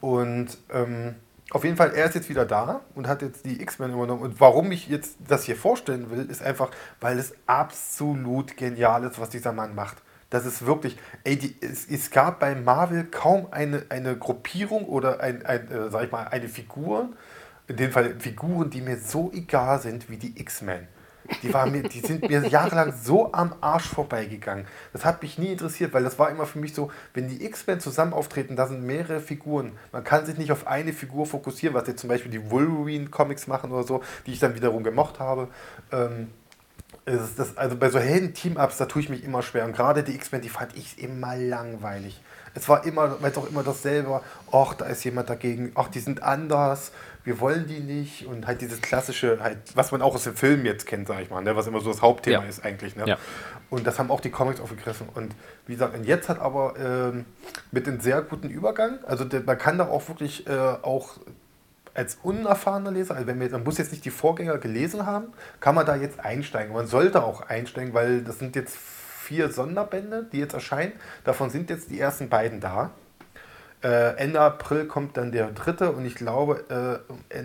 Und 0.00 0.58
ähm, 0.72 1.14
auf 1.50 1.62
jeden 1.62 1.76
Fall, 1.76 1.92
er 1.94 2.06
ist 2.06 2.14
jetzt 2.14 2.28
wieder 2.28 2.44
da 2.44 2.80
und 2.94 3.06
hat 3.06 3.22
jetzt 3.22 3.44
die 3.44 3.62
X-Men 3.62 3.92
übernommen. 3.92 4.22
Und 4.22 4.40
warum 4.40 4.72
ich 4.72 4.88
jetzt 4.88 5.16
das 5.28 5.44
hier 5.44 5.56
vorstellen 5.56 6.10
will, 6.10 6.28
ist 6.28 6.42
einfach, 6.42 6.70
weil 7.00 7.18
es 7.18 7.34
absolut 7.46 8.56
genial 8.56 9.04
ist, 9.04 9.20
was 9.20 9.30
dieser 9.30 9.52
Mann 9.52 9.74
macht. 9.74 9.98
Das 10.30 10.44
ist 10.44 10.66
wirklich, 10.66 10.98
ey, 11.22 11.36
die, 11.36 11.54
es, 11.60 11.88
es 11.88 12.10
gab 12.10 12.40
bei 12.40 12.56
Marvel 12.56 13.04
kaum 13.04 13.46
eine, 13.52 13.84
eine 13.90 14.16
Gruppierung 14.16 14.86
oder 14.86 15.20
ein, 15.20 15.46
ein 15.46 15.70
äh, 15.70 15.90
sag 15.90 16.04
ich 16.04 16.10
mal, 16.10 16.24
eine 16.24 16.48
Figur, 16.48 17.10
in 17.68 17.76
dem 17.76 17.92
Fall 17.92 18.16
Figuren, 18.18 18.70
die 18.70 18.80
mir 18.80 18.98
so 18.98 19.30
egal 19.32 19.80
sind 19.80 20.10
wie 20.10 20.16
die 20.16 20.40
X-Men. 20.40 20.88
Die, 21.42 21.52
waren 21.52 21.72
mir, 21.72 21.82
die 21.82 22.00
sind 22.00 22.28
mir 22.28 22.46
jahrelang 22.46 22.94
so 23.02 23.32
am 23.32 23.54
Arsch 23.60 23.88
vorbeigegangen. 23.88 24.66
Das 24.92 25.04
hat 25.04 25.22
mich 25.22 25.38
nie 25.38 25.52
interessiert, 25.52 25.92
weil 25.92 26.04
das 26.04 26.18
war 26.18 26.30
immer 26.30 26.46
für 26.46 26.58
mich 26.58 26.74
so, 26.74 26.90
wenn 27.14 27.28
die 27.28 27.44
X-Men 27.44 27.80
zusammen 27.80 28.12
auftreten, 28.12 28.56
da 28.56 28.66
sind 28.66 28.82
mehrere 28.82 29.20
Figuren. 29.20 29.72
Man 29.92 30.04
kann 30.04 30.26
sich 30.26 30.38
nicht 30.38 30.52
auf 30.52 30.66
eine 30.66 30.92
Figur 30.92 31.26
fokussieren, 31.26 31.74
was 31.74 31.86
jetzt 31.86 32.00
zum 32.00 32.08
Beispiel 32.08 32.30
die 32.30 32.50
Wolverine-Comics 32.50 33.46
machen 33.46 33.72
oder 33.72 33.84
so, 33.84 34.02
die 34.26 34.32
ich 34.32 34.38
dann 34.38 34.54
wiederum 34.54 34.82
gemocht 34.82 35.18
habe. 35.20 35.48
Ähm, 35.92 36.28
das, 37.04 37.56
also 37.56 37.76
bei 37.76 37.88
so 37.90 38.00
hellen 38.00 38.34
Team-Ups, 38.34 38.78
da 38.78 38.86
tue 38.86 39.02
ich 39.02 39.08
mich 39.08 39.22
immer 39.22 39.42
schwer. 39.42 39.64
Und 39.64 39.74
gerade 39.74 40.02
die 40.02 40.14
X-Men, 40.14 40.42
die 40.42 40.48
fand 40.48 40.76
ich 40.76 41.00
immer 41.00 41.36
langweilig. 41.36 42.20
Es 42.54 42.68
war 42.68 42.84
immer, 42.84 43.20
weil 43.20 43.30
es 43.30 43.36
auch 43.36 43.48
immer 43.48 43.62
dasselbe, 43.62 44.22
ach, 44.50 44.74
da 44.74 44.86
ist 44.86 45.04
jemand 45.04 45.30
dagegen, 45.30 45.72
ach, 45.74 45.88
die 45.88 46.00
sind 46.00 46.22
anders, 46.22 46.90
wir 47.26 47.40
wollen 47.40 47.66
die 47.66 47.80
nicht 47.80 48.24
und 48.24 48.46
halt 48.46 48.60
dieses 48.60 48.80
klassische, 48.80 49.38
halt, 49.40 49.58
was 49.74 49.90
man 49.90 50.00
auch 50.00 50.14
aus 50.14 50.22
dem 50.24 50.36
Film 50.36 50.64
jetzt 50.64 50.86
kennt, 50.86 51.08
sag 51.08 51.20
ich 51.20 51.28
mal, 51.28 51.42
ne? 51.42 51.56
was 51.56 51.66
immer 51.66 51.80
so 51.80 51.90
das 51.90 52.00
Hauptthema 52.00 52.44
ja. 52.44 52.48
ist 52.48 52.64
eigentlich. 52.64 52.94
Ne? 52.94 53.04
Ja. 53.04 53.18
Und 53.68 53.84
das 53.84 53.98
haben 53.98 54.12
auch 54.12 54.20
die 54.20 54.30
Comics 54.30 54.60
aufgegriffen. 54.60 55.08
Und 55.12 55.34
wie 55.66 55.72
gesagt, 55.72 55.96
und 55.96 56.04
jetzt 56.04 56.28
hat 56.28 56.38
aber 56.38 56.74
ähm, 56.78 57.24
mit 57.72 57.88
einem 57.88 58.00
sehr 58.00 58.22
guten 58.22 58.48
Übergang, 58.48 59.00
also 59.04 59.24
der, 59.24 59.40
man 59.40 59.58
kann 59.58 59.76
da 59.76 59.88
auch 59.88 60.06
wirklich 60.08 60.46
äh, 60.46 60.52
auch 60.52 61.18
als 61.94 62.18
unerfahrener 62.22 62.92
Leser, 62.92 63.16
also 63.16 63.26
wenn 63.26 63.40
wir, 63.40 63.50
man 63.50 63.64
muss 63.64 63.78
jetzt 63.78 63.90
nicht 63.90 64.04
die 64.04 64.10
Vorgänger 64.10 64.58
gelesen 64.58 65.04
haben, 65.04 65.32
kann 65.58 65.74
man 65.74 65.84
da 65.84 65.96
jetzt 65.96 66.20
einsteigen. 66.20 66.74
Man 66.74 66.86
sollte 66.86 67.24
auch 67.24 67.40
einsteigen, 67.40 67.92
weil 67.92 68.22
das 68.22 68.38
sind 68.38 68.54
jetzt 68.54 68.76
vier 68.76 69.50
Sonderbände, 69.50 70.28
die 70.30 70.38
jetzt 70.38 70.54
erscheinen. 70.54 70.92
Davon 71.24 71.50
sind 71.50 71.70
jetzt 71.70 71.90
die 71.90 71.98
ersten 71.98 72.28
beiden 72.28 72.60
da. 72.60 72.92
Äh, 73.82 74.16
Ende 74.16 74.40
April 74.40 74.86
kommt 74.86 75.16
dann 75.16 75.32
der 75.32 75.48
dritte 75.48 75.92
und 75.92 76.06
ich 76.06 76.14
glaube 76.14 76.64
äh, 77.30 77.36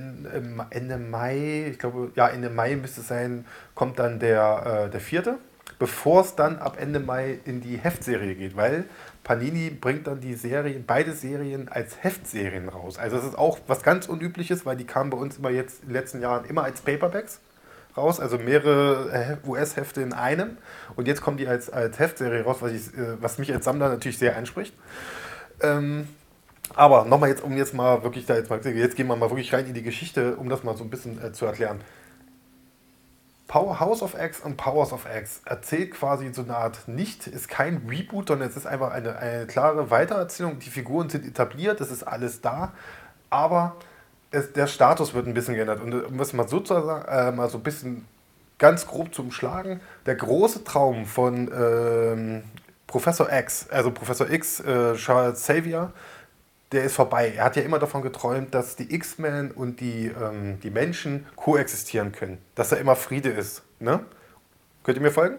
Ende 0.69 0.97
Mai, 0.97 1.67
ich 1.69 1.79
glaube 1.79 2.11
ja 2.15 2.27
Ende 2.29 2.49
Mai 2.49 2.75
müsste 2.75 3.01
es 3.01 3.07
sein, 3.07 3.45
kommt 3.75 3.99
dann 3.99 4.19
der, 4.19 4.85
äh, 4.85 4.89
der 4.89 5.01
vierte, 5.01 5.37
bevor 5.77 6.21
es 6.21 6.35
dann 6.35 6.59
ab 6.59 6.77
Ende 6.79 6.99
Mai 6.99 7.39
in 7.43 7.59
die 7.59 7.77
Heftserie 7.77 8.35
geht, 8.35 8.55
weil 8.55 8.85
Panini 9.23 9.69
bringt 9.69 10.07
dann 10.07 10.21
die 10.21 10.33
Serien, 10.33 10.85
beide 10.85 11.13
Serien 11.13 11.67
als 11.67 12.01
Heftserien 12.01 12.69
raus. 12.69 12.97
Also 12.97 13.17
das 13.17 13.25
ist 13.25 13.37
auch 13.37 13.59
was 13.67 13.83
ganz 13.83 14.07
Unübliches, 14.07 14.65
weil 14.65 14.77
die 14.77 14.85
kamen 14.85 15.09
bei 15.09 15.17
uns 15.17 15.37
immer 15.37 15.49
jetzt 15.49 15.83
in 15.83 15.89
den 15.89 15.95
letzten 15.95 16.21
Jahren 16.21 16.45
immer 16.45 16.63
als 16.63 16.81
Paperbacks 16.81 17.41
raus, 17.95 18.19
also 18.19 18.37
mehrere 18.37 19.39
äh, 19.43 19.47
US-Hefte 19.47 20.01
in 20.01 20.13
einem. 20.13 20.57
Und 20.95 21.07
jetzt 21.07 21.21
kommen 21.21 21.37
die 21.37 21.47
als, 21.47 21.69
als 21.69 21.99
Heftserie 21.99 22.43
raus, 22.43 22.57
was, 22.61 22.71
ich, 22.71 22.97
äh, 22.97 23.21
was 23.21 23.37
mich 23.37 23.53
als 23.53 23.65
Sammler 23.65 23.89
natürlich 23.89 24.17
sehr 24.17 24.37
anspricht. 24.37 24.73
Ähm, 25.61 26.07
aber 26.75 27.05
nochmal 27.05 27.29
jetzt, 27.29 27.43
um 27.43 27.57
jetzt 27.57 27.73
mal 27.73 28.03
wirklich 28.03 28.25
da 28.25 28.35
jetzt 28.35 28.49
mal, 28.49 28.59
jetzt 28.63 28.95
gehen 28.95 29.07
wir 29.07 29.15
mal 29.15 29.29
wirklich 29.29 29.53
rein 29.53 29.65
in 29.65 29.73
die 29.73 29.83
Geschichte, 29.83 30.35
um 30.35 30.49
das 30.49 30.63
mal 30.63 30.75
so 30.75 30.83
ein 30.83 30.89
bisschen 30.89 31.23
äh, 31.23 31.31
zu 31.31 31.45
erklären. 31.45 31.81
Power 33.47 33.81
House 33.81 34.01
of 34.01 34.15
X 34.17 34.39
und 34.39 34.55
Powers 34.55 34.93
of 34.93 35.05
X 35.13 35.41
erzählt 35.43 35.91
quasi 35.91 36.33
so 36.33 36.41
eine 36.41 36.55
Art 36.55 36.87
nicht, 36.87 37.27
ist 37.27 37.49
kein 37.49 37.85
Reboot, 37.89 38.29
sondern 38.29 38.47
es 38.47 38.55
ist 38.55 38.65
einfach 38.65 38.91
eine, 38.91 39.17
eine 39.17 39.45
klare 39.45 39.91
Weitererzählung. 39.91 40.59
Die 40.59 40.69
Figuren 40.69 41.09
sind 41.09 41.27
etabliert, 41.27 41.81
es 41.81 41.91
ist 41.91 42.03
alles 42.03 42.39
da, 42.39 42.71
aber 43.29 43.75
es, 44.31 44.53
der 44.53 44.67
Status 44.67 45.13
wird 45.13 45.27
ein 45.27 45.33
bisschen 45.33 45.55
geändert. 45.55 45.81
Und 45.81 45.93
um 45.93 46.19
es 46.21 46.31
mal 46.31 46.47
so 46.47 46.61
zu 46.61 46.73
äh, 46.75 47.31
mal 47.33 47.49
so 47.49 47.57
ein 47.57 47.63
bisschen 47.63 48.05
ganz 48.57 48.87
grob 48.87 49.13
zu 49.13 49.21
umschlagen, 49.21 49.81
der 50.05 50.15
große 50.15 50.63
Traum 50.63 51.05
von 51.05 51.51
ähm, 51.53 52.43
Professor 52.87 53.31
X, 53.31 53.67
also 53.69 53.91
Professor 53.91 54.29
X, 54.29 54.61
äh, 54.61 54.95
Charles 54.95 55.41
Xavier, 55.41 55.91
der 56.71 56.83
ist 56.83 56.95
vorbei. 56.95 57.33
Er 57.35 57.45
hat 57.45 57.55
ja 57.55 57.63
immer 57.63 57.79
davon 57.79 58.01
geträumt, 58.01 58.53
dass 58.53 58.75
die 58.75 58.93
X-Men 58.93 59.51
und 59.51 59.79
die, 59.79 60.07
ähm, 60.07 60.59
die 60.61 60.69
Menschen 60.69 61.25
koexistieren 61.35 62.11
können. 62.11 62.37
Dass 62.55 62.69
da 62.69 62.77
immer 62.77 62.95
Friede 62.95 63.29
ist. 63.29 63.63
Ne? 63.79 64.05
Könnt 64.83 64.97
ihr 64.97 65.01
mir 65.01 65.11
folgen? 65.11 65.37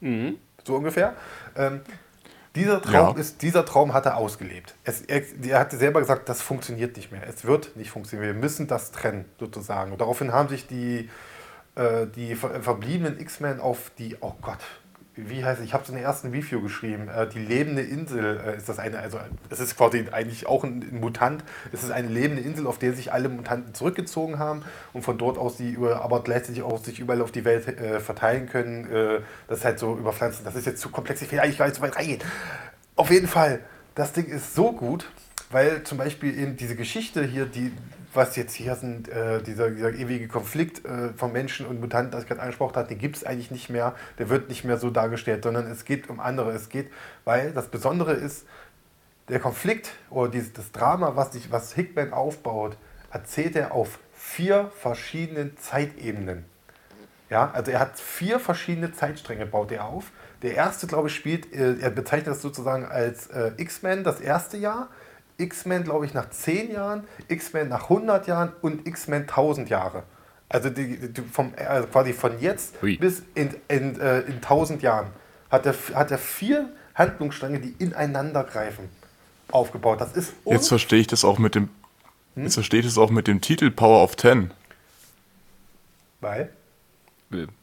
Mhm. 0.00 0.38
So 0.64 0.76
ungefähr. 0.76 1.14
Ähm, 1.56 1.82
dieser, 2.54 2.82
Traum 2.82 3.14
ja. 3.14 3.20
ist, 3.20 3.42
dieser 3.42 3.64
Traum 3.64 3.92
hat 3.92 4.06
er 4.06 4.16
ausgelebt. 4.16 4.74
Es, 4.82 5.02
er, 5.02 5.22
er 5.42 5.60
hat 5.60 5.72
selber 5.72 6.00
gesagt, 6.00 6.28
das 6.28 6.42
funktioniert 6.42 6.96
nicht 6.96 7.12
mehr. 7.12 7.22
Es 7.28 7.44
wird 7.44 7.76
nicht 7.76 7.90
funktionieren. 7.90 8.34
Wir 8.34 8.40
müssen 8.40 8.66
das 8.66 8.90
trennen, 8.90 9.26
sozusagen. 9.38 9.92
Und 9.92 10.00
daraufhin 10.00 10.32
haben 10.32 10.48
sich 10.48 10.66
die, 10.66 11.10
äh, 11.76 12.06
die 12.06 12.34
verbliebenen 12.34 13.20
X-Men 13.20 13.60
auf 13.60 13.92
die, 13.98 14.16
oh 14.20 14.32
Gott, 14.40 14.58
wie 15.28 15.44
heißt 15.44 15.60
es, 15.60 15.66
ich 15.66 15.74
habe 15.74 15.82
es 15.82 15.88
in 15.88 15.96
der 15.96 16.04
ersten 16.04 16.30
Review 16.30 16.60
geschrieben, 16.60 17.08
äh, 17.08 17.28
die 17.28 17.38
lebende 17.38 17.82
Insel 17.82 18.40
äh, 18.44 18.56
ist 18.56 18.68
das 18.68 18.78
eine, 18.78 18.98
also 18.98 19.18
es 19.48 19.60
ist 19.60 19.76
quasi 19.76 20.06
eigentlich 20.12 20.46
auch 20.46 20.64
ein, 20.64 20.82
ein, 20.82 21.00
Mutant, 21.00 21.44
es 21.72 21.82
ist 21.82 21.90
eine 21.90 22.08
lebende 22.08 22.42
Insel, 22.42 22.66
auf 22.66 22.78
der 22.78 22.92
sich 22.92 23.12
alle 23.12 23.28
Mutanten 23.28 23.74
zurückgezogen 23.74 24.38
haben 24.38 24.62
und 24.92 25.02
von 25.02 25.18
dort 25.18 25.38
aus 25.38 25.56
die 25.56 25.70
über, 25.70 26.02
aber 26.02 26.22
gleichzeitig 26.22 26.62
auch 26.62 26.82
sich 26.82 27.00
überall 27.00 27.22
auf 27.22 27.32
die 27.32 27.44
Welt 27.44 27.66
äh, 27.68 28.00
verteilen 28.00 28.48
können. 28.48 28.90
Äh, 28.90 29.20
das 29.48 29.58
ist 29.58 29.64
halt 29.64 29.78
so 29.78 29.96
über 29.96 30.12
Pflanzen, 30.12 30.44
das 30.44 30.54
ist 30.56 30.66
jetzt 30.66 30.80
zu 30.80 30.90
komplex, 30.90 31.22
ich 31.22 31.30
will 31.32 31.40
eigentlich 31.40 31.58
gar 31.58 31.66
nicht 31.66 31.76
so 31.76 31.82
weit 31.82 31.96
reingehen. 31.96 32.20
Auf 32.96 33.10
jeden 33.10 33.28
Fall, 33.28 33.60
das 33.94 34.12
Ding 34.12 34.26
ist 34.26 34.54
so 34.54 34.72
gut, 34.72 35.10
weil 35.50 35.82
zum 35.82 35.98
Beispiel 35.98 36.38
eben 36.38 36.56
diese 36.56 36.76
Geschichte 36.76 37.24
hier, 37.24 37.46
die 37.46 37.72
was 38.12 38.36
jetzt 38.36 38.54
hier 38.54 38.74
sind, 38.74 39.08
äh, 39.08 39.42
dieser, 39.42 39.70
dieser, 39.70 39.92
ewige 39.92 40.28
Konflikt 40.28 40.84
äh, 40.84 41.12
von 41.16 41.32
Menschen 41.32 41.66
und 41.66 41.80
Mutanten, 41.80 42.12
das 42.12 42.22
ich 42.22 42.28
gerade 42.28 42.40
angesprochen 42.40 42.76
habe, 42.76 42.88
den 42.88 42.98
gibt 42.98 43.16
es 43.16 43.24
eigentlich 43.24 43.50
nicht 43.50 43.70
mehr, 43.70 43.94
der 44.18 44.28
wird 44.28 44.48
nicht 44.48 44.64
mehr 44.64 44.78
so 44.78 44.90
dargestellt, 44.90 45.44
sondern 45.44 45.70
es 45.70 45.84
geht 45.84 46.08
um 46.10 46.20
andere. 46.20 46.52
Es 46.52 46.68
geht, 46.68 46.90
weil 47.24 47.52
das 47.52 47.68
Besondere 47.68 48.12
ist, 48.12 48.46
der 49.28 49.38
Konflikt 49.38 49.92
oder 50.10 50.30
dieses, 50.30 50.52
das 50.52 50.72
Drama, 50.72 51.14
was, 51.14 51.32
sich, 51.32 51.52
was 51.52 51.72
Hickman 51.72 52.12
aufbaut, 52.12 52.76
erzählt 53.12 53.56
er 53.56 53.72
auf 53.72 53.98
vier 54.12 54.70
verschiedenen 54.80 55.56
Zeitebenen. 55.56 56.44
Ja, 57.30 57.50
also 57.52 57.70
er 57.70 57.78
hat 57.78 57.98
vier 57.98 58.40
verschiedene 58.40 58.92
Zeitstränge, 58.92 59.46
baut 59.46 59.70
er 59.70 59.84
auf. 59.84 60.10
Der 60.42 60.54
erste, 60.54 60.88
glaube 60.88 61.08
ich, 61.08 61.14
spielt, 61.14 61.52
äh, 61.52 61.78
er 61.78 61.90
bezeichnet 61.90 62.28
das 62.28 62.42
sozusagen 62.42 62.84
als 62.84 63.28
äh, 63.28 63.52
X-Men, 63.56 64.02
das 64.02 64.20
erste 64.20 64.56
Jahr. 64.56 64.88
X-Men, 65.40 65.84
glaube 65.84 66.06
ich, 66.06 66.14
nach 66.14 66.30
10 66.30 66.72
Jahren, 66.72 67.04
X-Men 67.28 67.68
nach 67.68 67.84
100 67.84 68.26
Jahren 68.26 68.52
und 68.60 68.86
X-Men 68.86 69.22
1000 69.22 69.70
Jahre. 69.70 70.04
Also, 70.48 70.70
die, 70.70 71.12
die 71.12 71.22
vom, 71.22 71.52
also 71.56 71.86
quasi 71.88 72.12
von 72.12 72.40
jetzt 72.40 72.74
Ui. 72.82 72.96
bis 72.96 73.22
in, 73.34 73.54
in, 73.68 74.00
äh, 74.00 74.20
in 74.20 74.34
1000 74.34 74.82
Jahren 74.82 75.08
hat 75.50 75.66
er, 75.66 75.74
hat 75.94 76.10
er 76.10 76.18
vier 76.18 76.68
Handlungsstränge, 76.94 77.60
die 77.60 77.74
ineinander 77.78 78.44
greifen, 78.44 78.88
aufgebaut. 79.50 80.00
Das 80.00 80.12
ist 80.12 80.32
jetzt 80.44 80.68
verstehe 80.68 81.00
ich 81.00 81.06
das 81.06 81.24
auch 81.24 81.38
mit 81.38 81.54
dem 81.54 81.68
hm? 82.34 82.44
Jetzt 82.44 82.54
verstehe 82.54 82.80
ich 82.80 82.86
das 82.86 82.98
auch 82.98 83.10
mit 83.10 83.26
dem 83.26 83.40
Titel 83.40 83.70
Power 83.70 84.02
of 84.02 84.16
Ten. 84.16 84.52
Weil? 86.20 86.50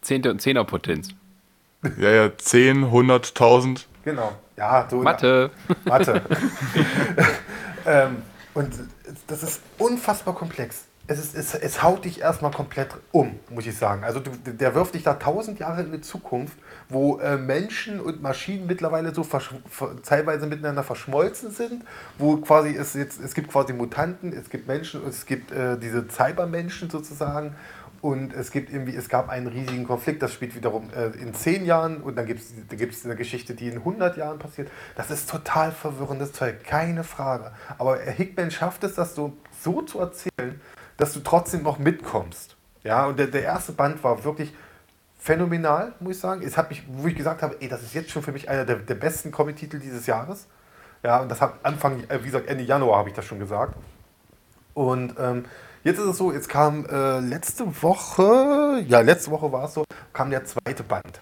Zehnter 0.01 0.31
und 0.31 0.41
Zehnerpotenz. 0.41 1.09
Ja, 1.99 2.09
ja, 2.09 2.37
10, 2.37 2.85
100, 2.85 3.29
1000. 3.29 3.87
Genau. 4.03 4.33
Ja, 4.55 4.87
so 4.89 5.01
Mathe. 5.01 5.51
Mathe. 5.85 6.21
ähm, 7.87 8.21
und 8.53 8.73
das 9.27 9.43
ist 9.43 9.61
unfassbar 9.77 10.35
komplex. 10.35 10.83
Es, 11.09 11.19
ist, 11.19 11.35
es, 11.35 11.55
es 11.55 11.83
haut 11.83 12.03
dich 12.03 12.19
erstmal 12.19 12.51
komplett 12.51 12.89
um, 13.13 13.39
muss 13.49 13.65
ich 13.65 13.77
sagen. 13.77 14.03
Also 14.03 14.19
du, 14.19 14.31
der 14.31 14.75
wirft 14.75 14.93
dich 14.93 15.03
da 15.03 15.13
tausend 15.13 15.57
Jahre 15.57 15.81
in 15.83 15.91
die 15.93 16.01
Zukunft, 16.01 16.57
wo 16.89 17.19
äh, 17.19 17.37
Menschen 17.37 18.01
und 18.01 18.21
Maschinen 18.21 18.67
mittlerweile 18.67 19.13
so 19.13 19.25
teilweise 20.03 20.47
miteinander 20.47 20.83
verschmolzen 20.83 21.51
sind, 21.51 21.85
wo 22.17 22.35
quasi 22.37 22.75
es 22.75 22.93
jetzt, 22.93 23.21
es 23.21 23.33
gibt 23.33 23.49
quasi 23.49 23.71
Mutanten, 23.71 24.33
es 24.33 24.49
gibt 24.49 24.67
Menschen, 24.67 25.07
es 25.07 25.25
gibt 25.25 25.51
äh, 25.53 25.77
diese 25.77 26.05
Cybermenschen 26.09 26.89
sozusagen 26.89 27.55
und 28.01 28.33
es 28.33 28.51
gibt 28.51 28.71
irgendwie, 28.71 28.95
es 28.95 29.09
gab 29.09 29.29
einen 29.29 29.47
riesigen 29.47 29.85
Konflikt, 29.85 30.21
das 30.21 30.33
spielt 30.33 30.55
wiederum 30.55 30.89
äh, 30.95 31.07
in 31.19 31.33
zehn 31.33 31.65
Jahren 31.65 32.01
und 32.01 32.15
dann 32.15 32.25
gibt 32.25 32.41
es 32.41 32.53
da 32.69 32.75
gibt's 32.75 33.05
eine 33.05 33.15
Geschichte, 33.15 33.53
die 33.53 33.67
in 33.67 33.77
100 33.77 34.17
Jahren 34.17 34.39
passiert. 34.39 34.69
Das 34.95 35.11
ist 35.11 35.29
total 35.29 35.71
verwirrendes 35.71 36.33
Zeug, 36.33 36.63
keine 36.63 37.03
Frage. 37.03 37.51
Aber 37.77 37.97
Hickman 37.97 38.51
schafft 38.51 38.83
es, 38.83 38.95
das 38.95 39.15
so, 39.15 39.33
so 39.61 39.81
zu 39.81 39.99
erzählen, 39.99 40.61
dass 40.97 41.13
du 41.13 41.21
trotzdem 41.21 41.63
noch 41.63 41.79
mitkommst. 41.79 42.55
Ja, 42.83 43.05
und 43.05 43.19
der, 43.19 43.27
der 43.27 43.43
erste 43.43 43.71
Band 43.71 44.03
war 44.03 44.23
wirklich 44.23 44.53
phänomenal, 45.17 45.93
muss 45.99 46.15
ich 46.15 46.21
sagen. 46.21 46.41
Es 46.41 46.57
hat 46.57 46.69
mich, 46.69 46.83
wo 46.87 47.07
ich 47.07 47.15
gesagt 47.15 47.41
habe, 47.41 47.57
ey, 47.59 47.67
das 47.67 47.83
ist 47.83 47.93
jetzt 47.93 48.11
schon 48.11 48.23
für 48.23 48.31
mich 48.31 48.49
einer 48.49 48.65
der, 48.65 48.77
der 48.77 48.95
besten 48.95 49.31
Comic-Titel 49.31 49.79
dieses 49.79 50.05
Jahres. 50.07 50.47
Ja, 51.03 51.21
und 51.21 51.29
das 51.29 51.41
hat 51.41 51.55
Anfang, 51.63 52.03
äh, 52.09 52.19
wie 52.21 52.27
gesagt, 52.27 52.47
Ende 52.47 52.63
Januar 52.63 52.99
habe 52.99 53.09
ich 53.09 53.15
das 53.15 53.25
schon 53.25 53.39
gesagt. 53.39 53.75
Und 54.73 55.15
ähm, 55.19 55.45
Jetzt 55.83 55.99
ist 55.99 56.05
es 56.05 56.17
so, 56.17 56.31
jetzt 56.31 56.49
kam 56.49 56.85
äh, 56.85 57.19
letzte 57.19 57.65
Woche, 57.81 58.83
ja, 58.87 58.99
letzte 59.01 59.31
Woche 59.31 59.51
war 59.51 59.65
es 59.65 59.73
so, 59.73 59.85
kam 60.11 60.29
der 60.29 60.43
zweite 60.45 60.83
Band. 60.83 61.21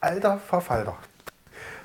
Alter 0.00 0.38
Verfalter. 0.38 0.96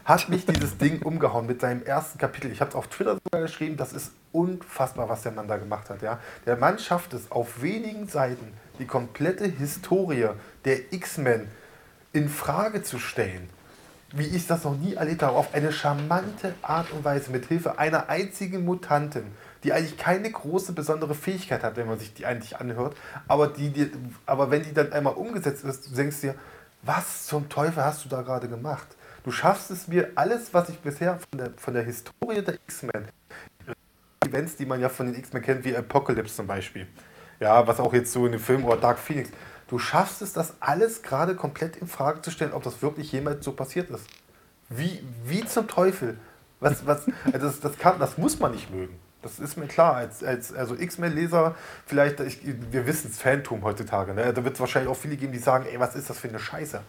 hat 0.06 0.30
mich 0.30 0.46
dieses 0.46 0.78
Ding 0.80 1.02
umgehauen 1.02 1.46
mit 1.46 1.62
seinem 1.62 1.84
ersten 1.84 2.18
Kapitel. 2.18 2.52
Ich 2.52 2.62
habe 2.62 2.70
es 2.70 2.76
auf 2.76 2.88
Twitter 2.88 3.18
sogar 3.24 3.42
geschrieben, 3.42 3.78
das 3.78 3.94
ist 3.94 4.12
unfassbar, 4.32 5.10
was 5.10 5.24
der 5.24 5.34
Mann 5.34 5.48
da 5.48 5.58
gemacht 5.58 5.90
hat. 5.90 6.02
Ja? 6.02 6.20
Der 6.46 6.58
Mann 6.58 6.80
schafft 6.80 7.14
es 7.14 7.32
auf 7.32 7.62
wenigen 7.62 8.08
Seiten, 8.08 8.54
die 8.80 8.86
komplette 8.86 9.46
Historie 9.46 10.30
der 10.64 10.94
X-Men 10.94 11.48
in 12.14 12.30
Frage 12.30 12.84
zu 12.84 13.00
stellen 13.00 13.50
wie 14.16 14.28
ich 14.28 14.48
das 14.48 14.64
noch 14.64 14.78
nie 14.78 14.94
erlebt 14.94 15.24
habe, 15.24 15.36
auf 15.36 15.54
eine 15.54 15.72
charmante 15.72 16.54
Art 16.62 16.92
und 16.92 17.04
Weise 17.04 17.32
mit 17.32 17.46
Hilfe 17.46 17.78
einer 17.78 18.10
einzigen 18.10 18.64
Mutantin, 18.64 19.26
die 19.66 19.74
eigentlich 19.74 19.98
keine 19.98 20.32
große 20.32 20.74
besondere 20.74 21.16
Fähigkeit 21.16 21.64
hat, 21.64 21.76
wenn 21.76 21.88
man 21.88 21.98
sich 21.98 22.14
die 22.14 22.28
eigentlich 22.28 22.58
anhört, 22.58 22.96
aber, 23.28 23.48
die, 23.48 23.72
die, 23.72 23.92
aber 24.28 24.52
wenn 24.52 24.64
die 24.64 24.74
dann 24.74 24.94
einmal 24.94 25.16
umgesetzt 25.16 25.66
ist, 25.66 25.90
du 25.90 25.96
denkst 25.96 26.22
dir, 26.22 26.36
was 26.84 27.26
zum 27.26 27.50
Teufel 27.50 27.84
hast 27.84 28.06
du 28.06 28.10
da 28.10 28.22
gerade 28.22 28.48
gemacht? 28.48 28.88
Du 29.24 29.32
schaffst 29.32 29.72
es 29.72 29.88
mir, 29.88 30.12
alles, 30.14 30.54
was 30.54 30.70
ich 30.70 30.78
bisher 30.80 31.18
von 31.18 31.40
der, 31.40 31.50
von 31.58 31.74
der 31.74 31.82
Historie 31.82 32.44
der 32.44 32.54
X-Men, 32.68 33.08
Events, 34.24 34.56
die 34.56 34.68
man 34.68 34.80
ja 34.80 34.88
von 34.88 35.08
den 35.08 35.16
X-Men 35.16 35.42
kennt, 35.42 35.66
wie 35.66 35.76
Apocalypse 35.76 36.36
zum 36.36 36.46
Beispiel, 36.46 36.86
ja, 37.40 37.66
was 37.66 37.80
auch 37.80 37.92
jetzt 37.92 38.12
so 38.12 38.28
in 38.28 38.34
dem 38.34 38.42
Film 38.42 38.66
oder 38.66 38.78
Dark 38.78 39.00
Phoenix, 39.00 39.32
du 39.68 39.80
schaffst 39.80 40.22
es, 40.22 40.32
das 40.32 40.54
alles 40.60 41.02
gerade 41.02 41.34
komplett 41.34 41.76
in 41.78 41.88
Frage 41.88 42.22
zu 42.22 42.30
stellen, 42.30 42.54
ob 42.54 42.62
das 42.62 42.84
wirklich 42.84 43.12
jemals 43.12 43.44
so 43.44 43.52
passiert 43.52 43.90
ist. 43.90 44.06
Wie, 44.70 45.04
wie 45.24 45.44
zum 45.44 45.68
Teufel? 45.68 46.20
Was, 46.60 46.86
was, 46.86 47.08
also 47.26 47.48
das, 47.48 47.60
das, 47.62 47.78
kann, 47.80 47.98
das 47.98 48.20
muss 48.20 48.40
man 48.40 48.52
nicht 48.52 48.70
mögen. 48.70 49.00
Das 49.26 49.40
ist 49.40 49.58
mir 49.58 49.66
klar. 49.66 49.96
Als, 49.96 50.24
als 50.24 50.54
also 50.54 50.76
X-Men-Leser, 50.76 51.56
vielleicht, 51.88 52.20
ich, 52.20 52.42
wir 52.44 52.86
wissen 52.86 53.10
es, 53.10 53.20
Phantom 53.20 53.64
heutzutage. 53.64 54.14
Ne? 54.14 54.32
Da 54.32 54.44
wird 54.44 54.54
es 54.54 54.60
wahrscheinlich 54.60 54.92
auch 54.92 54.98
viele 54.98 55.18
geben, 55.18 55.34
die 55.34 55.40
sagen, 55.40 55.66
ey, 55.66 55.80
was 55.80 55.96
ist 55.96 56.12
das 56.12 56.20
für 56.20 56.30
eine 56.30 56.38
Scheiße? 56.38 56.80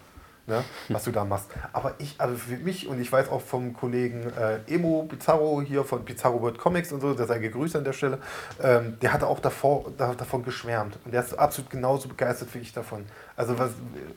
Ne, 0.46 0.64
was 0.88 1.04
du 1.04 1.12
da 1.12 1.24
machst. 1.24 1.46
Aber 1.72 1.94
ich, 1.98 2.14
also 2.18 2.36
für 2.36 2.56
mich 2.56 2.86
und 2.86 3.00
ich 3.00 3.10
weiß 3.10 3.28
auch 3.28 3.40
vom 3.40 3.74
Kollegen 3.74 4.32
äh, 4.38 4.58
Emo 4.72 5.06
Pizarro 5.08 5.60
hier 5.62 5.84
von 5.84 6.04
Pizarro 6.04 6.40
World 6.40 6.58
Comics 6.58 6.92
und 6.92 7.00
so, 7.00 7.14
der 7.14 7.26
sei 7.26 7.38
gegrüßt 7.38 7.76
an 7.76 7.84
der 7.84 7.92
Stelle, 7.92 8.18
ähm, 8.62 8.98
der 9.00 9.12
hatte 9.12 9.26
auch 9.26 9.40
davor, 9.40 9.92
da, 9.96 10.14
davon 10.14 10.44
geschwärmt 10.44 10.98
und 11.04 11.12
der 11.12 11.22
ist 11.22 11.38
absolut 11.38 11.70
genauso 11.70 12.08
begeistert 12.08 12.48
wie 12.54 12.58
ich 12.58 12.72
davon. 12.72 13.04
Also 13.36 13.58
was, 13.58 13.70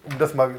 um 0.03 0.17
das 0.17 0.33
mal, 0.33 0.55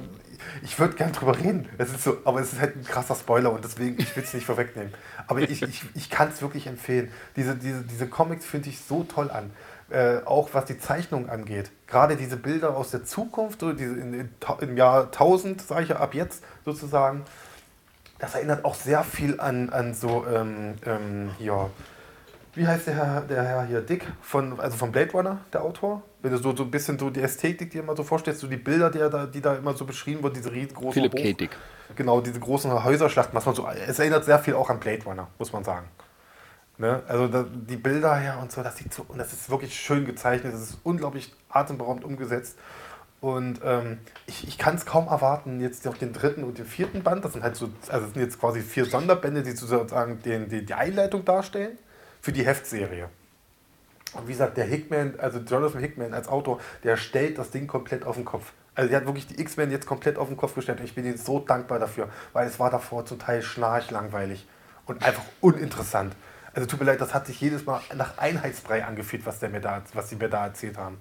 ich 0.62 0.79
würde 0.79 0.95
gern 0.95 1.12
drüber 1.12 1.39
reden, 1.39 1.68
es 1.79 1.91
ist 1.91 2.05
so, 2.05 2.18
aber 2.25 2.41
es 2.41 2.53
ist 2.53 2.61
halt 2.61 2.77
ein 2.77 2.85
krasser 2.85 3.14
Spoiler 3.14 3.53
und 3.53 3.64
deswegen, 3.64 3.99
ich 3.99 4.14
will 4.16 4.25
es 4.25 4.35
nicht 4.35 4.47
vorwegnehmen. 4.47 4.93
Aber 5.27 5.41
ich, 5.41 5.62
ich, 5.62 5.85
ich 5.95 6.11
kann 6.11 6.29
es 6.29 6.43
wirklich 6.43 6.66
empfehlen. 6.66 7.11
Diese, 7.37 7.55
diese, 7.57 7.83
diese 7.83 8.09
Comics 8.09 8.45
finde 8.45 8.68
ich 8.68 8.81
so 8.81 9.05
toll 9.05 9.31
an. 9.31 9.51
Äh, 9.91 10.20
auch 10.24 10.51
was 10.53 10.66
die 10.66 10.78
Zeichnung 10.78 11.28
angeht. 11.28 11.72
Gerade 11.88 12.14
diese 12.14 12.36
Bilder 12.36 12.76
aus 12.76 12.93
der 12.93 13.05
Zukunft, 13.05 13.59
so 13.59 13.72
diese 13.72 13.95
in, 13.95 14.14
in, 14.14 14.28
im 14.61 14.76
Jahr 14.76 15.07
1000, 15.07 15.61
sage 15.61 15.82
ich 15.82 15.88
ja, 15.88 15.97
ab 15.97 16.14
jetzt 16.14 16.45
sozusagen, 16.64 17.24
das 18.20 18.36
erinnert 18.36 18.64
auch 18.64 18.76
sehr 18.76 19.03
viel 19.03 19.41
an, 19.41 19.70
an 19.70 19.95
so, 19.95 20.24
ähm, 20.32 20.74
ähm, 20.86 21.30
hier, 21.38 21.70
wie 22.55 22.68
heißt 22.68 22.86
der 22.86 22.95
Herr, 22.95 23.20
der 23.22 23.43
Herr 23.43 23.64
hier, 23.64 23.80
Dick, 23.80 24.07
von, 24.22 24.61
also 24.61 24.76
von 24.76 24.93
Blade 24.93 25.11
Runner, 25.11 25.38
der 25.53 25.64
Autor? 25.64 26.03
Wenn 26.22 26.30
du 26.30 26.38
so, 26.38 26.55
so 26.55 26.62
ein 26.62 26.70
bisschen 26.70 26.97
so 26.97 27.11
die 27.11 27.22
Ästhetik 27.22 27.72
dir 27.72 27.82
immer 27.82 27.97
so 27.97 28.05
vorstellst, 28.05 28.43
so 28.43 28.47
die 28.47 28.59
Bilder, 28.59 28.91
die 28.91 28.99
da, 28.99 29.26
die 29.26 29.41
da 29.41 29.57
immer 29.57 29.74
so 29.74 29.84
beschrieben 29.86 30.22
wurden, 30.22 30.34
diese 30.34 30.53
riesengroßen 30.53 30.93
Philipp 30.93 31.16
K. 31.16 31.32
Dick. 31.32 31.51
Genau, 31.97 32.20
diese 32.20 32.38
großen 32.38 32.84
Häuserschlachten, 32.84 33.34
was 33.34 33.45
man 33.45 33.57
so, 33.57 33.66
es 33.66 33.99
erinnert 33.99 34.24
sehr 34.24 34.38
viel 34.38 34.55
auch 34.55 34.70
an 34.70 34.78
Blade 34.78 35.03
Runner, 35.03 35.26
muss 35.36 35.53
man 35.53 35.64
sagen. 35.64 35.88
Ne? 36.81 37.03
Also 37.07 37.28
da, 37.28 37.45
die 37.45 37.76
Bilder 37.76 38.16
her 38.16 38.39
und 38.41 38.51
so, 38.51 38.62
das 38.62 38.78
sieht 38.78 38.95
so, 38.95 39.05
und 39.07 39.18
das 39.18 39.35
ist 39.35 39.51
wirklich 39.51 39.78
schön 39.78 40.07
gezeichnet, 40.07 40.55
das 40.55 40.62
ist 40.62 40.78
unglaublich 40.83 41.35
atemberaubend 41.51 42.05
umgesetzt. 42.05 42.59
Und 43.20 43.61
ähm, 43.62 43.99
ich, 44.26 44.49
ich 44.49 44.57
kann 44.57 44.76
es 44.76 44.87
kaum 44.87 45.07
erwarten, 45.09 45.61
jetzt 45.61 45.87
auf 45.87 45.99
den 45.99 46.14
dritten 46.14 46.43
und 46.43 46.57
den 46.57 46.64
vierten 46.64 47.03
Band, 47.03 47.22
das 47.22 47.35
sind 47.35 47.43
halt 47.43 47.55
so, 47.55 47.68
also 47.89 48.07
sind 48.07 48.16
jetzt 48.16 48.41
quasi 48.41 48.62
vier 48.62 48.87
Sonderbände, 48.87 49.43
die 49.43 49.51
sozusagen 49.51 50.22
den, 50.22 50.49
den, 50.49 50.64
die 50.64 50.72
Einleitung 50.72 51.22
darstellen 51.22 51.76
für 52.22 52.33
die 52.33 52.47
Heftserie. 52.47 53.11
Und 54.14 54.26
wie 54.26 54.33
gesagt, 54.33 54.57
der 54.57 54.64
Hickman, 54.64 55.16
also 55.18 55.39
Jonathan 55.39 55.83
Hickman 55.83 56.14
als 56.14 56.28
Autor, 56.28 56.61
der 56.83 56.97
stellt 56.97 57.37
das 57.37 57.51
Ding 57.51 57.66
komplett 57.66 58.07
auf 58.07 58.16
den 58.16 58.24
Kopf. 58.24 58.55
Also 58.74 58.89
der 58.89 59.01
hat 59.01 59.07
wirklich 59.07 59.26
die 59.26 59.39
X-Men 59.39 59.70
jetzt 59.70 59.85
komplett 59.85 60.16
auf 60.16 60.28
den 60.28 60.39
Kopf 60.39 60.55
gestellt 60.55 60.78
und 60.78 60.87
ich 60.87 60.95
bin 60.95 61.05
ihm 61.05 61.18
so 61.18 61.41
dankbar 61.41 61.78
dafür, 61.78 62.09
weil 62.33 62.47
es 62.47 62.59
war 62.59 62.70
davor 62.70 63.05
zum 63.05 63.18
Teil 63.18 63.43
schnarchlangweilig 63.43 64.49
und 64.87 65.05
einfach 65.05 65.24
uninteressant. 65.43 66.14
Also 66.55 66.67
tut 66.67 66.81
mir 66.81 66.87
leid, 66.87 67.01
das 67.01 67.15
hat 67.15 67.27
sich 67.27 67.41
jedes 67.41 67.65
Mal 67.65 67.81
nach 67.95 68.19
Einheitsbrei 68.19 68.85
angefühlt, 68.85 69.25
was, 69.27 69.39
der 69.39 69.51
mir 69.51 69.61
da, 69.61 69.83
was 69.95 70.09
sie 70.09 70.17
mir 70.17 70.29
da 70.29 70.47
erzählt 70.47 70.79
haben. 70.79 70.99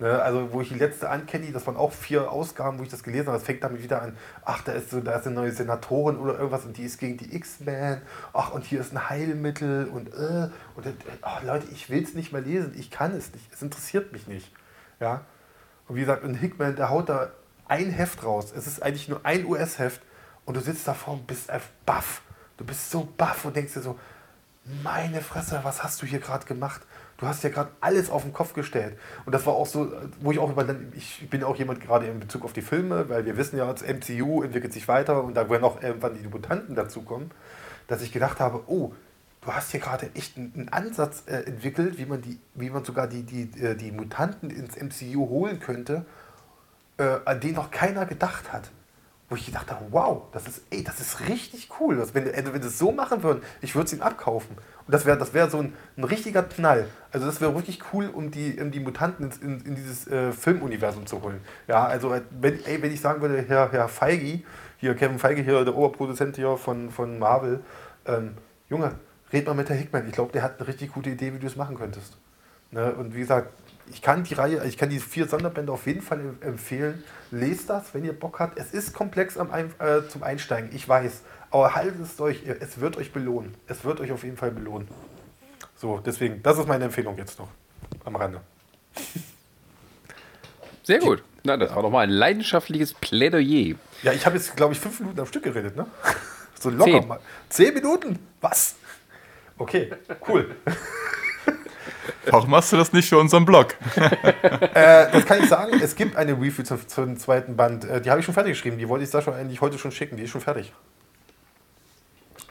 Ne, 0.00 0.20
also 0.20 0.52
wo 0.52 0.60
ich 0.60 0.70
die 0.70 0.74
letzte 0.74 1.08
ankenne, 1.08 1.52
das 1.52 1.68
waren 1.68 1.76
auch 1.76 1.92
vier 1.92 2.32
Ausgaben, 2.32 2.80
wo 2.80 2.82
ich 2.82 2.88
das 2.88 3.04
gelesen 3.04 3.28
habe, 3.28 3.38
das 3.38 3.46
fängt 3.46 3.62
damit 3.62 3.80
wieder 3.80 4.02
an, 4.02 4.16
ach, 4.44 4.60
da 4.62 4.72
ist 4.72 4.90
so, 4.90 5.00
da 5.00 5.12
ist 5.12 5.26
eine 5.26 5.36
neue 5.36 5.52
Senatorin 5.52 6.16
oder 6.16 6.34
irgendwas 6.34 6.64
und 6.64 6.76
die 6.76 6.82
ist 6.82 6.98
gegen 6.98 7.16
die 7.16 7.32
X-Men, 7.32 8.02
ach, 8.32 8.52
und 8.52 8.64
hier 8.64 8.80
ist 8.80 8.92
ein 8.92 9.08
Heilmittel 9.08 9.86
und 9.86 10.12
äh, 10.12 10.48
und 10.74 10.86
ach, 11.22 11.44
Leute, 11.44 11.68
ich 11.70 11.90
will 11.90 12.02
es 12.02 12.14
nicht 12.14 12.32
mehr 12.32 12.42
lesen, 12.42 12.72
ich 12.76 12.90
kann 12.90 13.12
es 13.12 13.32
nicht, 13.32 13.46
es 13.52 13.62
interessiert 13.62 14.10
mich 14.12 14.26
nicht. 14.26 14.52
Ja? 14.98 15.20
Und 15.86 15.94
wie 15.94 16.00
gesagt, 16.00 16.24
und 16.24 16.34
Hickman, 16.34 16.74
der 16.74 16.90
haut 16.90 17.08
da 17.08 17.30
ein 17.68 17.90
Heft 17.90 18.24
raus, 18.24 18.52
es 18.56 18.66
ist 18.66 18.82
eigentlich 18.82 19.08
nur 19.08 19.24
ein 19.24 19.46
US-Heft 19.46 20.00
und 20.44 20.56
du 20.56 20.60
sitzt 20.60 20.88
davor 20.88 21.14
und 21.14 21.28
bist 21.28 21.50
einfach 21.50 21.70
baff. 21.86 22.22
Du 22.56 22.64
bist 22.64 22.90
so 22.90 23.08
baff 23.16 23.44
und 23.44 23.54
denkst 23.54 23.74
dir 23.74 23.80
so, 23.80 23.98
meine 24.82 25.20
Fresse, 25.20 25.60
was 25.62 25.82
hast 25.82 26.00
du 26.00 26.06
hier 26.06 26.20
gerade 26.20 26.46
gemacht? 26.46 26.82
Du 27.18 27.26
hast 27.26 27.44
ja 27.44 27.50
gerade 27.50 27.70
alles 27.80 28.10
auf 28.10 28.22
den 28.22 28.32
Kopf 28.32 28.54
gestellt. 28.54 28.98
Und 29.24 29.34
das 29.34 29.46
war 29.46 29.54
auch 29.54 29.66
so, 29.66 29.92
wo 30.20 30.32
ich 30.32 30.38
auch 30.38 30.50
über, 30.50 30.66
ich 30.94 31.28
bin 31.28 31.44
auch 31.44 31.56
jemand 31.56 31.80
gerade 31.80 32.06
in 32.06 32.18
Bezug 32.18 32.44
auf 32.44 32.52
die 32.52 32.62
Filme, 32.62 33.08
weil 33.08 33.26
wir 33.26 33.36
wissen 33.36 33.58
ja, 33.58 33.70
das 33.70 33.82
MCU 33.82 34.42
entwickelt 34.42 34.72
sich 34.72 34.88
weiter 34.88 35.22
und 35.22 35.34
da 35.34 35.48
werden 35.48 35.64
auch 35.64 35.82
irgendwann 35.82 36.14
die 36.14 36.26
Mutanten 36.26 36.74
dazukommen, 36.74 37.30
dass 37.86 38.02
ich 38.02 38.10
gedacht 38.10 38.40
habe, 38.40 38.64
oh, 38.66 38.92
du 39.42 39.52
hast 39.52 39.70
hier 39.70 39.80
gerade 39.80 40.10
echt 40.14 40.36
einen, 40.36 40.68
Ansatz 40.70 41.24
äh, 41.26 41.42
entwickelt, 41.42 41.98
wie 41.98 42.06
man, 42.06 42.22
die, 42.22 42.40
wie 42.54 42.70
man 42.70 42.84
sogar 42.84 43.06
die, 43.06 43.22
die, 43.22 43.42
äh, 43.60 43.76
die 43.76 43.92
Mutanten 43.92 44.50
ins 44.50 44.76
MCU 44.76 45.28
holen 45.28 45.60
könnte, 45.60 46.06
äh, 46.96 47.18
an 47.24 47.40
den 47.40 47.54
noch 47.54 47.70
keiner 47.70 48.06
gedacht 48.06 48.52
hat 48.52 48.70
wo 49.28 49.36
ich 49.36 49.46
gedacht 49.46 49.70
habe, 49.70 49.86
wow, 49.90 50.24
das 50.32 50.46
ist, 50.46 50.62
ey, 50.70 50.84
das 50.84 51.00
ist 51.00 51.28
richtig 51.28 51.68
cool. 51.80 51.96
Das, 51.96 52.14
wenn, 52.14 52.26
wenn 52.26 52.62
sie 52.62 52.68
es 52.68 52.78
so 52.78 52.92
machen 52.92 53.22
würden, 53.22 53.42
ich 53.62 53.74
würde 53.74 53.86
es 53.86 53.92
ihm 53.94 54.02
abkaufen. 54.02 54.56
Und 54.86 54.92
das 54.92 55.06
wäre 55.06 55.16
das 55.16 55.32
wär 55.32 55.48
so 55.48 55.58
ein, 55.58 55.72
ein 55.96 56.04
richtiger 56.04 56.42
Knall. 56.42 56.86
Also 57.10 57.26
das 57.26 57.40
wäre 57.40 57.54
wirklich 57.54 57.80
cool, 57.92 58.10
um 58.12 58.30
die, 58.30 58.60
um 58.60 58.70
die 58.70 58.80
Mutanten 58.80 59.30
in, 59.40 59.48
in, 59.48 59.60
in 59.60 59.74
dieses 59.76 60.06
äh, 60.08 60.30
Filmuniversum 60.30 61.06
zu 61.06 61.22
holen. 61.22 61.40
Ja, 61.66 61.86
also 61.86 62.12
äh, 62.12 62.20
wenn, 62.38 62.62
ey, 62.66 62.82
wenn 62.82 62.92
ich 62.92 63.00
sagen 63.00 63.22
würde, 63.22 63.42
Herr, 63.48 63.72
Herr 63.72 63.88
Feige, 63.88 64.42
hier 64.76 64.94
Kevin 64.94 65.18
Feige, 65.18 65.42
hier 65.42 65.64
der 65.64 65.74
Oberproduzent 65.74 66.36
hier 66.36 66.58
von, 66.58 66.90
von 66.90 67.18
Marvel, 67.18 67.60
ähm, 68.06 68.34
Junge, 68.68 68.92
red 69.32 69.46
mal 69.46 69.54
mit 69.54 69.70
Herr 69.70 69.76
Hickman. 69.76 70.06
Ich 70.06 70.12
glaube, 70.12 70.32
der 70.32 70.42
hat 70.42 70.58
eine 70.58 70.68
richtig 70.68 70.92
gute 70.92 71.08
Idee, 71.08 71.32
wie 71.32 71.38
du 71.38 71.46
es 71.46 71.56
machen 71.56 71.76
könntest. 71.78 72.18
Ne? 72.70 72.92
Und 72.92 73.14
wie 73.14 73.20
gesagt, 73.20 73.52
ich 73.90 74.02
kann 74.02 74.24
die 74.24 74.34
Reihe, 74.34 74.64
ich 74.66 74.78
kann 74.78 74.88
die 74.90 75.00
vier 75.00 75.28
Sonderbände 75.28 75.72
auf 75.72 75.86
jeden 75.86 76.02
Fall 76.02 76.20
empfehlen. 76.40 77.02
Lest 77.30 77.70
das, 77.70 77.94
wenn 77.94 78.04
ihr 78.04 78.12
Bock 78.12 78.40
habt. 78.40 78.58
Es 78.58 78.72
ist 78.72 78.92
komplex 78.94 79.36
am 79.36 79.50
äh, 79.52 80.08
zum 80.08 80.22
Einsteigen, 80.22 80.70
ich 80.74 80.88
weiß. 80.88 81.22
Aber 81.50 81.74
haltet 81.74 82.00
es 82.00 82.20
euch, 82.20 82.42
es 82.46 82.80
wird 82.80 82.96
euch 82.96 83.12
belohnen. 83.12 83.54
Es 83.66 83.84
wird 83.84 84.00
euch 84.00 84.12
auf 84.12 84.24
jeden 84.24 84.36
Fall 84.36 84.50
belohnen. 84.50 84.88
So, 85.76 85.98
deswegen, 85.98 86.42
das 86.42 86.58
ist 86.58 86.66
meine 86.66 86.84
Empfehlung 86.86 87.16
jetzt 87.18 87.38
noch 87.38 87.48
am 88.04 88.16
Rande. 88.16 88.40
Sehr 90.82 90.98
gut. 90.98 91.22
Na, 91.44 91.56
das 91.56 91.74
war 91.74 91.82
doch 91.82 91.90
mal 91.90 92.00
ein 92.00 92.10
leidenschaftliches 92.10 92.94
Plädoyer. 92.94 93.74
Ja, 94.02 94.12
ich 94.12 94.24
habe 94.24 94.36
jetzt, 94.36 94.56
glaube 94.56 94.72
ich, 94.72 94.80
fünf 94.80 95.00
Minuten 95.00 95.20
am 95.20 95.26
Stück 95.26 95.42
geredet, 95.42 95.76
ne? 95.76 95.86
So 96.58 96.70
locker 96.70 96.92
Zehn. 96.92 97.08
mal. 97.08 97.20
Zehn 97.50 97.74
Minuten? 97.74 98.18
Was? 98.40 98.76
Okay, 99.58 99.90
cool. 100.26 100.56
Warum 102.30 102.50
machst 102.50 102.72
du 102.72 102.76
das 102.76 102.92
nicht 102.92 103.08
für 103.08 103.18
unseren 103.18 103.44
Blog? 103.44 103.74
äh, 103.96 105.10
das 105.10 105.26
kann 105.26 105.42
ich 105.42 105.48
sagen. 105.48 105.80
Es 105.82 105.94
gibt 105.94 106.16
eine 106.16 106.32
Review 106.32 106.62
zum, 106.62 106.86
zum 106.88 107.16
zweiten 107.18 107.56
Band. 107.56 107.84
Äh, 107.84 108.00
die 108.00 108.10
habe 108.10 108.20
ich 108.20 108.26
schon 108.26 108.34
fertig 108.34 108.52
geschrieben. 108.52 108.78
Die 108.78 108.88
wollte 108.88 109.04
ich 109.04 109.10
Sascha 109.10 109.32
eigentlich 109.32 109.60
heute 109.60 109.78
schon 109.78 109.92
schicken. 109.92 110.16
Die 110.16 110.24
ist 110.24 110.30
schon 110.30 110.40
fertig. 110.40 110.72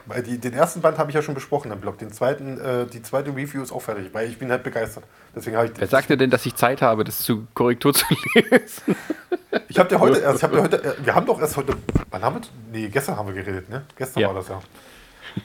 Weil 0.06 0.22
die, 0.22 0.38
den 0.38 0.52
ersten 0.52 0.82
Band 0.82 0.98
habe 0.98 1.10
ich 1.10 1.14
ja 1.14 1.22
schon 1.22 1.34
besprochen 1.34 1.72
im 1.72 1.80
Blog. 1.80 1.98
Den 1.98 2.12
zweiten, 2.12 2.60
äh, 2.60 2.86
die 2.86 3.02
zweite 3.02 3.30
Review 3.30 3.62
ist 3.62 3.72
auch 3.72 3.80
fertig, 3.80 4.12
weil 4.12 4.28
ich 4.28 4.38
bin 4.38 4.50
halt 4.50 4.62
begeistert. 4.62 5.04
Deswegen 5.34 5.56
ich 5.64 5.70
Wer 5.76 5.88
sagt 5.88 6.10
dir 6.10 6.16
denn, 6.18 6.30
dass 6.30 6.44
ich 6.44 6.54
Zeit 6.54 6.82
habe, 6.82 7.04
das 7.04 7.20
zu 7.20 7.46
Korrektur 7.54 7.94
zu 7.94 8.04
lesen? 8.34 8.96
Ich 9.68 9.78
habe 9.78 9.88
dir 9.88 9.98
heute, 9.98 10.20
erst, 10.20 10.38
ich 10.38 10.42
hab 10.42 10.52
dir 10.52 10.62
heute, 10.62 10.84
äh, 10.84 10.94
wir 11.02 11.14
haben 11.14 11.24
doch 11.24 11.40
erst 11.40 11.56
heute, 11.56 11.74
wann 12.10 12.22
haben 12.22 12.36
wir? 12.36 12.42
Nee, 12.70 12.88
gestern 12.88 13.16
haben 13.16 13.28
wir 13.28 13.34
geredet, 13.34 13.70
ne? 13.70 13.84
Gestern 13.96 14.20
ja. 14.20 14.28
war 14.28 14.34
das 14.34 14.48
ja. 14.48 14.60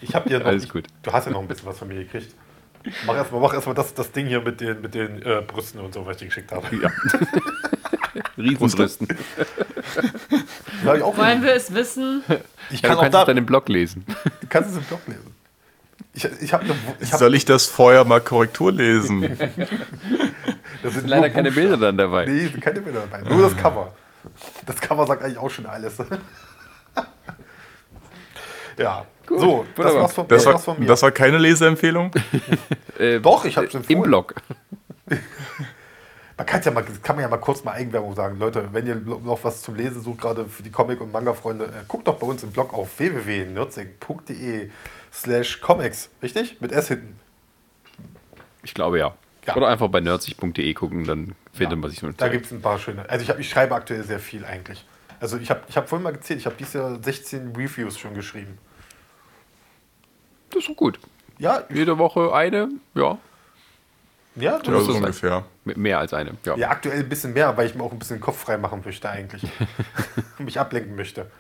Ich 0.02 0.14
habe 0.14 0.30
dir 0.30 0.40
noch, 0.40 0.48
Alles 0.48 0.68
gut. 0.68 0.86
Ich, 0.88 0.94
du 1.04 1.14
hast 1.14 1.26
ja 1.26 1.32
noch 1.32 1.42
ein 1.42 1.48
bisschen 1.48 1.68
was 1.68 1.78
von 1.78 1.88
mir 1.88 2.04
gekriegt. 2.04 2.36
Mach 3.06 3.16
erstmal 3.16 3.42
mach 3.42 3.54
erst 3.54 3.68
das, 3.68 3.94
das 3.94 4.12
Ding 4.12 4.28
hier 4.28 4.42
mit 4.42 4.62
den, 4.62 4.82
mit 4.82 4.94
den 4.94 5.22
äh, 5.22 5.42
Brüsten 5.46 5.82
und 5.82 5.94
so, 5.94 6.06
was 6.06 6.14
ich 6.14 6.20
dir 6.20 6.26
geschickt 6.28 6.52
habe. 6.52 6.68
Ja. 6.76 6.90
Riesenbrüsten. 8.38 9.08
Wollen 10.84 11.44
wir 11.44 11.54
es 11.54 11.74
wissen? 11.74 12.24
Ich 12.70 12.82
kann 12.82 12.92
ja, 12.92 12.96
du 12.96 13.02
kannst 13.02 13.08
auch 13.08 13.12
da, 13.12 13.22
es 13.22 13.26
dann 13.28 13.38
im 13.38 13.46
Blog 13.46 13.68
lesen. 13.70 14.06
Du 14.42 14.48
kannst 14.48 14.72
es 14.72 14.78
im 14.78 14.84
Blog 14.84 15.02
lesen. 15.08 15.36
Ich, 16.14 16.26
ich 16.42 16.54
hab 16.54 16.64
ne, 16.64 16.74
ich 17.00 17.12
hab 17.12 17.20
Soll 17.20 17.36
ich 17.36 17.46
das 17.46 17.66
vorher 17.66 18.04
mal 18.06 18.22
Korrektur 18.22 18.72
lesen? 18.72 19.22
da 20.84 20.90
sind 20.90 21.08
leider 21.08 21.30
keine 21.30 21.52
Bilder 21.52 21.78
dann 21.78 21.98
dabei. 21.98 22.26
Nee, 22.26 22.48
sind 22.48 22.62
keine 22.62 22.82
Bilder 22.82 23.02
dabei. 23.10 23.28
Nur 23.30 23.42
das 23.42 23.56
Cover. 23.56 23.94
Das 24.66 24.80
Cover 24.80 25.06
sagt 25.06 25.24
eigentlich 25.24 25.38
auch 25.38 25.50
schon 25.50 25.66
alles. 25.66 25.98
Ja. 28.78 29.06
So, 29.30 29.66
das 29.76 29.94
war's 29.96 30.14
von, 30.14 30.28
Das 30.28 30.46
war's 30.46 30.54
war, 30.56 30.60
von 30.60 30.80
mir. 30.80 30.88
das 30.88 31.02
war 31.02 31.12
keine 31.12 31.38
Leseempfehlung. 31.38 32.12
Doch, 33.22 33.46
ich 33.46 33.58
hab's 33.58 33.74
Im 33.74 33.82
empfohlen. 33.82 34.02
Blog. 34.04 34.36
Man 36.38 36.46
kann's 36.46 36.66
ja 36.66 36.72
mal, 36.72 36.86
kann 37.04 37.16
man 37.18 37.24
ja 37.24 37.30
mal 37.30 37.38
kurz 37.38 37.64
mal 37.64 37.74
Eigenwerbung 37.74 38.16
sagen. 38.16 38.40
Leute, 38.40 38.70
wenn 38.72 38.88
ihr 38.88 38.96
noch 38.96 39.44
was 39.44 39.62
zum 39.62 39.76
Lesen 39.76 40.02
sucht, 40.02 40.22
gerade 40.22 40.46
für 40.46 40.64
die 40.64 40.72
Comic- 40.72 41.02
und 41.02 41.12
Manga-Freunde, 41.12 41.66
äh, 41.66 41.70
guckt 41.88 42.08
doch 42.08 42.16
bei 42.16 42.28
uns 42.28 42.44
im 42.44 42.52
Blog 42.52 42.74
auf 42.74 42.98
www.nürzing.de 42.98 44.70
slash 45.12 45.60
comics. 45.60 46.10
Richtig? 46.24 46.62
Mit 46.62 46.72
S 46.72 46.88
hinten. 46.88 47.20
Ich 48.64 48.74
glaube 48.74 49.00
ja. 49.00 49.14
Ja. 49.46 49.56
Oder 49.56 49.68
einfach 49.68 49.88
bei 49.90 50.00
nerdsich.de 50.00 50.74
gucken, 50.74 51.06
dann 51.06 51.36
findet 51.54 51.80
man 51.80 51.90
sich 51.90 52.00
so 52.00 52.10
Da 52.12 52.28
gibt 52.30 52.46
es 52.46 52.52
ein 52.52 52.62
paar 52.62 52.78
schöne. 52.80 53.10
Also 53.10 53.24
ich, 53.24 53.30
hab, 53.30 53.40
ich 53.40 53.50
schreibe 53.50 53.74
aktuell 53.76 54.04
sehr 54.04 54.20
viel 54.20 54.46
eigentlich. 54.46 54.86
Also 55.20 55.38
ich 55.38 55.50
habe 55.50 55.62
ich 55.68 55.76
hab 55.76 55.90
vorhin 55.90 56.04
mal 56.04 56.12
gezählt, 56.14 56.40
ich 56.40 56.46
habe 56.46 56.56
dieses 56.58 56.74
Jahr 56.76 56.98
16 57.02 57.54
Reviews 57.56 57.98
schon 57.98 58.14
geschrieben. 58.14 58.58
Das 60.50 60.60
ist 60.60 60.70
doch 60.70 60.76
gut. 60.76 61.00
Ja, 61.38 61.64
Jede 61.70 61.98
Woche 61.98 62.34
eine, 62.34 62.70
ja. 62.96 63.18
ja, 64.36 64.60
das 64.60 64.84
ist 64.84 64.90
ungefähr. 64.90 65.46
Mehr 65.64 66.00
als 66.00 66.14
eine. 66.14 66.32
Ja. 66.44 66.56
ja, 66.58 66.70
aktuell 66.70 67.00
ein 67.00 67.10
bisschen 67.10 67.34
mehr, 67.34 67.56
weil 67.56 67.68
ich 67.68 67.76
mir 67.76 67.84
auch 67.84 67.92
ein 67.92 68.00
bisschen 68.00 68.18
den 68.18 68.22
Kopf 68.22 68.40
frei 68.40 68.58
machen 68.58 68.82
möchte 68.84 69.10
eigentlich. 69.10 69.44
Und 70.38 70.40
mich 70.46 70.60
ablenken 70.60 70.96
möchte. 70.96 71.32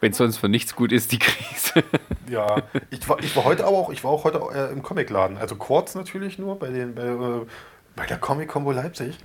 Wenn 0.00 0.12
es 0.12 0.18
sonst 0.18 0.38
für 0.38 0.48
nichts 0.48 0.74
gut 0.74 0.92
ist, 0.92 1.12
die 1.12 1.18
Krise. 1.18 1.84
Ja, 2.28 2.56
ich 2.90 3.08
war, 3.08 3.20
ich 3.20 3.36
war 3.36 3.44
heute 3.44 3.64
aber 3.64 3.76
auch, 3.76 3.90
ich 3.90 4.02
war 4.02 4.10
auch 4.10 4.24
heute 4.24 4.40
äh, 4.52 4.72
im 4.72 4.82
Comicladen. 4.82 5.38
Also 5.38 5.54
Quartz 5.54 5.94
natürlich 5.94 6.40
nur, 6.40 6.58
bei, 6.58 6.70
den, 6.70 6.92
bei, 6.92 7.02
äh, 7.02 7.46
bei 7.94 8.04
der 8.04 8.18
Comic 8.18 8.48
Combo 8.48 8.72
Leipzig, 8.72 9.16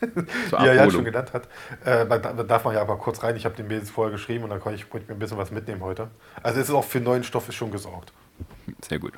Wie 0.50 0.66
er 0.66 0.74
ja 0.74 0.90
schon 0.90 1.04
genannt 1.04 1.32
hat. 1.32 1.44
Äh, 1.84 2.06
da, 2.06 2.18
da 2.18 2.42
darf 2.42 2.64
man 2.64 2.74
ja 2.74 2.80
aber 2.80 2.96
kurz 2.96 3.22
rein. 3.22 3.36
Ich 3.36 3.44
habe 3.44 3.54
den 3.54 3.68
Mädels 3.68 3.90
vorher 3.90 4.12
geschrieben 4.12 4.44
und 4.44 4.50
dann 4.50 4.60
konnte 4.60 4.76
ich, 4.76 4.88
konnte 4.88 5.04
ich 5.04 5.08
mir 5.08 5.16
ein 5.16 5.18
bisschen 5.18 5.38
was 5.38 5.50
mitnehmen 5.50 5.82
heute. 5.82 6.08
Also 6.42 6.60
es 6.60 6.68
ist 6.68 6.74
auch 6.74 6.84
für 6.84 7.00
neuen 7.00 7.24
Stoff 7.24 7.48
ist 7.48 7.54
schon 7.54 7.70
gesorgt. 7.70 8.12
Sehr 8.86 8.98
gut. 8.98 9.14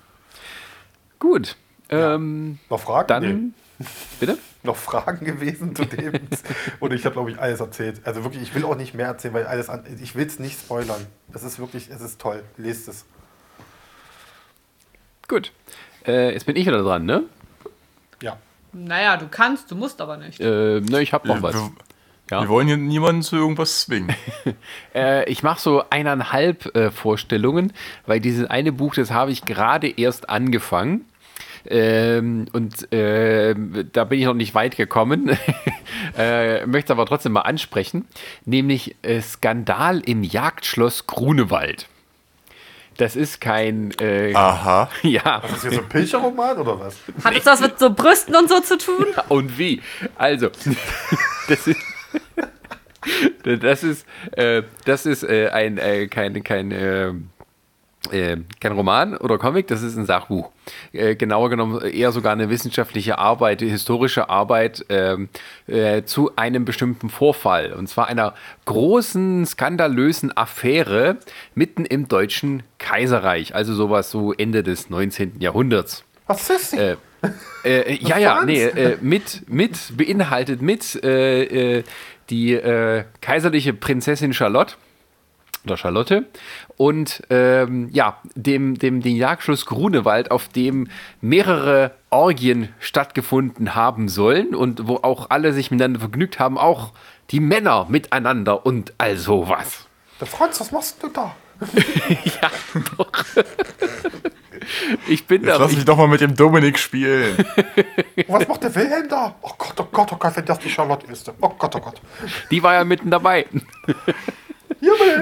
Gut. 1.19 1.57
Ähm, 1.89 2.59
Noch 2.69 2.81
Fragen? 2.81 3.07
dann. 3.09 3.55
Bitte? 4.21 4.39
noch 4.63 4.77
Fragen 4.77 5.25
gewesen 5.27 5.75
zu 5.75 5.85
dem. 5.85 6.13
Und 6.81 6.93
ich 6.93 7.05
habe, 7.05 7.15
glaube 7.15 7.31
ich, 7.31 7.39
alles 7.39 7.61
erzählt. 7.61 8.01
Also 8.05 8.23
wirklich, 8.25 8.43
ich 8.43 8.55
will 8.55 8.65
auch 8.65 8.77
nicht 8.77 8.95
mehr 8.95 9.07
erzählen, 9.07 9.35
weil 9.35 9.47
alles 9.47 9.69
an, 9.69 9.85
ich 10.01 10.15
will 10.15 10.27
es 10.27 10.39
nicht 10.39 10.61
spoilern. 10.61 11.07
Es 11.33 11.43
ist 11.43 11.59
wirklich, 11.59 11.91
es 11.91 12.01
ist 12.01 12.21
toll. 12.21 12.43
Lest 12.57 12.89
es. 12.89 13.05
Gut. 15.29 15.53
Äh, 16.07 16.33
jetzt 16.33 16.47
bin 16.47 16.57
ich 16.57 16.67
wieder 16.67 16.83
dran, 16.83 17.05
ne? 17.05 17.25
Ja. 18.21 18.37
Naja, 18.73 19.16
du 19.16 19.28
kannst, 19.28 19.70
du 19.70 19.74
musst 19.77 20.01
aber 20.01 20.16
nicht. 20.16 20.40
Äh, 20.40 20.81
ne, 20.81 21.03
ich 21.03 21.12
habe 21.12 21.28
noch 21.28 21.36
Wir, 21.36 21.43
was. 21.43 21.55
wir, 21.55 21.70
Ja. 22.31 22.40
wir 22.43 22.49
wollen 22.49 22.66
hier 22.66 22.77
niemanden 22.77 23.23
zu 23.23 23.36
irgendwas 23.36 23.82
zwingen. 23.82 24.15
Äh, 24.94 25.28
ich 25.31 25.43
mache 25.43 25.61
so 25.61 25.85
eineinhalb 25.90 26.74
äh, 26.77 26.90
Vorstellungen, 26.90 27.73
weil 28.07 28.20
dieses 28.20 28.49
eine 28.51 28.73
Buch, 28.73 28.94
das 28.94 29.11
habe 29.11 29.31
ich 29.31 29.44
gerade 29.47 29.89
erst 29.89 30.28
angefangen. 30.28 31.07
Ähm, 31.65 32.47
und 32.53 32.89
ähm, 32.90 33.89
da 33.93 34.05
bin 34.05 34.19
ich 34.19 34.27
noch 34.27 34.35
nicht 34.35 34.55
weit 34.55 34.77
gekommen, 34.77 35.31
äh, 36.19 36.66
möchte 36.66 36.93
aber 36.93 37.07
trotzdem 37.07 37.32
mal 37.32 37.43
ansprechen, 37.43 38.07
nämlich 38.44 38.97
äh, 39.03 39.20
Skandal 39.23 40.01
im 40.01 40.24
Jagdschloss 40.24 41.07
Grunewald. 41.07 41.86
Das 42.97 43.16
ist 43.16 43.40
kein, 43.40 43.90
äh, 44.01 44.35
Aha. 44.35 44.89
ja, 45.02 45.39
Ist 45.39 45.55
das 45.55 45.62
hier 45.62 45.73
so 45.73 45.81
ein 45.81 45.89
Pilcherroman 45.89 46.59
oder 46.59 46.78
was? 46.81 46.97
Hat 47.24 47.36
es 47.36 47.47
was 47.47 47.60
mit 47.60 47.78
so 47.78 47.90
Brüsten 47.93 48.35
und 48.36 48.48
so 48.48 48.60
zu 48.60 48.77
tun? 48.78 49.06
und 49.28 49.59
wie? 49.59 49.81
Also, 50.16 50.48
das 51.48 51.66
ist, 51.66 51.81
das 53.60 53.82
ist, 53.82 54.06
äh, 54.32 54.62
das 54.85 55.06
ist 55.06 55.23
äh, 55.24 55.48
ein, 55.48 55.78
äh, 55.78 56.06
kein, 56.09 56.43
kein, 56.44 57.31
äh, 58.11 58.33
äh, 58.33 58.37
kein 58.61 58.73
Roman 58.73 59.16
oder 59.16 59.39
Comic, 59.39 59.66
das 59.69 59.83
ist 59.83 59.97
ein 59.97 60.07
Sachbuch. 60.07 60.51
Äh, 60.93 61.15
genauer 61.16 61.51
genommen 61.51 61.81
eher 61.83 62.12
sogar 62.12 62.33
eine 62.33 62.51
wissenschaftliche 62.51 63.19
Arbeit, 63.19 63.61
historische 63.61 64.29
Arbeit 64.29 64.85
ähm, 64.89 65.29
äh, 65.66 66.03
zu 66.03 66.35
einem 66.37 66.65
bestimmten 66.65 67.11
Vorfall. 67.11 67.73
Und 67.73 67.89
zwar 67.89 68.09
einer 68.09 68.35
großen, 68.65 69.47
skandalösen 69.47 70.37
Affäre 70.37 71.19
mitten 71.55 71.85
im 71.85 72.09
deutschen 72.09 72.62
Kaiserreich. 72.79 73.55
Also 73.55 73.74
sowas 73.74 74.11
so 74.11 74.33
Ende 74.33 74.62
des 74.62 74.91
19. 74.91 75.41
Jahrhunderts. 75.41 76.05
Was 76.27 76.49
ist 76.51 76.74
Äh, 76.74 76.97
das? 77.20 77.33
äh, 77.65 77.95
ja, 77.95 78.19
ja, 78.19 78.33
Franz? 78.37 78.47
nee, 78.47 78.62
äh, 78.65 78.99
mit, 79.01 79.43
mit, 79.49 79.97
beinhaltet 79.97 80.61
mit 80.62 81.03
äh, 81.05 81.79
äh, 81.79 81.85
die 82.31 82.55
äh, 82.55 83.05
kaiserliche 83.20 83.73
Prinzessin 83.74 84.33
Charlotte 84.33 84.74
oder 85.65 85.77
Charlotte 85.77 86.27
und 86.77 87.23
ähm, 87.31 87.89
ja, 87.93 88.19
dem, 88.35 88.79
dem, 88.79 89.01
den 89.03 89.17
Jagdschluss 89.17 89.67
Grunewald, 89.67 90.31
auf 90.31 90.49
dem 90.49 90.89
mehrere 91.21 91.93
Orgien 92.11 92.69
stattgefunden 92.81 93.75
haben 93.75 94.09
sollen 94.09 94.55
und 94.55 94.87
wo 94.89 94.97
auch 95.03 95.31
alle 95.31 95.53
sich 95.53 95.71
miteinander 95.71 96.01
vergnügt 96.01 96.39
haben, 96.39 96.59
auch 96.59 96.93
die 97.31 97.41
Männer 97.41 97.87
miteinander 97.89 98.67
und 98.67 98.93
all 98.99 99.17
sowas. 99.17 99.87
Der 100.21 100.27
Franz, 100.27 100.61
was 100.61 100.73
machst 100.73 101.03
du 101.03 101.09
da? 101.09 101.35
Ja, 102.25 102.51
doch. 102.97 103.25
Ich 105.09 105.27
bin 105.27 105.43
Jetzt 105.43 105.51
da. 105.51 105.57
lass 105.59 105.73
mich 105.73 105.85
doch 105.85 105.97
mal 105.97 106.09
mit 106.09 106.21
dem 106.21 106.35
Dominik 106.37 106.79
spielen. 106.79 107.37
Was 108.29 108.47
macht 108.47 108.63
der 108.63 108.75
Wilhelm 108.75 109.09
da? 109.09 109.35
Oh 109.43 109.51
Gott, 109.59 109.75
oh 109.79 109.89
Gott, 109.91 110.13
oh 110.13 110.17
Gott, 110.17 110.37
wenn 110.37 110.45
das 110.45 110.59
die 110.61 110.71
Charlotte 110.71 111.09
wüsste. 111.09 111.35
Oh 111.41 111.51
Gott, 111.59 111.75
oh 111.75 111.81
Gott. 111.81 112.01
Die 112.51 112.63
war 112.63 112.75
ja 112.75 112.85
mitten 112.85 113.11
dabei. 113.11 113.47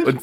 Und, 0.07 0.21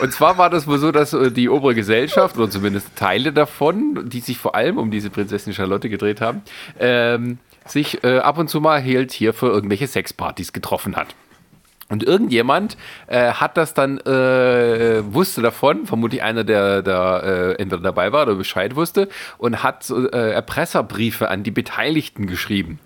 und 0.00 0.12
zwar 0.12 0.38
war 0.38 0.48
das 0.50 0.66
wohl 0.66 0.78
so, 0.78 0.90
dass 0.90 1.12
äh, 1.12 1.30
die 1.30 1.48
obere 1.48 1.74
Gesellschaft, 1.74 2.36
oder 2.38 2.48
zumindest 2.48 2.96
Teile 2.96 3.32
davon, 3.32 4.08
die 4.08 4.20
sich 4.20 4.38
vor 4.38 4.54
allem 4.54 4.78
um 4.78 4.90
diese 4.90 5.10
Prinzessin 5.10 5.52
Charlotte 5.52 5.90
gedreht 5.90 6.20
haben, 6.20 6.42
ähm, 6.78 7.38
sich 7.66 8.02
äh, 8.04 8.18
ab 8.18 8.38
und 8.38 8.48
zu 8.48 8.60
mal 8.60 8.80
hielt 8.80 9.12
hier 9.12 9.34
für 9.34 9.48
irgendwelche 9.48 9.86
Sexpartys 9.86 10.52
getroffen 10.52 10.96
hat. 10.96 11.14
Und 11.90 12.04
irgendjemand 12.04 12.76
äh, 13.08 13.32
hat 13.32 13.56
das 13.56 13.74
dann, 13.74 13.98
äh, 13.98 15.02
wusste 15.12 15.42
davon, 15.42 15.86
vermutlich 15.86 16.22
einer, 16.22 16.44
der 16.44 16.82
da 16.82 17.18
äh, 17.18 17.52
entweder 17.54 17.82
dabei 17.82 18.12
war 18.12 18.22
oder 18.22 18.36
Bescheid 18.36 18.76
wusste, 18.76 19.08
und 19.38 19.64
hat 19.64 19.90
äh, 19.90 20.30
Erpresserbriefe 20.32 21.28
an 21.28 21.42
die 21.42 21.50
Beteiligten 21.50 22.28
geschrieben, 22.28 22.78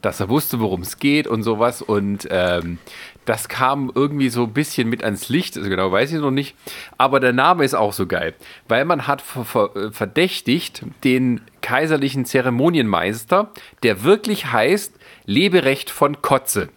dass 0.00 0.20
er 0.20 0.28
wusste, 0.28 0.60
worum 0.60 0.82
es 0.82 0.98
geht 0.98 1.26
und 1.26 1.42
sowas. 1.42 1.82
Und 1.82 2.28
ähm, 2.30 2.78
das 3.24 3.48
kam 3.48 3.90
irgendwie 3.94 4.28
so 4.28 4.44
ein 4.44 4.52
bisschen 4.52 4.88
mit 4.88 5.04
ans 5.04 5.28
Licht, 5.28 5.56
also 5.56 5.68
genau 5.68 5.92
weiß 5.92 6.12
ich 6.12 6.20
noch 6.20 6.30
nicht. 6.30 6.56
Aber 6.98 7.20
der 7.20 7.32
Name 7.32 7.64
ist 7.64 7.74
auch 7.74 7.92
so 7.92 8.06
geil, 8.06 8.34
weil 8.68 8.84
man 8.84 9.06
hat 9.06 9.22
äh, 9.54 9.90
verdächtigt 9.90 10.84
den 11.04 11.40
kaiserlichen 11.60 12.24
Zeremonienmeister, 12.24 13.52
der 13.82 14.02
wirklich 14.02 14.52
heißt 14.52 14.94
Leberecht 15.24 15.90
von 15.90 16.20
Kotze. 16.20 16.68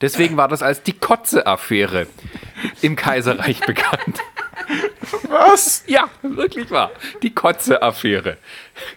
Deswegen 0.00 0.36
war 0.36 0.48
das 0.48 0.62
als 0.62 0.82
die 0.82 0.94
Kotze-Affäre 0.94 2.06
im 2.80 2.96
Kaiserreich 2.96 3.60
bekannt. 3.66 4.18
Was? 5.28 5.84
Ja, 5.86 6.08
wirklich 6.22 6.70
wahr. 6.70 6.90
Die 7.22 7.34
Kotze-Affäre. 7.34 8.38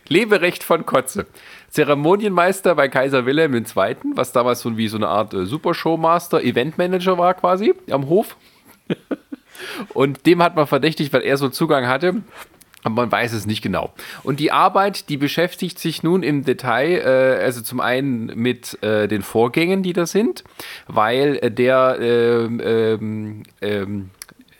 Leberecht 0.07 0.63
von 0.63 0.85
Kotze. 0.85 1.27
Zeremonienmeister 1.73 2.75
bei 2.75 2.87
Kaiser 2.87 3.25
Wilhelm 3.25 3.55
II., 3.55 3.95
was 4.13 4.31
damals 4.31 4.61
so 4.61 4.77
wie 4.77 4.87
so 4.87 4.97
eine 4.97 5.07
Art 5.07 5.33
äh, 5.33 5.47
Supershowmaster, 5.47 6.43
Eventmanager 6.43 7.17
war 7.17 7.33
quasi 7.33 7.73
am 7.89 8.09
Hof. 8.09 8.37
Und 9.95 10.27
dem 10.27 10.43
hat 10.43 10.55
man 10.55 10.67
verdächtigt, 10.67 11.11
weil 11.13 11.23
er 11.23 11.35
so 11.37 11.49
Zugang 11.49 11.87
hatte. 11.87 12.21
Aber 12.83 12.95
man 12.95 13.11
weiß 13.11 13.33
es 13.33 13.47
nicht 13.47 13.63
genau. 13.63 13.91
Und 14.23 14.39
die 14.39 14.51
Arbeit, 14.51 15.09
die 15.09 15.17
beschäftigt 15.17 15.79
sich 15.79 16.03
nun 16.03 16.21
im 16.21 16.43
Detail, 16.43 16.99
äh, 16.99 17.43
also 17.43 17.61
zum 17.61 17.79
einen 17.79 18.27
mit 18.35 18.77
äh, 18.83 19.07
den 19.07 19.23
Vorgängen, 19.23 19.81
die 19.81 19.93
da 19.93 20.05
sind, 20.05 20.43
weil 20.85 21.37
äh, 21.37 21.49
der, 21.49 21.97
ähm, 21.99 22.61
ähm, 22.63 23.43
ähm, 23.61 24.09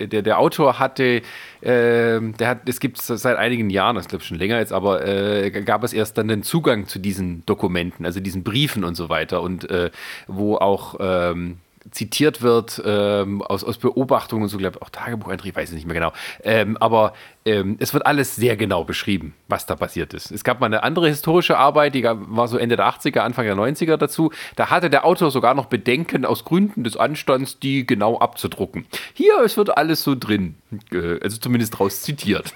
der, 0.08 0.22
der 0.22 0.40
Autor 0.40 0.80
hatte, 0.80 1.22
ähm, 1.62 2.36
der 2.38 2.48
hat, 2.48 2.70
es 2.70 2.80
gibt 2.80 3.00
es 3.00 3.08
seit 3.08 3.38
einigen 3.38 3.70
Jahren, 3.70 3.96
das 3.96 4.08
glaube 4.08 4.24
schon 4.24 4.38
länger 4.38 4.60
jetzt, 4.60 4.74
aber 4.74 5.06
äh, 5.06 5.50
gab 5.50 5.84
es 5.84 5.94
erst 5.94 6.18
dann 6.18 6.28
den 6.28 6.44
Zugang 6.44 6.88
zu 6.88 7.00
diesen 7.00 7.46
Dokumenten, 7.46 8.06
also 8.06 8.20
diesen 8.20 8.44
Briefen 8.44 8.84
und 8.84 8.96
so 8.96 9.10
weiter 9.10 9.42
und 9.42 9.70
äh, 9.70 9.92
wo 10.28 10.56
auch 10.58 10.96
ähm, 11.00 11.58
zitiert 11.92 12.42
wird 12.42 12.82
ähm, 12.86 13.42
aus, 13.42 13.64
aus 13.64 13.78
Beobachtungen 13.78 14.44
und 14.44 14.50
so, 14.50 14.58
glaube 14.58 14.78
ich, 14.78 14.82
auch 14.82 14.90
Tagebucheinträge, 14.90 15.50
ich 15.50 15.56
weiß 15.56 15.70
es 15.70 15.76
nicht 15.76 15.86
mehr 15.86 15.96
genau. 15.96 16.14
Ähm, 16.44 16.78
aber 16.78 17.14
ähm, 17.46 17.78
es 17.80 17.94
wird 17.94 18.06
alles 18.06 18.36
sehr 18.36 18.56
genau 18.56 18.84
beschrieben, 18.84 19.34
was 19.48 19.66
da 19.66 19.76
passiert 19.76 20.14
ist. 20.14 20.32
Es 20.32 20.44
gab 20.44 20.60
mal 20.60 20.68
eine 20.68 20.84
andere 20.84 21.08
historische 21.08 21.58
Arbeit, 21.58 21.96
die 21.96 22.04
war 22.04 22.48
so 22.48 22.58
Ende 22.58 22.78
der 22.78 22.88
80er, 22.88 23.20
Anfang 23.20 23.46
der 23.46 23.56
90er 23.56 23.98
dazu. 23.98 24.32
Da 24.56 24.70
hatte 24.70 24.90
der 24.90 25.06
Autor 25.06 25.32
sogar 25.32 25.54
noch 25.54 25.66
Bedenken 25.66 26.26
aus 26.26 26.46
Gründen 26.46 26.84
des 26.84 26.96
Anstands, 26.96 27.60
die 27.60 27.86
genau 27.86 28.18
abzudrucken. 28.18 28.86
Hier, 29.14 29.42
es 29.44 29.58
wird 29.58 29.78
alles 29.78 30.04
so 30.04 30.16
drin, 30.16 30.56
äh, 30.92 31.20
also 31.22 31.38
zumindest 31.38 31.78
draus 31.78 32.02
zitiert. 32.02 32.54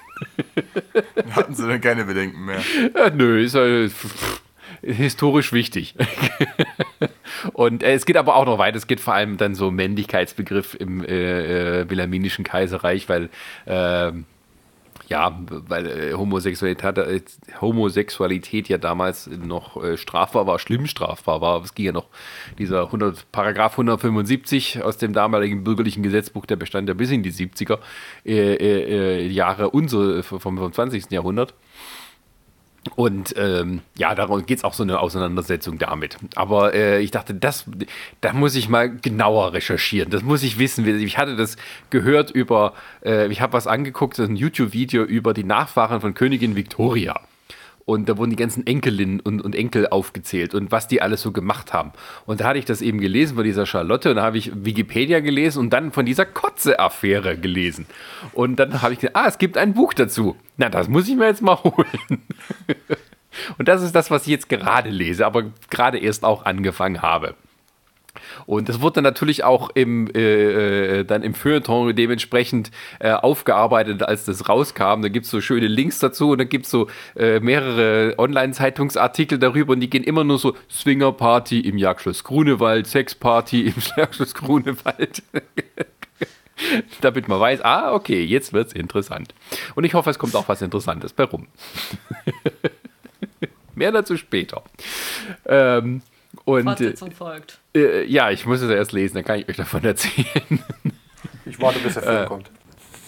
Hatten 1.30 1.54
sie 1.54 1.66
dann 1.66 1.80
keine 1.80 2.04
Bedenken 2.04 2.44
mehr. 2.44 2.60
Ja, 2.96 3.10
nö, 3.10 3.42
ist 3.42 3.54
halt 3.54 3.92
pff, 3.92 4.40
historisch 4.82 5.52
wichtig. 5.52 5.94
Und 7.52 7.82
äh, 7.82 7.94
es 7.94 8.06
geht 8.06 8.16
aber 8.16 8.36
auch 8.36 8.46
noch 8.46 8.58
weiter. 8.58 8.76
Es 8.76 8.86
geht 8.86 9.00
vor 9.00 9.14
allem 9.14 9.36
dann 9.36 9.54
so 9.54 9.70
Männlichkeitsbegriff 9.70 10.74
im 10.78 11.04
äh, 11.04 11.80
äh, 11.80 11.90
Wilhelminischen 11.90 12.44
Kaiserreich, 12.44 13.08
weil 13.08 13.30
ähm, 13.66 14.24
ja, 15.08 15.38
weil 15.48 15.86
äh, 15.86 16.12
Homosexualität, 16.14 16.98
äh, 16.98 17.20
Homosexualität 17.60 18.68
ja 18.68 18.76
damals 18.76 19.26
noch 19.26 19.82
äh, 19.82 19.96
strafbar 19.96 20.46
war, 20.46 20.58
schlimm 20.58 20.86
strafbar 20.86 21.40
war. 21.40 21.62
Es 21.62 21.74
ging 21.74 21.86
ja 21.86 21.92
noch 21.92 22.08
dieser 22.58 22.84
100, 22.84 23.32
Paragraph 23.32 23.72
175 23.72 24.82
aus 24.82 24.98
dem 24.98 25.14
damaligen 25.14 25.64
bürgerlichen 25.64 26.02
Gesetzbuch, 26.02 26.44
der 26.44 26.56
bestand 26.56 26.88
ja 26.88 26.94
bis 26.94 27.10
in 27.10 27.22
die 27.22 27.32
70er 27.32 27.78
äh, 28.26 28.54
äh, 28.54 29.26
Jahre 29.26 29.70
unsere, 29.70 30.22
vom, 30.22 30.40
vom 30.40 30.72
20. 30.72 31.10
Jahrhundert. 31.10 31.54
Und 32.96 33.34
ähm, 33.36 33.80
ja, 33.96 34.14
darum 34.14 34.44
geht 34.46 34.58
es 34.58 34.64
auch 34.64 34.74
so 34.74 34.82
eine 34.82 35.00
Auseinandersetzung 35.00 35.78
damit. 35.78 36.16
Aber 36.34 36.74
äh, 36.74 37.00
ich 37.00 37.10
dachte, 37.10 37.34
das, 37.34 37.64
da 38.20 38.32
muss 38.32 38.54
ich 38.54 38.68
mal 38.68 38.88
genauer 38.88 39.52
recherchieren. 39.52 40.10
Das 40.10 40.22
muss 40.22 40.42
ich 40.42 40.58
wissen. 40.58 40.86
Ich 40.86 41.18
hatte 41.18 41.36
das 41.36 41.56
gehört 41.90 42.30
über, 42.30 42.74
äh, 43.04 43.28
ich 43.28 43.40
habe 43.40 43.52
was 43.52 43.66
angeguckt, 43.66 44.18
ein 44.18 44.36
YouTube-Video 44.36 45.04
über 45.04 45.34
die 45.34 45.44
Nachfahren 45.44 46.00
von 46.00 46.14
Königin 46.14 46.56
Victoria. 46.56 47.20
Und 47.88 48.10
da 48.10 48.18
wurden 48.18 48.28
die 48.28 48.36
ganzen 48.36 48.66
Enkelinnen 48.66 49.18
und, 49.18 49.40
und, 49.40 49.54
Enkel 49.54 49.88
aufgezählt 49.88 50.52
und 50.52 50.70
was 50.70 50.88
die 50.88 51.00
alles 51.00 51.22
so 51.22 51.32
gemacht 51.32 51.72
haben. 51.72 51.92
Und 52.26 52.42
da 52.42 52.48
hatte 52.48 52.58
ich 52.58 52.66
das 52.66 52.82
eben 52.82 53.00
gelesen 53.00 53.36
von 53.36 53.44
dieser 53.44 53.64
Charlotte 53.64 54.10
und 54.10 54.16
da 54.16 54.22
habe 54.24 54.36
ich 54.36 54.52
Wikipedia 54.54 55.20
gelesen 55.20 55.60
und 55.60 55.70
dann 55.70 55.90
von 55.90 56.04
dieser 56.04 56.26
Kotze-Affäre 56.26 57.38
gelesen. 57.38 57.86
Und 58.34 58.56
dann 58.56 58.82
habe 58.82 58.92
ich 58.92 58.98
gesagt, 58.98 59.16
ah, 59.16 59.24
es 59.26 59.38
gibt 59.38 59.56
ein 59.56 59.72
Buch 59.72 59.94
dazu. 59.94 60.36
Na, 60.58 60.68
das 60.68 60.86
muss 60.88 61.08
ich 61.08 61.16
mir 61.16 61.28
jetzt 61.28 61.40
mal 61.40 61.56
holen. 61.64 62.26
und 63.56 63.68
das 63.68 63.80
ist 63.80 63.94
das, 63.94 64.10
was 64.10 64.24
ich 64.24 64.32
jetzt 64.32 64.50
gerade 64.50 64.90
lese, 64.90 65.24
aber 65.24 65.44
gerade 65.70 65.96
erst 65.96 66.26
auch 66.26 66.44
angefangen 66.44 67.00
habe. 67.00 67.36
Und 68.48 68.70
das 68.70 68.80
wurde 68.80 69.02
natürlich 69.02 69.44
auch 69.44 69.68
im, 69.74 70.08
äh, 70.14 71.00
äh, 71.00 71.04
dann 71.04 71.22
im 71.22 71.34
Feuilleton 71.34 71.94
dementsprechend 71.94 72.70
äh, 72.98 73.10
aufgearbeitet, 73.10 74.02
als 74.02 74.24
das 74.24 74.48
rauskam. 74.48 75.02
Da 75.02 75.08
gibt 75.08 75.26
es 75.26 75.30
so 75.30 75.42
schöne 75.42 75.66
Links 75.66 75.98
dazu 75.98 76.30
und 76.30 76.38
da 76.38 76.44
gibt 76.44 76.64
es 76.64 76.70
so 76.70 76.86
äh, 77.14 77.40
mehrere 77.40 78.14
Online-Zeitungsartikel 78.16 79.38
darüber 79.38 79.74
und 79.74 79.80
die 79.80 79.90
gehen 79.90 80.02
immer 80.02 80.24
nur 80.24 80.38
so 80.38 80.56
Swinger-Party 80.70 81.60
im 81.60 81.76
Jagdschloss 81.76 82.24
Grunewald, 82.24 82.86
Sex-Party 82.86 83.66
im 83.66 83.74
Jagdschloss 83.98 84.32
Grunewald. 84.32 85.22
Damit 87.02 87.28
man 87.28 87.40
weiß, 87.40 87.60
ah, 87.60 87.92
okay, 87.92 88.24
jetzt 88.24 88.54
wird 88.54 88.68
es 88.68 88.72
interessant. 88.72 89.34
Und 89.74 89.84
ich 89.84 89.92
hoffe, 89.92 90.08
es 90.08 90.18
kommt 90.18 90.34
auch 90.34 90.48
was 90.48 90.62
Interessantes 90.62 91.12
bei 91.12 91.24
rum. 91.24 91.48
Mehr 93.74 93.92
dazu 93.92 94.16
später. 94.16 94.62
Ähm, 95.44 96.00
und, 96.48 96.64
Fortsetzung 96.64 97.12
folgt. 97.12 97.58
Äh, 97.76 98.06
ja, 98.06 98.30
ich 98.30 98.46
muss 98.46 98.62
es 98.62 98.70
erst 98.70 98.92
lesen, 98.92 99.16
dann 99.16 99.24
kann 99.24 99.38
ich 99.38 99.48
euch 99.48 99.56
davon 99.56 99.84
erzählen. 99.84 100.64
Ich 101.44 101.60
warte, 101.60 101.78
bis 101.80 101.94
der 101.94 102.02
Film 102.02 102.22
äh, 102.24 102.26
kommt. 102.26 102.50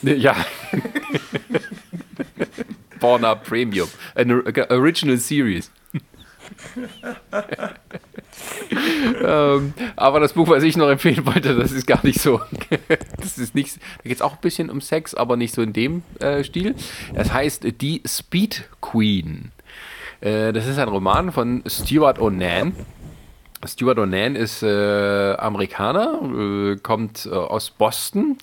Ja. 0.03 0.37
Borna 3.01 3.35
Premium. 3.35 3.89
Eine 4.15 4.43
Original 4.69 5.17
Series. 5.17 5.71
ähm, 9.25 9.73
aber 9.97 10.21
das 10.21 10.35
Buch, 10.35 10.49
was 10.49 10.63
ich 10.63 10.77
noch 10.77 10.91
empfehlen 10.91 11.25
wollte, 11.25 11.55
das 11.57 11.73
ist 11.73 11.87
gar 11.87 12.05
nicht 12.05 12.21
so. 12.21 12.43
das 13.17 13.39
ist 13.39 13.55
nicht. 13.55 13.77
Da 13.77 14.09
geht 14.09 14.17
es 14.17 14.23
auch 14.23 14.35
ein 14.35 14.41
bisschen 14.43 14.69
um 14.69 14.83
Sex, 14.83 15.15
aber 15.15 15.39
nicht 15.39 15.55
so 15.55 15.63
in 15.63 15.73
dem 15.73 16.03
äh, 16.19 16.45
Stil. 16.45 16.75
Das 17.15 17.33
heißt 17.33 17.81
Die 17.81 18.03
Speed 18.07 18.69
Queen. 18.83 19.53
Äh, 20.21 20.53
das 20.53 20.67
ist 20.67 20.79
ein 20.79 20.89
Roman 20.89 21.33
von 21.33 21.63
Stuart 21.67 22.21
Onan. 22.21 22.75
Stuart 23.67 23.99
Onan 23.99 24.37
ist 24.37 24.63
äh, 24.63 25.35
Amerikaner, 25.35 26.21
äh, 26.23 26.77
kommt 26.77 27.27
äh, 27.27 27.35
aus 27.35 27.71
Boston 27.71 28.39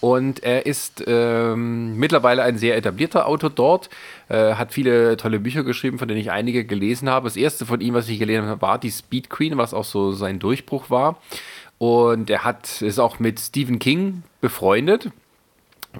und 0.00 0.42
er 0.44 0.66
ist 0.66 1.02
ähm, 1.06 1.96
mittlerweile 1.96 2.42
ein 2.42 2.56
sehr 2.56 2.76
etablierter 2.76 3.26
Autor 3.26 3.50
dort, 3.50 3.90
äh, 4.28 4.54
hat 4.54 4.72
viele 4.72 5.16
tolle 5.16 5.40
Bücher 5.40 5.64
geschrieben, 5.64 5.98
von 5.98 6.06
denen 6.06 6.20
ich 6.20 6.30
einige 6.30 6.64
gelesen 6.64 7.10
habe. 7.10 7.26
Das 7.26 7.36
erste 7.36 7.66
von 7.66 7.80
ihm, 7.80 7.94
was 7.94 8.08
ich 8.08 8.18
gelesen 8.18 8.46
habe, 8.46 8.62
war 8.62 8.78
die 8.78 8.90
Speed 8.90 9.28
Queen, 9.28 9.56
was 9.56 9.74
auch 9.74 9.84
so 9.84 10.12
sein 10.12 10.38
Durchbruch 10.38 10.90
war. 10.90 11.20
Und 11.78 12.30
er 12.30 12.44
hat, 12.44 12.82
ist 12.82 12.98
auch 12.98 13.18
mit 13.18 13.40
Stephen 13.40 13.78
King 13.78 14.22
befreundet. 14.40 15.10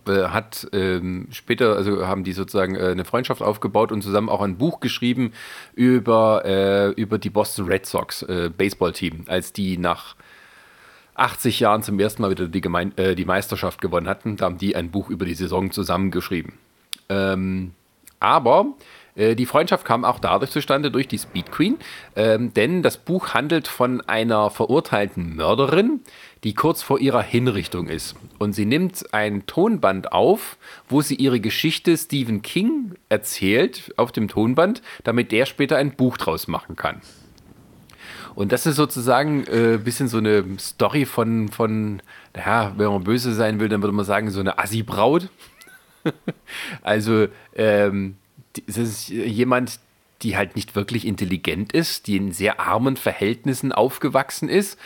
Äh, 0.06 0.28
hat 0.28 0.69
ähm, 0.73 1.28
später, 1.31 1.77
also 1.77 2.06
haben 2.06 2.23
die 2.23 2.32
sozusagen 2.32 2.74
äh, 2.74 2.89
eine 2.89 3.05
Freundschaft 3.05 3.43
aufgebaut 3.43 3.90
und 3.90 4.02
zusammen 4.02 4.28
auch 4.28 4.43
ein 4.43 4.59
Buch 4.59 4.81
geschrieben 4.81 5.32
über, 5.74 6.44
äh, 6.44 6.90
über 6.90 7.19
die 7.19 7.31
Boston 7.31 7.66
Red 7.66 7.86
Sox 7.86 8.23
äh, 8.23 8.51
Baseballteam, 8.55 9.24
als 9.28 9.52
die 9.52 9.78
nach 9.78 10.15
80 11.15 11.60
Jahren 11.60 11.82
zum 11.82 11.98
ersten 11.98 12.23
Mal 12.23 12.31
wieder 12.31 12.48
die, 12.48 12.60
Gemein 12.60 12.97
äh, 12.97 13.15
die 13.15 13.24
Meisterschaft 13.24 13.81
gewonnen 13.81 14.09
hatten. 14.09 14.36
Da 14.36 14.44
haben 14.44 14.59
die 14.59 14.77
ein 14.77 14.90
Buch 14.90 15.10
über 15.10 15.24
die 15.24 15.35
Saison 15.35 15.70
zusammengeschrieben. 15.70 16.52
Ähm, 17.09 17.73
aber 18.20 18.66
äh, 19.19 19.35
die 19.35 19.47
Freundschaft 19.47 19.85
kam 19.85 20.05
auch 20.05 20.20
dadurch 20.20 20.51
zustande 20.51 20.90
durch 20.90 21.09
die 21.09 21.19
Speed 21.19 21.51
Queen, 21.51 21.77
ähm, 22.16 22.55
denn 22.55 22.82
das 22.82 22.97
Buch 22.97 23.35
handelt 23.35 23.69
von 23.69 24.01
einer 24.03 24.51
verurteilten 24.51 25.36
Mörderin, 25.36 26.01
die 26.45 26.55
kurz 26.55 26.82
vor 26.82 27.01
ihrer 27.01 27.23
Hinrichtung 27.23 27.89
ist. 27.89 28.15
Und 28.39 28.53
sie 28.53 28.65
nimmt 28.65 29.12
ein 29.12 29.45
Tonband 29.47 30.12
auf, 30.12 30.57
wo 30.89 31.03
sie 31.03 31.16
ihre 31.16 31.40
Geschichte 31.40 31.97
Stephen 31.97 32.43
King 32.43 32.95
erzählt 33.09 33.93
auf 33.97 34.12
dem 34.12 34.28
Tonband, 34.28 34.82
damit 35.03 35.32
der 35.32 35.47
später 35.47 35.77
ein 35.77 35.97
Buch 35.97 36.16
draus 36.16 36.47
machen 36.47 36.77
kann. 36.77 37.03
Und 38.36 38.53
das 38.53 38.66
ist 38.66 38.77
sozusagen 38.77 39.49
ein 39.49 39.74
äh, 39.74 39.78
bisschen 39.78 40.07
so 40.07 40.19
eine 40.19 40.45
Story 40.61 41.07
von, 41.07 41.49
von, 41.49 42.01
naja, 42.36 42.73
wenn 42.77 42.86
man 42.86 43.03
böse 43.03 43.35
sein 43.35 43.59
will, 43.59 43.69
dann 43.69 43.82
würde 43.82 43.95
man 43.97 44.05
sagen, 44.05 44.31
so 44.31 44.39
eine 44.39 44.61
Assi-Braut. 44.61 45.28
also, 46.82 47.27
ähm, 47.57 48.15
es 48.66 48.76
ist 48.76 49.08
jemand, 49.08 49.80
die 50.22 50.36
halt 50.36 50.56
nicht 50.56 50.74
wirklich 50.74 51.06
intelligent 51.06 51.72
ist, 51.72 52.06
die 52.06 52.16
in 52.16 52.32
sehr 52.32 52.60
armen 52.60 52.96
Verhältnissen 52.96 53.72
aufgewachsen 53.72 54.48
ist 54.48 54.78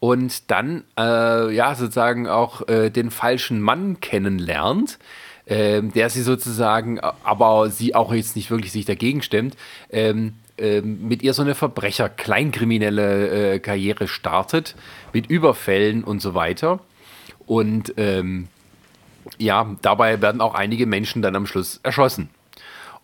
und 0.00 0.50
dann 0.50 0.84
äh, 0.98 1.54
ja 1.54 1.74
sozusagen 1.74 2.26
auch 2.26 2.66
äh, 2.68 2.90
den 2.90 3.10
falschen 3.10 3.60
Mann 3.60 4.00
kennenlernt, 4.00 4.98
äh, 5.46 5.82
der 5.82 6.10
sie 6.10 6.22
sozusagen, 6.22 6.98
aber 7.00 7.70
sie 7.70 7.94
auch 7.94 8.12
jetzt 8.12 8.34
nicht 8.34 8.50
wirklich 8.50 8.72
sich 8.72 8.86
dagegen 8.86 9.22
stemmt, 9.22 9.56
ähm, 9.90 10.34
ähm, 10.58 11.06
mit 11.06 11.22
ihr 11.22 11.34
so 11.34 11.42
eine 11.42 11.54
Verbrecher, 11.54 12.08
kleinkriminelle 12.08 13.54
äh, 13.54 13.58
Karriere 13.60 14.08
startet, 14.08 14.74
mit 15.12 15.28
Überfällen 15.28 16.02
und 16.02 16.20
so 16.20 16.34
weiter. 16.34 16.80
Und 17.46 17.94
ähm, 17.96 18.48
ja, 19.38 19.76
dabei 19.82 20.20
werden 20.20 20.40
auch 20.40 20.54
einige 20.54 20.86
Menschen 20.86 21.22
dann 21.22 21.36
am 21.36 21.46
Schluss 21.46 21.80
erschossen. 21.82 22.30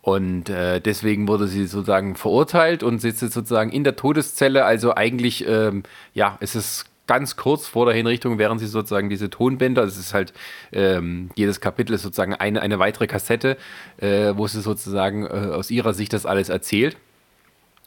Und 0.07 0.51
äh, 0.51 0.81
deswegen 0.81 1.27
wurde 1.27 1.49
sie 1.49 1.67
sozusagen 1.67 2.15
verurteilt 2.15 2.85
und 2.85 3.01
sitzt 3.01 3.23
jetzt 3.23 3.35
sozusagen 3.35 3.73
in 3.73 3.83
der 3.83 3.97
Todeszelle. 3.97 4.65
Also 4.65 4.95
eigentlich, 4.95 5.45
ähm, 5.49 5.83
ja, 6.15 6.37
es 6.39 6.55
ist 6.55 6.85
ganz 7.09 7.35
kurz 7.35 7.67
vor 7.67 7.87
der 7.87 7.95
Hinrichtung, 7.97 8.39
während 8.39 8.61
sie 8.61 8.69
sozusagen 8.69 9.11
diese 9.11 9.31
Tonbänder, 9.31 9.83
es 9.83 9.99
ist 9.99 10.15
halt, 10.15 10.33
ähm, 10.71 11.31
jedes 11.35 11.61
Kapitel 11.61 11.93
ist 11.93 12.03
sozusagen 12.03 12.37
eine, 12.37 12.63
eine 12.63 12.79
weitere 12.79 13.09
Kassette, 13.09 13.57
äh, 13.97 14.33
wo 14.37 14.47
sie 14.47 14.61
sozusagen 14.61 15.27
äh, 15.27 15.51
aus 15.53 15.73
ihrer 15.73 15.93
Sicht 15.93 16.13
das 16.13 16.25
alles 16.25 16.51
erzählt. 16.51 16.97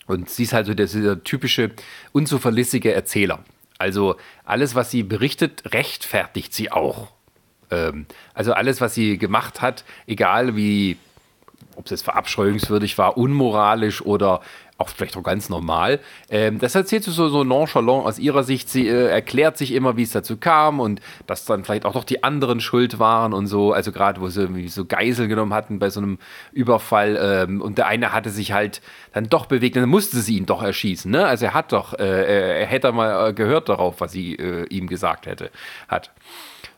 Und 0.06 0.30
sie 0.30 0.44
ist 0.44 0.52
halt 0.52 0.68
so 0.68 0.74
der, 0.74 0.88
dieser 0.88 1.24
typische, 1.24 1.72
unzuverlässige 2.12 2.94
Erzähler. 2.94 3.46
Also 3.78 4.18
alles, 4.44 4.76
was 4.76 4.92
sie 4.92 5.04
berichtet, 5.04 5.74
rechtfertigt 5.74 6.54
sie 6.54 6.70
auch. 6.70 7.14
Ähm, 7.72 8.08
also 8.34 8.52
alles, 8.52 8.82
was 8.82 8.94
sie 8.94 9.18
gemacht 9.18 9.62
hat, 9.62 9.86
egal 10.06 10.58
wie 10.58 10.98
ob 11.80 11.86
es 11.86 11.92
jetzt 11.92 12.04
verabscheuungswürdig 12.04 12.98
war, 12.98 13.18
unmoralisch 13.18 14.02
oder 14.02 14.42
auch 14.78 14.90
vielleicht 14.90 15.16
auch 15.18 15.24
ganz 15.24 15.50
normal. 15.50 16.00
Ähm, 16.30 16.60
das 16.60 16.76
erzählt 16.76 17.06
sie 17.06 17.12
so, 17.12 17.30
so 17.30 17.44
nonchalant 17.44 18.06
aus 18.06 18.20
ihrer 18.20 18.44
Sicht. 18.44 18.70
Sie 18.70 18.88
äh, 18.88 19.08
erklärt 19.08 19.58
sich 19.58 19.74
immer, 19.74 19.96
wie 19.98 20.04
es 20.04 20.12
dazu 20.12 20.38
kam 20.38 20.80
und 20.80 21.02
dass 21.26 21.46
dann 21.46 21.64
vielleicht 21.64 21.86
auch 21.86 21.94
doch 21.94 22.04
die 22.04 22.24
anderen 22.24 22.60
schuld 22.60 23.00
waren 23.00 23.34
und 23.34 23.48
so. 23.48 23.72
Also 23.72 23.92
gerade, 23.92 24.20
wo 24.20 24.28
sie 24.28 24.42
irgendwie 24.42 24.68
so 24.68 24.86
Geisel 24.86 25.28
genommen 25.28 25.54
hatten 25.54 25.80
bei 25.80 25.90
so 25.90 26.02
einem 26.02 26.18
Überfall 26.52 27.18
ähm, 27.22 27.62
und 27.62 27.78
der 27.78 27.88
eine 27.88 28.12
hatte 28.14 28.30
sich 28.30 28.52
halt 28.52 28.82
dann 29.14 29.30
doch 29.30 29.46
bewegt 29.46 29.76
und 29.78 29.84
dann 29.84 29.90
musste 29.90 30.20
sie 30.20 30.38
ihn 30.38 30.46
doch 30.46 30.62
erschießen. 30.62 31.10
Ne? 31.10 31.26
Also 31.26 31.46
er 31.46 31.54
hat 31.54 31.72
doch, 31.72 31.94
äh, 31.94 32.60
er 32.62 32.66
hätte 32.66 32.92
mal 32.92 33.30
äh, 33.30 33.34
gehört 33.34 33.70
darauf, 33.70 34.02
was 34.02 34.12
sie 34.12 34.36
äh, 34.36 34.66
ihm 34.68 34.88
gesagt 34.88 35.28
hätte, 35.28 35.50
hat. 35.88 36.12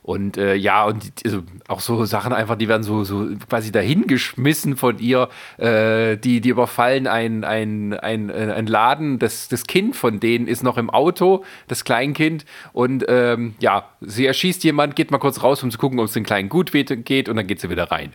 Und 0.03 0.37
äh, 0.37 0.55
ja, 0.55 0.85
und 0.85 1.11
also 1.23 1.43
auch 1.67 1.79
so 1.79 2.05
Sachen 2.05 2.33
einfach, 2.33 2.55
die 2.55 2.67
werden 2.67 2.81
so, 2.81 3.03
so 3.03 3.27
quasi 3.47 3.71
dahingeschmissen 3.71 4.75
von 4.75 4.97
ihr. 4.97 5.29
Äh, 5.57 6.17
die, 6.17 6.41
die 6.41 6.49
überfallen 6.49 7.05
ein, 7.05 7.43
ein, 7.43 7.93
ein, 7.93 8.29
äh, 8.29 8.53
ein 8.55 8.65
Laden. 8.65 9.19
Das, 9.19 9.47
das 9.47 9.65
Kind 9.65 9.95
von 9.95 10.19
denen 10.19 10.47
ist 10.47 10.63
noch 10.63 10.77
im 10.77 10.89
Auto, 10.89 11.43
das 11.67 11.83
Kleinkind. 11.83 12.45
Und 12.73 13.05
ähm, 13.07 13.53
ja, 13.59 13.89
sie 14.01 14.25
erschießt 14.25 14.63
jemand, 14.63 14.95
geht 14.95 15.11
mal 15.11 15.19
kurz 15.19 15.43
raus, 15.43 15.61
um 15.61 15.69
zu 15.69 15.77
gucken, 15.77 15.99
ob 15.99 16.05
es 16.05 16.13
den 16.13 16.23
Kleinen 16.23 16.49
gut 16.49 16.71
geht. 16.71 17.29
Und 17.29 17.35
dann 17.35 17.45
geht 17.45 17.59
sie 17.59 17.69
wieder 17.69 17.91
rein. 17.91 18.13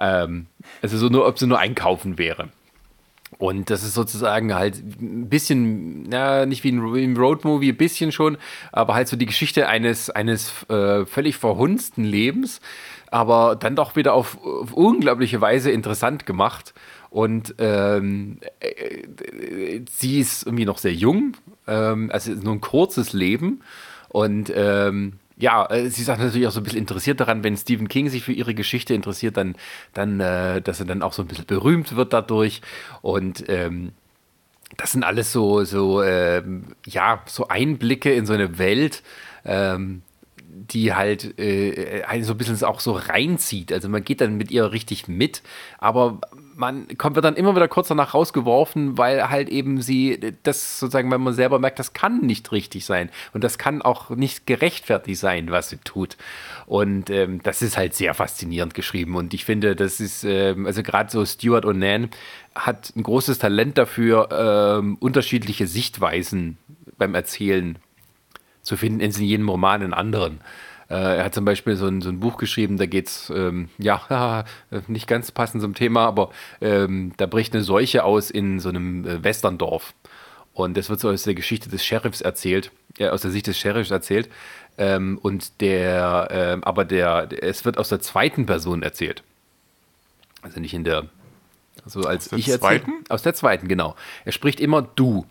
Ähm, 0.00 0.46
also 0.80 0.96
so 0.96 1.08
nur, 1.08 1.26
ob 1.26 1.38
sie 1.38 1.46
nur 1.46 1.58
einkaufen 1.58 2.16
wäre. 2.16 2.48
Und 3.40 3.70
das 3.70 3.82
ist 3.84 3.94
sozusagen 3.94 4.54
halt 4.54 4.76
ein 5.00 5.30
bisschen, 5.30 6.02
na, 6.02 6.44
nicht 6.44 6.62
wie 6.62 6.72
ein 6.72 7.16
Roadmovie, 7.16 7.70
ein 7.70 7.76
bisschen 7.78 8.12
schon, 8.12 8.36
aber 8.70 8.92
halt 8.92 9.08
so 9.08 9.16
die 9.16 9.24
Geschichte 9.24 9.66
eines, 9.66 10.10
eines 10.10 10.68
äh, 10.68 11.06
völlig 11.06 11.38
verhunzten 11.38 12.04
Lebens, 12.04 12.60
aber 13.10 13.56
dann 13.56 13.76
doch 13.76 13.96
wieder 13.96 14.12
auf, 14.12 14.36
auf 14.44 14.74
unglaubliche 14.74 15.40
Weise 15.40 15.70
interessant 15.70 16.26
gemacht. 16.26 16.74
Und 17.08 17.54
ähm, 17.56 18.40
äh, 18.60 19.80
sie 19.90 20.20
ist 20.20 20.44
irgendwie 20.44 20.66
noch 20.66 20.76
sehr 20.76 20.92
jung, 20.92 21.34
ähm, 21.66 22.10
also 22.12 22.32
nur 22.32 22.52
ein 22.52 22.60
kurzes 22.60 23.14
Leben. 23.14 23.62
Und 24.10 24.52
ähm, 24.54 25.14
ja, 25.40 25.68
äh, 25.70 25.88
sie 25.88 26.10
auch 26.10 26.18
natürlich 26.18 26.46
auch 26.46 26.52
so 26.52 26.60
ein 26.60 26.64
bisschen 26.64 26.78
interessiert 26.78 27.20
daran, 27.20 27.42
wenn 27.42 27.56
Stephen 27.56 27.88
King 27.88 28.08
sich 28.08 28.22
für 28.22 28.32
ihre 28.32 28.54
Geschichte 28.54 28.94
interessiert, 28.94 29.36
dann, 29.36 29.56
dann 29.94 30.20
äh, 30.20 30.60
dass 30.62 30.80
er 30.80 30.86
dann 30.86 31.02
auch 31.02 31.12
so 31.12 31.22
ein 31.22 31.28
bisschen 31.28 31.46
berühmt 31.46 31.96
wird 31.96 32.12
dadurch. 32.12 32.60
Und 33.02 33.48
ähm, 33.48 33.92
das 34.76 34.92
sind 34.92 35.04
alles 35.04 35.32
so, 35.32 35.64
so 35.64 36.02
ähm, 36.02 36.76
ja, 36.86 37.22
so 37.26 37.48
Einblicke 37.48 38.12
in 38.12 38.26
so 38.26 38.32
eine 38.32 38.58
Welt, 38.58 39.02
ähm, 39.44 40.02
die 40.38 40.94
halt 40.94 41.38
äh, 41.38 42.02
einen 42.04 42.24
so 42.24 42.34
ein 42.34 42.38
bisschen 42.38 42.62
auch 42.64 42.80
so 42.80 42.92
reinzieht. 42.92 43.72
Also 43.72 43.88
man 43.88 44.04
geht 44.04 44.20
dann 44.20 44.36
mit 44.36 44.50
ihr 44.50 44.72
richtig 44.72 45.08
mit, 45.08 45.42
aber 45.78 46.20
man 46.60 46.86
kommt 46.98 47.16
dann 47.16 47.36
immer 47.36 47.56
wieder 47.56 47.68
kurz 47.68 47.88
danach 47.88 48.12
rausgeworfen, 48.12 48.98
weil 48.98 49.30
halt 49.30 49.48
eben 49.48 49.80
sie 49.80 50.34
das 50.42 50.78
sozusagen, 50.78 51.10
wenn 51.10 51.22
man 51.22 51.32
selber 51.32 51.58
merkt, 51.58 51.78
das 51.78 51.94
kann 51.94 52.20
nicht 52.20 52.52
richtig 52.52 52.84
sein 52.84 53.08
und 53.32 53.42
das 53.42 53.56
kann 53.56 53.80
auch 53.80 54.10
nicht 54.10 54.46
gerechtfertigt 54.46 55.18
sein, 55.18 55.50
was 55.50 55.70
sie 55.70 55.78
tut. 55.78 56.18
Und 56.66 57.08
ähm, 57.08 57.42
das 57.42 57.62
ist 57.62 57.78
halt 57.78 57.94
sehr 57.94 58.12
faszinierend 58.12 58.74
geschrieben 58.74 59.16
und 59.16 59.32
ich 59.32 59.46
finde, 59.46 59.74
das 59.74 60.00
ist, 60.00 60.22
ähm, 60.22 60.66
also 60.66 60.82
gerade 60.82 61.10
so 61.10 61.24
Stuart 61.24 61.64
O'Nan 61.64 62.10
hat 62.54 62.92
ein 62.94 63.02
großes 63.04 63.38
Talent 63.38 63.78
dafür, 63.78 64.28
ähm, 64.30 64.98
unterschiedliche 65.00 65.66
Sichtweisen 65.66 66.58
beim 66.98 67.14
Erzählen 67.14 67.78
zu 68.60 68.76
finden, 68.76 69.00
in 69.00 69.10
jedem 69.12 69.48
Roman 69.48 69.80
in 69.80 69.94
anderen. 69.94 70.40
Äh, 70.90 71.18
er 71.18 71.24
hat 71.24 71.34
zum 71.34 71.44
Beispiel 71.44 71.76
so 71.76 71.86
ein, 71.86 72.02
so 72.02 72.08
ein 72.08 72.18
Buch 72.18 72.36
geschrieben, 72.36 72.76
da 72.76 72.86
geht 72.86 73.06
es, 73.06 73.32
ähm, 73.34 73.68
ja, 73.78 74.44
nicht 74.88 75.06
ganz 75.06 75.30
passend 75.30 75.62
zum 75.62 75.74
Thema, 75.74 76.06
aber 76.06 76.30
ähm, 76.60 77.12
da 77.16 77.26
bricht 77.26 77.54
eine 77.54 77.62
Seuche 77.62 78.04
aus 78.04 78.30
in 78.30 78.58
so 78.58 78.68
einem 78.68 79.06
äh, 79.06 79.22
Westerndorf. 79.22 79.94
Und 80.52 80.76
das 80.76 80.90
wird 80.90 80.98
so 80.98 81.08
aus 81.08 81.22
der 81.22 81.34
Geschichte 81.34 81.70
des 81.70 81.84
Sheriffs 81.84 82.20
erzählt, 82.20 82.72
äh, 82.98 83.08
aus 83.08 83.22
der 83.22 83.30
Sicht 83.30 83.46
des 83.46 83.56
Sheriffs 83.56 83.90
erzählt. 83.90 84.28
Ähm, 84.78 85.18
und 85.22 85.60
der, 85.60 86.28
äh, 86.60 86.66
aber 86.66 86.84
der, 86.84 87.28
es 87.40 87.64
wird 87.64 87.78
aus 87.78 87.88
der 87.88 88.00
zweiten 88.00 88.46
Person 88.46 88.82
erzählt. 88.82 89.22
Also 90.42 90.58
nicht 90.58 90.74
in 90.74 90.82
der, 90.82 91.06
also 91.84 92.00
als 92.00 92.24
aus 92.24 92.30
der 92.30 92.38
ich 92.38 92.48
erzähle. 92.48 92.82
Aus 93.08 93.22
der 93.22 93.34
zweiten, 93.34 93.68
genau. 93.68 93.94
Er 94.24 94.32
spricht 94.32 94.58
immer 94.58 94.82
du. 94.82 95.24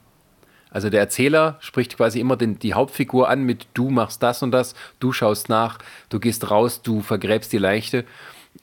Also 0.72 0.90
der 0.90 1.00
Erzähler 1.00 1.58
spricht 1.62 1.98
quasi 1.98 2.20
immer 2.20 2.38
den, 2.38 2.60
die 2.60 2.74
Hauptfigur 2.74 3.28
an 3.30 3.44
mit 3.44 3.68
du 3.74 3.90
machst 3.90 4.22
das 4.22 4.44
und 4.44 4.52
das, 4.52 4.76
du 5.00 5.12
schaust 5.12 5.50
nach, 5.50 5.80
du 6.10 6.20
gehst 6.20 6.52
raus, 6.52 6.82
du 6.82 7.02
vergräbst 7.02 7.52
die 7.52 7.58
Leichte. 7.58 8.06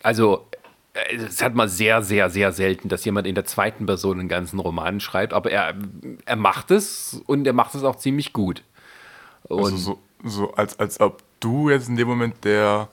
Also 0.03 0.47
äh, 0.93 1.17
es 1.17 1.43
hat 1.43 1.55
man 1.55 1.69
sehr, 1.69 2.03
sehr, 2.03 2.31
sehr 2.31 2.53
selten, 2.53 2.89
dass 2.89 3.05
jemand 3.05 3.27
in 3.27 3.35
der 3.35 3.45
zweiten 3.45 3.87
Person 3.87 4.21
einen 4.21 4.29
ganzen 4.29 4.61
Roman 4.61 5.01
schreibt, 5.01 5.33
aber 5.33 5.51
er, 5.51 5.75
er 6.25 6.37
macht 6.37 6.71
es 6.71 7.21
und 7.27 7.47
er 7.47 7.53
macht 7.53 7.75
es 7.75 7.83
auch 7.83 7.97
ziemlich 7.97 8.33
gut. 8.33 8.63
Und 9.45 9.65
also 9.65 9.77
so, 9.77 9.99
so 10.25 10.55
als, 10.55 10.79
als 10.79 11.01
ob 11.01 11.23
du 11.41 11.71
jetzt 11.71 11.89
in 11.89 11.97
dem 11.97 12.07
Moment 12.07 12.45
der, 12.45 12.89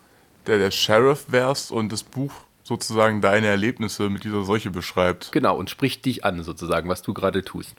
der, 0.48 0.58
der 0.58 0.72
Sheriff 0.72 1.26
wärst 1.30 1.72
und 1.72 1.92
das 1.92 2.04
Buch 2.04 2.34
sozusagen 2.64 3.22
deine 3.22 3.48
Erlebnisse 3.48 4.10
mit 4.10 4.24
dieser 4.24 4.44
Seuche 4.44 4.72
beschreibt. 4.72 5.32
Genau, 5.32 5.58
und 5.58 5.70
spricht 5.70 6.06
dich 6.06 6.26
an 6.26 6.42
sozusagen, 6.44 6.90
was 6.90 7.02
du 7.02 7.14
gerade 7.14 7.44
tust. 7.44 7.76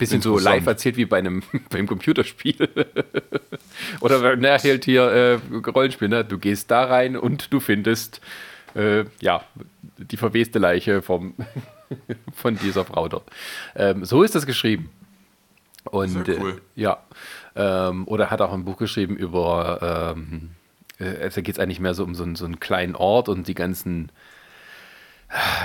Bisschen 0.00 0.20
so 0.20 0.38
live 0.38 0.66
erzählt 0.66 0.96
wie 0.96 1.04
bei 1.04 1.18
einem, 1.18 1.42
beim 1.70 1.86
Computerspiel. 1.86 2.56
Oder 4.00 4.36
na, 4.36 4.58
halt 4.58 4.84
hier 4.84 5.02
äh, 5.02 5.68
Rollenspiel, 5.68 6.08
ne? 6.08 6.24
Du 6.24 6.38
gehst 6.38 6.70
da 6.70 6.84
rein 6.84 7.16
und 7.16 7.52
du 7.52 7.60
findest 7.60 8.20
äh, 8.74 9.04
ja 9.20 9.44
die 9.98 10.16
verweste 10.16 10.58
Leiche 10.58 11.02
vom, 11.02 11.34
von 12.34 12.56
dieser 12.56 12.84
Frau 12.84 13.08
dort. 13.08 13.30
Ähm, 13.76 14.04
so 14.04 14.22
ist 14.22 14.34
das 14.34 14.46
geschrieben. 14.46 14.90
Und 15.84 16.24
Sehr 16.24 16.40
cool. 16.40 16.60
Äh, 16.76 16.80
ja. 16.80 16.98
Ähm, 17.54 18.06
oder 18.06 18.30
hat 18.30 18.40
auch 18.40 18.52
ein 18.52 18.64
Buch 18.64 18.76
geschrieben 18.76 19.16
über, 19.16 20.14
ähm, 20.16 20.50
äh, 20.98 21.22
also 21.22 21.42
geht 21.42 21.56
es 21.56 21.58
eigentlich 21.60 21.80
mehr 21.80 21.94
so 21.94 22.04
um 22.04 22.14
so, 22.14 22.26
so 22.34 22.44
einen 22.44 22.60
kleinen 22.60 22.96
Ort 22.96 23.28
und 23.28 23.48
die 23.48 23.54
ganzen 23.54 24.10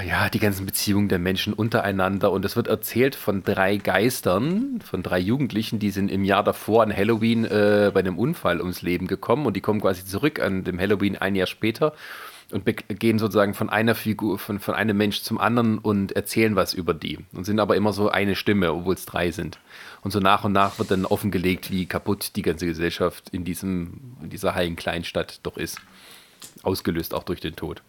ja, 0.08 0.30
die 0.30 0.40
ganzen 0.40 0.66
Beziehungen 0.66 1.10
der 1.10 1.18
Menschen 1.18 1.54
untereinander. 1.54 2.32
Und 2.32 2.46
es 2.46 2.56
wird 2.56 2.68
erzählt 2.68 3.16
von 3.16 3.44
drei 3.44 3.78
Geistern, 3.78 4.80
von 4.84 5.02
drei 5.02 5.20
Jugendlichen, 5.20 5.80
die 5.80 5.90
sind 5.90 6.12
im 6.12 6.24
Jahr 6.24 6.44
davor 6.44 6.84
an 6.84 6.96
Halloween 6.96 7.46
äh, 7.46 7.92
bei 7.94 8.02
einem 8.02 8.20
Unfall 8.20 8.62
ums 8.62 8.82
Leben 8.84 9.08
gekommen 9.08 9.46
und 9.46 9.56
die 9.56 9.62
kommen 9.62 9.82
quasi 9.82 10.06
zurück 10.06 10.40
an 10.40 10.64
dem 10.64 10.80
Halloween 10.80 11.16
ein 11.16 11.36
Jahr 11.36 11.48
später 11.48 11.94
und 12.52 12.64
gehen 13.00 13.18
sozusagen 13.18 13.56
von 13.56 13.72
einer 13.72 13.96
Figur, 13.96 14.38
von, 14.38 14.60
von 14.60 14.76
einem 14.76 14.98
Mensch 14.98 15.24
zum 15.24 15.40
anderen 15.40 15.80
und 15.80 16.12
erzählen 16.12 16.56
was 16.56 16.76
über 16.76 16.94
die. 16.94 17.18
Und 17.34 17.46
sind 17.46 17.60
aber 17.60 17.76
immer 17.76 17.92
so 17.92 18.10
eine 18.10 18.36
Stimme, 18.36 18.72
obwohl 18.72 18.94
es 18.94 19.06
drei 19.06 19.32
sind. 19.32 19.58
Und 20.02 20.12
so 20.12 20.20
nach 20.20 20.44
und 20.44 20.52
nach 20.52 20.78
wird 20.78 20.92
dann 20.92 21.06
offengelegt, 21.06 21.72
wie 21.72 21.88
kaputt 21.88 22.36
die 22.36 22.44
ganze 22.44 22.68
Gesellschaft 22.68 23.30
in, 23.30 23.46
diesem, 23.46 24.16
in 24.22 24.30
dieser 24.30 24.54
heilen 24.54 24.76
Kleinstadt 24.76 25.40
doch 25.42 25.58
ist. 25.58 25.82
Ausgelöst 26.62 27.16
auch 27.16 27.24
durch 27.24 27.40
den 27.40 27.56
Tod. 27.56 27.82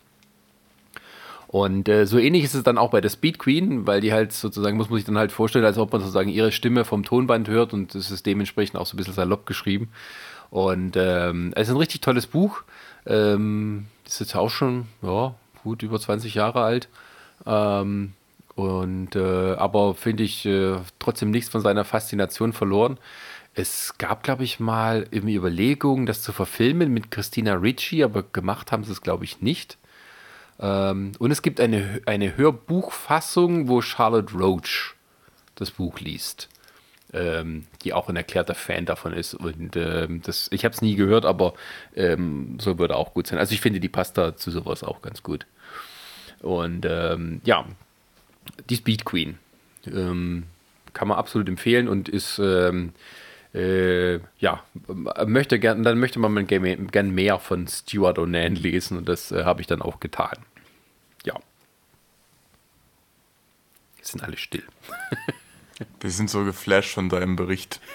Und 1.48 1.88
äh, 1.88 2.06
so 2.06 2.18
ähnlich 2.18 2.44
ist 2.44 2.54
es 2.54 2.64
dann 2.64 2.78
auch 2.78 2.90
bei 2.90 3.00
der 3.00 3.08
Speed 3.08 3.38
Queen, 3.38 3.86
weil 3.86 4.00
die 4.00 4.12
halt 4.12 4.32
sozusagen, 4.32 4.76
muss 4.76 4.90
man 4.90 4.98
sich 4.98 5.06
dann 5.06 5.18
halt 5.18 5.32
vorstellen, 5.32 5.64
als 5.64 5.78
ob 5.78 5.92
man 5.92 6.00
sozusagen 6.00 6.28
ihre 6.28 6.52
Stimme 6.52 6.84
vom 6.84 7.04
Tonband 7.04 7.48
hört 7.48 7.72
und 7.72 7.94
das 7.94 8.10
ist 8.10 8.26
dementsprechend 8.26 8.76
auch 8.78 8.86
so 8.86 8.94
ein 8.94 8.98
bisschen 8.98 9.14
salopp 9.14 9.46
geschrieben. 9.46 9.88
Und 10.50 10.96
ähm, 10.96 11.52
es 11.54 11.68
ist 11.68 11.74
ein 11.74 11.78
richtig 11.78 12.00
tolles 12.00 12.26
Buch. 12.26 12.62
Ähm, 13.06 13.86
ist 14.04 14.20
jetzt 14.20 14.34
auch 14.34 14.50
schon, 14.50 14.86
ja, 15.02 15.34
gut 15.62 15.82
über 15.82 16.00
20 16.00 16.34
Jahre 16.34 16.62
alt. 16.62 16.88
Ähm, 17.44 18.12
und 18.54 19.14
äh, 19.14 19.54
aber 19.54 19.94
finde 19.94 20.22
ich 20.22 20.46
äh, 20.46 20.76
trotzdem 20.98 21.30
nichts 21.30 21.50
von 21.50 21.60
seiner 21.60 21.84
Faszination 21.84 22.52
verloren. 22.52 22.98
Es 23.54 23.96
gab, 23.98 24.22
glaube 24.22 24.44
ich, 24.44 24.60
mal 24.60 25.06
irgendwie 25.10 25.34
Überlegungen, 25.34 26.06
das 26.06 26.22
zu 26.22 26.32
verfilmen 26.32 26.92
mit 26.92 27.10
Christina 27.10 27.54
Ricci, 27.54 28.02
aber 28.02 28.22
gemacht 28.22 28.72
haben 28.72 28.84
sie 28.84 28.92
es, 28.92 29.02
glaube 29.02 29.24
ich, 29.24 29.40
nicht. 29.40 29.78
Ähm, 30.60 31.12
und 31.18 31.30
es 31.30 31.42
gibt 31.42 31.60
eine, 31.60 32.00
eine 32.06 32.36
Hörbuchfassung, 32.36 33.68
wo 33.68 33.80
Charlotte 33.80 34.34
Roach 34.34 34.94
das 35.54 35.70
Buch 35.70 36.00
liest. 36.00 36.48
Ähm, 37.12 37.66
die 37.82 37.92
auch 37.92 38.08
ein 38.08 38.16
erklärter 38.16 38.56
Fan 38.56 38.84
davon 38.84 39.12
ist. 39.12 39.34
Und 39.34 39.76
ähm, 39.76 40.22
das, 40.22 40.48
ich 40.50 40.64
habe 40.64 40.74
es 40.74 40.82
nie 40.82 40.96
gehört, 40.96 41.24
aber 41.24 41.54
ähm, 41.94 42.58
so 42.60 42.78
würde 42.78 42.96
auch 42.96 43.14
gut 43.14 43.28
sein. 43.28 43.38
Also 43.38 43.54
ich 43.54 43.60
finde, 43.60 43.78
die 43.78 43.88
passt 43.88 44.18
da 44.18 44.36
zu 44.36 44.50
sowas 44.50 44.82
auch 44.82 45.02
ganz 45.02 45.22
gut. 45.22 45.46
Und 46.40 46.84
ähm, 46.84 47.40
ja, 47.44 47.64
die 48.68 48.76
Speed 48.76 49.04
Queen 49.04 49.38
ähm, 49.86 50.44
kann 50.92 51.08
man 51.08 51.16
absolut 51.16 51.48
empfehlen 51.48 51.88
und 51.88 52.08
ist 52.08 52.40
äh, 53.56 54.20
ja, 54.38 54.62
möchte 55.26 55.58
gern, 55.58 55.82
dann 55.82 55.98
möchte 55.98 56.18
man 56.18 56.46
gern 56.46 57.14
mehr 57.14 57.38
von 57.38 57.66
Stuart 57.66 58.18
O'Nan 58.18 58.54
lesen 58.54 58.98
und 58.98 59.08
das 59.08 59.32
äh, 59.32 59.44
habe 59.44 59.62
ich 59.62 59.66
dann 59.66 59.80
auch 59.80 59.98
getan. 59.98 60.36
Ja. 61.24 61.34
Jetzt 63.96 64.12
sind 64.12 64.22
alle 64.22 64.36
still. 64.36 64.64
Wir 66.00 66.10
sind 66.10 66.30
so 66.30 66.44
geflasht 66.44 66.94
von 66.94 67.08
deinem 67.08 67.36
Bericht. 67.36 67.80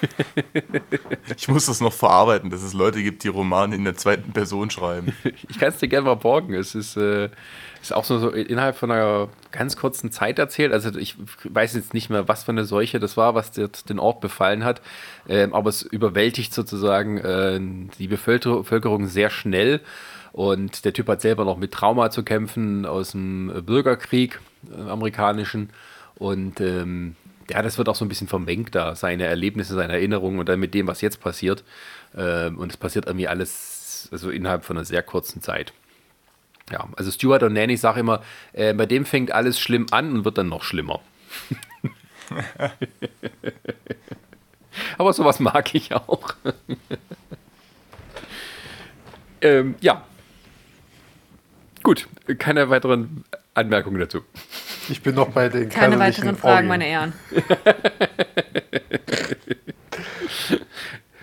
Ich 1.38 1.48
muss 1.48 1.66
das 1.66 1.82
noch 1.82 1.94
verarbeiten, 1.94 2.50
dass 2.50 2.62
es 2.62 2.74
Leute 2.74 3.02
gibt, 3.02 3.24
die 3.24 3.30
Romane 3.30 3.76
in 3.76 3.84
der 3.86 3.96
zweiten 3.96 4.32
Person 4.34 4.70
schreiben. 4.70 5.16
Ich 5.24 5.60
kann 5.60 5.70
es 5.70 5.78
dir 5.78 5.88
gerne 5.88 6.06
mal 6.06 6.16
borgen. 6.16 6.54
Es 6.54 6.76
ist, 6.76 6.98
äh, 6.98 7.30
ist 7.82 7.94
auch 7.94 8.04
so, 8.04 8.20
so, 8.20 8.30
innerhalb 8.30 8.76
von 8.76 8.92
einer 8.92 9.30
ganz 9.52 9.76
kurzen 9.76 10.12
Zeit 10.12 10.40
erzählt. 10.40 10.72
Also 10.72 10.98
ich 10.98 11.16
weiß 11.44 11.74
jetzt 11.74 11.94
nicht 11.94 12.10
mehr, 12.10 12.28
was 12.28 12.44
für 12.44 12.52
eine 12.52 12.66
Seuche 12.66 13.00
das 13.00 13.18
war, 13.18 13.36
was 13.36 13.52
den 13.52 14.00
Ort 14.00 14.22
befallen 14.22 14.64
hat. 14.64 14.82
Ähm, 15.28 15.54
aber 15.54 15.70
es 15.70 15.82
überwältigt 15.82 16.54
sozusagen 16.54 17.18
äh, 17.18 17.60
die 17.98 18.08
Bevölkerung 18.08 19.08
sehr 19.08 19.30
schnell. 19.30 19.82
Und 20.32 20.86
der 20.86 20.94
Typ 20.94 21.08
hat 21.10 21.22
selber 21.22 21.44
noch 21.44 21.58
mit 21.58 21.72
Trauma 21.72 22.10
zu 22.10 22.24
kämpfen 22.24 22.86
aus 22.86 23.12
dem 23.12 23.52
Bürgerkrieg, 23.66 24.40
äh, 24.72 24.90
amerikanischen. 24.90 25.72
Und 26.16 26.62
ähm, 26.62 27.16
ja, 27.50 27.62
das 27.62 27.78
wird 27.78 27.90
auch 27.90 27.96
so 27.96 28.06
ein 28.06 28.10
bisschen 28.10 28.28
vermengt 28.28 28.76
da, 28.76 28.96
seine 28.96 29.26
Erlebnisse, 29.26 29.76
seine 29.76 29.94
Erinnerungen 29.94 30.40
und 30.40 30.48
dann 30.48 30.60
mit 30.60 30.74
dem, 30.74 30.88
was 30.88 31.02
jetzt 31.02 31.20
passiert. 31.20 31.64
Ähm, 32.16 32.58
und 32.58 32.72
es 32.72 32.78
passiert 32.78 33.08
irgendwie 33.08 33.28
alles, 33.28 34.08
also 34.12 34.30
innerhalb 34.30 34.64
von 34.64 34.78
einer 34.78 34.86
sehr 34.86 35.04
kurzen 35.04 35.42
Zeit. 35.42 35.74
Ja, 36.70 36.88
also 36.96 37.12
Stuart 37.12 37.44
und 37.44 37.54
Nanny 37.54 37.78
sagen 37.78 38.02
immer, 38.02 38.22
äh, 38.54 38.74
bei 38.74 38.86
dem 38.86 39.06
fängt 39.06 39.32
alles 39.32 39.60
schlimm 39.60 39.88
an 39.92 40.12
und 40.14 40.26
wird 40.26 40.38
dann 40.38 40.50
noch 40.50 40.64
schlimmer. 40.64 41.00
Aber 44.98 45.14
sowas 45.14 45.40
mag 45.40 45.74
ich 45.76 45.94
auch. 45.94 46.34
ähm, 49.42 49.76
ja. 49.82 50.04
Gut, 51.84 52.08
keine 52.38 52.70
weiteren 52.70 53.26
Anmerkungen 53.54 54.00
dazu. 54.00 54.22
Ich 54.88 55.02
bin 55.02 55.16
noch 55.16 55.30
bei 55.30 55.50
den 55.50 55.68
Keine 55.70 56.00
weiteren 56.00 56.38
Fragen, 56.38 56.54
Orgien. 56.56 56.68
meine 56.68 56.88
Ehren. 56.88 57.14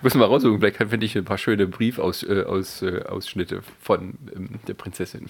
Muss 0.02 0.14
mal 0.14 0.26
raussuchen, 0.26 0.60
vielleicht 0.60 0.76
finde 0.76 1.06
ich 1.06 1.16
ein 1.16 1.24
paar 1.24 1.38
schöne 1.38 1.66
Briefausschnitte 1.66 2.48
aus, 2.48 2.82
äh, 2.82 3.60
von 3.80 4.14
ähm, 4.34 4.50
der 4.66 4.74
Prinzessin. 4.74 5.28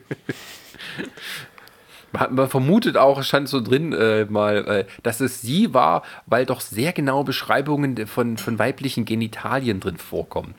Man 2.12 2.34
man 2.34 2.46
vermutet 2.48 2.98
auch, 2.98 3.18
es 3.18 3.28
stand 3.28 3.48
so 3.48 3.62
drin 3.62 3.94
äh, 3.94 4.26
mal, 4.26 4.66
äh, 4.66 4.84
dass 5.02 5.20
es 5.20 5.40
sie 5.40 5.72
war, 5.72 6.02
weil 6.26 6.44
doch 6.44 6.60
sehr 6.60 6.92
genaue 6.92 7.24
Beschreibungen 7.24 8.06
von, 8.06 8.36
von 8.36 8.58
weiblichen 8.58 9.06
Genitalien 9.06 9.80
drin 9.80 9.96
vorkommen. 9.96 10.54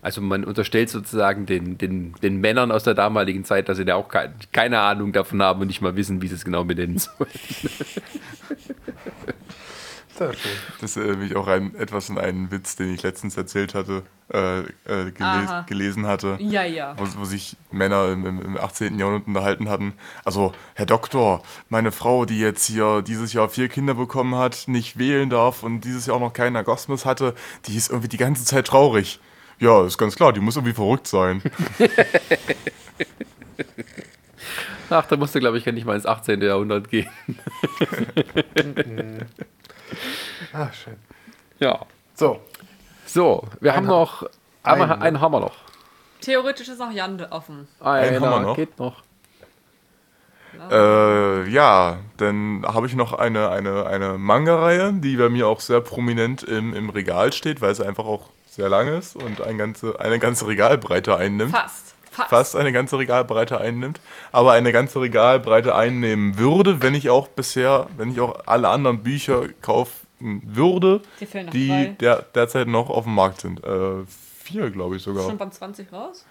Also 0.00 0.20
man 0.20 0.44
unterstellt 0.44 0.88
sozusagen 0.88 1.46
den, 1.46 1.76
den, 1.78 2.14
den 2.22 2.40
Männern 2.40 2.70
aus 2.70 2.84
der 2.84 2.94
damaligen 2.94 3.44
Zeit, 3.44 3.68
dass 3.68 3.76
sie 3.76 3.84
da 3.84 3.96
auch 3.96 4.08
kein, 4.08 4.34
keine 4.52 4.78
Ahnung 4.80 5.12
davon 5.12 5.42
haben 5.42 5.60
und 5.60 5.66
nicht 5.66 5.82
mal 5.82 5.96
wissen, 5.96 6.22
wie 6.22 6.28
sie 6.28 6.36
es 6.36 6.44
genau 6.44 6.64
benennen 6.64 6.98
sollen. 6.98 7.28
Sehr 10.16 10.32
schön. 10.32 10.52
Das 10.80 10.96
erinnert 10.96 11.18
mich 11.18 11.36
auch 11.36 11.46
ein, 11.46 11.74
etwas 11.74 12.08
an 12.10 12.18
einen 12.18 12.50
Witz, 12.50 12.76
den 12.76 12.94
ich 12.94 13.02
letztens 13.02 13.36
erzählt 13.36 13.74
hatte, 13.74 14.02
äh, 14.32 14.60
äh, 14.60 14.64
Aha. 14.86 15.10
geles 15.10 15.66
gelesen 15.66 16.06
hatte. 16.06 16.38
Ja, 16.40 16.64
ja. 16.64 16.94
Wo, 16.96 17.20
wo 17.20 17.24
sich 17.24 17.56
Männer 17.70 18.12
im, 18.12 18.24
im, 18.24 18.40
im 18.40 18.56
18. 18.56 18.98
Jahrhundert 18.98 19.26
unterhalten 19.26 19.68
hatten. 19.68 19.92
Also, 20.24 20.52
Herr 20.74 20.86
Doktor, 20.86 21.42
meine 21.68 21.92
Frau, 21.92 22.24
die 22.24 22.40
jetzt 22.40 22.66
hier 22.66 23.02
dieses 23.02 23.34
Jahr 23.34 23.48
vier 23.48 23.68
Kinder 23.68 23.94
bekommen 23.94 24.36
hat, 24.36 24.68
nicht 24.68 24.98
wählen 24.98 25.28
darf 25.28 25.62
und 25.62 25.82
dieses 25.82 26.06
Jahr 26.06 26.16
auch 26.16 26.20
noch 26.20 26.32
keinen 26.32 26.56
Orgasmus 26.56 27.04
hatte, 27.04 27.34
die 27.66 27.76
ist 27.76 27.90
irgendwie 27.90 28.08
die 28.08 28.16
ganze 28.16 28.44
Zeit 28.44 28.66
traurig. 28.66 29.20
Ja, 29.58 29.86
ist 29.86 29.98
ganz 29.98 30.16
klar, 30.16 30.32
die 30.32 30.40
muss 30.40 30.56
irgendwie 30.56 30.74
verrückt 30.74 31.06
sein. 31.06 31.42
Ach, 34.90 35.06
da 35.06 35.16
musste, 35.16 35.40
glaube 35.40 35.58
ich, 35.58 35.64
gar 35.64 35.72
nicht 35.72 35.86
mal 35.86 35.96
ins 35.96 36.06
18. 36.06 36.42
Jahrhundert 36.42 36.90
gehen. 36.90 37.08
Ah, 40.52 40.68
schön. 40.72 40.96
Ja. 41.58 41.80
So, 42.14 42.40
So, 43.06 43.44
wir 43.60 43.72
haben 43.74 43.84
Ein- 43.84 43.88
noch. 43.90 44.24
Einen, 44.62 44.82
einen, 44.82 45.02
einen 45.02 45.20
haben 45.20 45.32
wir 45.32 45.40
noch. 45.40 45.54
Theoretisch 46.20 46.68
ist 46.68 46.78
noch 46.80 46.90
Jan 46.90 47.24
offen. 47.30 47.68
Einer 47.80 48.20
haben 48.20 48.30
wir 48.30 48.40
noch. 48.40 48.56
geht 48.56 48.78
noch. 48.78 49.02
Äh, 50.70 51.48
ja, 51.50 51.98
dann 52.16 52.64
habe 52.66 52.86
ich 52.86 52.94
noch 52.94 53.12
eine, 53.12 53.50
eine, 53.50 53.86
eine 53.86 54.16
Manga-Reihe, 54.16 54.94
die 54.94 55.16
bei 55.16 55.28
mir 55.28 55.46
auch 55.48 55.60
sehr 55.60 55.80
prominent 55.82 56.42
im, 56.42 56.72
im 56.74 56.88
Regal 56.88 57.32
steht, 57.34 57.60
weil 57.60 57.74
sie 57.74 57.86
einfach 57.86 58.06
auch 58.06 58.30
sehr 58.48 58.70
lang 58.70 58.88
ist 58.88 59.16
und 59.16 59.42
ein 59.42 59.58
ganze, 59.58 60.00
eine 60.00 60.18
ganze 60.18 60.46
Regalbreite 60.46 61.14
einnimmt. 61.16 61.50
Fast. 61.54 61.85
Fast. 62.16 62.30
Fast 62.30 62.56
eine 62.56 62.72
ganze 62.72 62.98
Regalbreite 62.98 63.60
einnimmt, 63.60 64.00
aber 64.32 64.52
eine 64.52 64.72
ganze 64.72 65.00
Regalbreite 65.00 65.74
einnehmen 65.74 66.38
würde, 66.38 66.82
wenn 66.82 66.94
ich 66.94 67.10
auch 67.10 67.28
bisher, 67.28 67.86
wenn 67.96 68.10
ich 68.10 68.20
auch 68.20 68.40
alle 68.46 68.68
anderen 68.68 69.02
Bücher 69.02 69.48
kaufen 69.62 70.42
würde, 70.44 71.02
die 71.52 71.68
drei. 71.68 71.96
der, 72.00 72.22
derzeit 72.34 72.68
noch 72.68 72.88
auf 72.90 73.04
dem 73.04 73.14
Markt 73.14 73.42
sind. 73.42 73.62
Äh, 73.62 74.04
vier, 74.42 74.70
glaube 74.70 74.96
ich 74.96 75.02
Schon 75.02 75.14
sogar. 75.16 75.34
beim 75.36 75.50
20 75.52 75.92
raus? 75.92 76.24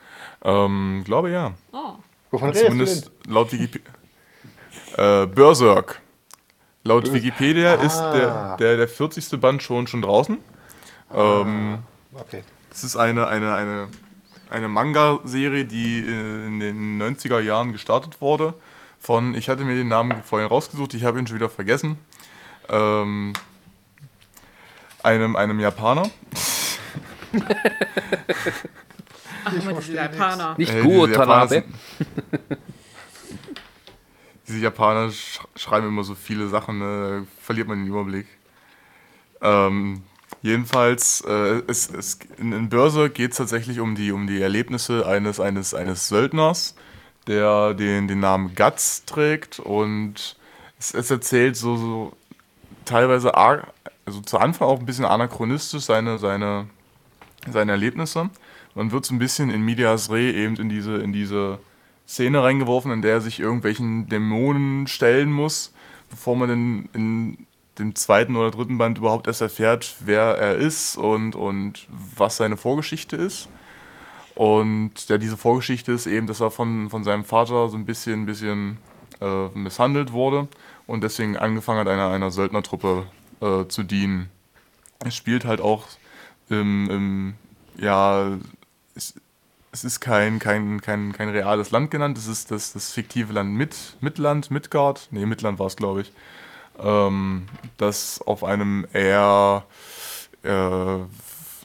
Ähm, 0.43 1.03
glaube 1.05 1.29
ja. 1.29 1.53
Oh. 1.71 1.93
wovon 2.31 2.49
redest 2.49 2.63
du 2.63 2.67
Zumindest 2.69 3.11
laut 3.27 3.51
Wikipedia. 3.51 3.91
Äh, 4.97 5.27
Berserk. 5.27 6.01
Laut 6.83 7.11
Wikipedia 7.11 7.75
ist 7.75 7.97
Ah. 7.99 8.11
der, 8.13 8.57
der, 8.57 8.77
der 8.77 8.87
40. 8.87 9.39
Band 9.39 9.61
schon, 9.63 9.87
schon 9.87 10.01
draußen. 10.01 10.37
Ähm, 11.13 11.79
Okay. 12.13 12.43
es 12.71 12.83
ist 12.83 12.95
eine, 12.95 13.27
eine, 13.27 13.53
eine, 13.53 13.87
eine 14.49 14.67
Manga-Serie, 14.67 15.65
die 15.65 15.99
äh, 15.99 16.45
in 16.47 16.59
den 16.59 17.01
90er 17.01 17.39
Jahren 17.39 17.71
gestartet 17.73 18.21
wurde. 18.21 18.53
Von, 18.99 19.35
ich 19.35 19.49
hatte 19.49 19.63
mir 19.63 19.75
den 19.75 19.87
Namen 19.87 20.23
vorhin 20.23 20.47
rausgesucht, 20.47 20.93
ich 20.93 21.03
habe 21.03 21.19
ihn 21.19 21.27
schon 21.27 21.35
wieder 21.37 21.49
vergessen. 21.49 21.97
Ähm, 22.69 23.33
einem, 25.03 25.35
einem 25.35 25.59
Japaner. 25.59 26.09
Ach, 29.43 29.53
immer 29.53 29.73
diese 29.73 29.93
Japaner. 29.93 30.55
Nicht 30.57 30.73
Äh, 30.73 30.81
Guo 30.81 31.05
diese 31.05 31.19
Japaner 31.19 31.47
Tanabe. 31.47 31.49
sind- 31.49 32.59
Diese 34.47 34.59
Japaner 34.59 35.11
sch 35.11 35.39
schreiben 35.55 35.87
immer 35.87 36.03
so 36.03 36.13
viele 36.15 36.47
Sachen, 36.49 36.77
ne? 36.79 37.21
da 37.25 37.27
verliert 37.43 37.67
man 37.67 37.79
den 37.79 37.87
Überblick. 37.87 38.27
Ähm, 39.41 40.03
jedenfalls, 40.41 41.21
äh, 41.21 41.61
es, 41.67 41.89
es, 41.89 42.19
in, 42.37 42.51
in 42.51 42.69
Börse 42.69 43.09
geht 43.09 43.31
es 43.31 43.37
tatsächlich 43.37 43.79
um 43.79 43.95
die, 43.95 44.11
um 44.11 44.27
die 44.27 44.41
Erlebnisse 44.41 45.05
eines, 45.05 45.39
eines, 45.39 45.73
eines 45.73 46.07
Söldners, 46.07 46.75
der 47.27 47.73
den, 47.73 48.07
den 48.07 48.19
Namen 48.19 48.53
Guts 48.55 49.05
trägt 49.05 49.59
und 49.59 50.37
es, 50.79 50.93
es 50.93 51.11
erzählt 51.11 51.55
so, 51.55 51.77
so 51.77 52.13
teilweise, 52.85 53.35
also 53.35 54.21
zu 54.21 54.37
Anfang 54.37 54.67
auch 54.67 54.79
ein 54.79 54.85
bisschen 54.85 55.05
anachronistisch 55.05 55.83
seine, 55.83 56.17
seine, 56.19 56.67
seine 57.51 57.71
Erlebnisse. 57.71 58.29
Man 58.75 58.91
wird 58.91 59.05
so 59.05 59.15
ein 59.15 59.19
bisschen 59.19 59.49
in 59.49 59.61
Medias 59.61 60.11
Re 60.11 60.31
eben 60.31 60.55
in 60.57 60.69
diese, 60.69 60.97
in 60.97 61.13
diese 61.13 61.59
Szene 62.07 62.43
reingeworfen, 62.43 62.91
in 62.91 63.01
der 63.01 63.13
er 63.13 63.21
sich 63.21 63.39
irgendwelchen 63.39 64.07
Dämonen 64.09 64.87
stellen 64.87 65.31
muss, 65.31 65.73
bevor 66.09 66.35
man 66.35 66.49
in, 66.49 66.89
in 66.93 67.47
dem 67.79 67.95
zweiten 67.95 68.35
oder 68.35 68.51
dritten 68.51 68.77
Band 68.77 68.97
überhaupt 68.97 69.27
erst 69.27 69.41
erfährt, 69.41 69.95
wer 69.99 70.37
er 70.37 70.55
ist 70.55 70.97
und, 70.97 71.35
und 71.35 71.87
was 71.89 72.37
seine 72.37 72.57
Vorgeschichte 72.57 73.15
ist. 73.15 73.49
Und 74.35 75.07
ja, 75.07 75.17
diese 75.17 75.37
Vorgeschichte 75.37 75.91
ist 75.91 76.07
eben, 76.07 76.27
dass 76.27 76.41
er 76.41 76.51
von, 76.51 76.89
von 76.89 77.03
seinem 77.03 77.23
Vater 77.23 77.69
so 77.69 77.77
ein 77.77 77.85
bisschen, 77.85 78.25
bisschen 78.25 78.77
äh, 79.21 79.47
misshandelt 79.53 80.11
wurde 80.11 80.47
und 80.87 81.03
deswegen 81.03 81.37
angefangen 81.37 81.79
hat, 81.79 81.87
einer, 81.87 82.09
einer 82.09 82.31
Söldnertruppe 82.31 83.05
äh, 83.41 83.65
zu 83.67 83.83
dienen. 83.83 84.29
Es 85.05 85.15
spielt 85.15 85.45
halt 85.45 85.61
auch 85.61 85.87
im, 86.49 86.89
im 86.89 87.33
ja, 87.77 88.37
es, 88.93 89.15
es 89.71 89.83
ist 89.83 89.99
kein, 89.99 90.39
kein, 90.39 90.81
kein, 90.81 91.13
kein 91.13 91.29
reales 91.29 91.71
Land 91.71 91.91
genannt, 91.91 92.17
es 92.17 92.27
ist 92.27 92.51
das, 92.51 92.73
das 92.73 92.91
fiktive 92.91 93.33
Land 93.33 93.51
Mid, 93.51 93.75
Midland, 94.01 94.51
Midgard, 94.51 95.07
nee, 95.11 95.25
Midland 95.25 95.59
war 95.59 95.67
es, 95.67 95.75
glaube 95.75 96.01
ich, 96.01 96.11
ähm, 96.81 97.47
das 97.77 98.21
auf 98.21 98.43
einem 98.43 98.87
eher 98.93 99.63
äh, 100.43 100.97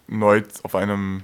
neu, 0.08 0.42
auf 0.62 0.74
einem, 0.74 1.22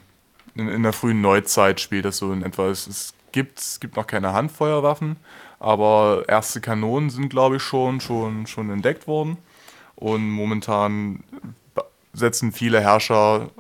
in, 0.55 0.69
in 0.69 0.83
der 0.83 0.93
frühen 0.93 1.21
Neuzeit 1.21 1.81
spielt 1.81 2.05
das 2.05 2.19
so 2.19 2.33
in 2.33 2.43
etwa. 2.43 2.69
Es, 2.69 2.87
es, 2.87 3.15
gibt, 3.33 3.59
es 3.59 3.81
gibt 3.81 3.97
noch 3.97 4.07
keine 4.07 4.33
Handfeuerwaffen, 4.33 5.17
aber 5.61 6.25
erste 6.27 6.61
Kanonen 6.61 7.11
sind, 7.11 7.29
glaube 7.29 7.57
ich, 7.57 7.63
schon, 7.63 8.01
schon, 8.01 8.47
schon 8.47 8.71
entdeckt 8.71 9.07
worden. 9.07 9.37
Und 9.95 10.29
momentan 10.29 11.23
setzen 12.13 12.53
viele 12.53 12.81
Herrscher 12.81 13.51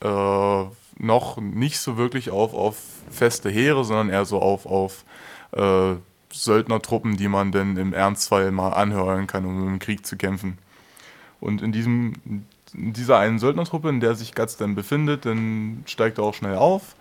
äh, 0.00 0.64
noch 0.98 1.36
nicht 1.38 1.78
so 1.78 1.96
wirklich 1.96 2.30
auf, 2.30 2.54
auf 2.54 2.76
feste 3.10 3.50
Heere, 3.50 3.84
sondern 3.84 4.10
eher 4.10 4.24
so 4.24 4.40
auf, 4.40 4.66
auf 4.66 5.04
äh, 5.52 5.94
Söldnertruppen, 6.32 7.16
die 7.16 7.28
man 7.28 7.52
denn 7.52 7.76
im 7.76 7.92
Ernstfall 7.92 8.50
mal 8.50 8.70
anhören 8.70 9.26
kann, 9.26 9.44
um 9.44 9.68
im 9.68 9.78
Krieg 9.78 10.06
zu 10.06 10.16
kämpfen. 10.16 10.58
Und 11.40 11.62
in, 11.62 11.72
diesem, 11.72 12.14
in 12.72 12.92
dieser 12.92 13.18
einen 13.18 13.38
Söldnertruppe, 13.38 13.88
in 13.88 14.00
der 14.00 14.14
sich 14.14 14.34
Guts 14.34 14.56
dann 14.56 14.74
befindet, 14.74 15.26
dann 15.26 15.82
steigt 15.86 16.18
er 16.18 16.24
auch 16.24 16.34
schnell 16.34 16.56
auf, 16.56 16.96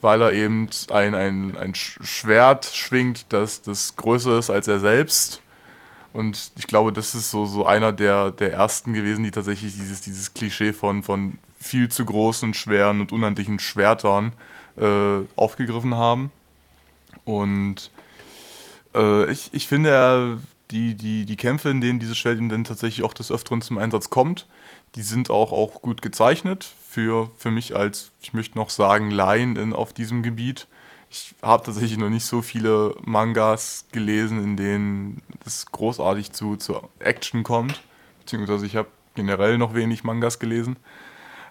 weil 0.00 0.20
er 0.20 0.32
eben 0.32 0.68
ein, 0.90 1.14
ein, 1.14 1.56
ein 1.56 1.74
Schwert 1.74 2.66
schwingt, 2.66 3.26
das, 3.30 3.62
das 3.62 3.96
größer 3.96 4.38
ist 4.38 4.50
als 4.50 4.68
er 4.68 4.80
selbst. 4.80 5.40
Und 6.12 6.52
ich 6.56 6.66
glaube, 6.66 6.92
das 6.92 7.14
ist 7.14 7.30
so, 7.30 7.46
so 7.46 7.66
einer 7.66 7.92
der, 7.92 8.30
der 8.30 8.52
ersten 8.52 8.92
gewesen, 8.92 9.24
die 9.24 9.30
tatsächlich 9.30 9.74
dieses, 9.74 10.00
dieses 10.00 10.34
Klischee 10.34 10.72
von, 10.72 11.02
von 11.02 11.38
viel 11.58 11.88
zu 11.88 12.04
großen, 12.04 12.54
schweren 12.54 13.00
und 13.00 13.10
unhandlichen 13.10 13.58
Schwertern 13.58 14.32
äh, 14.76 15.20
aufgegriffen 15.36 15.94
haben. 15.96 16.30
Und 17.24 17.90
äh, 18.94 19.30
ich, 19.30 19.50
ich 19.52 19.68
finde, 19.68 19.90
er, 19.90 20.38
die, 20.70 20.94
die, 20.94 21.24
die 21.24 21.36
Kämpfe, 21.36 21.70
in 21.70 21.80
denen 21.80 21.98
dieses 21.98 22.16
Schwert 22.16 22.38
dann 22.40 22.64
tatsächlich 22.64 23.04
auch 23.04 23.14
des 23.14 23.30
Öfteren 23.30 23.62
zum 23.62 23.78
Einsatz 23.78 24.10
kommt, 24.10 24.46
die 24.94 25.02
sind 25.02 25.30
auch, 25.30 25.52
auch 25.52 25.82
gut 25.82 26.02
gezeichnet. 26.02 26.66
Für, 26.88 27.30
für 27.36 27.50
mich 27.50 27.76
als, 27.76 28.12
ich 28.22 28.32
möchte 28.32 28.56
noch 28.56 28.70
sagen, 28.70 29.10
Laien 29.10 29.56
in, 29.56 29.72
auf 29.72 29.92
diesem 29.92 30.22
Gebiet. 30.22 30.66
Ich 31.10 31.34
habe 31.42 31.64
tatsächlich 31.64 31.98
noch 31.98 32.10
nicht 32.10 32.24
so 32.24 32.42
viele 32.42 32.94
Mangas 33.04 33.86
gelesen, 33.92 34.42
in 34.42 34.56
denen 34.56 35.22
es 35.44 35.66
großartig 35.66 36.32
zu, 36.32 36.56
zu 36.56 36.88
Action 36.98 37.42
kommt. 37.42 37.82
Beziehungsweise 38.20 38.66
ich 38.66 38.76
habe 38.76 38.88
generell 39.14 39.58
noch 39.58 39.74
wenig 39.74 40.04
Mangas 40.04 40.38
gelesen. 40.38 40.76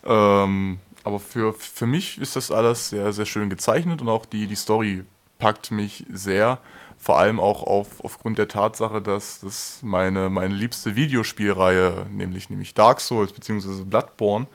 Ähm, 0.05 0.79
aber 1.03 1.19
für, 1.19 1.53
für 1.53 1.85
mich 1.85 2.17
ist 2.19 2.35
das 2.35 2.51
alles 2.51 2.89
sehr, 2.89 3.13
sehr 3.13 3.25
schön 3.25 3.49
gezeichnet 3.49 4.01
und 4.01 4.09
auch 4.09 4.25
die, 4.25 4.47
die 4.47 4.55
Story 4.55 5.03
packt 5.39 5.71
mich 5.71 6.05
sehr. 6.11 6.59
Vor 7.03 7.19
allem 7.19 7.41
auch 7.41 7.63
auf, 7.63 7.99
aufgrund 8.01 8.37
der 8.37 8.47
Tatsache, 8.47 9.01
dass 9.01 9.41
das 9.41 9.79
meine, 9.81 10.29
meine 10.29 10.53
liebste 10.53 10.95
Videospielreihe, 10.95 12.05
nämlich, 12.09 12.49
nämlich 12.49 12.75
Dark 12.75 13.01
Souls 13.01 13.33
bzw. 13.33 13.83
Bloodborne, 13.83 14.47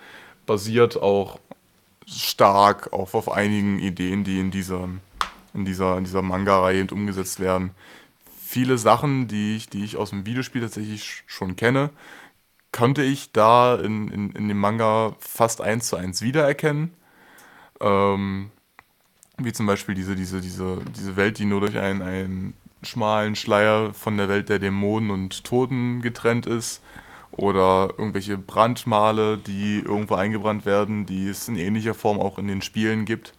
basiert 0.46 0.96
auch 0.96 1.40
stark 2.06 2.90
auf, 2.94 3.14
auf 3.14 3.30
einigen 3.30 3.78
Ideen, 3.78 4.24
die 4.24 4.40
in 4.40 4.50
dieser, 4.50 4.88
in 5.52 5.66
dieser, 5.66 5.98
in 5.98 6.04
dieser 6.04 6.22
Manga-Reihe 6.22 6.86
umgesetzt 6.90 7.38
werden. 7.38 7.72
viele 8.42 8.78
Sachen, 8.78 9.28
die 9.28 9.56
ich, 9.56 9.68
die 9.68 9.84
ich 9.84 9.98
aus 9.98 10.08
dem 10.08 10.24
Videospiel 10.24 10.62
tatsächlich 10.62 11.24
schon 11.26 11.54
kenne, 11.54 11.90
konnte 12.72 13.02
ich 13.02 13.30
da 13.30 13.74
in, 13.74 14.08
in, 14.08 14.32
in 14.32 14.48
dem 14.48 14.58
Manga 14.58 15.14
fast 15.18 15.60
eins 15.60 15.88
zu 15.88 15.96
eins 15.96 16.22
wiedererkennen. 16.22 16.94
Ähm, 17.82 18.50
wie 19.38 19.52
zum 19.52 19.66
Beispiel 19.66 19.94
diese, 19.94 20.16
diese, 20.16 20.40
diese, 20.40 20.78
diese 20.96 21.16
Welt, 21.16 21.38
die 21.38 21.44
nur 21.44 21.60
durch 21.60 21.78
einen, 21.78 22.02
einen 22.02 22.54
schmalen 22.82 23.36
Schleier 23.36 23.92
von 23.94 24.16
der 24.16 24.28
Welt 24.28 24.48
der 24.48 24.58
Dämonen 24.58 25.10
und 25.10 25.44
Toten 25.44 26.02
getrennt 26.02 26.46
ist. 26.46 26.82
Oder 27.30 27.90
irgendwelche 27.96 28.36
Brandmale, 28.36 29.38
die 29.38 29.78
irgendwo 29.78 30.14
eingebrannt 30.14 30.66
werden, 30.66 31.06
die 31.06 31.28
es 31.28 31.46
in 31.46 31.56
ähnlicher 31.56 31.94
Form 31.94 32.18
auch 32.18 32.38
in 32.38 32.48
den 32.48 32.62
Spielen 32.62 33.04
gibt. 33.04 33.32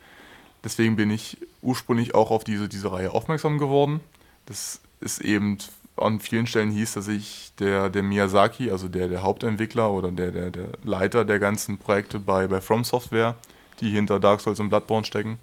Deswegen 0.64 0.96
bin 0.96 1.12
ich 1.12 1.38
ursprünglich 1.62 2.16
auch 2.16 2.32
auf 2.32 2.44
diese, 2.44 2.70
diese 2.70 2.92
Reihe 2.92 3.12
aufmerksam 3.12 3.58
geworden. 3.58 4.00
Das 4.46 4.80
ist 5.02 5.20
eben 5.20 5.58
an 5.98 6.20
vielen 6.20 6.48
Stellen 6.48 6.72
hieß, 6.72 6.94
dass 6.94 7.08
ich 7.08 7.52
der, 7.60 7.90
der 7.90 8.04
Miyazaki, 8.04 8.72
also 8.72 8.88
der, 8.88 9.08
der 9.08 9.24
Hauptentwickler 9.24 9.92
oder 9.92 10.12
der, 10.12 10.32
der, 10.32 10.52
der 10.52 10.70
Leiter 10.84 11.26
der 11.26 11.40
ganzen 11.40 11.78
Projekte 11.78 12.20
bei, 12.20 12.48
bei 12.48 12.62
From 12.62 12.84
Software, 12.84 13.36
die 13.82 13.90
hinter 13.90 14.20
Dark 14.20 14.42
Souls 14.42 14.60
und 14.60 14.70
Bloodborne 14.70 15.06
stecken, 15.06 15.40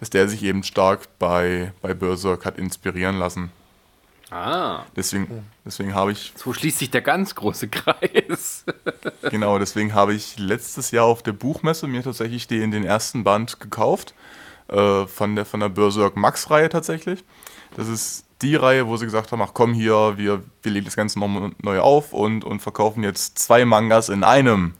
dass 0.00 0.08
der 0.08 0.28
sich 0.28 0.42
eben 0.42 0.62
stark 0.62 1.18
bei, 1.18 1.74
bei 1.82 1.92
Berserk 1.92 2.46
hat 2.46 2.58
inspirieren 2.58 3.18
lassen. 3.18 3.52
Ah. 4.30 4.84
Deswegen, 4.96 5.44
deswegen 5.64 5.94
habe 5.94 6.12
ich. 6.12 6.32
So 6.36 6.54
schließt 6.54 6.78
sich 6.78 6.90
der 6.90 7.02
ganz 7.02 7.34
große 7.34 7.68
Kreis. 7.68 8.64
genau, 9.30 9.58
deswegen 9.58 9.92
habe 9.92 10.14
ich 10.14 10.38
letztes 10.38 10.90
Jahr 10.90 11.04
auf 11.04 11.22
der 11.22 11.32
Buchmesse 11.32 11.86
mir 11.86 12.02
tatsächlich 12.02 12.46
den, 12.46 12.70
den 12.70 12.84
ersten 12.84 13.24
Band 13.24 13.60
gekauft. 13.60 14.14
Äh, 14.68 15.06
von, 15.06 15.36
der, 15.36 15.44
von 15.44 15.60
der 15.60 15.68
Berserk 15.68 16.16
Max-Reihe 16.16 16.70
tatsächlich. 16.70 17.24
Das 17.76 17.88
ist 17.88 18.24
die 18.40 18.54
Reihe, 18.54 18.86
wo 18.86 18.96
sie 18.96 19.04
gesagt 19.04 19.32
haben, 19.32 19.42
ach 19.42 19.50
komm 19.52 19.74
hier, 19.74 20.16
wir, 20.16 20.42
wir 20.62 20.72
legen 20.72 20.86
das 20.86 20.96
Ganze 20.96 21.18
noch 21.18 21.50
neu 21.60 21.80
auf 21.80 22.14
und, 22.14 22.44
und 22.44 22.60
verkaufen 22.60 23.02
jetzt 23.02 23.38
zwei 23.38 23.66
Mangas 23.66 24.08
in 24.08 24.24
einem. 24.24 24.74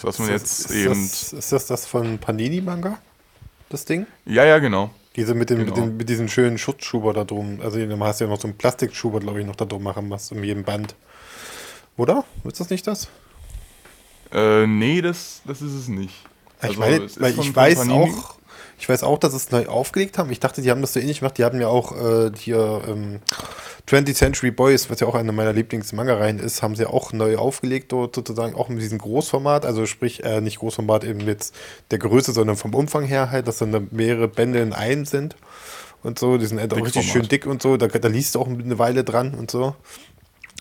So, 0.00 0.10
man 0.18 0.30
jetzt 0.30 0.66
ist, 0.66 0.70
eben 0.70 0.90
das, 0.94 1.32
ist 1.32 1.52
das 1.52 1.66
das 1.66 1.86
von 1.86 2.18
Panini-Manga? 2.18 2.98
Das 3.72 3.86
Ding? 3.86 4.06
Ja, 4.26 4.44
ja, 4.44 4.58
genau. 4.58 4.90
Diese 5.16 5.34
mit, 5.34 5.48
dem, 5.48 5.60
genau. 5.60 5.70
mit, 5.70 5.76
dem, 5.78 5.96
mit 5.96 6.08
diesem 6.10 6.28
schönen 6.28 6.58
Schutzschuber 6.58 7.14
da 7.14 7.24
drum. 7.24 7.58
Also 7.62 7.78
du 7.78 8.00
hast 8.00 8.20
ja 8.20 8.26
noch 8.26 8.38
so 8.38 8.46
einen 8.46 8.58
Plastikschuber, 8.58 9.18
glaube 9.20 9.40
ich, 9.40 9.46
noch 9.46 9.56
da 9.56 9.64
drum 9.64 9.82
machen 9.82 10.10
was 10.10 10.30
um 10.30 10.44
jedem 10.44 10.62
Band. 10.62 10.94
Oder? 11.96 12.26
Ist 12.44 12.60
das 12.60 12.68
nicht 12.68 12.86
das? 12.86 13.08
Äh, 14.30 14.66
nee, 14.66 15.00
das, 15.00 15.40
das 15.46 15.62
ist 15.62 15.72
es 15.72 15.88
nicht. 15.88 16.14
Ich, 16.58 16.68
also, 16.68 16.80
meine, 16.80 17.08
weil 17.16 17.38
ich 17.38 17.56
weiß 17.56 17.88
auch, 17.88 18.36
ich 18.78 18.88
weiß 18.88 19.02
auch, 19.02 19.18
dass 19.18 19.32
sie 19.32 19.36
es 19.36 19.50
neu 19.50 19.66
aufgelegt 19.66 20.18
haben. 20.18 20.30
Ich 20.30 20.40
dachte, 20.40 20.62
die 20.62 20.70
haben 20.70 20.80
das 20.80 20.92
so 20.92 21.00
ähnlich 21.00 21.20
gemacht. 21.20 21.38
Die 21.38 21.44
haben 21.44 21.60
ja 21.60 21.68
auch 21.68 21.92
äh, 21.92 22.30
hier 22.36 22.82
ähm, 22.88 23.20
20th 23.88 24.14
Century 24.14 24.50
Boys, 24.50 24.90
was 24.90 25.00
ja 25.00 25.06
auch 25.06 25.14
eine 25.14 25.32
meiner 25.32 25.52
Lieblings-Manga-Reihen 25.52 26.38
ist, 26.38 26.62
haben 26.62 26.76
sie 26.76 26.86
auch 26.86 27.12
neu 27.12 27.36
aufgelegt, 27.36 27.92
dort 27.92 28.14
sozusagen 28.14 28.54
auch 28.54 28.68
mit 28.68 28.80
diesem 28.80 28.98
Großformat. 28.98 29.66
Also 29.66 29.86
sprich, 29.86 30.24
äh, 30.24 30.40
nicht 30.40 30.58
Großformat 30.58 31.04
eben 31.04 31.24
mit 31.24 31.52
der 31.90 31.98
Größe, 31.98 32.32
sondern 32.32 32.56
vom 32.56 32.74
Umfang 32.74 33.04
her 33.04 33.30
halt, 33.30 33.48
dass 33.48 33.58
dann 33.58 33.88
mehrere 33.90 34.28
Bände 34.28 34.60
in 34.60 34.72
einem 34.72 35.04
sind 35.04 35.36
und 36.02 36.18
so. 36.18 36.38
Die 36.38 36.46
sind 36.46 36.60
halt 36.60 36.72
auch 36.72 36.84
richtig 36.84 37.10
schön 37.10 37.28
dick 37.28 37.46
und 37.46 37.62
so. 37.62 37.76
Da, 37.76 37.88
da 37.88 38.08
liest 38.08 38.34
du 38.34 38.40
auch 38.40 38.46
eine 38.46 38.78
Weile 38.78 39.04
dran 39.04 39.34
und 39.34 39.50
so. 39.50 39.74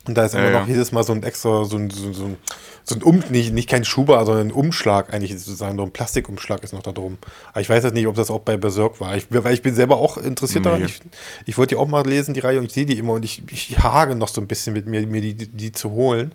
Und 0.08 0.16
da 0.16 0.26
ist 0.26 0.34
immer 0.34 0.46
ja, 0.46 0.60
noch 0.60 0.68
ja. 0.68 0.74
jedes 0.74 0.92
Mal 0.92 1.04
so 1.04 1.14
ein 1.14 1.24
extra, 1.24 1.64
so 1.66 1.78
ein, 1.78 1.90
so, 1.90 2.12
so 2.12 2.26
ein 2.26 2.38
so 2.84 2.96
ein 2.96 3.04
Um, 3.04 3.24
nicht, 3.30 3.54
nicht 3.54 3.70
kein 3.70 3.86
Schuber, 3.86 4.26
sondern 4.26 4.48
ein 4.48 4.52
Umschlag 4.52 5.14
eigentlich 5.14 5.38
sozusagen, 5.38 5.78
so 5.78 5.84
ein 5.84 5.92
Plastikumschlag 5.92 6.64
ist 6.64 6.74
noch 6.74 6.82
da 6.82 6.92
drum. 6.92 7.18
Aber 7.52 7.62
ich 7.62 7.70
weiß 7.70 7.84
jetzt 7.84 7.94
nicht, 7.94 8.08
ob 8.08 8.16
das 8.16 8.32
auch 8.32 8.40
bei 8.40 8.58
Berserk 8.58 9.00
war. 9.00 9.16
Ich, 9.16 9.28
weil 9.30 9.54
ich 9.54 9.62
bin 9.62 9.76
selber 9.76 9.98
auch 9.98 10.18
interessiert 10.18 10.66
nee. 10.66 10.72
daran. 10.72 10.86
Ich, 10.86 11.02
ich 11.46 11.58
wollte 11.58 11.76
die 11.76 11.80
auch 11.80 11.88
mal 11.88 12.06
lesen, 12.06 12.34
die 12.34 12.40
Reihe, 12.40 12.60
und 12.60 12.66
ich 12.66 12.74
sehe 12.74 12.86
die 12.86 12.98
immer 12.98 13.14
und 13.14 13.26
ich, 13.26 13.44
ich 13.52 13.78
hage 13.80 14.16
noch 14.16 14.28
so 14.28 14.42
ein 14.42 14.48
bisschen 14.48 14.74
mit 14.74 14.88
mir, 14.88 15.06
mir 15.06 15.22
die, 15.22 15.36
die, 15.36 15.48
die 15.48 15.72
zu 15.72 15.92
holen. 15.92 16.34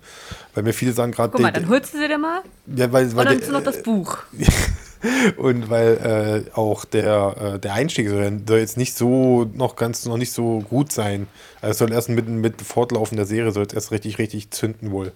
Weil 0.54 0.62
mir 0.62 0.72
viele 0.72 0.92
sagen 0.92 1.12
gerade. 1.12 1.32
Guck 1.32 1.40
mal, 1.40 1.52
dann 1.52 1.68
holst 1.68 1.94
du 1.94 1.98
sie 1.98 2.08
dir 2.08 2.18
mal. 2.18 2.42
Ja, 2.74 2.92
weil, 2.92 3.14
weil 3.16 3.26
und 3.26 3.32
dann 3.32 3.40
hast 3.40 3.48
du 3.48 3.52
noch 3.52 3.64
das 3.64 3.82
Buch. 3.82 4.18
und 5.36 5.70
weil 5.70 6.46
äh, 6.46 6.56
auch 6.56 6.84
der, 6.84 7.54
äh, 7.54 7.58
der 7.58 7.74
Einstieg 7.74 8.08
soll, 8.08 8.40
soll, 8.46 8.58
jetzt 8.58 8.76
nicht 8.76 8.94
so 8.94 9.50
noch 9.54 9.76
ganz 9.76 10.04
noch 10.06 10.16
nicht 10.16 10.32
so 10.32 10.60
gut 10.60 10.92
sein. 10.92 11.26
Also 11.60 11.70
es 11.72 11.78
soll 11.78 11.92
erst 11.92 12.08
mit, 12.08 12.28
mit 12.28 12.62
Fortlaufen 12.62 13.16
der 13.16 13.26
Serie 13.26 13.52
soll 13.52 13.66
es 13.66 13.74
erst 13.74 13.90
richtig, 13.90 14.18
richtig 14.18 14.50
zünden 14.50 14.90
wohl. 14.90 15.12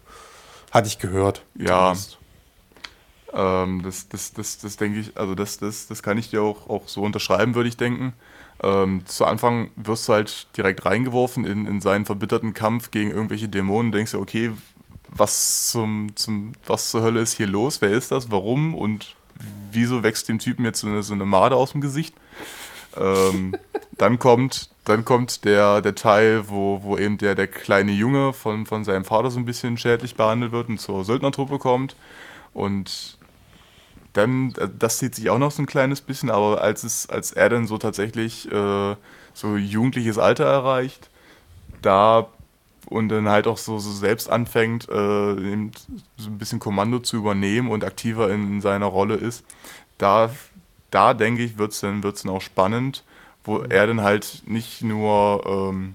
Hatte 0.70 0.88
ich 0.88 0.98
gehört. 0.98 1.42
Ja. 1.56 1.94
Ähm, 3.32 3.82
das, 3.82 4.08
das, 4.08 4.32
das, 4.32 4.58
das 4.58 4.76
denke 4.76 5.00
ich, 5.00 5.16
also 5.16 5.34
das, 5.34 5.58
das, 5.58 5.86
das 5.86 6.02
kann 6.02 6.18
ich 6.18 6.30
dir 6.30 6.42
auch, 6.42 6.68
auch 6.68 6.88
so 6.88 7.02
unterschreiben, 7.02 7.54
würde 7.54 7.68
ich 7.68 7.76
denken. 7.76 8.12
Ähm, 8.62 9.02
zu 9.06 9.24
Anfang 9.24 9.70
wirst 9.76 10.08
du 10.08 10.12
halt 10.12 10.48
direkt 10.56 10.84
reingeworfen 10.84 11.44
in, 11.44 11.66
in 11.66 11.80
seinen 11.80 12.04
verbitterten 12.04 12.52
Kampf 12.54 12.90
gegen 12.90 13.10
irgendwelche 13.10 13.48
Dämonen, 13.48 13.92
denkst 13.92 14.12
du, 14.12 14.20
okay, 14.20 14.50
was 15.08 15.70
zum, 15.70 16.14
zum, 16.14 16.52
was 16.66 16.90
zur 16.90 17.02
Hölle 17.02 17.20
ist 17.20 17.36
hier 17.36 17.46
los? 17.46 17.80
Wer 17.80 17.90
ist 17.90 18.10
das? 18.10 18.30
Warum? 18.30 18.74
Und 18.74 19.16
wieso 19.72 20.02
wächst 20.02 20.28
dem 20.28 20.38
Typen 20.38 20.64
jetzt 20.64 20.80
so 20.80 20.86
eine, 20.86 21.02
so 21.02 21.14
eine 21.14 21.24
Made 21.24 21.54
aus 21.54 21.72
dem 21.72 21.80
Gesicht? 21.80 22.14
Ähm, 22.96 23.56
dann 23.98 24.18
kommt, 24.18 24.70
dann 24.84 25.04
kommt 25.04 25.44
der, 25.44 25.80
der 25.80 25.94
Teil, 25.94 26.48
wo, 26.48 26.82
wo 26.82 26.96
eben 26.96 27.18
der, 27.18 27.34
der 27.34 27.46
kleine 27.46 27.92
Junge 27.92 28.32
von, 28.32 28.66
von 28.66 28.84
seinem 28.84 29.04
Vater 29.04 29.30
so 29.30 29.38
ein 29.38 29.44
bisschen 29.44 29.76
schädlich 29.76 30.16
behandelt 30.16 30.52
wird 30.52 30.68
und 30.68 30.80
zur 30.80 31.04
Söldnertruppe 31.04 31.58
kommt. 31.58 31.94
Und 32.52 33.18
dann, 34.12 34.54
äh, 34.56 34.68
das 34.76 34.98
zieht 34.98 35.14
sich 35.14 35.30
auch 35.30 35.38
noch 35.38 35.50
so 35.50 35.62
ein 35.62 35.66
kleines 35.66 36.00
bisschen, 36.00 36.30
aber 36.30 36.60
als, 36.60 36.82
es, 36.82 37.08
als 37.08 37.32
er 37.32 37.48
dann 37.48 37.66
so 37.66 37.78
tatsächlich 37.78 38.50
äh, 38.50 38.96
so 39.34 39.56
jugendliches 39.56 40.18
Alter 40.18 40.44
erreicht, 40.44 41.10
da 41.82 42.28
und 42.90 43.08
dann 43.08 43.28
halt 43.28 43.46
auch 43.46 43.56
so, 43.56 43.78
so 43.78 43.90
selbst 43.90 44.28
anfängt, 44.28 44.88
äh, 44.88 44.92
so 44.92 46.28
ein 46.28 46.38
bisschen 46.38 46.58
Kommando 46.58 46.98
zu 46.98 47.16
übernehmen 47.16 47.70
und 47.70 47.84
aktiver 47.84 48.30
in, 48.30 48.54
in 48.54 48.60
seiner 48.60 48.86
Rolle 48.86 49.14
ist, 49.14 49.44
da 49.96 50.30
da 50.90 51.14
denke 51.14 51.42
ich, 51.42 51.58
wird 51.58 51.72
es 51.72 51.80
dann, 51.80 52.02
wird's 52.02 52.22
dann 52.22 52.32
auch 52.32 52.42
spannend, 52.42 53.04
wo 53.44 53.58
mhm. 53.58 53.70
er 53.70 53.86
dann 53.86 54.00
halt 54.02 54.42
nicht 54.46 54.82
nur, 54.82 55.44
ähm, 55.46 55.94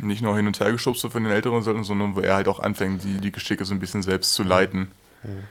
nicht 0.00 0.22
nur 0.22 0.36
hin 0.36 0.46
und 0.46 0.58
her 0.60 0.72
geschubst 0.72 1.02
wird 1.02 1.12
von 1.12 1.24
den 1.24 1.32
Älteren, 1.32 1.62
sondern 1.62 2.16
wo 2.16 2.20
er 2.20 2.34
halt 2.34 2.48
auch 2.48 2.60
anfängt, 2.60 3.04
die, 3.04 3.18
die 3.18 3.32
Geschicke 3.32 3.64
so 3.64 3.74
ein 3.74 3.80
bisschen 3.80 4.02
selbst 4.02 4.34
zu 4.34 4.42
leiten. 4.42 4.90
Mhm. 5.22 5.44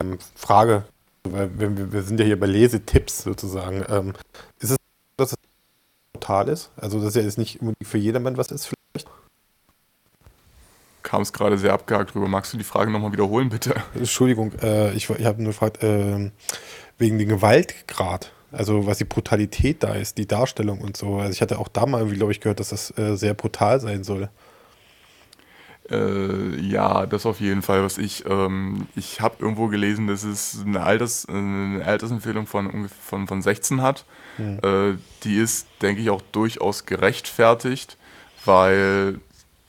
Ähm, 0.00 0.18
Frage, 0.34 0.84
weil 1.24 1.50
wir, 1.58 1.92
wir, 1.92 2.02
sind 2.02 2.18
ja 2.20 2.26
hier 2.26 2.40
bei 2.40 2.46
Lesetipps 2.46 3.22
sozusagen. 3.22 3.84
Ähm, 3.88 4.14
ist 4.60 4.70
es, 4.70 4.76
dass 5.16 5.32
es 5.32 5.38
total 6.14 6.48
ist? 6.48 6.70
Also, 6.76 7.02
dass 7.02 7.14
ja 7.14 7.22
jetzt 7.22 7.38
nicht 7.38 7.58
für 7.82 7.98
jedermann 7.98 8.38
was 8.38 8.50
ist 8.50 8.66
vielleicht? 8.66 9.08
Kam 11.08 11.22
es 11.22 11.32
gerade 11.32 11.56
sehr 11.56 11.72
abgehakt 11.72 12.14
drüber. 12.14 12.28
Magst 12.28 12.52
du 12.52 12.58
die 12.58 12.64
Frage 12.64 12.90
nochmal 12.90 13.12
wiederholen, 13.12 13.48
bitte? 13.48 13.74
Entschuldigung, 13.94 14.52
äh, 14.60 14.92
ich, 14.92 15.08
ich 15.08 15.24
habe 15.24 15.42
nur 15.42 15.52
gefragt, 15.52 15.82
äh, 15.82 16.30
wegen 16.98 17.18
dem 17.18 17.28
Gewaltgrad. 17.28 18.30
Also 18.52 18.86
was 18.86 18.98
die 18.98 19.06
Brutalität 19.06 19.82
da 19.82 19.94
ist, 19.94 20.18
die 20.18 20.28
Darstellung 20.28 20.82
und 20.82 20.98
so. 20.98 21.16
Also 21.16 21.32
ich 21.32 21.40
hatte 21.40 21.58
auch 21.60 21.68
da 21.68 21.86
mal, 21.86 22.04
glaube 22.08 22.32
ich, 22.32 22.40
gehört, 22.40 22.60
dass 22.60 22.68
das 22.68 22.96
äh, 22.98 23.16
sehr 23.16 23.32
brutal 23.32 23.80
sein 23.80 24.04
soll. 24.04 24.28
Äh, 25.90 26.60
ja, 26.60 27.06
das 27.06 27.24
auf 27.24 27.40
jeden 27.40 27.62
Fall. 27.62 27.82
Was 27.82 27.96
ich, 27.96 28.26
ähm, 28.28 28.86
ich 28.94 29.22
habe 29.22 29.36
irgendwo 29.38 29.68
gelesen, 29.68 30.08
dass 30.08 30.24
es 30.24 30.62
eine, 30.62 30.82
Alters, 30.82 31.26
eine 31.26 31.86
Altersempfehlung 31.86 32.46
von, 32.46 32.90
von, 32.90 33.26
von 33.26 33.40
16 33.40 33.80
hat. 33.80 34.04
Hm. 34.36 34.58
Äh, 34.62 34.98
die 35.24 35.36
ist, 35.36 35.68
denke 35.80 36.02
ich, 36.02 36.10
auch 36.10 36.20
durchaus 36.32 36.84
gerechtfertigt, 36.84 37.96
weil 38.44 39.20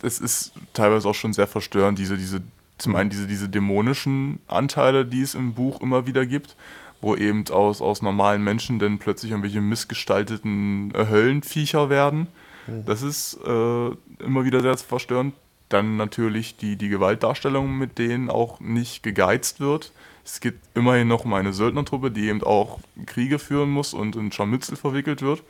es 0.01 0.19
ist 0.19 0.53
teilweise 0.73 1.07
auch 1.07 1.15
schon 1.15 1.33
sehr 1.33 1.47
verstörend, 1.47 1.99
diese, 1.99 2.17
diese, 2.17 2.41
zum 2.77 2.95
einen 2.95 3.09
diese, 3.09 3.27
diese 3.27 3.49
dämonischen 3.49 4.39
Anteile, 4.47 5.05
die 5.05 5.21
es 5.21 5.35
im 5.35 5.53
Buch 5.53 5.81
immer 5.81 6.05
wieder 6.07 6.25
gibt 6.25 6.55
wo 7.01 7.15
eben 7.15 7.45
aus, 7.49 7.81
aus 7.81 8.01
normalen 8.01 8.43
Menschen 8.43 8.79
dann 8.79 8.99
plötzlich 8.99 9.31
irgendwelche 9.31 9.61
missgestalteten 9.61 10.91
Höllenviecher 10.95 11.89
werden. 11.89 12.27
Mhm. 12.67 12.85
Das 12.85 13.01
ist 13.01 13.39
äh, 13.45 13.87
immer 14.23 14.43
wieder 14.43 14.61
sehr 14.61 14.77
verstörend. 14.77 15.33
Dann 15.69 15.97
natürlich 15.97 16.57
die, 16.57 16.75
die 16.75 16.89
Gewaltdarstellung, 16.89 17.77
mit 17.77 17.99
denen 17.99 18.29
auch 18.29 18.59
nicht 18.59 19.03
gegeizt 19.03 19.59
wird. 19.59 19.91
Es 20.25 20.39
gibt 20.41 20.59
immerhin 20.75 21.07
noch 21.07 21.25
mal 21.25 21.39
eine 21.39 21.53
Söldnertruppe, 21.53 22.11
die 22.11 22.27
eben 22.27 22.43
auch 22.43 22.79
Kriege 23.05 23.39
führen 23.39 23.69
muss 23.69 23.93
und 23.93 24.15
in 24.15 24.31
Scharmützel 24.31 24.75
verwickelt 24.75 25.21
wird. 25.21 25.43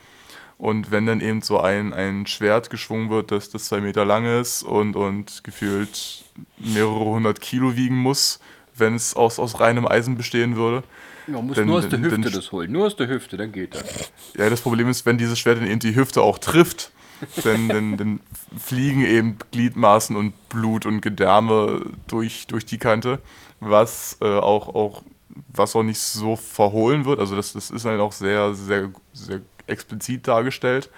Und 0.60 0.92
wenn 0.92 1.06
dann 1.06 1.22
eben 1.22 1.42
so 1.42 1.60
ein, 1.62 1.94
ein 1.94 2.28
Schwert 2.28 2.70
geschwungen 2.70 3.10
wird, 3.10 3.32
das, 3.32 3.50
das 3.50 3.66
zwei 3.66 3.80
Meter 3.80 4.04
lang 4.04 4.26
ist 4.26 4.62
und, 4.62 4.98
und 4.98 5.42
gefühlt 5.46 6.26
mehrere 6.58 7.00
hundert 7.06 7.40
Kilo 7.40 7.78
wiegen 7.78 7.96
muss, 7.96 8.42
wenn 8.76 8.94
es 8.94 9.16
aus, 9.16 9.40
aus 9.40 9.62
reinem 9.62 9.88
Eisen 9.88 10.18
bestehen 10.18 10.58
würde, 10.58 10.84
man 11.28 11.48
muss 11.48 11.56
denn, 11.56 11.68
nur 11.68 11.78
aus 11.78 11.88
der 11.88 12.00
Hüfte 12.00 12.22
denn, 12.22 12.32
das 12.34 12.52
holen. 12.52 12.72
Nur 12.72 12.88
aus 12.88 12.96
der 12.98 13.08
Hüfte, 13.08 13.38
dann 13.38 13.54
geht 13.54 13.74
das. 13.74 14.12
Ja, 14.38 14.50
das 14.50 14.60
Problem 14.60 14.90
ist, 14.90 15.06
wenn 15.06 15.18
dieses 15.18 15.40
Schwert 15.40 15.60
dann 15.60 15.68
eben 15.68 15.80
die 15.80 15.96
Hüfte 15.96 16.22
auch 16.22 16.40
trifft, 16.40 16.92
dann, 17.44 17.70
dann, 17.70 17.98
dann, 17.98 18.20
fliegen 18.58 19.06
eben 19.06 19.38
Gliedmaßen 19.52 20.16
und 20.16 20.34
Blut 20.50 20.86
und 20.86 21.02
Gedärme 21.02 21.86
durch, 22.08 22.48
durch 22.48 22.66
die 22.66 22.80
Kante, 22.80 23.20
was 23.60 24.18
äh, 24.22 24.26
auch, 24.26 24.74
auch, 24.74 25.04
was 25.54 25.76
auch 25.76 25.84
nicht 25.84 26.00
so 26.00 26.36
verhohlen 26.36 27.06
wird. 27.06 27.20
Also 27.20 27.36
das, 27.36 27.54
das 27.54 27.72
ist 27.72 27.86
halt 27.86 28.00
auch 28.00 28.12
sehr, 28.12 28.54
sehr, 28.56 28.90
sehr 29.14 29.42
explizit 29.70 30.28
dargestellt. 30.28 30.90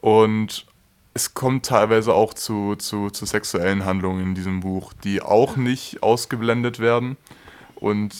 Und 0.00 0.66
es 1.14 1.34
kommt 1.34 1.66
teilweise 1.66 2.12
auch 2.14 2.34
zu, 2.34 2.76
zu, 2.76 3.10
zu 3.10 3.24
sexuellen 3.24 3.84
Handlungen 3.84 4.22
in 4.22 4.34
diesem 4.34 4.60
Buch, 4.60 4.92
die 4.92 5.22
auch 5.22 5.56
nicht 5.56 6.02
ausgeblendet 6.02 6.78
werden. 6.78 7.16
Und 7.74 8.14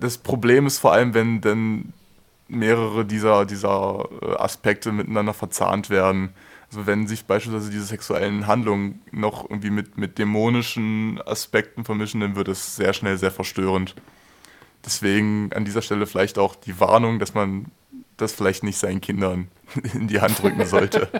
das 0.00 0.18
Problem 0.18 0.66
ist 0.66 0.78
vor 0.78 0.92
allem, 0.92 1.14
wenn 1.14 1.40
dann 1.40 1.92
mehrere 2.48 3.04
dieser, 3.04 3.46
dieser 3.46 4.08
äh, 4.20 4.34
Aspekte 4.36 4.92
miteinander 4.92 5.32
verzahnt 5.32 5.90
werden. 5.90 6.30
Also 6.68 6.86
wenn 6.86 7.06
sich 7.06 7.24
beispielsweise 7.24 7.70
diese 7.70 7.84
sexuellen 7.84 8.46
Handlungen 8.46 9.00
noch 9.12 9.48
irgendwie 9.48 9.70
mit, 9.70 9.96
mit 9.96 10.18
dämonischen 10.18 11.20
Aspekten 11.24 11.84
vermischen, 11.84 12.20
dann 12.20 12.36
wird 12.36 12.48
es 12.48 12.76
sehr 12.76 12.92
schnell 12.92 13.16
sehr 13.16 13.30
verstörend. 13.30 13.94
Deswegen 14.84 15.50
an 15.54 15.64
dieser 15.64 15.82
Stelle 15.82 16.06
vielleicht 16.06 16.38
auch 16.38 16.56
die 16.56 16.78
Warnung, 16.80 17.18
dass 17.18 17.32
man 17.32 17.66
das 18.16 18.32
vielleicht 18.32 18.62
nicht 18.62 18.78
seinen 18.78 19.00
Kindern 19.00 19.48
in 19.94 20.08
die 20.08 20.20
Hand 20.20 20.42
drücken 20.42 20.66
sollte. 20.66 21.08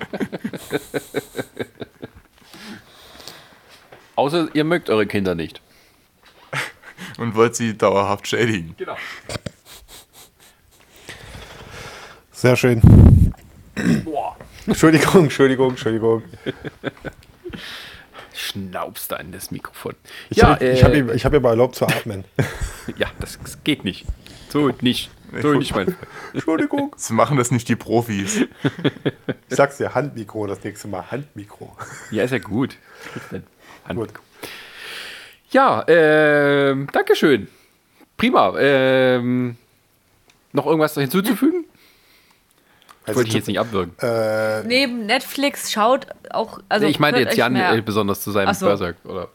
Außer 4.16 4.48
ihr 4.54 4.64
mögt 4.64 4.90
eure 4.90 5.06
Kinder 5.06 5.34
nicht. 5.34 5.60
Und 7.18 7.34
wollt 7.34 7.56
sie 7.56 7.76
dauerhaft 7.76 8.28
schädigen. 8.28 8.74
Genau. 8.78 8.96
Sehr 12.30 12.56
schön. 12.56 12.80
Boah. 14.04 14.36
Entschuldigung, 14.66 15.24
Entschuldigung, 15.24 15.70
Entschuldigung. 15.70 16.22
Schnaubst 18.32 19.10
da 19.10 19.16
in 19.16 19.32
das 19.32 19.50
Mikrofon. 19.50 19.94
Ich 20.30 20.36
ja, 20.38 20.50
habe 20.50 20.64
ich 20.64 20.80
äh, 20.80 20.84
hab 20.84 21.24
hab 21.24 21.34
ihm 21.34 21.42
mal 21.42 21.50
erlaubt 21.50 21.74
zu 21.74 21.86
atmen. 21.86 22.24
ja, 22.96 23.10
das 23.18 23.38
geht 23.64 23.84
nicht. 23.84 24.06
So 24.48 24.70
nicht. 24.80 25.10
So 25.42 25.54
nicht, 25.54 25.74
mein. 25.74 25.94
Entschuldigung. 26.32 26.94
Sie 26.96 27.12
machen 27.14 27.36
das 27.36 27.50
nicht 27.50 27.68
die 27.68 27.76
Profis. 27.76 28.40
Ich 29.48 29.56
sag's 29.56 29.76
dir, 29.76 29.94
Handmikro 29.94 30.46
das 30.46 30.64
nächste 30.64 30.88
Mal. 30.88 31.10
Handmikro. 31.10 31.76
Ja, 32.10 32.24
ist 32.24 32.32
ja 32.32 32.38
gut. 32.38 32.76
Handmikro. 33.86 34.22
Ja, 35.50 35.84
ähm, 35.86 36.88
Dankeschön. 36.92 37.46
Prima. 38.16 38.54
Ähm, 38.58 39.56
noch 40.52 40.66
irgendwas 40.66 40.94
hinzuzufügen? 40.94 41.64
Also, 43.06 43.18
Wollte 43.18 43.28
ich 43.28 43.34
jetzt 43.34 43.48
nicht 43.48 43.60
abwürgen. 43.60 43.92
Äh, 44.00 44.64
Neben 44.64 45.06
Netflix 45.06 45.70
schaut 45.70 46.06
auch. 46.30 46.58
Also 46.68 46.86
Nee, 46.86 46.90
ich 46.90 46.98
meine 46.98 47.20
jetzt 47.20 47.36
Jan 47.36 47.54
äh, 47.54 47.82
besonders 47.84 48.22
zu 48.22 48.30
seinem 48.30 48.54
so. 48.54 48.66
Berserk. 48.66 48.96
Oder? 49.04 49.28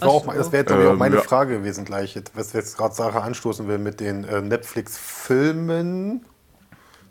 Das 0.00 0.08
war 0.08 0.14
auch, 0.14 0.26
das 0.26 0.52
wäre 0.52 0.62
jetzt 0.62 0.70
ich, 0.70 0.76
auch 0.76 0.92
Ähm, 0.92 0.98
meine 0.98 1.16
ja. 1.16 1.22
Frage 1.22 1.58
gewesen 1.58 1.84
gleich, 1.84 2.18
was 2.34 2.52
jetzt 2.52 2.76
gerade 2.76 2.94
Sarah 2.94 3.20
anstoßen 3.20 3.66
will 3.68 3.78
mit 3.78 4.00
den 4.00 4.24
äh, 4.24 4.40
Netflix-Filmen. 4.40 6.24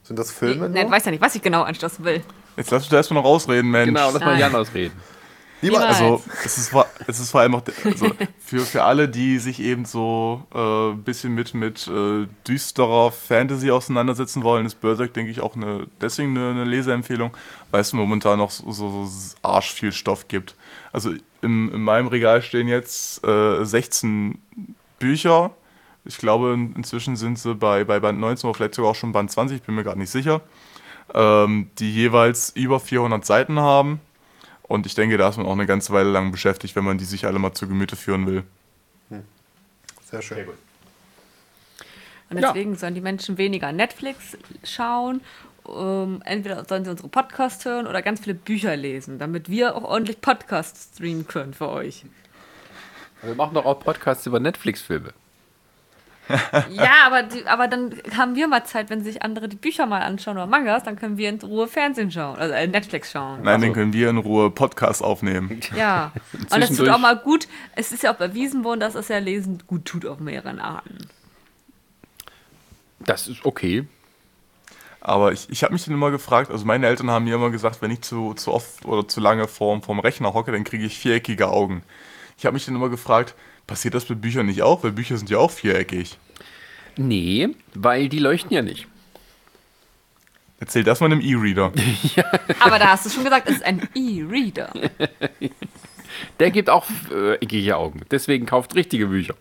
Sind 0.03 0.20
das 0.20 0.32
Filme? 0.32 0.70
Nein, 0.70 0.91
weiß 0.91 1.06
ja 1.06 1.12
nicht, 1.12 1.22
was 1.22 1.36
ich 1.36 1.41
genau 1.41 1.64
anstoßen 1.64 2.03
will. 2.06 2.22
Jetzt 2.57 2.72
lass 2.72 2.84
mich 2.84 2.90
da 2.90 2.98
erstmal 2.98 3.22
noch 3.22 3.28
rausreden, 3.30 3.70
Mensch. 3.72 3.88
Genau, 3.88 4.12
lass 4.12 4.20
mal 4.20 4.32
Nein. 4.32 4.40
Jan 4.40 4.56
ausreden. 4.56 4.94
Lieber, 5.62 5.80
Niemals. 5.80 5.99
also, 5.99 6.22
es 6.44 6.57
ist, 6.57 6.70
vor- 6.70 6.86
es 7.07 7.20
ist 7.20 7.32
vor 7.32 7.41
allem 7.41 7.56
auch 7.56 7.64
also 7.86 8.12
für, 8.45 8.60
für 8.60 8.84
alle, 8.84 9.10
die 9.10 9.40
sich 9.40 9.62
eben 9.62 9.86
so 9.86 10.44
äh, 10.53 10.91
ein 10.91 11.02
bisschen 11.03 11.34
mit, 11.34 11.53
mit 11.53 11.88
äh, 11.88 12.28
düsterer 12.48 13.12
Fantasy 13.12 13.72
auseinandersetzen 13.72 14.44
wollen, 14.44 14.66
ist 14.66 14.80
Berserk, 14.82 15.14
denke 15.14 15.32
ich, 15.32 15.41
auch 15.41 15.56
eine, 15.56 15.88
deswegen 16.02 16.38
eine, 16.38 16.52
eine 16.52 16.66
Leseempfehlung, 16.66 17.36
weil 17.72 17.82
es 17.82 17.94
momentan 17.94 18.38
noch 18.38 18.52
so, 18.52 18.70
so, 18.72 19.06
so 19.06 19.36
arsch 19.41 19.74
viel 19.74 19.91
Stoff 19.91 20.28
gibt. 20.28 20.56
Also 20.95 21.11
in, 21.41 21.69
in 21.73 21.81
meinem 21.81 22.07
Regal 22.07 22.41
stehen 22.41 22.69
jetzt 22.69 23.22
äh, 23.26 23.65
16 23.65 24.39
Bücher. 24.97 25.51
Ich 26.05 26.17
glaube, 26.17 26.53
in- 26.53 26.73
inzwischen 26.77 27.17
sind 27.17 27.38
sie 27.38 27.53
bei, 27.53 27.84
bei 27.84 27.99
Band 27.99 28.17
19 28.17 28.49
oder 28.49 28.55
vielleicht 28.55 28.76
sogar 28.76 28.91
auch 28.91 28.95
schon 28.95 29.11
Band 29.11 29.30
20, 29.30 29.57
ich 29.57 29.63
bin 29.63 29.76
mir 29.76 29.84
gerade 29.84 29.99
nicht 29.99 30.09
sicher, 30.09 30.39
ähm, 31.13 31.69
die 31.80 31.93
jeweils 31.93 32.51
über 32.51 32.80
400 32.80 33.26
Seiten 33.26 33.59
haben. 33.59 33.99
Und 34.63 34.85
ich 34.85 34.95
denke, 34.95 35.17
da 35.17 35.27
ist 35.27 35.35
man 35.35 35.45
auch 35.47 35.51
eine 35.51 35.65
ganze 35.65 35.91
Weile 35.91 36.09
lang 36.11 36.31
beschäftigt, 36.31 36.77
wenn 36.77 36.85
man 36.85 36.97
die 36.97 37.03
sich 37.03 37.26
alle 37.26 37.39
mal 37.39 37.53
zu 37.53 37.67
Gemüte 37.67 37.97
führen 37.97 38.26
will. 38.26 38.43
sehr 40.09 40.22
schön. 40.22 40.47
Und 42.30 42.38
Ja. 42.39 42.53
deswegen 42.53 42.76
sollen 42.77 42.95
die 42.95 43.01
Menschen 43.01 43.38
weniger 43.38 43.73
Netflix 43.73 44.38
schauen. 44.63 45.19
Ähm, 45.68 46.22
entweder 46.26 46.64
sollen 46.66 46.86
sie 46.86 46.92
unsere 46.92 47.10
Podcasts 47.10 47.66
hören 47.66 47.88
oder 47.88 48.02
ganz 48.02 48.22
viele 48.22 48.36
Bücher 48.36 48.76
lesen, 48.76 49.20
damit 49.20 49.50
wir 49.50 49.76
auch 49.76 49.84
ordentlich 49.84 50.22
Podcasts 50.22 50.90
streamen 50.94 51.28
können 51.28 51.54
für 51.54 51.70
euch. 51.70 52.06
Wir 53.22 53.36
machen 53.36 53.56
doch 53.56 53.66
auch 53.66 53.80
Podcasts 53.80 54.26
über 54.26 54.40
Netflix-Filme. 54.40 55.14
Ja, 56.72 57.06
aber, 57.06 57.24
die, 57.24 57.46
aber 57.46 57.68
dann 57.68 57.94
haben 58.18 58.36
wir 58.36 58.48
mal 58.48 58.64
Zeit, 58.66 58.90
wenn 58.90 59.04
sich 59.04 59.22
andere 59.22 59.48
die 59.48 59.56
Bücher 59.56 59.86
mal 59.86 60.02
anschauen 60.02 60.38
oder 60.38 60.48
Mangas, 60.48 60.84
dann 60.84 60.96
können 60.96 61.18
wir 61.18 61.30
in 61.30 61.40
Ruhe 61.40 61.68
Fernsehen 61.68 62.12
schauen, 62.12 62.38
also 62.38 62.54
äh, 62.54 62.68
Netflix 62.68 63.12
schauen. 63.12 63.44
Nein, 63.44 63.62
dann 63.62 63.74
können 63.74 63.94
wir 63.94 64.10
in 64.10 64.18
Ruhe 64.18 64.50
Podcasts 64.50 65.02
aufnehmen. 65.02 65.60
Ja, 65.76 66.12
und 66.52 66.62
es 66.62 66.76
tut 66.76 66.90
auch 66.90 67.00
mal 67.00 67.18
gut, 67.18 67.48
es 67.76 67.92
ist 67.92 68.04
ja 68.04 68.14
auch 68.14 68.20
erwiesen 68.20 68.64
worden, 68.64 68.80
dass 68.80 68.96
es 68.96 69.08
ja 69.08 69.18
Lesen 69.18 69.62
gut 69.68 69.86
tut 69.86 70.06
auf 70.06 70.20
mehreren 70.20 70.60
Arten. 70.60 70.98
Das 73.00 73.28
ist 73.28 73.46
okay. 73.46 73.86
Aber 75.07 75.32
ich, 75.32 75.48
ich 75.52 75.61
habe 75.61 75.72
mich 75.72 75.86
dann 75.86 75.94
immer 75.94 76.10
gefragt, 76.10 76.49
also 76.49 76.65
meine 76.65 76.88
Eltern 76.88 77.11
haben 77.11 77.26
mir 77.26 77.36
immer 77.36 77.52
gesagt, 77.52 77.80
wenn 77.84 77.91
ich 77.91 78.02
zu, 78.02 78.34
zu 78.34 78.52
oft 78.52 78.86
oder 78.86 79.07
zu 79.07 79.19
lange 79.19 79.48
vorm, 79.48 79.84
vorm 79.84 79.99
Rechner 79.99 80.34
hocke, 80.34 80.52
dann 80.52 80.64
kriege 80.64 80.84
ich 80.84 80.98
viereckige 80.98 81.48
Augen. 81.48 81.84
Ich 82.40 82.45
habe 82.48 82.56
mich 82.56 82.65
dann 82.65 82.73
immer 82.73 82.90
gefragt, 82.90 83.36
passiert 83.68 83.94
das 83.94 84.10
mit 84.10 84.19
Büchern 84.19 84.48
nicht 84.48 84.64
auch? 84.64 84.84
Weil 84.84 84.94
Bücher 84.94 85.15
sind 85.18 85.30
ja 85.30 85.38
auch 85.38 85.52
viereckig. 85.52 86.18
Nee, 86.98 87.49
weil 87.76 88.10
die 88.10 88.18
leuchten 88.18 88.52
ja 88.52 88.64
nicht. 88.64 88.88
Erzähl 90.60 90.84
das 90.84 91.02
mal 91.02 91.06
einem 91.06 91.22
E-Reader. 91.22 91.72
Aber 92.61 92.80
da 92.80 92.88
hast 92.88 93.06
du 93.06 93.11
schon 93.11 93.26
gesagt, 93.26 93.48
es 93.48 93.57
ist 93.57 93.64
ein 93.64 93.88
E-Reader. 93.94 94.73
Der 96.40 96.49
gibt 96.49 96.72
auch 96.72 96.88
äh, 97.11 97.36
eckige 97.36 97.77
Augen. 97.77 98.02
Deswegen 98.10 98.48
kauft 98.48 98.73
richtige 98.73 99.06
Bücher. 99.06 99.36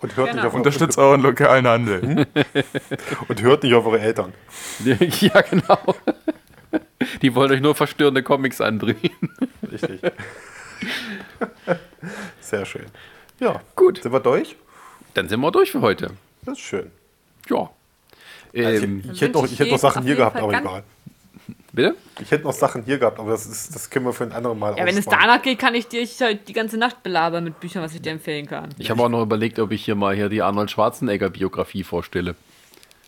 Und 0.00 0.16
hört, 0.16 0.28
Genau. 0.30 0.42
nicht 0.42 0.46
auf, 0.46 0.54
Unterstützt 0.54 0.98
euren 0.98 1.22
lokalen 1.22 1.66
Handel. 1.66 2.26
und 3.28 3.42
hört 3.42 3.62
nicht 3.62 3.74
auf 3.74 3.86
eure 3.86 4.00
Eltern. 4.00 4.32
ja, 4.84 5.40
genau. 5.42 5.78
Die 7.22 7.34
wollen 7.34 7.50
euch 7.52 7.60
nur 7.60 7.74
verstörende 7.74 8.22
Comics 8.22 8.60
andrehen. 8.60 9.10
Richtig. 9.70 10.00
Sehr 12.40 12.64
schön. 12.66 12.86
Ja, 13.40 13.60
Gut. 13.76 14.02
Sind 14.02 14.12
wir 14.12 14.20
durch? 14.20 14.56
Dann 15.14 15.28
sind 15.28 15.40
wir 15.40 15.50
durch 15.50 15.72
für 15.72 15.80
heute. 15.80 16.10
Das 16.42 16.58
ist 16.58 16.64
schön. 16.64 16.90
Ja. 17.48 17.70
Also 18.54 18.86
ich, 18.86 19.10
ich 19.12 19.20
hätte 19.20 19.32
noch, 19.32 19.44
ich 19.44 19.58
hätte 19.58 19.70
noch 19.70 19.78
Sachen 19.78 20.02
hier 20.04 20.16
gehabt, 20.16 20.34
Fall 20.38 20.42
aber 20.44 20.58
egal. 20.58 20.82
Bitte? 21.72 21.96
Ich 22.20 22.30
hätte 22.30 22.44
noch 22.44 22.52
Sachen 22.52 22.82
hier 22.84 22.98
gehabt, 22.98 23.18
aber 23.18 23.30
das, 23.32 23.46
ist, 23.46 23.74
das 23.74 23.90
können 23.90 24.04
wir 24.06 24.12
für 24.12 24.24
ein 24.24 24.32
anderes 24.32 24.56
Mal 24.56 24.76
Ja, 24.76 24.84
wenn 24.86 24.96
es 24.96 25.04
danach 25.04 25.42
geht, 25.42 25.58
kann 25.58 25.74
ich 25.74 25.86
dir 25.88 26.04
halt 26.20 26.48
die 26.48 26.52
ganze 26.52 26.76
Nacht 26.76 27.02
belabern 27.02 27.44
mit 27.44 27.60
Büchern, 27.60 27.82
was 27.82 27.94
ich 27.94 28.02
dir 28.02 28.12
empfehlen 28.12 28.46
kann. 28.46 28.70
Ich 28.78 28.90
habe 28.90 29.02
auch 29.02 29.08
noch 29.08 29.22
überlegt, 29.22 29.58
ob 29.58 29.72
ich 29.72 29.84
hier 29.84 29.94
mal 29.94 30.14
hier 30.14 30.28
die 30.28 30.42
Arnold 30.42 30.70
Schwarzenegger 30.70 31.30
Biografie 31.30 31.84
vorstelle. 31.84 32.34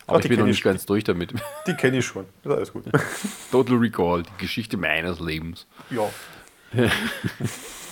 Aber 0.07 0.17
Ach, 0.17 0.23
ich 0.23 0.29
bin 0.29 0.39
noch 0.39 0.45
nicht 0.45 0.57
ich. 0.57 0.63
ganz 0.63 0.85
durch 0.85 1.03
damit. 1.03 1.33
Die 1.67 1.73
kenne 1.75 1.99
ich 1.99 2.05
schon. 2.05 2.25
Das 2.43 2.51
ist 2.51 2.57
alles 2.57 2.73
gut. 2.73 2.83
Total 3.51 3.75
Recall, 3.77 4.23
die 4.23 4.41
Geschichte 4.41 4.75
meines 4.77 5.19
Lebens. 5.19 5.67
ja. 5.89 6.09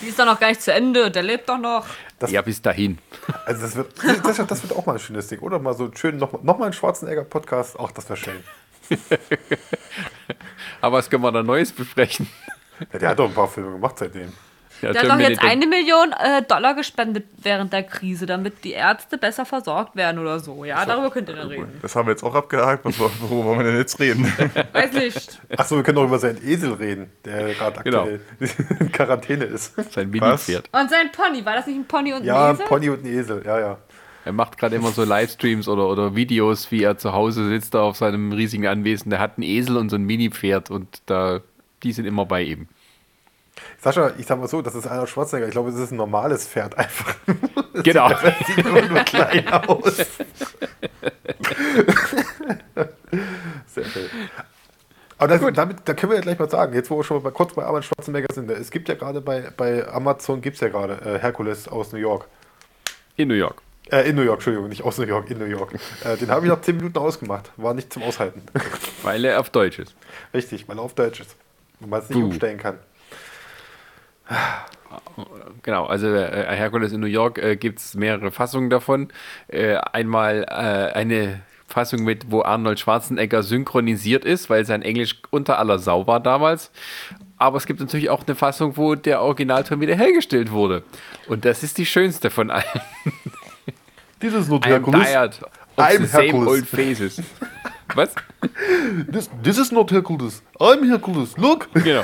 Die 0.01 0.07
ist 0.07 0.17
doch 0.17 0.25
noch 0.25 0.39
gar 0.39 0.47
nicht 0.47 0.61
zu 0.61 0.71
Ende 0.71 1.05
und 1.05 1.13
der 1.13 1.23
lebt 1.23 1.49
doch 1.49 1.57
noch. 1.57 1.85
Das- 2.19 2.31
ja, 2.31 2.41
bis 2.41 2.61
dahin. 2.61 2.97
Also 3.45 3.61
das 3.63 3.75
wird, 3.75 3.91
das, 4.23 4.37
das 4.47 4.63
wird 4.63 4.73
auch 4.73 4.85
mal 4.85 4.93
ein 4.93 4.99
schönes 4.99 5.27
Ding. 5.27 5.39
Oder 5.39 5.59
mal 5.59 5.73
so 5.73 5.91
schön, 5.93 6.15
noch, 6.15 6.41
noch 6.41 6.57
mal 6.57 6.67
ein 6.67 6.73
Schwarzenegger-Podcast. 6.73 7.75
Ach, 7.77 7.91
das 7.91 8.07
wäre 8.07 8.15
schön. 8.15 8.41
Aber 10.81 10.97
was 10.97 11.09
können 11.09 11.23
wir 11.23 11.31
da 11.31 11.43
Neues 11.43 11.71
besprechen? 11.71 12.27
Ja, 12.93 12.99
der 12.99 13.09
hat 13.09 13.19
doch 13.19 13.27
ein 13.27 13.33
paar 13.33 13.47
Filme 13.47 13.71
gemacht 13.71 13.97
seitdem. 13.97 14.31
Ja, 14.81 14.93
Der 14.93 15.01
hat 15.01 15.09
doch 15.09 15.19
jetzt 15.19 15.41
eine 15.43 15.67
Million 15.67 16.13
äh, 16.13 16.41
Dollar 16.43 16.73
gespendet 16.73 17.25
während 17.43 17.73
der 17.73 17.83
Krise, 17.83 18.25
damit 18.25 18.63
die 18.63 18.71
Ärzte 18.71 19.17
besser 19.17 19.45
versorgt 19.45 19.97
werden 19.97 20.19
oder 20.21 20.39
so. 20.39 20.63
Ja, 20.63 20.85
darüber 20.85 21.11
könnt 21.11 21.27
ihr 21.27 21.35
dann 21.35 21.49
reden. 21.49 21.77
Das 21.81 21.97
haben 21.97 22.07
wir 22.07 22.11
jetzt 22.11 22.23
auch 22.23 22.33
abgehakt. 22.33 22.85
Was, 22.85 22.97
worüber 22.97 23.43
wollen 23.43 23.59
wir 23.59 23.65
denn 23.65 23.77
jetzt 23.77 23.99
reden? 23.99 24.23
Weiß 24.71 24.93
nicht. 24.93 25.37
Achso, 25.57 25.75
wir 25.75 25.83
können 25.83 25.97
doch 25.97 26.05
über 26.05 26.17
seinen 26.17 26.41
Esel 26.47 26.71
reden, 26.75 27.11
der 27.25 27.53
gerade 27.55 27.83
Genau. 27.83 28.03
aktuell 28.03 28.21
in 28.79 28.89
Quarantäne 28.93 29.43
ist. 29.45 29.75
Sein 29.91 30.13
Was? 30.13 30.47
Mini-Pferd. 30.47 30.69
Und 30.71 30.89
sein 30.89 31.11
Pony, 31.11 31.43
war 31.43 31.55
das 31.55 31.67
nicht 31.67 31.75
ein 31.75 31.85
Pony 31.85 32.13
und 32.13 32.23
Ja, 32.23 32.45
ein 32.45 32.49
ein 32.51 32.55
Esel? 32.55 32.65
Pony 32.67 32.89
und 32.89 33.03
ein 33.03 33.07
Esel. 33.07 33.41
Ja, 33.45 33.59
ja. 33.59 33.77
Er 34.29 34.33
macht 34.33 34.59
gerade 34.59 34.75
immer 34.75 34.91
so 34.91 35.03
Livestreams 35.03 35.67
oder, 35.67 35.87
oder 35.87 36.15
Videos, 36.15 36.69
wie 36.69 36.83
er 36.83 36.99
zu 36.99 37.13
Hause 37.13 37.49
sitzt 37.49 37.73
da 37.73 37.81
auf 37.81 37.97
seinem 37.97 38.31
riesigen 38.31 38.67
Anwesen. 38.67 39.09
Der 39.09 39.17
hat 39.17 39.37
einen 39.37 39.43
Esel 39.43 39.75
und 39.75 39.89
so 39.89 39.95
ein 39.95 40.03
Mini-Pferd 40.03 40.69
und 40.69 41.01
da, 41.07 41.41
die 41.81 41.91
sind 41.93 42.05
immer 42.05 42.27
bei 42.27 42.43
ihm. 42.43 42.67
Sascha, 43.79 44.11
ich 44.19 44.27
sag 44.27 44.39
mal 44.39 44.47
so, 44.47 44.61
das 44.61 44.75
ist 44.75 44.85
Arnold 44.85 45.09
Schwarzenegger. 45.09 45.47
Ich 45.47 45.53
glaube, 45.53 45.69
es 45.71 45.77
ist 45.77 45.89
ein 45.89 45.97
normales 45.97 46.47
Pferd 46.47 46.77
einfach. 46.77 47.15
Genau. 47.81 48.09
Sieht 48.45 48.57
immer 48.65 48.81
nur 48.81 48.99
klein 48.99 49.47
aus. 49.47 49.95
Sehr 53.67 53.85
schön. 53.85 54.09
Aber 55.17 55.27
das, 55.29 55.53
damit, 55.53 55.77
da 55.85 55.93
können 55.93 56.11
wir 56.11 56.17
ja 56.17 56.21
gleich 56.21 56.37
mal 56.37 56.49
sagen, 56.49 56.73
jetzt 56.73 56.91
wo 56.91 56.97
wir 56.97 57.05
schon 57.05 57.23
mal 57.23 57.31
kurz 57.31 57.53
bei 57.53 57.63
Arnold 57.63 57.85
Schwarzenegger 57.85 58.33
sind, 58.33 58.51
es 58.51 58.69
gibt 58.69 58.89
ja 58.89 58.95
gerade 58.95 59.21
bei, 59.21 59.49
bei 59.55 59.87
Amazon, 59.87 60.41
gibt 60.41 60.55
es 60.55 60.61
ja 60.61 60.67
gerade 60.67 60.99
äh, 61.05 61.19
Herkules 61.19 61.69
aus 61.69 61.93
New 61.93 61.99
York. 61.99 62.27
In 63.15 63.29
New 63.29 63.35
York. 63.35 63.61
Äh, 63.91 64.09
in 64.09 64.15
New 64.15 64.21
York, 64.21 64.37
Entschuldigung, 64.37 64.69
nicht 64.69 64.83
aus 64.83 64.97
New 64.97 65.05
York, 65.05 65.29
in 65.31 65.39
New 65.39 65.45
York. 65.45 65.73
Äh, 66.03 66.17
den 66.17 66.29
habe 66.29 66.45
ich 66.45 66.51
nach 66.51 66.61
10 66.61 66.77
Minuten 66.77 66.97
ausgemacht. 66.97 67.51
War 67.57 67.73
nicht 67.73 67.91
zum 67.91 68.03
Aushalten. 68.03 68.41
Weil 69.03 69.25
er 69.25 69.39
auf 69.39 69.49
Deutsch 69.49 69.79
ist. 69.79 69.95
Richtig, 70.33 70.67
weil 70.67 70.77
er 70.77 70.83
auf 70.83 70.93
Deutsch 70.93 71.21
ist. 71.21 71.35
wo 71.79 71.87
man 71.87 72.01
es 72.01 72.09
nicht 72.09 72.21
umstellen 72.21 72.57
kann. 72.57 72.77
Genau, 75.63 75.85
also 75.85 76.07
äh, 76.07 76.55
Herkules 76.55 76.91
in 76.91 76.99
New 76.99 77.07
York 77.07 77.39
äh, 77.39 77.55
gibt 77.55 77.79
es 77.79 77.95
mehrere 77.95 78.31
Fassungen 78.31 78.69
davon. 78.69 79.09
Äh, 79.47 79.75
einmal 79.75 80.43
äh, 80.43 80.93
eine 80.93 81.41
Fassung 81.67 82.03
mit, 82.03 82.31
wo 82.31 82.41
Arnold 82.41 82.79
Schwarzenegger 82.79 83.43
synchronisiert 83.43 84.25
ist, 84.25 84.49
weil 84.49 84.65
sein 84.65 84.81
Englisch 84.81 85.21
unter 85.29 85.59
aller 85.59 85.79
Sau 85.79 86.07
war 86.07 86.19
damals. 86.19 86.71
Aber 87.37 87.57
es 87.57 87.65
gibt 87.65 87.79
natürlich 87.79 88.09
auch 88.09 88.25
eine 88.25 88.35
Fassung, 88.35 88.75
wo 88.77 88.95
der 88.95 89.21
Originalton 89.21 89.79
wieder 89.79 89.95
hergestellt 89.95 90.51
wurde. 90.51 90.83
Und 91.27 91.45
das 91.45 91.63
ist 91.63 91.77
die 91.77 91.85
schönste 91.85 92.29
von 92.29 92.51
allen. 92.51 92.65
This 94.19 94.33
is 94.33 94.49
not 94.49 94.65
I'm 94.65 94.71
Hercules. 94.71 95.03
tired 95.07 95.33
of 95.41 95.49
I'm 95.77 96.01
the 96.01 96.07
same 96.07 96.35
old 96.47 96.65
faces. 96.67 97.21
Was? 97.95 98.13
This, 99.07 99.29
this 99.41 99.57
is 99.57 99.71
not 99.71 99.89
Hercules. 99.91 100.41
I'm 100.59 100.83
Hercules. 100.87 101.37
Look. 101.37 101.69
Genau. 101.73 102.03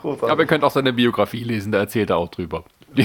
Großartig. 0.00 0.30
Aber 0.30 0.42
ihr 0.42 0.46
könnt 0.46 0.64
auch 0.64 0.70
seine 0.70 0.92
Biografie 0.92 1.44
lesen, 1.44 1.72
da 1.72 1.78
erzählt 1.78 2.10
er 2.10 2.16
auch 2.16 2.28
drüber. 2.28 2.64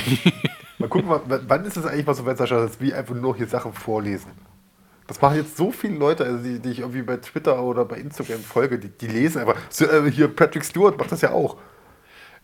Mal 0.80 0.90
gucken, 0.90 1.10
wann- 1.26 1.66
ist 1.66 1.78
es 1.78 1.86
eigentlich 1.86 2.06
mal 2.06 2.14
so 2.14 2.26
weit, 2.26 2.38
Sascha, 2.38 2.60
dass 2.60 2.80
wir 2.80 2.96
einfach 2.96 3.16
nur 3.16 3.36
hier 3.36 3.48
Sachen 3.48 3.74
vorlesen? 3.74 4.32
Das 5.08 5.20
machen 5.22 5.38
jetzt 5.38 5.58
so 5.58 5.72
viele 5.72 5.96
Leute, 5.98 6.24
also 6.26 6.44
die, 6.44 6.60
die 6.60 6.70
ich 6.70 6.80
irgendwie 6.80 7.02
bei 7.02 7.18
Twitter 7.18 7.64
oder 7.64 7.86
bei 7.86 7.96
Instagram 7.98 8.42
folge, 8.42 8.78
die, 8.78 8.90
die 8.90 9.08
lesen 9.08 9.40
einfach. 9.42 9.56
So, 9.70 9.86
äh, 9.86 10.12
hier 10.12 10.28
Patrick 10.28 10.64
Stewart 10.66 10.98
macht 10.98 11.12
das 11.12 11.22
ja 11.22 11.32
auch. 11.32 11.58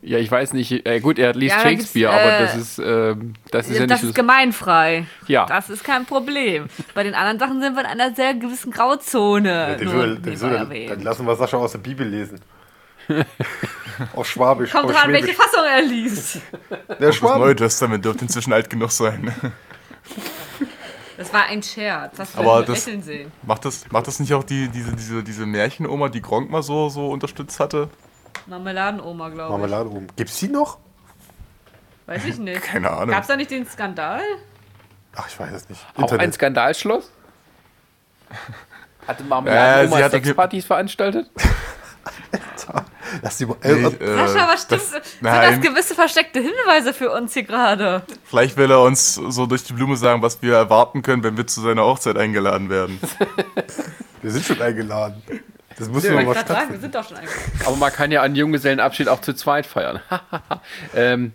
Ja, 0.05 0.17
ich 0.17 0.29
weiß 0.29 0.51
nicht. 0.51 0.85
Äh, 0.85 0.99
gut, 0.99 1.17
er 1.17 1.33
liest 1.33 1.55
Ja, 1.55 1.61
Shakespeare, 1.61 2.11
aber 2.11 2.21
äh, 2.33 2.39
das 2.41 2.55
ist, 2.57 2.79
ähm, 2.79 3.33
das 3.51 3.69
ist 3.69 3.79
ja, 3.79 3.87
das 3.87 4.01
nicht 4.01 4.09
ist 4.09 4.15
gemeinfrei. 4.15 5.05
Ja. 5.27 5.45
Das 5.45 5.69
ist 5.69 5.83
kein 5.85 6.05
Problem. 6.05 6.65
Bei 6.93 7.03
den 7.03 7.15
anderen 7.15 7.39
Sachen 7.39 7.61
sind 7.61 7.73
wir 7.75 7.79
in 7.81 7.85
einer 7.85 8.13
sehr 8.13 8.33
gewissen 8.33 8.71
Grauzone. 8.71 9.77
Den 9.77 9.89
nur 9.89 10.07
dann, 10.17 10.55
erwähnt. 10.55 10.91
dann 10.91 10.99
lassen 11.01 11.25
wir 11.25 11.35
Sascha 11.37 11.55
aus 11.55 11.71
der 11.71 11.79
Bibel 11.79 12.05
lesen. 12.05 12.41
auf 14.15 14.27
Schwabisch. 14.29 14.71
Kommt 14.71 14.93
dran, 14.93 15.11
welche. 15.13 15.33
Fassung 15.33 15.63
er 15.65 15.81
liest. 15.81 16.39
Der 16.89 16.97
Das 16.97 17.21
Neue. 17.21 17.55
Testament 17.55 18.03
dürfte 18.03 18.23
inzwischen 18.25 18.51
alt 18.51 18.69
genug 18.69 18.91
sein. 18.91 19.33
Das 21.17 21.31
war 21.31 21.45
ein 21.45 21.61
Scherz. 21.63 22.17
Du 22.17 22.23
Aber 22.39 22.53
Aber 22.57 22.65
das- 22.65 22.83
sehen? 22.85 23.31
Macht 23.43 23.65
das, 23.65 23.85
macht 23.91 24.07
das 24.07 24.19
nicht 24.19 24.33
auch 24.33 24.43
die, 24.43 24.67
diese, 24.67 24.93
diese, 24.93 25.23
diese 25.23 25.45
Märchenoma, 25.45 26.09
die 26.09 26.21
Gronk 26.21 26.49
mal 26.49 26.63
so, 26.63 26.89
so 26.89 27.09
unterstützt 27.09 27.59
hatte? 27.59 27.89
Marmeladenoma, 28.47 29.29
glaube 29.29 29.53
ich. 29.53 29.59
Marmelade 29.59 29.89
oben. 29.89 30.07
Gibt's 30.15 30.39
die 30.39 30.47
noch? 30.49 30.77
Weiß 32.05 32.25
ich 32.25 32.37
nicht. 32.37 32.61
Keine 32.61 32.89
Ahnung. 32.91 33.09
Gab 33.09 33.21
es 33.21 33.27
da 33.27 33.35
nicht 33.37 33.51
den 33.51 33.65
Skandal? 33.65 34.21
Ach, 35.15 35.27
ich 35.27 35.39
weiß 35.39 35.51
es 35.53 35.69
nicht. 35.69 35.81
Auch 35.95 36.11
ein 36.11 36.33
Skandalschloss? 36.33 37.09
Hatte 39.07 39.23
Äh, 39.23 39.27
Marmelade 39.27 39.87
sie 39.89 40.03
hat 40.03 40.11
Sexpartys 40.11 40.65
veranstaltet? 40.65 41.29
Lass 43.21 43.37
die 43.37 43.45
mal. 43.45 43.55
Äh, 43.61 43.73
Nee, 43.75 43.85
äh, 43.87 44.03
äh, 44.03 44.27
Sascha, 44.27 44.47
was 44.47 44.63
stimmt? 44.63 44.81
das- 44.81 44.89
Sind 44.91 45.03
nein. 45.21 45.61
das 45.61 45.69
gewisse 45.71 45.95
versteckte 45.95 46.39
Hinweise 46.39 46.93
für 46.93 47.11
uns 47.11 47.33
hier 47.33 47.43
gerade? 47.43 48.01
Vielleicht 48.25 48.57
will 48.57 48.71
er 48.71 48.81
uns 48.81 49.15
so 49.15 49.45
durch 49.45 49.63
die 49.63 49.73
Blume 49.73 49.95
sagen, 49.97 50.21
was 50.21 50.41
wir 50.41 50.55
erwarten 50.55 51.01
können, 51.03 51.23
wenn 51.23 51.37
wir 51.37 51.45
zu 51.45 51.61
seiner 51.61 51.83
Hochzeit 51.83 52.17
eingeladen 52.17 52.69
werden. 52.69 52.99
wir 54.21 54.31
sind 54.31 54.45
schon 54.45 54.61
eingeladen. 54.61 55.21
Das 55.77 55.87
muss 55.87 56.03
wollte 56.03 56.15
mal 56.15 56.25
gerade 56.25 56.47
sagen, 56.47 56.71
wir 56.71 56.79
sind 56.79 56.95
doch 56.95 57.07
schon 57.07 57.17
eingeladen. 57.17 57.51
Aber 57.65 57.75
man 57.75 57.91
kann 57.91 58.11
ja 58.11 58.21
einen 58.21 58.35
Junggesellenabschied 58.35 59.07
auch 59.07 59.21
zu 59.21 59.33
zweit 59.33 59.65
feiern. 59.65 59.99
ähm, 60.95 61.33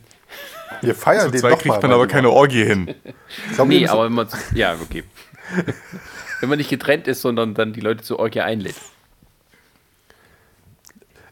Wir 0.80 0.94
feiern 0.94 1.26
Zu 1.26 1.30
den 1.32 1.40
zweit 1.40 1.52
doch 1.52 1.58
kriegt 1.58 1.74
mal. 1.74 1.82
man 1.82 1.92
aber 1.92 2.06
keine. 2.06 2.30
Orgie 2.30 2.64
hin. 2.64 2.94
Ich 3.48 3.54
glaub, 3.54 3.68
wir 3.68 3.80
nee, 3.80 3.88
aber 3.88 4.04
wenn 4.04 4.12
man. 4.12 4.28
Ja, 4.54 4.74
okay. 4.74 5.04
wenn 6.40 6.48
man 6.48 6.58
nicht 6.58 6.70
getrennt 6.70 7.08
ist, 7.08 7.22
sondern 7.22 7.54
dann 7.54 7.72
die 7.72 7.80
Leute 7.80 8.02
zur 8.02 8.18
Orgie 8.18 8.40
einlädt. 8.40 8.76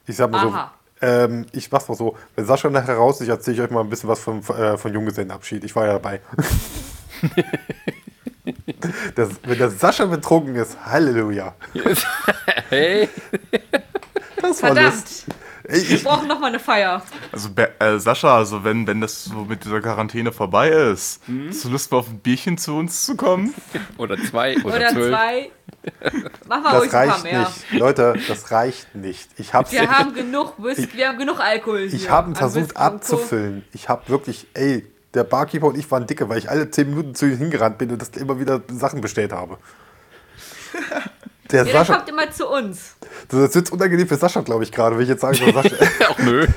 Ich 0.06 0.16
sag 0.16 0.30
mal 0.30 0.40
so, 0.40 0.48
Aha. 0.48 0.72
ähm, 1.00 1.46
ich 1.52 1.70
mach's 1.72 1.88
mal 1.88 1.96
so, 1.96 2.16
wenn 2.36 2.46
Sascha 2.46 2.70
nachher 2.70 2.94
raus 2.94 3.16
ist, 3.16 3.22
ich 3.22 3.28
erzähle 3.28 3.56
ich 3.56 3.62
euch 3.62 3.70
mal 3.70 3.80
ein 3.80 3.90
bisschen 3.90 4.08
was 4.08 4.20
von, 4.20 4.38
äh, 4.48 4.78
von 4.78 4.92
Junggesellenabschied. 4.92 5.64
Ich 5.64 5.74
war 5.74 5.86
ja 5.86 5.94
dabei. 5.94 6.20
das, 9.14 9.31
wenn 9.44 9.59
der 9.59 9.70
Sascha 9.70 10.05
betrunken 10.06 10.55
ist, 10.56 10.77
Halleluja. 10.85 11.55
Hey! 12.68 13.09
Das 14.43 14.62
war 14.62 14.74
Verdammt. 14.74 14.94
lustig. 14.97 15.35
Ey, 15.68 15.89
Wir 15.89 15.97
ich, 15.97 16.05
brauchen 16.05 16.28
nochmal 16.28 16.51
eine 16.51 16.59
Feier. 16.60 17.02
Also 17.32 17.48
äh, 17.81 17.98
Sascha, 17.98 18.36
also 18.36 18.62
wenn, 18.64 18.86
wenn 18.86 19.01
das 19.01 19.24
so 19.24 19.44
mit 19.44 19.64
dieser 19.64 19.81
Quarantäne 19.81 20.31
vorbei 20.32 20.68
ist, 20.68 21.20
hast 21.48 21.64
du 21.64 21.68
Lust 21.70 21.90
mal 21.90 21.98
auf 21.98 22.09
ein 22.09 22.18
Bierchen 22.20 22.56
zu 22.59 22.74
uns 22.77 23.05
zu 23.05 23.16
kommen? 23.16 23.52
Oder 23.98 24.16
zwei 24.18 24.56
oder, 24.59 24.77
Oder 24.77 24.89
zwölf. 24.90 25.09
zwei. 25.09 25.51
Mach 26.48 26.60
mal 26.62 26.73
das 26.73 26.82
ruhig 26.82 26.94
ein 26.94 27.09
paar 27.09 27.14
reicht 27.16 27.24
mehr. 27.24 27.39
nicht. 27.40 27.73
Leute, 27.73 28.14
das 28.28 28.51
reicht 28.52 28.94
nicht. 28.94 29.28
Ich 29.39 29.55
hab's, 29.55 29.73
Wir 29.73 29.89
haben 29.90 30.14
genug 30.14 30.55
Whisky, 30.59 30.97
wir 30.97 31.09
haben 31.09 31.18
genug 31.18 31.40
Alkohol 31.40 31.81
hier. 31.89 31.94
ich 31.94 32.10
habe 32.10 32.35
versucht 32.35 32.77
abzufüllen. 32.77 33.64
Ich 33.73 33.89
habe 33.89 34.09
wirklich, 34.09 34.47
ey, 34.55 34.86
der 35.16 35.24
Barkeeper 35.24 35.66
und 35.66 35.76
ich 35.76 35.90
waren 35.90 36.06
dicke, 36.06 36.28
weil 36.28 36.38
ich 36.38 36.51
alle 36.51 36.70
10 36.70 36.90
Minuten 36.90 37.14
zu 37.14 37.26
ihm 37.26 37.36
hingerannt 37.36 37.78
bin 37.78 37.90
und 37.90 38.01
das 38.01 38.10
immer 38.10 38.38
wieder 38.38 38.62
Sachen 38.68 39.01
bestellt 39.01 39.32
habe. 39.32 39.59
Der 41.51 41.59
Ja, 41.60 41.64
der 41.64 41.73
Sascha, 41.73 41.94
kommt 41.97 42.09
immer 42.09 42.31
zu 42.31 42.48
uns. 42.48 42.97
das 43.28 43.40
ist 43.51 43.55
jetzt 43.55 43.73
unangenehm 43.73 44.09
für 44.09 44.16
Sascha, 44.16 44.40
glaube 44.40 44.64
ich, 44.64 44.73
gerade, 44.73 44.97
wenn 44.97 45.02
ich 45.05 45.09
jetzt 45.09 45.20
sage, 45.20 45.36
so, 45.36 45.52
Sascha, 45.52 45.77
Ach 46.10 46.18
nö. 46.18 46.47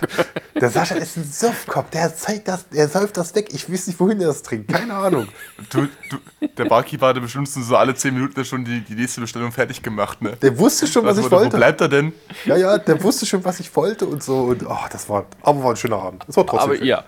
Der 0.59 0.69
Sascha 0.69 0.95
ist 0.95 1.15
ein 1.15 1.23
Suffkopf, 1.23 1.89
der 1.91 2.13
zeigt 2.17 2.49
das, 2.49 2.67
der 2.67 2.89
säuft 2.89 3.15
das 3.15 3.33
weg. 3.33 3.47
Ich 3.53 3.71
weiß 3.71 3.87
nicht, 3.87 3.97
wohin 3.97 4.19
er 4.19 4.27
das 4.27 4.41
trinkt. 4.43 4.67
Keine 4.69 4.93
Ahnung. 4.93 5.29
Du, 5.69 5.87
du, 6.09 6.17
der 6.57 6.65
Barkeeper 6.65 7.07
hatte 7.07 7.21
bestimmt 7.21 7.47
so 7.47 7.77
alle 7.77 7.95
10 7.95 8.13
Minuten 8.13 8.43
schon 8.43 8.65
die, 8.65 8.81
die 8.81 8.95
nächste 8.95 9.21
Bestellung 9.21 9.53
fertig 9.53 9.81
gemacht, 9.81 10.21
ne? 10.21 10.35
Der 10.41 10.59
wusste 10.59 10.85
schon, 10.85 11.03
was 11.05 11.11
Also, 11.11 11.21
ich 11.21 11.27
wo- 11.27 11.37
Wo 11.37 11.41
wollte. 11.43 11.55
bleibt 11.55 11.79
er 11.79 11.87
denn? 11.87 12.11
Ja, 12.43 12.57
ja, 12.57 12.77
der 12.77 13.01
wusste 13.01 13.25
schon, 13.25 13.45
was 13.45 13.61
ich 13.61 13.73
wollte 13.73 14.05
und 14.05 14.21
so. 14.21 14.39
Und 14.45 14.65
oh, 14.67 14.77
das 14.91 15.07
war, 15.07 15.27
aber 15.43 15.63
war 15.63 15.69
ein 15.69 15.75
schöner 15.77 15.95
Abend. 16.01 16.25
Das 16.27 16.35
war 16.35 16.45
trotzdem 16.45 16.69
Aber 16.71 16.75
schön. 16.77 16.85
ja, 16.87 17.05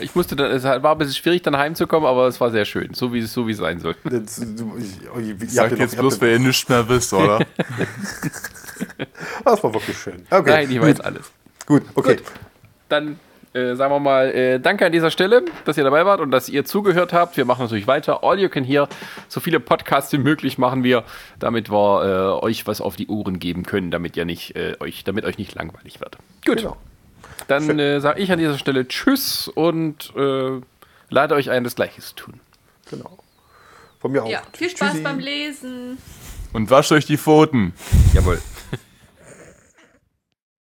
ich 0.00 0.14
musste 0.14 0.34
dann, 0.34 0.50
es 0.52 0.62
war 0.64 0.82
ein 0.92 0.96
bisschen 0.98 1.14
schwierig, 1.16 1.42
dann 1.42 1.56
heimzukommen, 1.58 2.08
aber 2.08 2.28
es 2.28 2.40
war 2.40 2.50
sehr 2.50 2.64
schön, 2.64 2.94
so 2.94 3.12
wie 3.12 3.18
es 3.18 3.30
so 3.30 3.46
wie 3.46 3.52
es 3.52 3.58
sein 3.58 3.78
soll. 3.78 3.94
Das, 4.04 4.38
ich, 4.38 4.46
ihr 5.02 5.34
habt 5.38 5.50
Sagt 5.50 5.72
den 5.72 5.80
jetzt 5.80 5.98
bloß, 5.98 6.18
wer 6.22 6.28
den- 6.30 6.40
ihr 6.44 6.48
nichts 6.48 6.66
mehr 6.66 6.88
wisst, 6.88 7.12
oder? 7.16 7.46
Das 9.44 9.62
war 9.64 9.72
wirklich 9.72 9.96
schön. 9.96 10.26
Okay, 10.30 10.50
Nein, 10.50 10.70
ich 10.70 10.80
weiß 10.80 11.00
alles. 11.00 11.30
gut, 11.66 11.82
okay. 11.94 12.16
Gut. 12.16 12.24
Dann 12.88 13.18
äh, 13.56 13.74
sagen 13.74 13.90
wir 13.94 14.00
mal, 14.00 14.30
äh, 14.34 14.60
danke 14.60 14.84
an 14.84 14.92
dieser 14.92 15.10
Stelle, 15.10 15.42
dass 15.64 15.78
ihr 15.78 15.84
dabei 15.84 16.04
wart 16.04 16.20
und 16.20 16.30
dass 16.30 16.50
ihr 16.50 16.66
zugehört 16.66 17.14
habt. 17.14 17.38
Wir 17.38 17.46
machen 17.46 17.62
natürlich 17.62 17.86
weiter. 17.86 18.22
All 18.22 18.38
you 18.38 18.50
can 18.50 18.64
hear. 18.64 18.86
So 19.28 19.40
viele 19.40 19.60
Podcasts 19.60 20.12
wie 20.12 20.18
möglich 20.18 20.58
machen 20.58 20.84
wir, 20.84 21.04
damit 21.38 21.70
wir 21.70 22.38
äh, 22.40 22.44
euch 22.44 22.66
was 22.66 22.82
auf 22.82 22.96
die 22.96 23.08
Ohren 23.08 23.38
geben 23.38 23.62
können, 23.64 23.90
damit 23.90 24.14
ihr 24.16 24.26
nicht, 24.26 24.56
äh, 24.56 24.76
euch, 24.80 25.04
damit 25.04 25.24
euch 25.24 25.38
nicht 25.38 25.54
langweilig 25.54 26.00
wird. 26.00 26.18
Gut. 26.44 26.58
Genau. 26.58 26.76
Dann 27.48 27.78
äh, 27.78 28.00
sage 28.00 28.20
ich 28.20 28.30
an 28.30 28.38
dieser 28.38 28.58
Stelle 28.58 28.86
Tschüss 28.88 29.48
und 29.48 30.12
äh, 30.16 30.60
lade 31.08 31.34
euch 31.34 31.48
ein, 31.50 31.64
das 31.64 31.76
Gleiche 31.76 32.02
zu 32.02 32.14
tun. 32.14 32.40
genau. 32.90 33.16
Von 34.00 34.12
mir 34.12 34.22
auch. 34.22 34.28
Ja, 34.28 34.42
viel 34.52 34.68
Spaß 34.68 34.90
Tschüssi. 34.90 35.02
beim 35.02 35.18
Lesen. 35.18 35.96
Und 36.56 36.70
wascht 36.70 36.90
euch 36.90 37.04
die 37.04 37.18
Pfoten. 37.18 37.74
Jawohl. 38.14 38.40